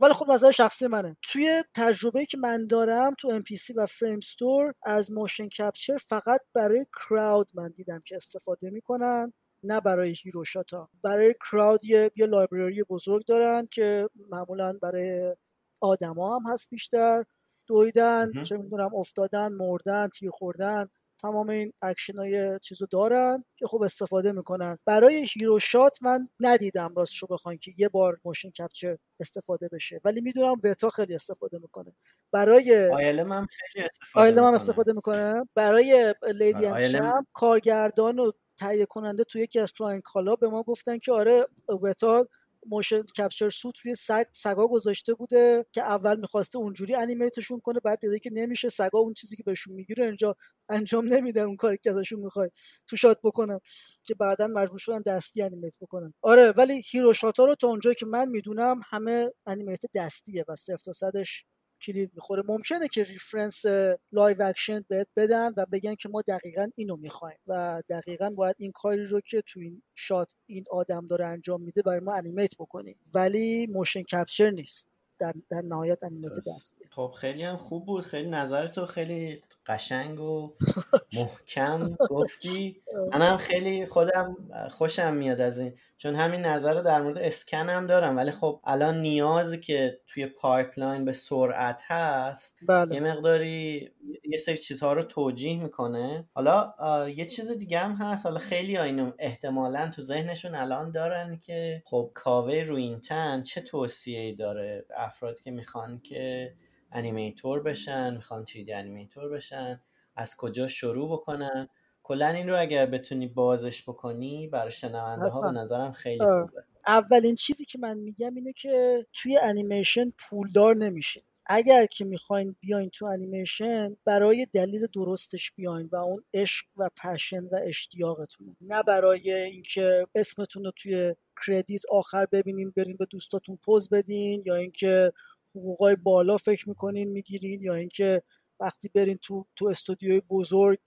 ولی 0.01 0.13
خب 0.13 0.31
نظر 0.31 0.51
شخصی 0.51 0.87
منه. 0.87 1.17
توی 1.21 1.63
تجربه 1.75 2.25
که 2.25 2.37
من 2.37 2.67
دارم 2.67 3.13
تو 3.17 3.41
MPC 3.41 3.73
و 3.75 3.85
Framestore 3.85 4.73
از 4.83 5.11
motion 5.11 5.47
capture 5.47 5.97
فقط 5.97 6.41
برای 6.53 6.85
crowd 6.99 7.51
من 7.53 7.69
دیدم 7.69 8.01
که 8.05 8.15
استفاده 8.15 8.69
می‌کنن 8.69 9.33
نه 9.63 9.79
برای 9.81 10.15
hero 10.23 10.53
shot 10.53 10.82
ا. 10.82 10.89
برای 11.03 11.35
crowd 11.51 11.85
یه, 11.85 12.11
یه 12.15 12.25
library 12.25 12.83
بزرگ 12.83 13.25
دارن 13.25 13.65
که 13.71 14.09
معمولا 14.31 14.73
برای 14.81 15.35
آدما 15.81 16.39
هم 16.39 16.51
هست 16.53 16.69
بیشتر. 16.69 17.23
دویدن 17.67 18.43
چه 18.43 18.57
می‌دونم 18.57 18.95
افتادن 18.95 19.53
مردن 19.53 20.07
تیر 20.07 20.29
خوردن 20.29 20.87
تمام 21.21 21.49
این 21.49 21.73
اکشن 21.81 22.17
های 22.17 22.59
چیزو 22.59 22.85
دارن 22.91 23.43
که 23.55 23.67
خوب 23.67 23.83
استفاده 23.83 24.31
می‌کنن. 24.31 24.77
برای 24.85 25.27
hero 25.33 25.59
shot 25.59 25.97
من 26.03 26.29
ندیدم 26.39 26.93
راستشو 26.97 27.27
بخواین 27.27 27.59
که 27.63 27.71
یه 27.77 27.89
بار 27.89 28.17
motion 28.25 28.49
capture 28.49 28.97
استفاده 29.19 29.69
بشه. 29.71 30.01
ولی 30.03 30.21
می‌دونم 30.21 30.61
Weta 30.63 30.89
خیلی 30.89 31.15
استفاده 31.15 31.59
می‌کنه. 31.59 31.95
برای 32.31 32.89
ILM 32.89 33.31
هم 33.31 33.47
خیلی 33.49 33.85
استفاده 33.85 34.25
ILM 34.25 34.43
هم 34.43 34.53
استفاده 34.53 34.93
می‌کنه. 34.93 35.47
برای 35.55 36.15
Lady 36.33 36.65
هم 36.65 37.25
کارگردان 37.33 38.19
و 38.19 38.31
تهیه 38.59 38.85
کننده 38.85 39.23
توی 39.23 39.41
یکی 39.41 39.59
از 39.59 39.73
client 39.73 40.01
call 40.01 40.29
ا 40.29 40.35
به 40.35 40.47
ما 40.47 40.63
گفتن 40.63 40.97
که 40.97 41.11
آره 41.11 41.47
Weta 41.83 42.25
motion 42.69 43.01
capture 43.17 43.49
suit 43.49 43.75
روی 43.85 43.95
سگ 43.95 44.25
سگا 44.33 44.67
گذاشته 44.67 45.13
بوده 45.13 45.65
که 45.71 45.81
اول 45.81 46.19
می‌خواسته 46.19 46.57
اونجوری 46.57 46.95
animate 46.95 47.36
شون 47.36 47.59
کنه 47.59 47.79
بعد 47.79 47.99
دیده 47.99 48.19
که 48.19 48.29
نمیشه 48.33 48.69
سگا 48.69 48.99
اون 48.99 49.13
چیزی 49.13 49.35
که 49.35 49.43
بهشون 49.43 49.73
می‌گیره 49.75 50.05
اینجا 50.05 50.35
انجام 50.69 51.05
نمیدن 51.13 51.43
اون 51.43 51.55
کاری 51.55 51.77
که 51.83 51.89
ازشون 51.89 52.19
می‌خوای 52.19 52.49
تو 52.87 52.97
shot 52.97 53.19
بکنن 53.23 53.59
که 54.03 54.15
بعدا 54.15 54.47
مجبور 54.47 54.79
شدن 54.79 55.01
دستی 55.01 55.41
animate 55.41 55.75
بکنن. 55.81 56.13
آره 56.21 56.51
ولی 56.51 56.81
hero 56.91 57.13
shot 57.13 57.39
ا 57.39 57.45
رو 57.45 57.55
تا 57.55 57.67
اونجایی 57.67 57.95
که 57.95 58.05
من 58.05 58.29
می‌دونم 58.29 58.81
همه 58.89 59.29
animate 59.47 59.81
دستیه 59.95 60.45
و 60.47 60.55
صفر 60.55 60.77
تا 60.85 60.93
صدش 60.93 61.45
کلید 61.83 62.11
می‌خوره. 62.15 62.43
ممکنه 62.47 62.87
که 62.87 63.03
reference 63.03 63.63
live 64.11 64.41
action 64.41 64.85
بهت 64.87 65.07
بدن 65.15 65.51
و 65.57 65.65
بگن 65.71 65.95
که 65.95 66.09
ما 66.09 66.21
دقیقا 66.21 66.67
اینو 66.75 66.95
می‌خوایم 66.97 67.37
و 67.47 67.81
دقیقا 67.89 68.29
باید 68.37 68.55
این 68.59 68.71
کاری 68.71 69.05
رو 69.05 69.21
که 69.21 69.43
تو 69.47 69.59
این 69.59 69.81
shot 69.95 70.33
این 70.45 70.63
آدم 70.71 71.07
داره 71.07 71.25
انجام 71.27 71.61
میده 71.61 71.81
برای 71.81 71.99
ما 71.99 72.13
animate 72.15 72.51
بکنیم 72.59 72.99
ولی 73.15 73.67
motion 73.67 74.03
capture 74.03 74.49
نیست. 74.49 74.92
در, 75.19 75.33
در 75.49 75.61
نهایت 75.61 76.03
animate 76.03 76.31
دستی. 76.31 76.85
خب 76.91 77.13
خیلی 77.17 77.43
هم 77.43 77.57
خوب 77.57 77.85
بود. 77.85 78.03
خیلی 78.03 78.29
نظر 78.29 78.67
تو 78.67 78.85
خیلی 78.85 79.43
قشنگ 79.65 80.19
و 80.19 80.49
محکم 81.19 81.79
گفتی. 82.09 82.81
منم 83.11 83.37
خیلی 83.37 83.85
خودم 83.85 84.37
خوشم 84.71 85.13
میاد 85.13 85.41
از 85.41 85.59
این. 85.59 85.73
چون 85.97 86.15
همین 86.15 86.41
نظر 86.41 86.73
رو 86.73 86.81
در 86.81 87.01
مورد 87.01 87.17
اسکن 87.17 87.69
هم 87.69 87.87
دارم. 87.87 88.17
ولی 88.17 88.31
خب 88.31 88.59
الان 88.63 89.01
نیازی 89.01 89.59
که 89.59 89.99
توی 90.07 90.25
pipeline 90.25 91.05
به 91.05 91.13
سرعت 91.13 91.81
هست 91.87 92.59
بله. 92.67 92.95
یه 92.95 92.99
مقداری 93.01 93.91
یه 94.33 94.39
سری 94.39 94.57
چیزها 94.57 94.93
رو 94.93 95.03
توجیه 95.03 95.63
می‌کنه. 95.63 96.29
حالا 96.33 96.73
یه 97.15 97.25
چیز 97.25 97.51
دیگه 97.51 97.79
هم 97.79 97.91
هست. 97.91 98.25
حالا 98.25 98.39
خیلی 98.39 98.77
اینو 98.77 99.11
احتمالا 99.19 99.89
تو 99.89 100.01
ذهنشون 100.01 100.55
الان 100.55 100.91
دارن 100.91 101.39
که 101.39 101.83
خب 101.85 102.11
کاوه 102.13 102.63
روئین 102.67 103.24
تن 103.24 103.43
چه 103.43 103.61
توصیه 103.61 104.19
ای 104.19 104.35
داره؟ 104.35 104.85
افرادی 104.97 105.41
که 105.43 105.51
می‌خوان 105.51 105.99
که 105.99 106.53
animator 106.91 107.63
بشن 107.63 108.15
می‌خوان 108.15 108.45
3D 108.45 108.73
animator 108.73 109.29
بشن 109.29 109.81
از 110.15 110.37
کجا 110.37 110.67
شروع 110.67 111.11
بکنن؟ 111.11 111.69
کلا 112.03 112.27
این 112.27 112.49
رو 112.49 112.59
اگر 112.59 112.85
بتونی 112.85 113.27
بازش 113.27 113.89
بکنی 113.89 114.47
برای 114.47 114.71
شنونده 114.71 115.29
ها 115.29 115.41
به 115.41 115.59
نظرم 115.59 115.91
خیلی 115.91 116.25
خوبه. 116.25 116.63
اولین 116.87 117.35
چیزی 117.35 117.65
که 117.65 117.79
من 117.79 117.97
میگم 117.97 118.35
اینه 118.35 118.53
که 118.53 119.05
توی 119.13 119.37
انیمیشن 119.37 120.05
پولدار 120.29 120.75
نمیشین. 120.75 121.23
اگر 121.45 121.85
که 121.85 122.05
می‌خواین 122.05 122.55
بیاین 122.59 122.89
تو 122.89 123.05
انیمیشن 123.05 123.97
برای 124.05 124.47
دلیل 124.53 124.87
درستش 124.95 125.51
بیاین 125.51 125.89
و 125.91 125.95
اون 125.95 126.23
عشق 126.33 126.65
و 126.77 126.89
passion 127.03 127.43
و 127.43 127.59
اشتیاقتونه 127.67 128.55
نه 128.61 128.83
برای 128.83 129.33
اینکه 129.33 130.07
اسمتون 130.15 130.63
رو 130.63 130.71
توی 130.75 131.15
کردیت 131.47 131.81
آخر 131.89 132.25
ببینین 132.31 132.73
برین 132.75 132.97
به 132.97 133.05
دوستاتون 133.05 133.57
پوز 133.65 133.89
بدین 133.89 134.43
یا 134.45 134.55
اینکه 134.55 135.11
حقوقای 135.55 135.95
بالا 135.95 136.37
فکر 136.37 136.69
می‌کنین 136.69 137.09
می‌گیرین 137.09 137.61
یا 137.61 137.73
اینکه 137.73 138.21
وقتی 138.59 138.89
برین 138.89 139.17
تو 139.21 139.45
تو 139.55 139.67
استودیوی 139.67 140.21
بزرگ 140.29 140.79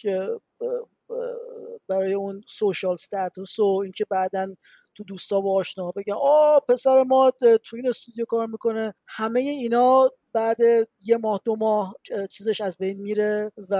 برای 1.88 2.12
اون 2.14 2.42
سوشال 2.46 2.96
ستاتوس 2.96 3.58
و 3.58 3.80
اینکه 3.82 4.04
بعدا 4.10 4.54
تو 4.94 5.04
دوستا 5.04 5.40
و 5.40 5.58
آشناها 5.58 5.92
بگن 5.92 6.14
آ 6.22 6.60
پسر 6.60 7.02
ما 7.02 7.32
تو 7.64 7.76
این 7.76 7.88
استودیو 7.88 8.24
کار 8.24 8.46
می‌کنه. 8.46 8.94
همه 9.06 9.40
اینا 9.40 10.10
بعد 10.36 10.58
یه 11.00 11.16
ماه 11.16 11.40
دو 11.44 11.56
ماه 11.56 11.94
چیزش 12.30 12.60
از 12.60 12.78
بین 12.78 13.00
میره 13.00 13.52
و 13.70 13.74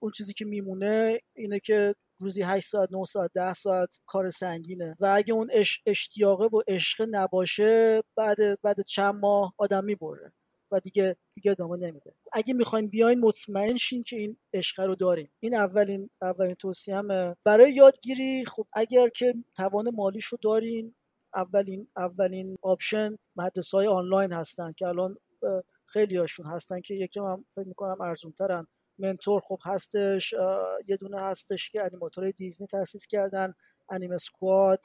اون 0.00 0.12
چیزی 0.12 0.32
که 0.32 0.44
میمونه 0.44 1.20
اینه 1.36 1.60
که 1.60 1.94
روزی 2.20 2.42
8 2.42 2.68
ساعت 2.68 2.92
9 2.92 3.04
ساعت 3.04 3.30
10 3.34 3.54
ساعت 3.54 4.00
کار 4.06 4.30
سنگینه. 4.30 4.96
و 5.00 5.06
اگه 5.16 5.34
اون 5.34 5.50
اشتیاقه 5.86 6.44
و 6.44 6.62
عشق 6.68 7.06
نباشه 7.10 8.02
بعد 8.16 8.60
بعد 8.62 8.80
چند 8.80 9.14
ماه 9.14 9.54
آدم 9.58 9.84
می‌بره 9.84 10.32
و 10.72 10.80
دیگه 10.80 11.16
دیگه 11.34 11.50
ادامه 11.50 11.76
نمیده. 11.76 12.14
اگه 12.32 12.54
می‌خواین 12.54 12.88
بیاین 12.88 13.20
مطمئن 13.20 13.76
شین 13.76 14.02
که 14.02 14.16
این 14.16 14.36
عشق 14.54 14.80
رو 14.80 14.94
دارین. 14.94 15.28
این 15.40 15.54
اولین 15.54 16.10
اولین 16.22 16.54
توصیه‌مه 16.54 17.36
برای 17.44 17.72
یادگیری 17.72 18.44
خب 18.44 18.66
اگر 18.72 19.08
که 19.08 19.34
توان 19.56 19.90
مالیش 19.94 20.24
رو 20.24 20.38
دارین 20.42 20.94
اولین 21.34 21.88
اولین 21.96 22.56
option 22.62 23.16
مدرسه 23.36 23.76
های 23.76 23.86
آنلاین 23.86 24.32
هستن 24.32 24.72
که 24.72 24.86
الان 24.86 25.16
خیلی 25.92 26.16
هاشون 26.16 26.46
هستن 26.46 26.80
که 26.80 26.94
یکم 26.94 27.44
فکر 27.50 27.68
می‌کنم 27.68 28.00
ارزون 28.00 28.32
ترن 28.32 28.66
منتور 28.98 29.40
خب 29.40 29.58
هستش 29.64 30.34
یه 30.88 30.96
دونه 30.96 31.20
هستش 31.20 31.70
که 31.70 31.82
انیماتورهای 31.82 32.32
دیزنی 32.32 32.66
تاسیس 32.66 33.06
کردن 33.06 33.54
انیمه 33.90 34.18
سکواد 34.18 34.84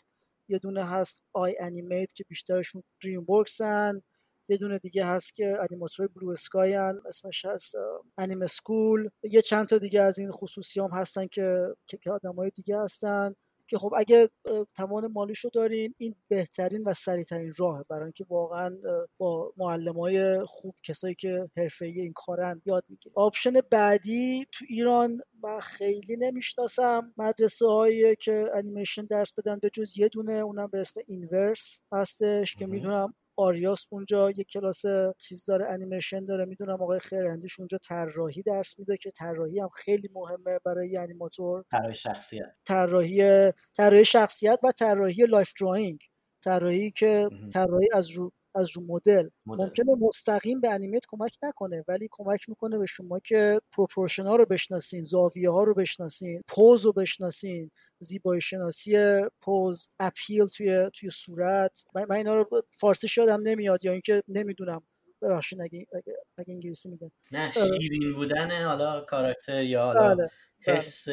یه 0.49 0.59
دونه 0.59 0.85
هست 0.85 1.23
آی 1.33 1.55
انیمیت 1.59 2.13
که 2.13 2.23
بیشترشون 2.29 2.83
دریم 3.03 3.29
ورکسن 3.29 4.01
یه 4.49 4.57
دونه 4.57 4.79
دیگه 4.79 5.05
هست 5.05 5.33
که 5.35 5.57
انیماتور 5.69 6.07
بلو 6.07 6.29
اسکای 6.29 6.73
هن. 6.73 7.01
اسمش 7.05 7.45
هست 7.45 7.75
انیمه 8.17 8.47
سکول 8.47 9.09
یه 9.23 9.41
چند 9.41 9.67
تا 9.67 9.77
دیگه 9.77 10.01
از 10.01 10.19
این 10.19 10.31
خصوصی 10.31 10.79
هم 10.79 10.89
هستن 10.93 11.27
که 11.27 11.75
که 12.01 12.11
آدم 12.11 12.35
های 12.35 12.49
دیگه 12.49 12.79
هستن 12.81 13.33
که 13.67 13.77
خب 13.77 13.93
اگه 13.97 14.29
توان 14.75 15.07
مالیش 15.07 15.39
رو 15.39 15.49
دارین 15.53 15.93
این 15.97 16.15
بهترین 16.27 16.83
و 16.83 16.93
سریعترین 16.93 17.53
راهه 17.57 17.83
برای 17.89 18.03
اینکه 18.03 18.25
واقعا 18.29 18.77
با 19.17 19.53
معلم 19.57 19.99
های 19.99 20.45
خوب 20.45 20.75
کسایی 20.83 21.15
که 21.15 21.49
حرفه‌ای 21.57 22.01
این 22.01 22.13
کارن 22.13 22.61
یاد 22.65 22.83
می‌گیرین 22.89 23.13
option 23.15 23.53
بعدی 23.71 24.45
تو 24.51 24.65
ایران 24.69 25.21
من 25.43 25.59
خیلی 25.59 26.17
نمی‌شناسم. 26.17 27.13
مدرسه 27.17 27.65
هایی 27.67 28.15
که 28.15 28.45
انیمیشن 28.55 29.05
درس 29.05 29.33
بدن 29.39 29.59
به 29.61 29.69
جز 29.69 29.97
یه 29.97 30.07
دونه 30.07 30.33
اونم 30.33 30.67
به 30.67 30.79
اسم 30.81 31.01
اینورس 31.07 31.81
هستش 31.91 32.55
که 32.55 32.65
می‌دونم 32.67 33.13
آریاس 33.37 33.85
اونجا 33.89 34.31
یه 34.31 34.43
کلاس 34.43 34.83
چیز 35.17 35.45
داره 35.45 35.65
انیمیشن 35.65 36.25
داره 36.25 36.45
می‌دونم 36.45 36.81
آقای 36.81 36.99
خیرندیش 36.99 37.59
اونجا 37.59 37.77
طراحی 37.77 38.41
درس 38.41 38.79
میده 38.79 38.97
که 38.97 39.11
طراحی 39.11 39.59
هم 39.59 39.69
خیلی 39.69 40.09
مهمه 40.13 40.59
برای 40.65 40.97
انیماتور. 40.97 41.63
طراحی 41.71 41.93
شخصیت. 41.93 42.55
طراحی 42.65 43.51
طراحی 43.77 44.05
شخصیت 44.05 44.59
و 44.63 44.71
طراحی 44.71 45.25
life 45.25 45.53
drawing 45.61 45.99
طراحی 46.43 46.91
که 46.91 47.29
طراحی 47.53 47.87
از 47.93 48.09
رو 48.09 48.31
از 48.57 48.69
رو 48.75 48.83
مدل. 48.87 49.29
ممکنه 49.45 49.95
مستقیم 49.99 50.61
به 50.61 50.69
animate 50.69 51.03
کمک 51.07 51.37
نکنه 51.43 51.83
ولی 51.87 52.07
کمک 52.11 52.49
می‌کنه 52.49 52.77
به 52.77 52.85
شما 52.85 53.19
که 53.19 53.59
proportion 53.71 54.23
ها 54.23 54.35
رو 54.35 54.45
بشناسین 54.45 55.03
زاویه 55.03 55.49
ها 55.49 55.63
رو 55.63 55.73
بشناسین 55.73 56.41
pose 56.47 56.85
رو 56.85 56.93
بشناسین 56.93 57.71
زیبایی 57.99 58.41
شناسی 58.41 59.21
pose 59.41 59.87
appeal 59.99 60.45
توی 60.45 60.89
توی 60.93 61.09
صورت. 61.09 61.85
من, 61.95 62.11
اینا 62.11 62.33
رو 62.33 62.49
فارسیش 62.71 63.07
یادم 63.07 63.41
نمیاد 63.41 63.85
یا 63.85 63.91
اینکه 63.91 64.23
نمی‌دونم. 64.27 64.81
ببخشید 65.21 65.61
اگه, 65.61 65.85
اگه, 65.93 66.13
اگه 66.37 66.53
انگلیسی 66.53 66.89
میگم. 66.89 67.11
نه 67.31 67.51
شیرین 67.51 68.13
بودن 68.15 68.63
حالا 68.65 69.01
کاراکتر 69.01 69.63
یا 69.63 69.85
حالا. 69.85 70.15
بله. 70.15 70.29
حس 70.67 71.07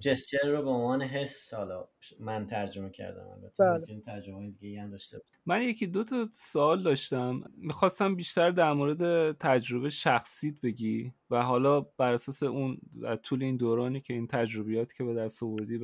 جسچر 0.00 0.48
رو 0.48 0.62
به 0.62 0.70
عنوان 0.70 1.02
حس 1.02 1.54
حالا 1.54 1.88
من 2.20 2.46
ترجمه 2.46 2.90
کردم 2.90 3.28
البته 3.28 3.64
بله. 3.64 4.00
ترجمه 4.06 4.50
دیگه 4.50 4.82
هم 4.82 4.90
داشته 4.90 5.20
من 5.46 5.62
یکی 5.62 5.86
دو 5.86 6.04
تا 6.04 6.28
سوال 6.32 6.82
داشتم. 6.82 7.44
می‌خواستم 7.56 8.14
بیشتر 8.16 8.50
در 8.50 8.72
مورد 8.72 9.32
تجربه 9.32 9.90
شخصیت 9.90 10.60
بگی 10.60 11.12
و 11.30 11.42
حالا 11.42 11.80
بر 11.80 12.12
اساس 12.12 12.42
اون 12.42 12.78
طول 13.22 13.42
این 13.42 13.56
دورانی 13.56 14.00
که 14.00 14.14
این 14.14 14.26
تجربیات 14.26 14.92
که 14.92 15.04
به 15.04 15.14
دست 15.14 15.42
آوردی 15.42 15.80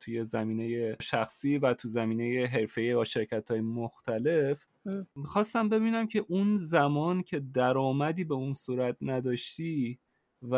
توی 0.00 0.24
زمینه 0.24 0.96
شخصی 1.02 1.58
و 1.58 1.74
تو 1.74 1.88
زمینه 1.88 2.46
حرفه‌ای 2.46 2.94
و 2.94 3.04
شرکت 3.04 3.50
های 3.50 3.60
مختلف 3.60 4.66
می‌خواستم 5.14 5.68
ببینم 5.68 6.06
که 6.06 6.24
اون 6.28 6.56
زمان 6.56 7.22
که 7.22 7.40
درآمدی 7.40 8.24
به 8.24 8.34
اون 8.34 8.52
صورت 8.52 8.96
نداشتی 9.00 9.98
و 10.42 10.54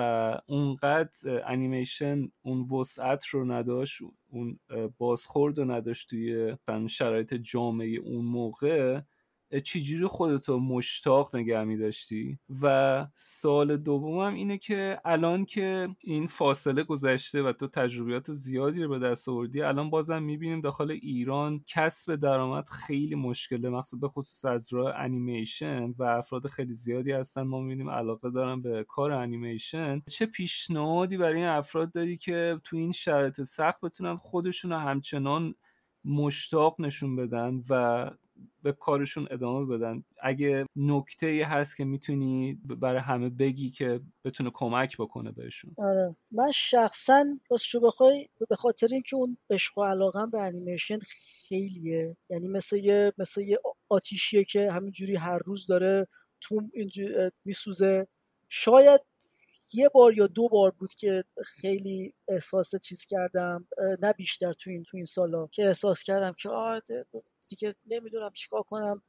اونقدر 0.47 1.43
انیمیشن 1.47 2.29
اون 2.43 2.61
وسعت 2.63 3.27
رو 3.27 3.53
نداشت 3.53 3.99
اون 4.29 4.61
بازخورد 4.99 5.59
رو 5.59 5.71
نداشت 5.71 6.11
توی 6.11 6.57
شرایط 6.89 7.35
جامعه 7.35 7.99
اون 7.99 8.25
موقع. 8.25 9.01
چجوری 9.59 10.07
خودتو 10.07 10.59
مشتاق 10.59 11.37
نگه 11.37 11.77
داشتی 11.77 12.39
و 12.63 13.07
سال 13.15 13.77
دومم 13.77 14.35
اینه 14.35 14.59
که 14.59 15.01
الان 15.05 15.45
که 15.45 15.89
این 16.01 16.27
فاصله 16.27 16.83
گذشته 16.83 17.43
و 17.43 17.53
تو 17.53 17.67
تجربیات 17.67 18.33
زیادی 18.33 18.83
رو 18.83 18.89
به 18.89 18.99
دست 18.99 19.29
آوردی 19.29 19.63
الان 19.63 19.91
بازم 19.91 20.23
می‌بینیم 20.23 20.61
داخل 20.61 20.91
ایران 20.91 21.65
کسب 21.67 22.15
درآمد 22.15 22.69
خیلی 22.69 23.15
مشکله 23.15 23.69
مخصوص 23.71 24.01
به 24.01 24.09
خصوص 24.09 24.45
از 24.45 24.73
راه 24.73 24.95
انیمیشن 24.97 25.95
و 25.99 26.03
افراد 26.03 26.47
خیلی 26.47 26.75
زیادی 26.75 27.13
هستن. 27.13 27.43
ما 27.43 27.61
می‌بینیم 27.61 27.91
علاقه 27.91 28.31
دارن 28.31 28.63
به 28.63 28.85
کار 28.89 29.13
انیمیشن. 29.13 30.03
چه 30.11 30.27
پیشنهادی 30.27 31.17
برای 31.17 31.37
این 31.37 31.47
افراد 31.47 31.93
داری 31.93 32.17
که 32.17 32.61
تو 32.65 32.77
این 32.77 32.93
شرایط 32.93 33.43
سخت 33.43 33.81
بتونن 33.81 34.17
خودشون 34.17 34.73
همچنان 34.73 35.55
مشتاق 36.05 36.81
نشون 36.81 37.17
بدن 37.17 37.65
و 37.71 38.11
به 38.63 38.73
کارشون 38.73 39.29
ادامه 39.31 39.77
بدن. 39.77 40.05
اگه 40.23 40.67
نکته 40.77 41.47
هست 41.47 41.77
که 41.77 41.85
می‌تونی 41.85 42.55
برای 42.65 43.01
همه 43.01 43.29
بگی 43.29 43.71
که 43.71 44.01
بتونه 44.25 44.51
کمک 44.55 44.97
بکنه 44.97 45.33
بهشون. 45.33 45.75
آره. 45.79 46.17
من 46.33 46.51
شخصا 46.51 47.25
شو 47.61 47.81
بخوای 47.81 48.29
به 48.49 48.57
خاطر 48.57 48.89
اینکه 48.93 49.17
اون 49.17 49.37
عشق 49.51 49.79
و 49.79 49.85
علاقم 49.85 50.31
به 50.31 50.39
انیمیشن 50.39 50.99
خیلیه. 51.49 52.17
یعنی 52.31 52.49
مثل 52.49 52.77
یه 52.77 53.13
مثل 53.19 53.41
یه 53.41 53.59
آتیشیه 53.89 54.45
که 54.45 54.73
همینجوری 54.73 55.17
هر 55.17 55.39
روز 55.39 55.67
داره 55.67 56.07
تو 56.41 56.61
اینجوری 56.75 57.15
میسوزه. 57.45 58.07
شاید 58.49 59.01
یه 59.73 59.89
بار 59.89 60.15
یا 60.15 60.27
دو 60.27 60.49
بار 60.49 60.71
بود 60.71 60.95
که 60.95 61.25
خیلی 61.45 62.15
احساس 62.29 62.75
چیز 62.83 63.05
کردم 63.05 63.69
نه 64.03 64.13
بیشتر 64.13 64.53
تو 64.53 64.71
این 64.71 64.85
تو 64.85 64.97
این 64.97 65.07
سالا 65.07 65.47
که 65.47 65.67
احساس 65.67 66.03
کردم 66.03 66.35
که 66.43 66.49
آه 66.49 66.81
دیگه 67.51 67.75
نمی‌دونم 67.87 68.31
چیکار 68.33 68.63
کنم. 68.63 69.03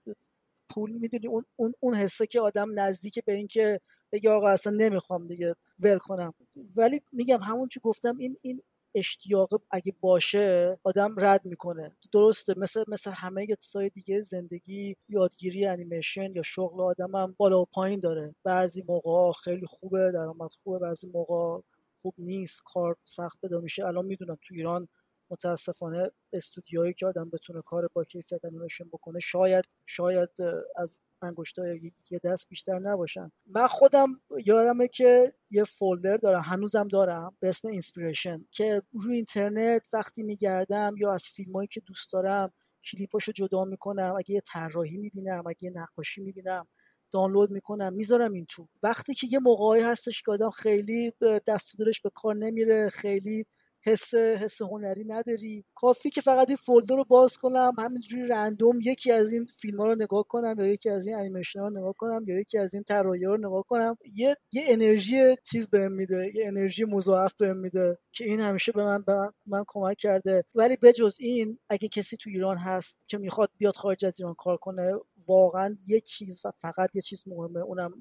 پول 0.69 0.91
می‌دونی؟ 0.91 1.27
اون 1.27 1.43
اون 1.55 1.73
اون 1.79 1.95
حسه 1.95 2.27
که 2.27 2.39
آدم 2.41 2.79
نزدیک 2.79 3.19
به 3.25 3.33
اینکه 3.33 3.79
بگه 4.11 4.29
آقا 4.31 4.49
اصلا 4.49 4.73
نمی‌خوام 4.77 5.27
دیگه 5.27 5.55
ول 5.79 5.97
کنم. 5.97 6.33
ولی 6.77 7.01
میگم 7.11 7.39
همون 7.41 7.67
که 7.67 7.79
گفتم 7.79 8.17
این 8.17 8.37
این 8.41 8.61
اشتیاق 8.95 9.49
اگه 9.71 9.93
باشه 10.01 10.77
آدم 10.83 11.15
رد 11.17 11.45
می‌کنه. 11.45 11.97
درسته 12.13 12.53
مثل 12.57 12.83
مثل 12.87 13.11
همه 13.11 13.47
چیزهای 13.61 13.89
دیگه 13.89 14.21
زندگی 14.21 14.95
یادگیری 15.09 15.65
انیمیشن 15.65 16.31
یا 16.31 16.43
شغل 16.43 16.81
آدم 16.81 17.15
هم 17.15 17.35
بالا 17.37 17.61
و 17.61 17.65
پایین 17.65 17.99
داره. 17.99 18.35
بعضی 18.43 18.83
موقع 18.87 19.31
خیلی 19.43 19.65
خوبه 19.65 20.11
درآمد 20.13 20.51
خوبه 20.63 20.79
بعضی 20.79 21.07
موقع 21.13 21.61
خوب 22.01 22.13
نیست 22.17 22.61
کار 22.65 22.95
سخت 23.03 23.41
پیدا 23.41 23.59
میشه. 23.59 23.85
الان 23.85 24.05
می‌دونم 24.05 24.37
تو 24.41 24.55
ایران 24.55 24.87
متاسفانه 25.31 26.11
استودیوهایی 26.33 26.93
که 26.93 27.05
آدم 27.05 27.29
بتونه 27.29 27.61
کار 27.61 27.89
با 27.93 28.03
کیفیت 28.03 28.45
انیمیشن 28.45 28.85
بکنه 28.85 29.19
شاید 29.19 29.65
شاید 29.85 30.29
از 30.75 30.99
انگشتای 31.21 31.91
یه 32.11 32.19
دست 32.23 32.49
بیشتر 32.49 32.79
نباشن. 32.79 33.31
من 33.45 33.67
خودم 33.67 34.07
یادمه 34.45 34.87
که 34.87 35.33
یه 35.51 35.63
folder 35.63 36.17
دارم 36.17 36.41
هنوزم 36.41 36.87
دارم 36.87 37.37
به 37.39 37.49
اسم 37.49 37.67
inspiration 37.67 38.45
که 38.51 38.81
روی 38.93 39.15
اینترنت 39.15 39.87
وقتی 39.93 40.23
میگردم 40.23 40.95
یا 40.97 41.13
از 41.13 41.23
فیلمایی 41.23 41.67
که 41.67 41.79
دوست 41.79 42.11
دارم 42.13 42.53
کلیپاشو 42.91 43.31
جدا 43.31 43.65
می‌کنم 43.65 44.15
اگه 44.17 44.31
یه 44.31 44.41
طراحی 44.45 44.97
می‌بینم 44.97 45.43
اگه 45.47 45.63
یه 45.63 45.71
نقاشی 45.75 46.21
می‌بینم 46.21 46.67
دانلود 47.11 47.51
می‌کنم 47.51 47.93
می‌ذارم 47.93 48.33
این 48.33 48.45
تو. 48.49 48.67
وقتی 48.83 49.13
که 49.13 49.27
یه 49.31 49.39
موقعی 49.39 49.81
هستش 49.81 50.23
که 50.23 50.31
آدم 50.31 50.49
خیلی 50.49 51.11
دست 51.47 51.77
به 52.03 52.09
کار 52.15 52.35
نمیره 52.35 52.89
خیلی 52.89 53.45
حس 53.83 54.15
حس 54.15 54.61
هنری 54.61 55.05
نداری. 55.05 55.65
کافی 55.75 56.09
که 56.09 56.21
فقط 56.21 56.47
این 56.47 56.57
فولدر 56.57 56.95
رو 56.95 57.03
باز 57.03 57.37
کنم 57.37 57.73
همینجوری 57.77 58.27
رندوم 58.27 58.79
یکی 58.81 59.11
از 59.11 59.33
این 59.33 59.45
فیلم 59.45 59.81
ها 59.81 59.87
رو 59.87 59.95
نگاه 59.95 60.23
کنم 60.27 60.55
یا 60.59 60.67
یکی 60.67 60.89
از 60.89 61.05
این 61.05 61.15
انیمیشن 61.15 61.59
ها 61.59 61.67
رو 61.67 61.77
نگاه 61.77 61.93
کنم 61.97 62.25
یا 62.27 62.39
یکی 62.39 62.57
از 62.57 62.73
این 62.73 62.83
طراحی 62.83 63.23
رو 63.23 63.37
نگاه 63.37 63.63
کنم 63.63 63.97
یه 64.15 64.35
یه 64.53 64.61
انرژی 64.67 65.35
چیز 65.43 65.67
بهم 65.67 65.91
میده 65.91 66.31
یه 66.35 66.47
انرژی 66.47 66.85
مضاعف 66.85 67.33
بهم 67.39 67.57
میده 67.57 67.97
که 68.11 68.23
این 68.23 68.39
همیشه 68.39 68.71
به 68.71 68.83
من 68.83 69.01
به 69.01 69.13
من, 69.45 69.63
کمک 69.67 69.97
کرده. 69.97 70.43
ولی 70.55 70.77
بجز 70.77 71.17
این 71.19 71.59
اگه 71.69 71.87
کسی 71.87 72.17
تو 72.17 72.29
ایران 72.29 72.57
هست 72.57 72.97
که 73.07 73.17
می‌خواد 73.17 73.49
بیاد 73.57 73.75
خارج 73.75 74.05
از 74.05 74.19
ایران 74.19 74.33
کار 74.33 74.57
کنه 74.57 74.93
واقعا 75.27 75.75
یه 75.87 75.99
چیز 75.99 76.45
و 76.45 76.51
فقط 76.57 76.95
یه 76.95 77.01
چیز 77.01 77.23
مهمه 77.27 77.59
اونم 77.59 77.91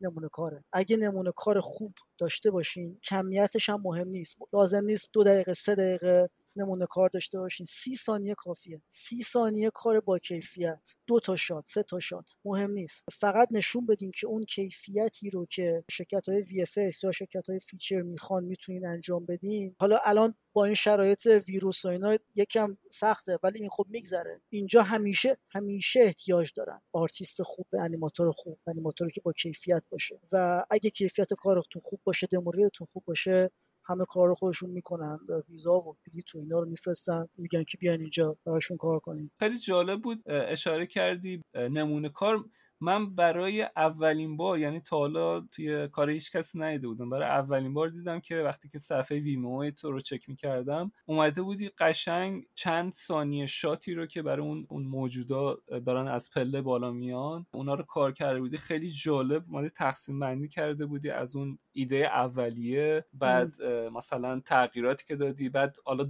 نمونه 0.00 0.28
کاره. 0.28 0.64
اگه 0.72 0.96
نمونه 0.96 1.32
کار 1.36 1.60
خوب 1.60 1.94
داشته 2.18 2.50
باشین 2.50 2.98
کمیتش 3.10 3.70
هم 3.70 3.80
مهم 3.84 4.08
نیست. 4.08 4.36
لازم 4.52 4.84
نیست 4.84 5.10
دو 5.12 5.23
دقیقه 5.24 5.54
سه 5.54 5.74
دقیقه 5.74 6.28
نمونه 6.56 6.86
کار 6.86 7.08
داشته 7.08 7.38
باشین. 7.38 7.66
سی 7.66 7.96
ثانیه 7.96 8.34
کافیه. 8.34 8.82
سی 8.88 9.22
ثانیه 9.22 9.70
کار 9.70 10.00
با 10.00 10.18
کیفیت. 10.18 10.96
دو 11.06 11.20
تا 11.20 11.36
shot 11.36 11.64
سه 11.68 11.82
تا 11.82 12.00
shot. 12.00 12.36
مهم 12.44 12.70
نیست. 12.70 13.04
فقط 13.12 13.48
نشون 13.50 13.86
بدین 13.86 14.10
که 14.10 14.26
اون 14.26 14.44
کیفیتی 14.44 15.30
رو 15.30 15.46
که 15.46 15.84
شرکت 15.90 16.28
های 16.28 16.44
VFX 16.44 17.04
یا 17.04 17.12
شرکت 17.12 17.50
های 17.50 17.58
feature 17.58 18.02
می‌خوان 18.02 18.44
می‌تونین 18.44 18.86
انجام 18.86 19.26
بدین. 19.26 19.76
حالا 19.80 19.98
الان 20.04 20.34
با 20.52 20.64
این 20.64 20.74
شرایط 20.74 21.26
ویروس 21.48 21.84
و 21.84 21.88
اینا 21.88 22.18
یکم 22.34 22.76
سخته 22.92 23.38
ولی 23.42 23.58
این 23.58 23.68
خب 23.68 23.86
میگذره. 23.88 24.40
اینجا 24.50 24.82
همیشه 24.82 25.36
همیشه 25.50 26.00
احتیاج 26.00 26.52
دارن. 26.56 26.80
آرتیست 26.92 27.42
خوب 27.42 27.66
به 27.70 27.80
انیماتور 27.80 28.32
خوب 28.32 28.58
انیماتوری 28.66 29.10
که 29.10 29.20
با 29.20 29.32
کیفیت 29.32 29.82
باشه. 29.90 30.20
و 30.32 30.64
اگه 30.70 30.90
کیفیت 30.90 31.34
کارتون 31.34 31.82
خوب 31.84 32.00
باشه 32.04 32.26
demo 32.26 32.48
reel 32.48 32.70
تون 32.70 32.86
خوب 32.92 33.04
باشه 33.04 33.50
همه 33.86 34.04
کار 34.08 34.28
رو 34.28 34.34
خودشون 34.34 34.70
می‌کنن 34.70 35.18
ویزا 35.48 35.72
و 35.72 35.96
تو 36.26 36.38
اینا 36.38 36.58
رو 36.58 36.68
میفرستن 36.68 37.26
میگن 37.38 37.64
که 37.64 37.78
بیان 37.78 38.00
اینجا 38.00 38.36
براشون 38.46 38.76
کار 38.76 38.98
کنیم. 38.98 39.30
خیلی 39.38 39.58
جالب 39.58 40.02
بود 40.02 40.22
اشاره 40.26 40.86
کردی 40.86 41.42
نمونه 41.54 42.08
کار 42.08 42.44
من 42.80 43.14
برای 43.14 43.62
اولین 43.76 44.36
بار 44.36 44.58
یعنی 44.58 44.80
تا 44.80 44.96
حالا 44.98 45.40
توی 45.40 45.88
کار 45.88 46.10
هیچ 46.10 46.32
کسی 46.32 46.58
ندیده 46.58 46.88
بودم. 46.88 47.10
برای 47.10 47.28
اولین 47.28 47.74
بار 47.74 47.88
دیدم 47.88 48.20
که 48.20 48.42
وقتی 48.42 48.68
که 48.68 48.78
صفحه 48.78 49.18
ویمو 49.20 49.70
تو 49.70 49.90
رو 49.90 50.00
چک 50.00 50.28
می‌کردم 50.28 50.92
اومده 51.06 51.42
بودی 51.42 51.68
قشنگ 51.78 52.44
چند 52.54 52.92
ثانیه 52.92 53.46
شاتی 53.46 53.94
رو 53.94 54.06
که 54.06 54.22
برای 54.22 54.46
اون 54.46 54.66
اون 54.68 54.82
موجودا 54.82 55.56
دارن 55.86 56.08
از 56.08 56.30
پله 56.30 56.62
بالا 56.62 56.90
میان 56.92 57.46
اونا 57.52 57.74
رو 57.74 57.82
کار 57.84 58.12
کرده 58.12 58.40
بودی. 58.40 58.56
خیلی 58.56 58.90
جالب 58.90 59.44
اومده 59.48 59.68
تقسیم 59.68 60.20
بندی 60.20 60.48
کرده 60.48 60.86
بودی 60.86 61.10
از 61.10 61.36
اون 61.36 61.58
ایده 61.72 61.96
اولیه 61.96 63.04
بعد 63.12 63.62
مثلا 63.92 64.40
تغییراتی 64.40 65.04
که 65.06 65.16
دادی 65.16 65.48
بعد 65.48 65.76
حالا 65.84 66.04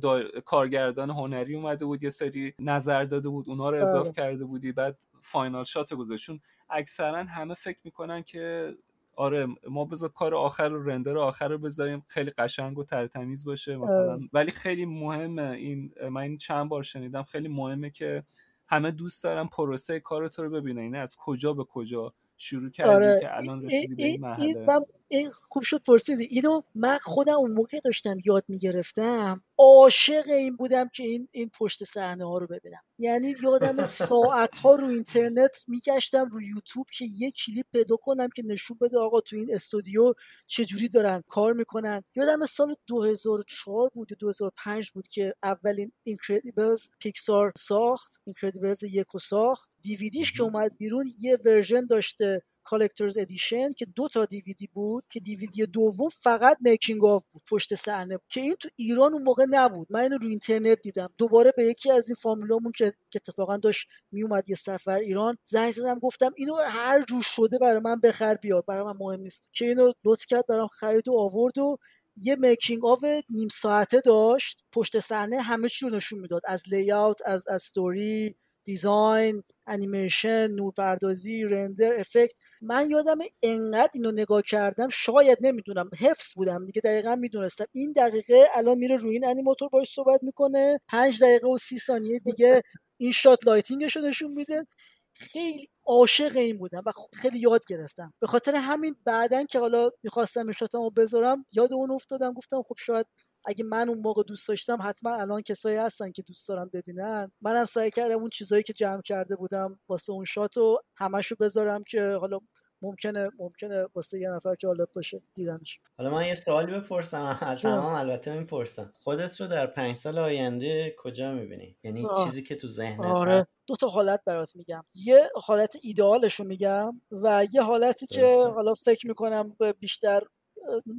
کارگردان 0.45 1.11
هنری 1.11 1.55
اومده 1.57 1.85
بود 1.85 2.03
یه 2.03 2.11
سری 2.11 2.55
نظر 2.59 3.05
داده 3.05 3.29
بود 3.29 3.49
اونا 3.49 3.71
رو 3.71 3.83
اضافه 3.83 4.09
آره. 4.09 4.13
کرده 4.13 4.45
بودی 4.45 4.73
بعد 4.73 5.05
فاینال 5.23 5.65
شات 5.65 5.95
گذاشتون 5.95 6.41
اکثرا 6.75 7.25
همه 7.25 7.55
فکر 7.55 7.79
می‌کنن 7.85 8.23
که 8.23 8.75
آره 9.17 9.47
ما 9.71 9.85
بذار 9.85 10.09
کار 10.09 10.35
آخر 10.35 10.69
رو 10.69 10.91
رندر 10.91 11.19
آخر 11.19 11.49
رو 11.49 11.59
بذاریم 11.59 12.05
خیلی 12.09 12.31
قشنگ 12.31 12.79
و 12.79 12.85
ترتمیز 12.85 13.45
باشه 13.45 13.77
مثلا. 13.77 14.21
ولی 14.33 14.51
خیلی 14.51 14.85
مهمه 14.85 15.51
این 15.51 15.95
من 16.11 16.21
این 16.21 16.39
چند 16.39 16.69
بار 16.69 16.83
شنیدم 16.83 17.23
خیلی 17.23 17.49
مهمه 17.49 17.91
که 17.91 18.25
همه 18.67 18.91
دوست 18.91 19.25
دارن 19.25 19.47
پروسه 19.47 20.01
کار 20.01 20.29
تو 20.29 20.43
رو 20.43 20.51
ببینن. 20.51 20.83
یعنی 20.83 20.99
از 20.99 21.17
کجا 21.19 21.53
به 21.53 21.65
کجا 21.65 22.15
شروع 22.37 22.71
کردی 22.71 22.91
آره. 22.91 23.19
که 23.21 23.35
الان 23.35 23.57
رسیدی 23.57 23.95
به 23.95 24.03
این 24.03 24.21
مرحله؟ 24.21 24.67
این 25.09 25.31
خوب 25.31 25.63
شد 25.63 25.83
پرسیدی. 25.87 26.25
اینو 26.25 26.63
من 26.75 26.99
خودم 26.99 27.35
اون 27.35 27.51
موقع 27.51 27.81
داشتم 27.81 28.19
یاد 28.25 28.45
می‌گرفتم. 28.49 29.45
عاشق 29.59 30.25
این 30.29 30.57
بودم 30.57 30.89
که 30.89 31.03
این 31.03 31.29
این 31.33 31.51
پشت 31.59 31.85
صحنه 31.85 32.25
ها 32.25 32.39
رو 32.39 32.47
ببینم. 32.47 32.81
یعنی 32.99 33.35
یادم 33.43 33.85
ساعت 33.85 34.59
ها 34.59 34.75
رو 34.75 34.87
اینترنت 34.87 35.57
میگشتم 35.69 36.29
رو 36.31 36.43
یوتیوب 36.43 36.87
که 36.99 37.05
یه 37.19 37.31
کلیپ 37.31 37.67
پیدا 37.73 37.97
کنم 37.97 38.29
که 38.37 38.43
نشون 38.43 38.79
بده 38.81 38.99
آقا 38.99 39.21
تو 39.21 39.37
این 39.37 39.55
استودیو 39.55 40.15
چجوری 40.47 40.89
دارن 40.89 41.23
کار 41.29 41.53
می‌کنن. 41.53 42.03
یادم 42.17 42.47
سال 42.47 42.75
2004 42.87 43.91
بود 43.95 44.09
2005 44.19 44.91
بود 44.91 45.09
که 45.09 45.35
اولین 45.43 45.93
Incredibles 46.03 46.89
پیکسار 47.01 47.53
ساخت 47.59 48.13
Incredibles 48.27 48.83
یکو 48.83 49.19
ساخت. 49.19 49.71
دیویدیش 49.81 50.33
که 50.33 50.43
اومد 50.43 50.77
بیرون 50.79 51.07
یه 51.19 51.39
version 51.45 51.87
داشته. 51.87 52.43
Collector's 52.65 53.19
Edition 53.19 53.73
که 53.73 53.85
دو 53.85 54.09
تا 54.09 54.25
دیویدی 54.25 54.67
بود 54.67 55.05
که 55.11 55.21
دیویدی 55.21 55.67
دوم 55.67 56.09
فقط 56.09 56.57
making 56.61 57.05
of 57.05 57.25
بود 57.33 57.43
پشت 57.51 57.75
صحنه 57.75 58.19
که 58.29 58.41
این 58.41 58.55
تو 58.61 58.69
ایران 58.77 59.13
اون 59.13 59.23
موقع 59.23 59.45
نبود. 59.51 59.87
من 59.91 60.01
اینو 60.01 60.19
رو 60.19 60.29
اینترنت 60.29 60.81
دیدم. 60.81 61.09
دوباره 61.19 61.53
به 61.57 61.65
یکی 61.65 61.91
از 61.91 62.09
این 62.09 62.15
فامیلامون 62.15 62.73
که 62.73 62.93
اتفاقا 63.15 63.57
داشت 63.57 63.89
میومد 64.13 64.49
یه 64.49 64.57
سفر 64.57 64.95
ایران 64.95 65.39
زنگ 65.45 65.73
زدم 65.73 65.99
گفتم 65.99 66.31
اینو 66.37 66.55
هر 66.55 67.03
جور 67.03 67.23
شده 67.23 67.59
برای 67.59 67.81
من 67.81 68.01
بخر 68.01 68.35
بیار 68.35 68.63
برای 68.69 68.85
من 68.85 68.95
مهم 69.01 69.21
نیست. 69.21 69.43
که 69.53 69.65
اینو 69.65 69.93
لطف 70.05 70.27
کرد 70.27 70.47
برام 70.49 70.69
خرید 70.69 71.09
و 71.09 71.13
آورد 71.19 71.59
و 71.59 71.77
یه 72.17 72.37
making 72.37 72.85
of 72.85 73.05
نیم 73.31 73.49
ساعته 73.49 74.01
داشت. 74.01 74.65
پشت 74.73 74.99
صحنه 74.99 75.41
همه 75.41 75.69
چی 75.69 75.89
رو 75.89 75.97
نشون 75.97 76.19
می‌داد. 76.19 76.43
از 76.45 76.63
layout 76.71 77.21
از 77.27 77.49
از 77.49 77.49
استوری 77.49 78.37
دیزاین 78.65 79.43
انیمیشن 79.67 80.47
نورپردازی 80.51 81.43
render 81.43 81.95
effect. 82.01 82.35
من 82.63 82.91
یادم 82.91 83.19
انقدر 83.43 83.91
اینو 83.95 84.13
نگاه 84.13 84.43
کردم 84.43 84.89
شاید 84.89 85.39
نمی‌دونم 85.41 85.91
حفظ 86.01 86.33
بودم 86.37 86.65
دیگه 86.67 86.81
دقیقا 86.81 87.15
می‌دونستم. 87.17 87.65
این 87.73 87.93
دقیقه 87.93 88.47
الان 88.55 88.79
میره 88.79 88.97
روی 88.97 89.13
این 89.13 89.25
انیماتور 89.25 89.69
باش 89.69 89.93
صحبت 89.95 90.23
می‌کنه. 90.23 90.81
پنج 90.89 91.23
دقیقه 91.23 91.49
و 91.49 91.57
سی 91.57 91.79
ثانیه 91.79 92.19
دیگه 92.19 92.63
این 92.97 93.13
shot 93.13 93.47
lighting 93.47 93.87
ش 93.87 93.97
رو 93.97 94.03
نشون 94.03 94.33
میده. 94.33 94.67
خیلی 95.13 95.69
عاشق 95.87 96.37
این 96.37 96.59
بودم 96.59 96.83
و 96.87 96.93
خیلی 97.13 97.39
یاد 97.39 97.63
گرفتم. 97.69 98.15
به 98.21 98.27
خاطر 98.27 98.55
همین 98.57 98.97
بعدا 99.05 99.45
که 99.45 99.59
حالا 99.59 99.91
می‌خواستم 100.03 100.53
shot 100.53 100.78
مو 100.78 100.91
بذارم 100.91 101.47
یاد 101.53 101.73
اون 101.73 101.91
افتادم 101.91 102.33
گفتم 102.33 102.63
خب 102.63 102.75
شاید 102.79 103.07
اگه 103.45 103.65
من 103.65 103.89
اون 103.89 103.99
موقع 103.99 104.23
دوست 104.23 104.49
داشتم 104.49 104.79
حتما 104.83 105.15
الان 105.15 105.43
کسایی 105.43 105.77
هستن 105.77 106.13
که 106.13 106.23
دوست 106.23 106.49
دارن 106.49 106.71
ببینن. 106.73 107.33
منم 107.41 107.65
سعی 107.65 107.91
کردم 107.91 108.15
اون 108.15 108.31
چیزایی 108.31 108.63
که 108.63 108.73
جمع 108.73 109.03
کرده 109.03 109.37
بودم 109.37 109.79
واسه 109.89 110.13
اون 110.13 110.25
shot 110.25 110.57
و 110.57 110.79
همشو 110.97 111.37
بذارم 111.41 111.85
که 111.85 112.19
حالا 112.21 112.39
ممکنه 112.83 113.31
ممکنه 113.39 113.87
واسه 113.95 114.19
یه 114.19 114.31
نفر 114.31 114.55
جالب 114.55 114.89
باشه 114.95 115.23
دیدنش. 115.35 115.81
حالا 115.99 116.11
من 116.11 116.27
یه 116.27 116.35
سوالی 116.35 116.73
بپرسم. 116.73 117.39
از 117.41 117.63
تمام 117.63 117.95
البته 117.95 118.39
می‌پرسم. 118.39 118.93
خودت 119.03 119.41
رو 119.41 119.47
در 119.47 119.67
پنج 119.67 119.97
سال 119.97 120.19
آینده 120.19 120.95
کجا 120.99 121.33
می‌بینی؟ 121.33 121.77
یعنی 121.85 122.05
چیزی 122.25 122.43
که 122.43 122.57
تو 122.57 122.69
ذهنت 122.69 123.07
آره. 123.07 123.47
دو 123.67 123.77
تا 123.77 123.89
حالت 123.89 124.21
برات 124.27 124.57
میگم. 124.57 124.85
یه 124.95 125.21
حالت 125.35 125.77
ایدئالش 125.83 126.35
رو 126.35 126.45
میگم 126.47 127.01
و 127.11 127.47
یه 127.53 127.63
حالتی 127.63 128.07
که 128.07 128.27
حالا 128.55 128.75
فکر 128.75 129.07
می‌کنم 129.07 129.57
بیشتر 129.81 130.23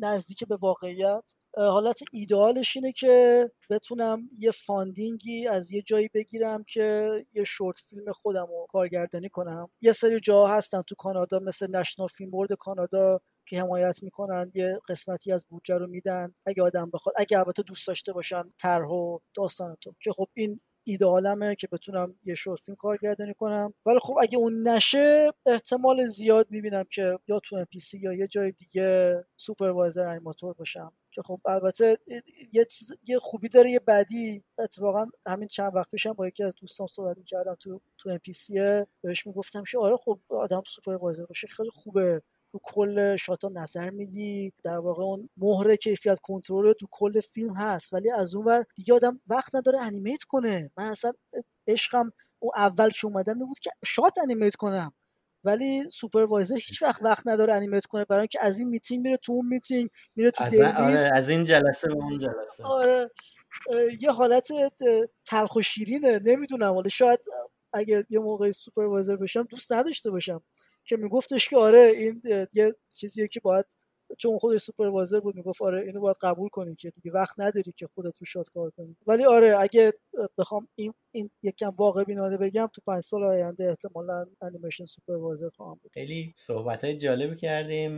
نزدیک 0.02 0.44
به 0.44 0.56
واقعیت. 0.56 1.34
حالت 1.58 2.00
ایدئالش 2.12 2.78
اینه 2.78 2.92
که 2.92 3.46
بتونم 3.70 4.20
یه 4.40 4.52
funding 4.52 5.36
ی 5.36 5.48
از 5.48 5.72
یه 5.72 5.82
جایی 5.82 6.10
بگیرم 6.14 6.64
که 6.64 7.10
یه 7.34 7.44
short 7.44 7.78
film 7.78 8.12
خودم 8.12 8.46
رو 8.50 8.68
کارگردانی 8.70 9.30
کنم. 9.30 9.70
یه 9.82 9.92
سری 9.92 10.20
جا 10.20 10.48
هستن 10.48 10.82
تو 10.82 10.96
کانادا 10.96 11.40
مثل 11.40 11.76
National 11.76 12.08
Film 12.08 12.32
Board 12.32 12.54
کانادا 12.54 13.20
که 13.48 13.62
حمایت 13.62 14.04
می‌کنن 14.04 14.52
یه 14.56 14.80
قسمتی 14.90 15.32
از 15.32 15.46
بودجه 15.50 15.78
رو 15.78 15.88
میدن. 15.88 16.34
اگه 16.46 16.64
آدم 16.64 16.90
بخواد 16.94 17.16
اگه 17.18 17.40
البته 17.40 17.64
دوست 17.64 17.88
داشته 17.88 18.14
باشن 18.14 18.44
طرح 18.60 18.88
و 18.88 19.20
داستان 19.36 19.76
تو. 19.82 19.94
که 20.00 20.12
خب 20.12 20.28
این 20.34 20.60
ایدئالمه 20.86 21.56
که 21.56 21.68
بتونم 21.72 22.16
یه 22.24 22.36
فیلم 22.66 22.76
کارگردانی 22.76 23.34
کنم. 23.34 23.74
ولی 23.86 24.00
خب 24.00 24.18
اگه 24.22 24.38
اون 24.38 24.68
نشه 24.68 25.32
احتمال 25.46 26.06
زیاد 26.08 26.48
می‌بینم 26.50 26.84
که 26.84 27.20
یا 27.28 27.40
تو 27.40 27.56
MPC 27.56 27.66
یا 27.94 28.14
یه 28.14 28.28
جای 28.28 28.52
دیگه 28.52 29.16
supervisor 29.38 30.06
انیماتور 30.06 30.54
باشم. 30.54 30.92
که 31.12 31.22
خب 31.22 31.40
البته 31.46 31.98
یه 32.54 32.66
چیز 32.66 32.92
یه 33.08 33.20
خوبی 33.20 33.50
داره 33.50 33.72
یه 33.72 33.80
بدی. 33.80 34.44
اتفاقا 34.60 35.06
همین 35.26 35.48
چند 35.48 35.76
وقت 35.76 35.92
پیشم 35.92 36.14
با 36.14 36.28
یکی 36.28 36.44
از 36.44 36.56
دوستان 36.56 36.88
صحبت 36.88 37.18
می‌کردم 37.18 37.56
تو 37.60 37.82
تو 37.98 38.10
MPC 38.10 38.20
بهش 39.02 39.28
می‌گفتم 39.28 39.64
که 39.72 39.78
آره 39.78 39.98
خب 39.98 40.20
آدم 40.30 40.64
supervisor 40.66 41.26
باشه 41.26 41.48
خیلی 41.48 41.70
خوبه. 41.70 42.22
تو 42.56 42.60
کل 42.64 43.16
shot 43.16 43.43
ا 43.43 43.50
نظر 43.54 43.90
میدی؟ 43.90 44.54
در 44.64 44.78
واقع 44.78 45.04
اون 45.04 45.30
مهر 45.38 45.76
کیفیت 45.76 46.20
کنترل 46.20 46.74
تو 46.74 46.88
کل 46.92 47.20
فیلم 47.20 47.54
هست 47.56 47.94
ولی 47.94 48.12
از 48.12 48.36
اون 48.36 48.46
ور 48.46 48.66
دیگه 48.76 48.94
آدم 48.94 49.20
وقت 49.28 49.56
نداره 49.56 49.80
animate 49.80 50.24
کنه. 50.24 50.72
من 50.78 50.86
اصلا 50.86 51.14
عشقم 51.68 52.12
اون 52.40 52.52
اول 52.56 52.90
که 52.90 53.08
اومدم 53.08 53.40
بود 53.40 53.60
که 53.60 53.70
shot 53.86 54.18
animate 54.18 54.56
کنم. 54.56 54.94
ولی 55.44 55.90
supervisor 55.90 56.56
هیچ 56.56 56.82
وقت 56.82 57.02
وقت 57.02 57.28
نداره 57.28 57.54
animate 57.54 57.86
کنه 57.86 58.06
برای 58.06 58.22
اینکه 58.22 58.40
از 58.42 58.60
این 58.60 58.70
میتینگ 58.70 59.04
میره 59.04 59.18
تو 59.18 59.32
اون 59.32 59.48
میتینگ 59.48 59.90
میره 60.16 60.32
تو 60.32 60.48
dailies 60.48 60.76
آره 60.76 61.10
از 61.14 61.30
این 61.30 61.44
جلسه 61.44 61.88
به 61.88 61.94
اون 61.94 62.20
جلسه. 62.20 62.64
آره. 62.64 63.12
یه 64.02 64.12
حالت 64.12 64.48
تلخ 65.26 65.56
و 65.56 65.62
شیرینه. 65.62 66.20
نمی‌دونم. 66.20 66.76
ولی 66.76 66.90
شاید 66.90 67.20
اگه 67.74 68.06
یه 68.10 68.20
موقع 68.20 68.52
supervisor 68.52 69.16
بشم 69.16 69.44
دوست 69.44 69.72
نداشته 69.72 70.12
باشم. 70.12 70.44
که 70.88 70.98
میگفتش 70.98 71.50
که 71.50 71.58
آره 71.58 71.80
این 71.98 72.22
یه 72.54 72.76
چیزیه 72.94 73.28
که 73.28 73.40
باید 73.40 73.66
چون 74.20 74.38
خودش 74.40 74.62
supervisor 74.62 75.20
بود 75.20 75.36
می‌گفت 75.36 75.62
آره 75.62 75.82
اینو 75.82 76.02
باید 76.02 76.18
قبول 76.22 76.50
کنی 76.50 76.76
که 76.76 76.90
دیگه 76.90 77.12
وقت 77.12 77.40
نداری 77.40 77.72
که 77.78 77.88
خودت 77.96 78.18
رو 78.20 78.26
shot 78.26 78.46
کار 78.54 78.72
کنی. 78.78 78.98
ولی 79.08 79.26
آره 79.26 79.58
اگه 79.60 79.94
بخوام 80.38 80.68
این 80.76 80.94
این 81.16 81.30
یکم 81.44 81.72
واقع 81.78 82.04
بینانه 82.04 82.38
بگم 82.38 82.70
تو 82.74 82.82
پنج 82.88 83.04
سال 83.04 83.24
آینده 83.24 83.70
احتمالا 83.70 84.26
animation 84.42 84.86
supervisor 84.86 85.50
خواهم 85.50 85.80
بود. 85.84 85.92
خیلی 85.94 86.34
صحبت 86.38 86.84
های 86.84 86.98
جالبی 86.98 87.36
کردیم. 87.36 87.92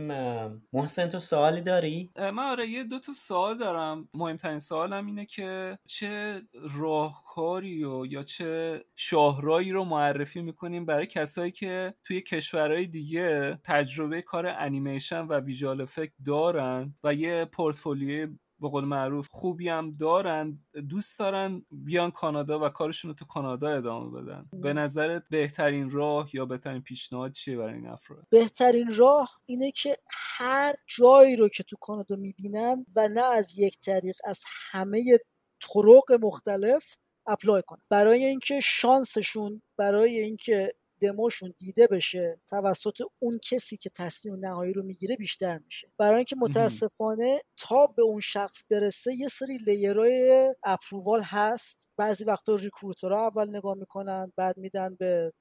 محسن 0.72 1.08
تو 1.08 1.18
سوالی 1.18 1.60
داری؟ 1.60 2.10
من 2.16 2.38
آره 2.38 2.66
یه 2.66 2.84
دو 2.84 2.98
تا 2.98 3.12
سوال 3.12 3.58
دارم. 3.58 4.08
مهمترین 4.14 4.58
سوالم 4.58 5.06
اینه 5.06 5.26
که 5.26 5.78
چه 5.88 6.42
راهکاری 6.78 7.84
و 7.84 8.06
یا 8.06 8.22
چه 8.22 8.84
شاهراهایی 8.96 9.72
رو 9.72 9.84
معرفی 9.84 10.42
می‌کنیم 10.42 10.86
برای 10.86 11.06
کسایی 11.06 11.52
که 11.52 11.94
توی 12.04 12.20
کشورهای 12.20 12.86
دیگه 12.86 13.58
تجربه 13.64 14.22
کار 14.22 14.46
انیمیشن 14.46 15.20
و 15.20 15.40
visual 15.40 15.80
effect 15.80 16.12
دارن 16.26 16.94
و 17.04 17.14
یه 17.14 17.44
پورتفولیوی 17.44 18.38
به 18.60 18.68
قول 18.68 18.84
معروف 18.84 19.26
خوبی 19.30 19.68
هم 19.68 19.96
دارن 19.96 20.58
دوست 20.90 21.18
دارن 21.18 21.66
بیان 21.70 22.10
کانادا 22.10 22.66
و 22.66 22.68
کارشون 22.68 23.08
رو 23.08 23.14
تو 23.14 23.24
کانادا 23.24 23.68
ادامه 23.68 24.22
بدن. 24.22 24.46
به 24.62 24.72
نظرت 24.72 25.28
بهترین 25.30 25.90
راه 25.90 26.30
یا 26.32 26.46
بهترین 26.46 26.82
پیشنهاد 26.82 27.32
چیه 27.32 27.56
برای 27.56 27.74
این 27.74 27.86
افراد؟ 27.86 28.24
بهترین 28.30 28.94
راه 28.96 29.30
اینه 29.46 29.70
که 29.70 29.96
هر 30.38 30.74
جایی 30.98 31.36
رو 31.36 31.48
که 31.48 31.62
تو 31.62 31.76
کانادا 31.80 32.16
می‌بینن 32.16 32.86
و 32.96 33.08
نه 33.08 33.22
از 33.22 33.58
یک 33.58 33.78
طریق 33.78 34.16
از 34.24 34.44
همه 34.70 35.18
طرق 35.60 36.18
مختلف 36.22 36.96
اپلای 37.26 37.62
کنن. 37.66 37.82
برای 37.90 38.24
اینکه 38.24 38.60
شانسشون 38.60 39.62
برای 39.78 40.18
اینکه 40.18 40.74
دموشون 41.00 41.54
دیده 41.58 41.86
بشه 41.86 42.40
توسط 42.46 43.00
اون 43.18 43.38
کسی 43.50 43.76
که 43.76 43.90
تصمیم 43.90 44.36
نهایی 44.36 44.72
رو 44.72 44.82
می‌گیره 44.82 45.16
بیشتر 45.16 45.58
میشه. 45.58 45.88
برای 45.98 46.16
اینکه 46.16 46.36
متاسفانه 46.38 47.40
تا 47.56 47.86
به 47.86 48.02
اون 48.02 48.20
شخص 48.20 48.62
برسه 48.70 49.14
یه 49.14 49.28
سری 49.28 49.58
لیرهای 49.58 50.54
اپرووال 50.64 51.22
هست. 51.22 51.88
بعضی 51.96 52.24
وقتا 52.24 52.54
ریکروترها 52.54 53.26
اول 53.26 53.56
نگاه 53.56 53.74
می‌کنن 53.74 54.32
بعد 54.36 54.56
میدن 54.58 54.94
به 54.94 55.32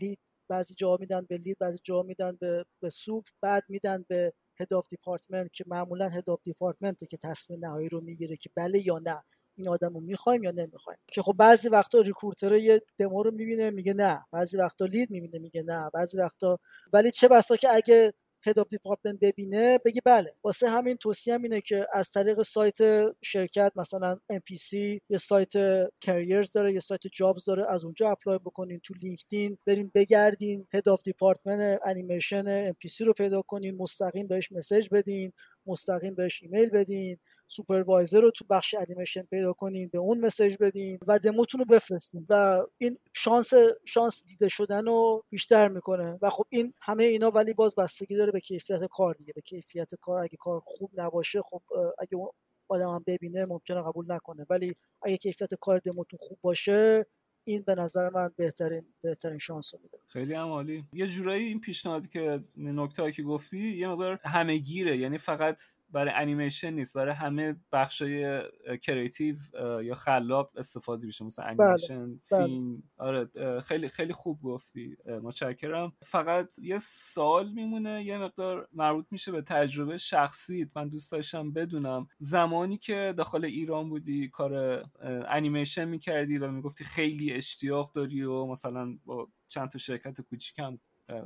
lead 0.00 0.18
بعضی 0.50 0.74
جا 0.74 0.96
میدن 1.00 1.26
به 1.28 1.36
lead 1.36 1.56
بعضی 1.60 1.78
جا 1.82 2.02
میدن 2.02 2.36
به, 2.40 2.64
به 2.82 2.90
sup 2.90 3.24
بعد 3.42 3.62
میدن 3.68 4.04
به 4.08 4.32
head 4.60 4.74
of 4.74 4.88
department 4.88 5.52
که 5.52 5.64
معمولا 5.66 6.08
head 6.08 6.30
of 6.30 6.40
department 6.42 7.00
ه 7.00 7.06
که 7.06 7.16
تصمیم 7.16 7.58
نهایی 7.66 7.88
رو 7.88 8.00
می‌گیره 8.00 8.36
که 8.36 8.50
بله 8.56 8.86
یا 8.86 8.98
نه. 8.98 9.22
این 9.56 9.68
آدم 9.68 9.94
رو 9.94 10.00
می‌خوایم 10.00 10.42
یا 10.44 10.50
نمی‌خوایم؟ 10.50 10.98
که 11.06 11.22
خب 11.22 11.32
بعضی 11.38 11.68
وقتا 11.68 12.00
recruiter 12.00 12.54
یه 12.54 12.82
دمو 12.98 13.22
رو 13.22 13.30
می‌بینه 13.30 13.70
میگه 13.70 13.94
نه. 13.94 14.24
بعضی 14.32 14.56
وقتا 14.58 14.84
lead 14.84 15.10
می‌بینه 15.10 15.38
میگه 15.38 15.62
نه. 15.62 15.90
بعضی 15.94 16.18
وقتا 16.18 16.58
ولی 16.92 17.10
چه 17.10 17.28
بسا 17.28 17.56
که 17.56 17.68
اگه 17.74 18.12
head 18.46 18.58
of 18.58 18.66
department 18.70 19.18
ببینه 19.20 19.78
بگه 19.84 20.00
بله. 20.04 20.30
واسه 20.44 20.68
همین 20.70 20.96
توصیه‌م 20.96 21.42
اینه 21.42 21.60
که 21.60 21.86
از 21.94 22.10
طریق 22.10 22.42
سایت 22.42 22.78
شرکت 23.22 23.72
مثلا 23.76 24.16
MPC 24.32 24.72
یه 25.08 25.18
سایت 25.18 25.52
careers 26.00 26.52
داره 26.52 26.72
یه 26.72 26.80
سایت 26.80 27.00
jobs 27.12 27.44
داره 27.44 27.66
از 27.72 27.84
اونجا 27.84 28.10
apply 28.10 28.38
بکنین 28.38 28.80
تو 28.84 28.94
LinkedIn 29.02 29.58
برین 29.66 29.90
بگردین 29.94 30.66
head 30.74 30.88
of 30.88 31.02
department 31.02 31.80
انیمیشن 31.84 32.72
MPC 32.72 33.00
رو 33.06 33.12
پیدا 33.12 33.42
کنین 33.42 33.76
مستقیم 33.78 34.26
بهش 34.28 34.52
message 34.52 34.88
بدین 34.92 35.32
مستقیم 35.66 36.14
بهش 36.14 36.42
ایمیل 36.42 36.68
بدین. 36.70 37.18
supervisor 37.50 38.20
رو 38.20 38.30
تو 38.30 38.44
بخش 38.50 38.74
انیمیشن 38.74 39.22
پیدا 39.22 39.52
کنین 39.52 39.88
به 39.92 39.98
اون 39.98 40.20
message 40.20 40.56
بدین 40.60 40.98
و 41.06 41.18
دموتون 41.18 41.60
رو 41.60 41.64
بفرستین 41.64 42.26
و 42.28 42.62
این 42.78 42.98
شانس 43.12 43.52
شانس 43.84 44.24
دیده 44.24 44.48
شدن 44.48 44.86
رو 44.86 45.24
بیشتر 45.30 45.68
می‌کنه. 45.68 46.18
و 46.22 46.30
خب 46.30 46.44
این 46.48 46.72
همه 46.80 47.04
اینا 47.04 47.30
ولی 47.30 47.52
باز 47.52 47.74
بستگی 47.74 48.16
داره 48.16 48.32
به 48.32 48.40
کیفیت 48.40 48.84
کار 48.84 49.14
دیگه. 49.14 49.32
به 49.32 49.40
کیفیت 49.40 49.94
کار 49.94 50.22
اگه 50.22 50.36
کار 50.36 50.62
خوب 50.64 50.90
نباشه 50.94 51.40
خب 51.42 51.62
اگه 51.98 52.16
اون 52.16 52.28
آدم 52.68 52.88
هم 52.88 53.04
ببینه 53.06 53.44
ممکنه 53.44 53.82
قبول 53.82 54.12
نکنه. 54.12 54.46
ولی 54.50 54.74
اگه 55.02 55.16
کیفیت 55.16 55.54
کار 55.54 55.78
دموتون 55.78 56.18
خوب 56.22 56.38
باشه 56.42 57.06
این 57.44 57.62
به 57.66 57.74
نظر 57.74 58.10
من 58.10 58.30
بهترین 58.36 58.82
بهترین 59.02 59.38
شانس 59.38 59.74
رو 59.74 59.80
میده. 59.82 59.98
خیلی 60.08 60.34
هم 60.34 60.48
عالی. 60.48 60.84
یه 60.92 61.06
جورایی 61.06 61.46
این 61.46 61.60
پیشنهادی 61.60 62.08
که 62.08 62.44
نکته 62.56 63.12
که 63.12 63.22
گفتی 63.22 63.76
یه 63.76 63.88
مقدار 63.88 64.20
همه 64.24 64.56
گیره 64.56 64.98
یعنی 64.98 65.18
فقط 65.18 65.60
برای 65.92 66.12
انیمیشن 66.14 66.70
نیست 66.70 66.94
برای 66.96 67.14
همه 67.14 67.56
بخشای 67.72 68.42
creative 68.82 69.36
یا 69.82 69.94
خلاق 69.94 70.50
استفاده 70.56 71.06
میشه 71.06 71.24
مثل 71.24 71.42
بله، 71.42 71.64
انیمیشن 71.64 72.20
بله. 72.30 72.46
فیلم. 72.46 72.82
آره 72.98 73.30
خیلی 73.60 73.88
خیلی 73.88 74.12
خوب 74.12 74.42
گفتی 74.42 74.96
متشکرم. 75.22 75.92
فقط 76.02 76.58
یه 76.58 76.78
سوال 76.78 77.52
میمونه 77.52 78.04
یه 78.04 78.18
مقدار 78.18 78.68
مربوط 78.72 79.06
میشه 79.10 79.32
به 79.32 79.42
تجربه 79.42 79.96
شخصی 79.96 80.70
من 80.76 80.88
دوست 80.88 81.12
داشتم 81.12 81.52
بدونم 81.52 82.08
زمانی 82.18 82.78
که 82.78 83.14
داخل 83.16 83.44
ایران 83.44 83.88
بودی 83.88 84.28
کار 84.28 84.84
انیمیشن 85.28 85.84
می‌کردی 85.84 86.38
و 86.38 86.50
می‌گفتی 86.50 86.84
خیلی 86.84 87.32
اشتیاق 87.32 87.92
داری 87.92 88.22
و 88.22 88.46
مثلا 88.46 88.98
با 89.04 89.28
چند 89.48 89.68
تا 89.70 89.78
شرکت 89.78 90.20
کوچیکم 90.20 90.78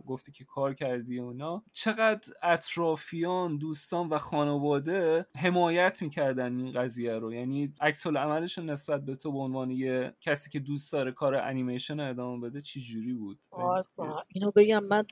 گفتی 0.07 0.33
که 0.33 0.45
کار 0.45 0.75
کردی 0.75 1.19
اونا. 1.19 1.63
چقدر 1.73 2.33
اطرافیان 2.43 3.59
دوستان 3.59 4.09
و 4.09 4.19
خانواده 4.19 5.27
حمایت 5.37 6.03
می‌کردن 6.03 6.57
این 6.57 6.73
قضیه 6.73 7.13
رو. 7.13 7.33
یعنی 7.33 7.75
عکس‌العملشون 7.81 8.71
نسبت 8.71 9.05
به 9.05 9.17
تو 9.17 9.33
به 9.33 9.39
عنوان 9.39 9.71
یه 9.71 10.15
کسی 10.21 10.51
که 10.51 10.59
دوست 10.59 10.93
داره 10.93 11.13
کار 11.13 11.35
انیمیشن 11.35 12.01
رو 12.01 12.11
ادامه 12.11 12.49
بده 12.49 12.61
چی 12.61 12.81
جوری 12.81 13.13
بود 13.15 13.39
اینو 14.29 14.51
بگم 14.57 14.85
من 14.85 15.05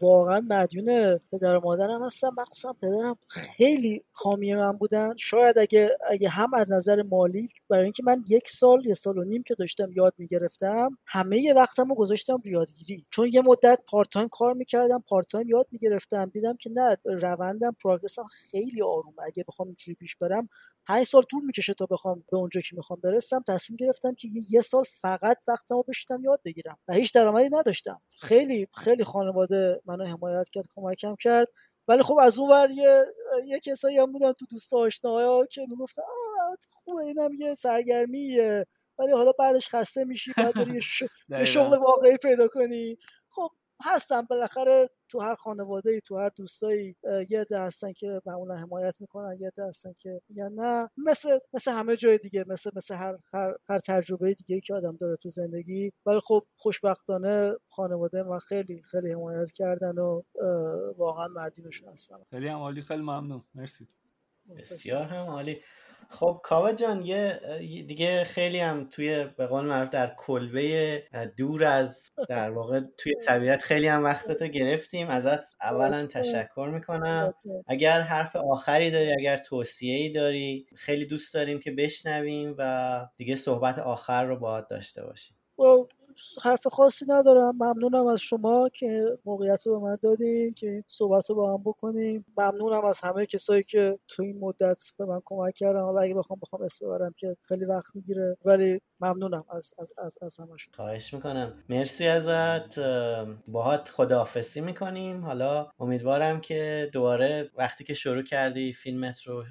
واقعا 0.00 0.40
مدیون 0.50 1.18
پدر 1.32 1.56
و 1.56 1.60
مادرم 1.64 2.02
هستم. 2.02 2.30
مخصوصا 2.38 2.72
پدرم 2.72 3.16
خیلی 3.28 4.04
حامی 4.12 4.54
من 4.54 4.72
بودن. 4.72 5.16
شاید 5.16 5.58
اگه 5.58 5.90
اگه 6.10 6.28
هم 6.28 6.54
از 6.54 6.72
نظر 6.72 7.02
مالی 7.02 7.48
برای 7.68 7.84
اینکه 7.84 8.02
من 8.06 8.20
یک 8.28 8.48
سال 8.48 8.86
یه 8.86 8.94
سال 8.94 9.18
و 9.18 9.24
نیم 9.24 9.42
که 9.42 9.54
داشتم 9.54 9.92
یاد 9.92 10.14
می‌گرفتم 10.18 10.98
همه 11.06 11.52
وقتم 11.56 11.88
رو 11.88 11.94
گذاشتم 11.94 12.42
یادگیری. 12.44 13.06
چون 13.10 13.28
یه 13.32 13.42
مدت 13.42 13.78
part 14.02 14.12
time 14.12 14.28
کار 14.28 14.54
می‌کردم 14.54 14.98
part 15.08 15.26
time 15.28 15.48
یاد 15.48 15.66
می‌گرفتم 15.72 16.26
دیدم 16.26 16.56
که 16.56 16.70
نه 16.70 16.96
روندم 17.04 17.72
progress 17.82 18.19
م 18.19 18.24
خیلی 18.24 18.82
آرومه. 18.82 19.22
اگه 19.26 19.44
بخوام 19.48 19.68
اینجوری 19.68 19.94
پیش 19.94 20.16
برم 20.16 20.48
پنج 20.86 21.06
سال 21.06 21.22
طول 21.22 21.44
می‌کشه 21.44 21.74
تا 21.74 21.86
بخوام 21.86 22.24
به 22.30 22.36
اونجا 22.36 22.60
که 22.60 22.76
می‌خوام 22.76 23.00
برسم. 23.04 23.42
تصمیم 23.48 23.76
گرفتم 23.76 24.14
که 24.14 24.28
یه 24.50 24.60
سال 24.60 24.84
فقط 25.00 25.36
وقتمو 25.48 25.82
بشتم 25.88 26.22
یاد 26.24 26.40
بگیرم 26.44 26.78
و 26.88 26.92
هیچ 26.94 27.14
درآمدی 27.14 27.48
نداشتم. 27.52 28.00
خیلی 28.20 28.66
خیلی 28.74 29.04
خانواده 29.04 29.80
منو 29.86 30.04
حمایت 30.04 30.48
کرد 30.48 30.64
کمکم 30.74 31.16
کرد. 31.20 31.48
ولی 31.88 32.02
خب 32.02 32.18
از 32.22 32.38
اون 32.38 32.50
ور 32.50 32.68
یه, 32.70 33.02
یه 33.46 33.58
کسایی 33.60 33.98
هم 33.98 34.12
بودن 34.12 34.32
تو 34.32 34.46
دوست 34.50 34.74
آشناها 34.74 35.46
که 35.46 35.66
می‌گفتن 35.68 36.02
خوبه 36.84 37.02
اینم 37.02 37.30
یه 37.38 37.54
سرگرمیه. 37.54 38.66
ولی 38.98 39.12
حالا 39.12 39.32
بعدش 39.38 39.68
خسته 39.68 40.04
میشی 40.04 40.32
بعد 40.36 40.54
بری 40.54 40.80
یه 41.28 41.44
شغل 41.44 41.78
واقعی 41.78 42.16
پیدا 42.16 42.48
کنی. 42.48 42.96
هستن. 43.84 44.22
بالاخره 44.22 44.88
تو 45.08 45.20
هر 45.20 45.34
خانواده 45.34 46.00
تو 46.00 46.18
هر 46.18 46.28
دوستایی 46.28 46.96
یه 47.30 47.40
عده 47.40 47.58
هستن 47.58 47.92
که 47.92 48.20
معمولا 48.26 48.54
حمایت 48.56 48.94
می‌کنن 49.00 49.36
یه 49.40 49.46
عده 49.46 49.64
هستن 49.64 49.92
که 49.98 50.20
یا 50.30 50.48
نه. 50.48 50.90
مثل 50.96 51.38
مثل 51.52 51.72
همه 51.72 51.96
جای 51.96 52.18
دیگه 52.18 52.44
مثل 52.48 52.70
مثل 52.76 52.94
هر 52.94 53.18
هر, 53.32 53.56
هر 53.68 53.78
تجربه 53.78 54.34
دیگه 54.34 54.60
که 54.60 54.74
آدم 54.74 54.96
داره 54.96 55.16
تو 55.16 55.28
زندگی. 55.28 55.92
ولی 56.06 56.20
خب 56.20 56.46
خوشبختانه 56.56 57.56
خانواده 57.70 58.22
من 58.22 58.38
خیلی 58.38 58.82
خیلی 58.90 59.12
حمایت 59.12 59.50
کردن 59.52 59.98
و 59.98 60.22
واقعا 60.96 61.28
مدیونشون 61.36 61.88
هستم 61.88 62.26
خیلی 62.30 62.48
هم 62.48 62.58
عالی. 62.58 62.82
خیلی 62.82 63.02
ممنون. 63.02 63.44
مرسی. 63.54 63.88
بسیار 64.58 65.02
هم 65.02 65.26
عالی. 65.26 65.62
خب 66.12 66.40
کاوا 66.44 66.72
جان 66.72 67.02
یه 67.02 67.40
دیگه 67.88 68.24
خیلی 68.24 68.58
هم 68.58 68.88
توی 68.88 69.24
به 69.24 69.46
قول 69.46 69.64
معروف 69.64 69.90
در 69.90 70.14
کلبه 70.16 71.02
دور 71.36 71.64
از 71.64 72.10
در 72.28 72.50
واقع 72.50 72.80
توی 72.98 73.12
طبیعت 73.26 73.62
خیلی 73.62 73.86
هم 73.86 74.04
وقتتو 74.04 74.46
گرفتیم. 74.46 75.08
ازت 75.08 75.40
اولا 75.62 76.06
تشکر 76.06 76.70
می‌کنم. 76.74 77.34
اگر 77.66 78.00
حرف 78.00 78.36
آخری 78.36 78.90
داری 78.90 79.12
اگر 79.12 79.36
توصیه 79.36 79.96
ای 79.96 80.08
داری 80.08 80.66
خیلی 80.74 81.06
دوست 81.06 81.34
داریم 81.34 81.60
که 81.60 81.70
بشنویم 81.70 82.54
و 82.58 83.06
دیگه 83.16 83.36
صحبت 83.36 83.78
آخر 83.78 84.24
رو 84.24 84.36
باید 84.36 84.66
داشته 84.68 85.04
باشیم. 85.04 85.36
حرف 86.42 86.66
خاصی 86.66 87.04
ندارم. 87.08 87.56
ممنونم 87.56 88.06
از 88.06 88.20
شما 88.20 88.68
که 88.68 89.18
موقعیت 89.24 89.66
رو 89.66 89.80
به 89.80 89.86
من 89.86 89.96
دادین 90.02 90.54
که 90.54 90.84
صحبت 90.86 91.30
رو 91.30 91.36
با 91.36 91.54
هم 91.54 91.62
بکنیم 91.64 92.24
ممنونم 92.36 92.84
از 92.84 93.00
همه 93.00 93.26
کسایی 93.26 93.62
که 93.62 93.98
تو 94.08 94.22
این 94.22 94.38
مدت 94.40 94.82
به 94.98 95.04
من 95.04 95.20
کمک 95.24 95.54
کردن. 95.54 95.80
حالا 95.80 96.00
اگه 96.00 96.14
بخوام 96.14 96.38
بخوام 96.42 96.62
اسم 96.62 96.86
ببرم 96.86 97.12
که 97.16 97.36
خیلی 97.48 97.64
وقت 97.64 97.94
می‌گیره. 97.94 98.36
ولی 98.44 98.80
ممنونم 99.00 99.44
از 99.50 99.74
از 99.78 99.92
از, 99.98 100.18
از 100.22 100.40
همشون 100.40 100.74
خواهش 100.76 101.14
می‌کنم. 101.14 101.64
مرسی 101.68 102.06
ازت. 102.06 102.78
باهات 103.48 103.88
خداحافظی 103.88 104.60
می‌کنیم. 104.60 105.24
حالا 105.24 105.70
امیدوارم 105.80 106.40
که 106.40 106.90
دوباره 106.92 107.50
وقتی 107.56 107.84
که 107.84 107.94
شروع 107.94 108.22
کردی 108.22 108.72
فیلمت 108.72 109.22
رو 109.22 109.44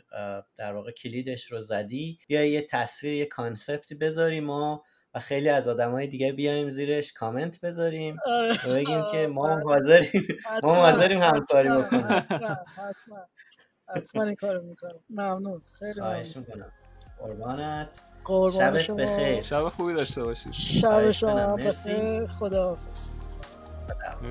در 0.57 0.73
واقع 0.73 0.91
کلیدش 0.91 1.51
رو 1.51 1.61
زدی 1.61 2.19
بیا 2.27 2.45
یه 2.45 2.67
تصویر 2.69 3.13
یه 3.13 3.25
کانسپتی 3.25 3.95
بذاریم 3.95 4.49
و 4.49 4.79
و 5.13 5.19
خیلی 5.19 5.49
از 5.49 5.67
های 5.67 6.07
دیگه 6.07 6.31
بیایم 6.31 6.69
زیرش 6.69 7.13
کامنت 7.13 7.61
بذاریم 7.61 8.15
آره. 8.25 8.51
و 8.67 8.75
بگیم 8.75 9.01
که 9.11 9.27
ما 9.27 9.43
بله. 9.47 9.63
حاضریم 9.63 10.27
ما 10.63 10.75
حاضریم 10.75 11.21
همکاری 11.21 11.69
بکنیم. 11.69 12.03
حتما. 12.03 13.27
حتما 13.95 14.23
این 14.23 14.35
کارو 14.35 14.61
می‌کنم. 14.69 14.99
ممنون. 15.09 15.61
خیلی 15.79 16.01
خواهش 16.01 16.38
می‌کنم. 16.38 16.71
قربانت. 17.19 17.89
قربان 18.25 18.77
شبت 18.77 18.97
بخیر. 18.97 19.41
شب 19.41 19.69
خوبی 19.69 19.93
داشته 19.93 20.23
باشید. 20.23 20.51
شب 20.51 21.11
شما. 21.11 21.55
بخیر 21.55 22.27
خداحافظ. 22.27 23.13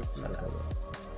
خدا 0.02 1.09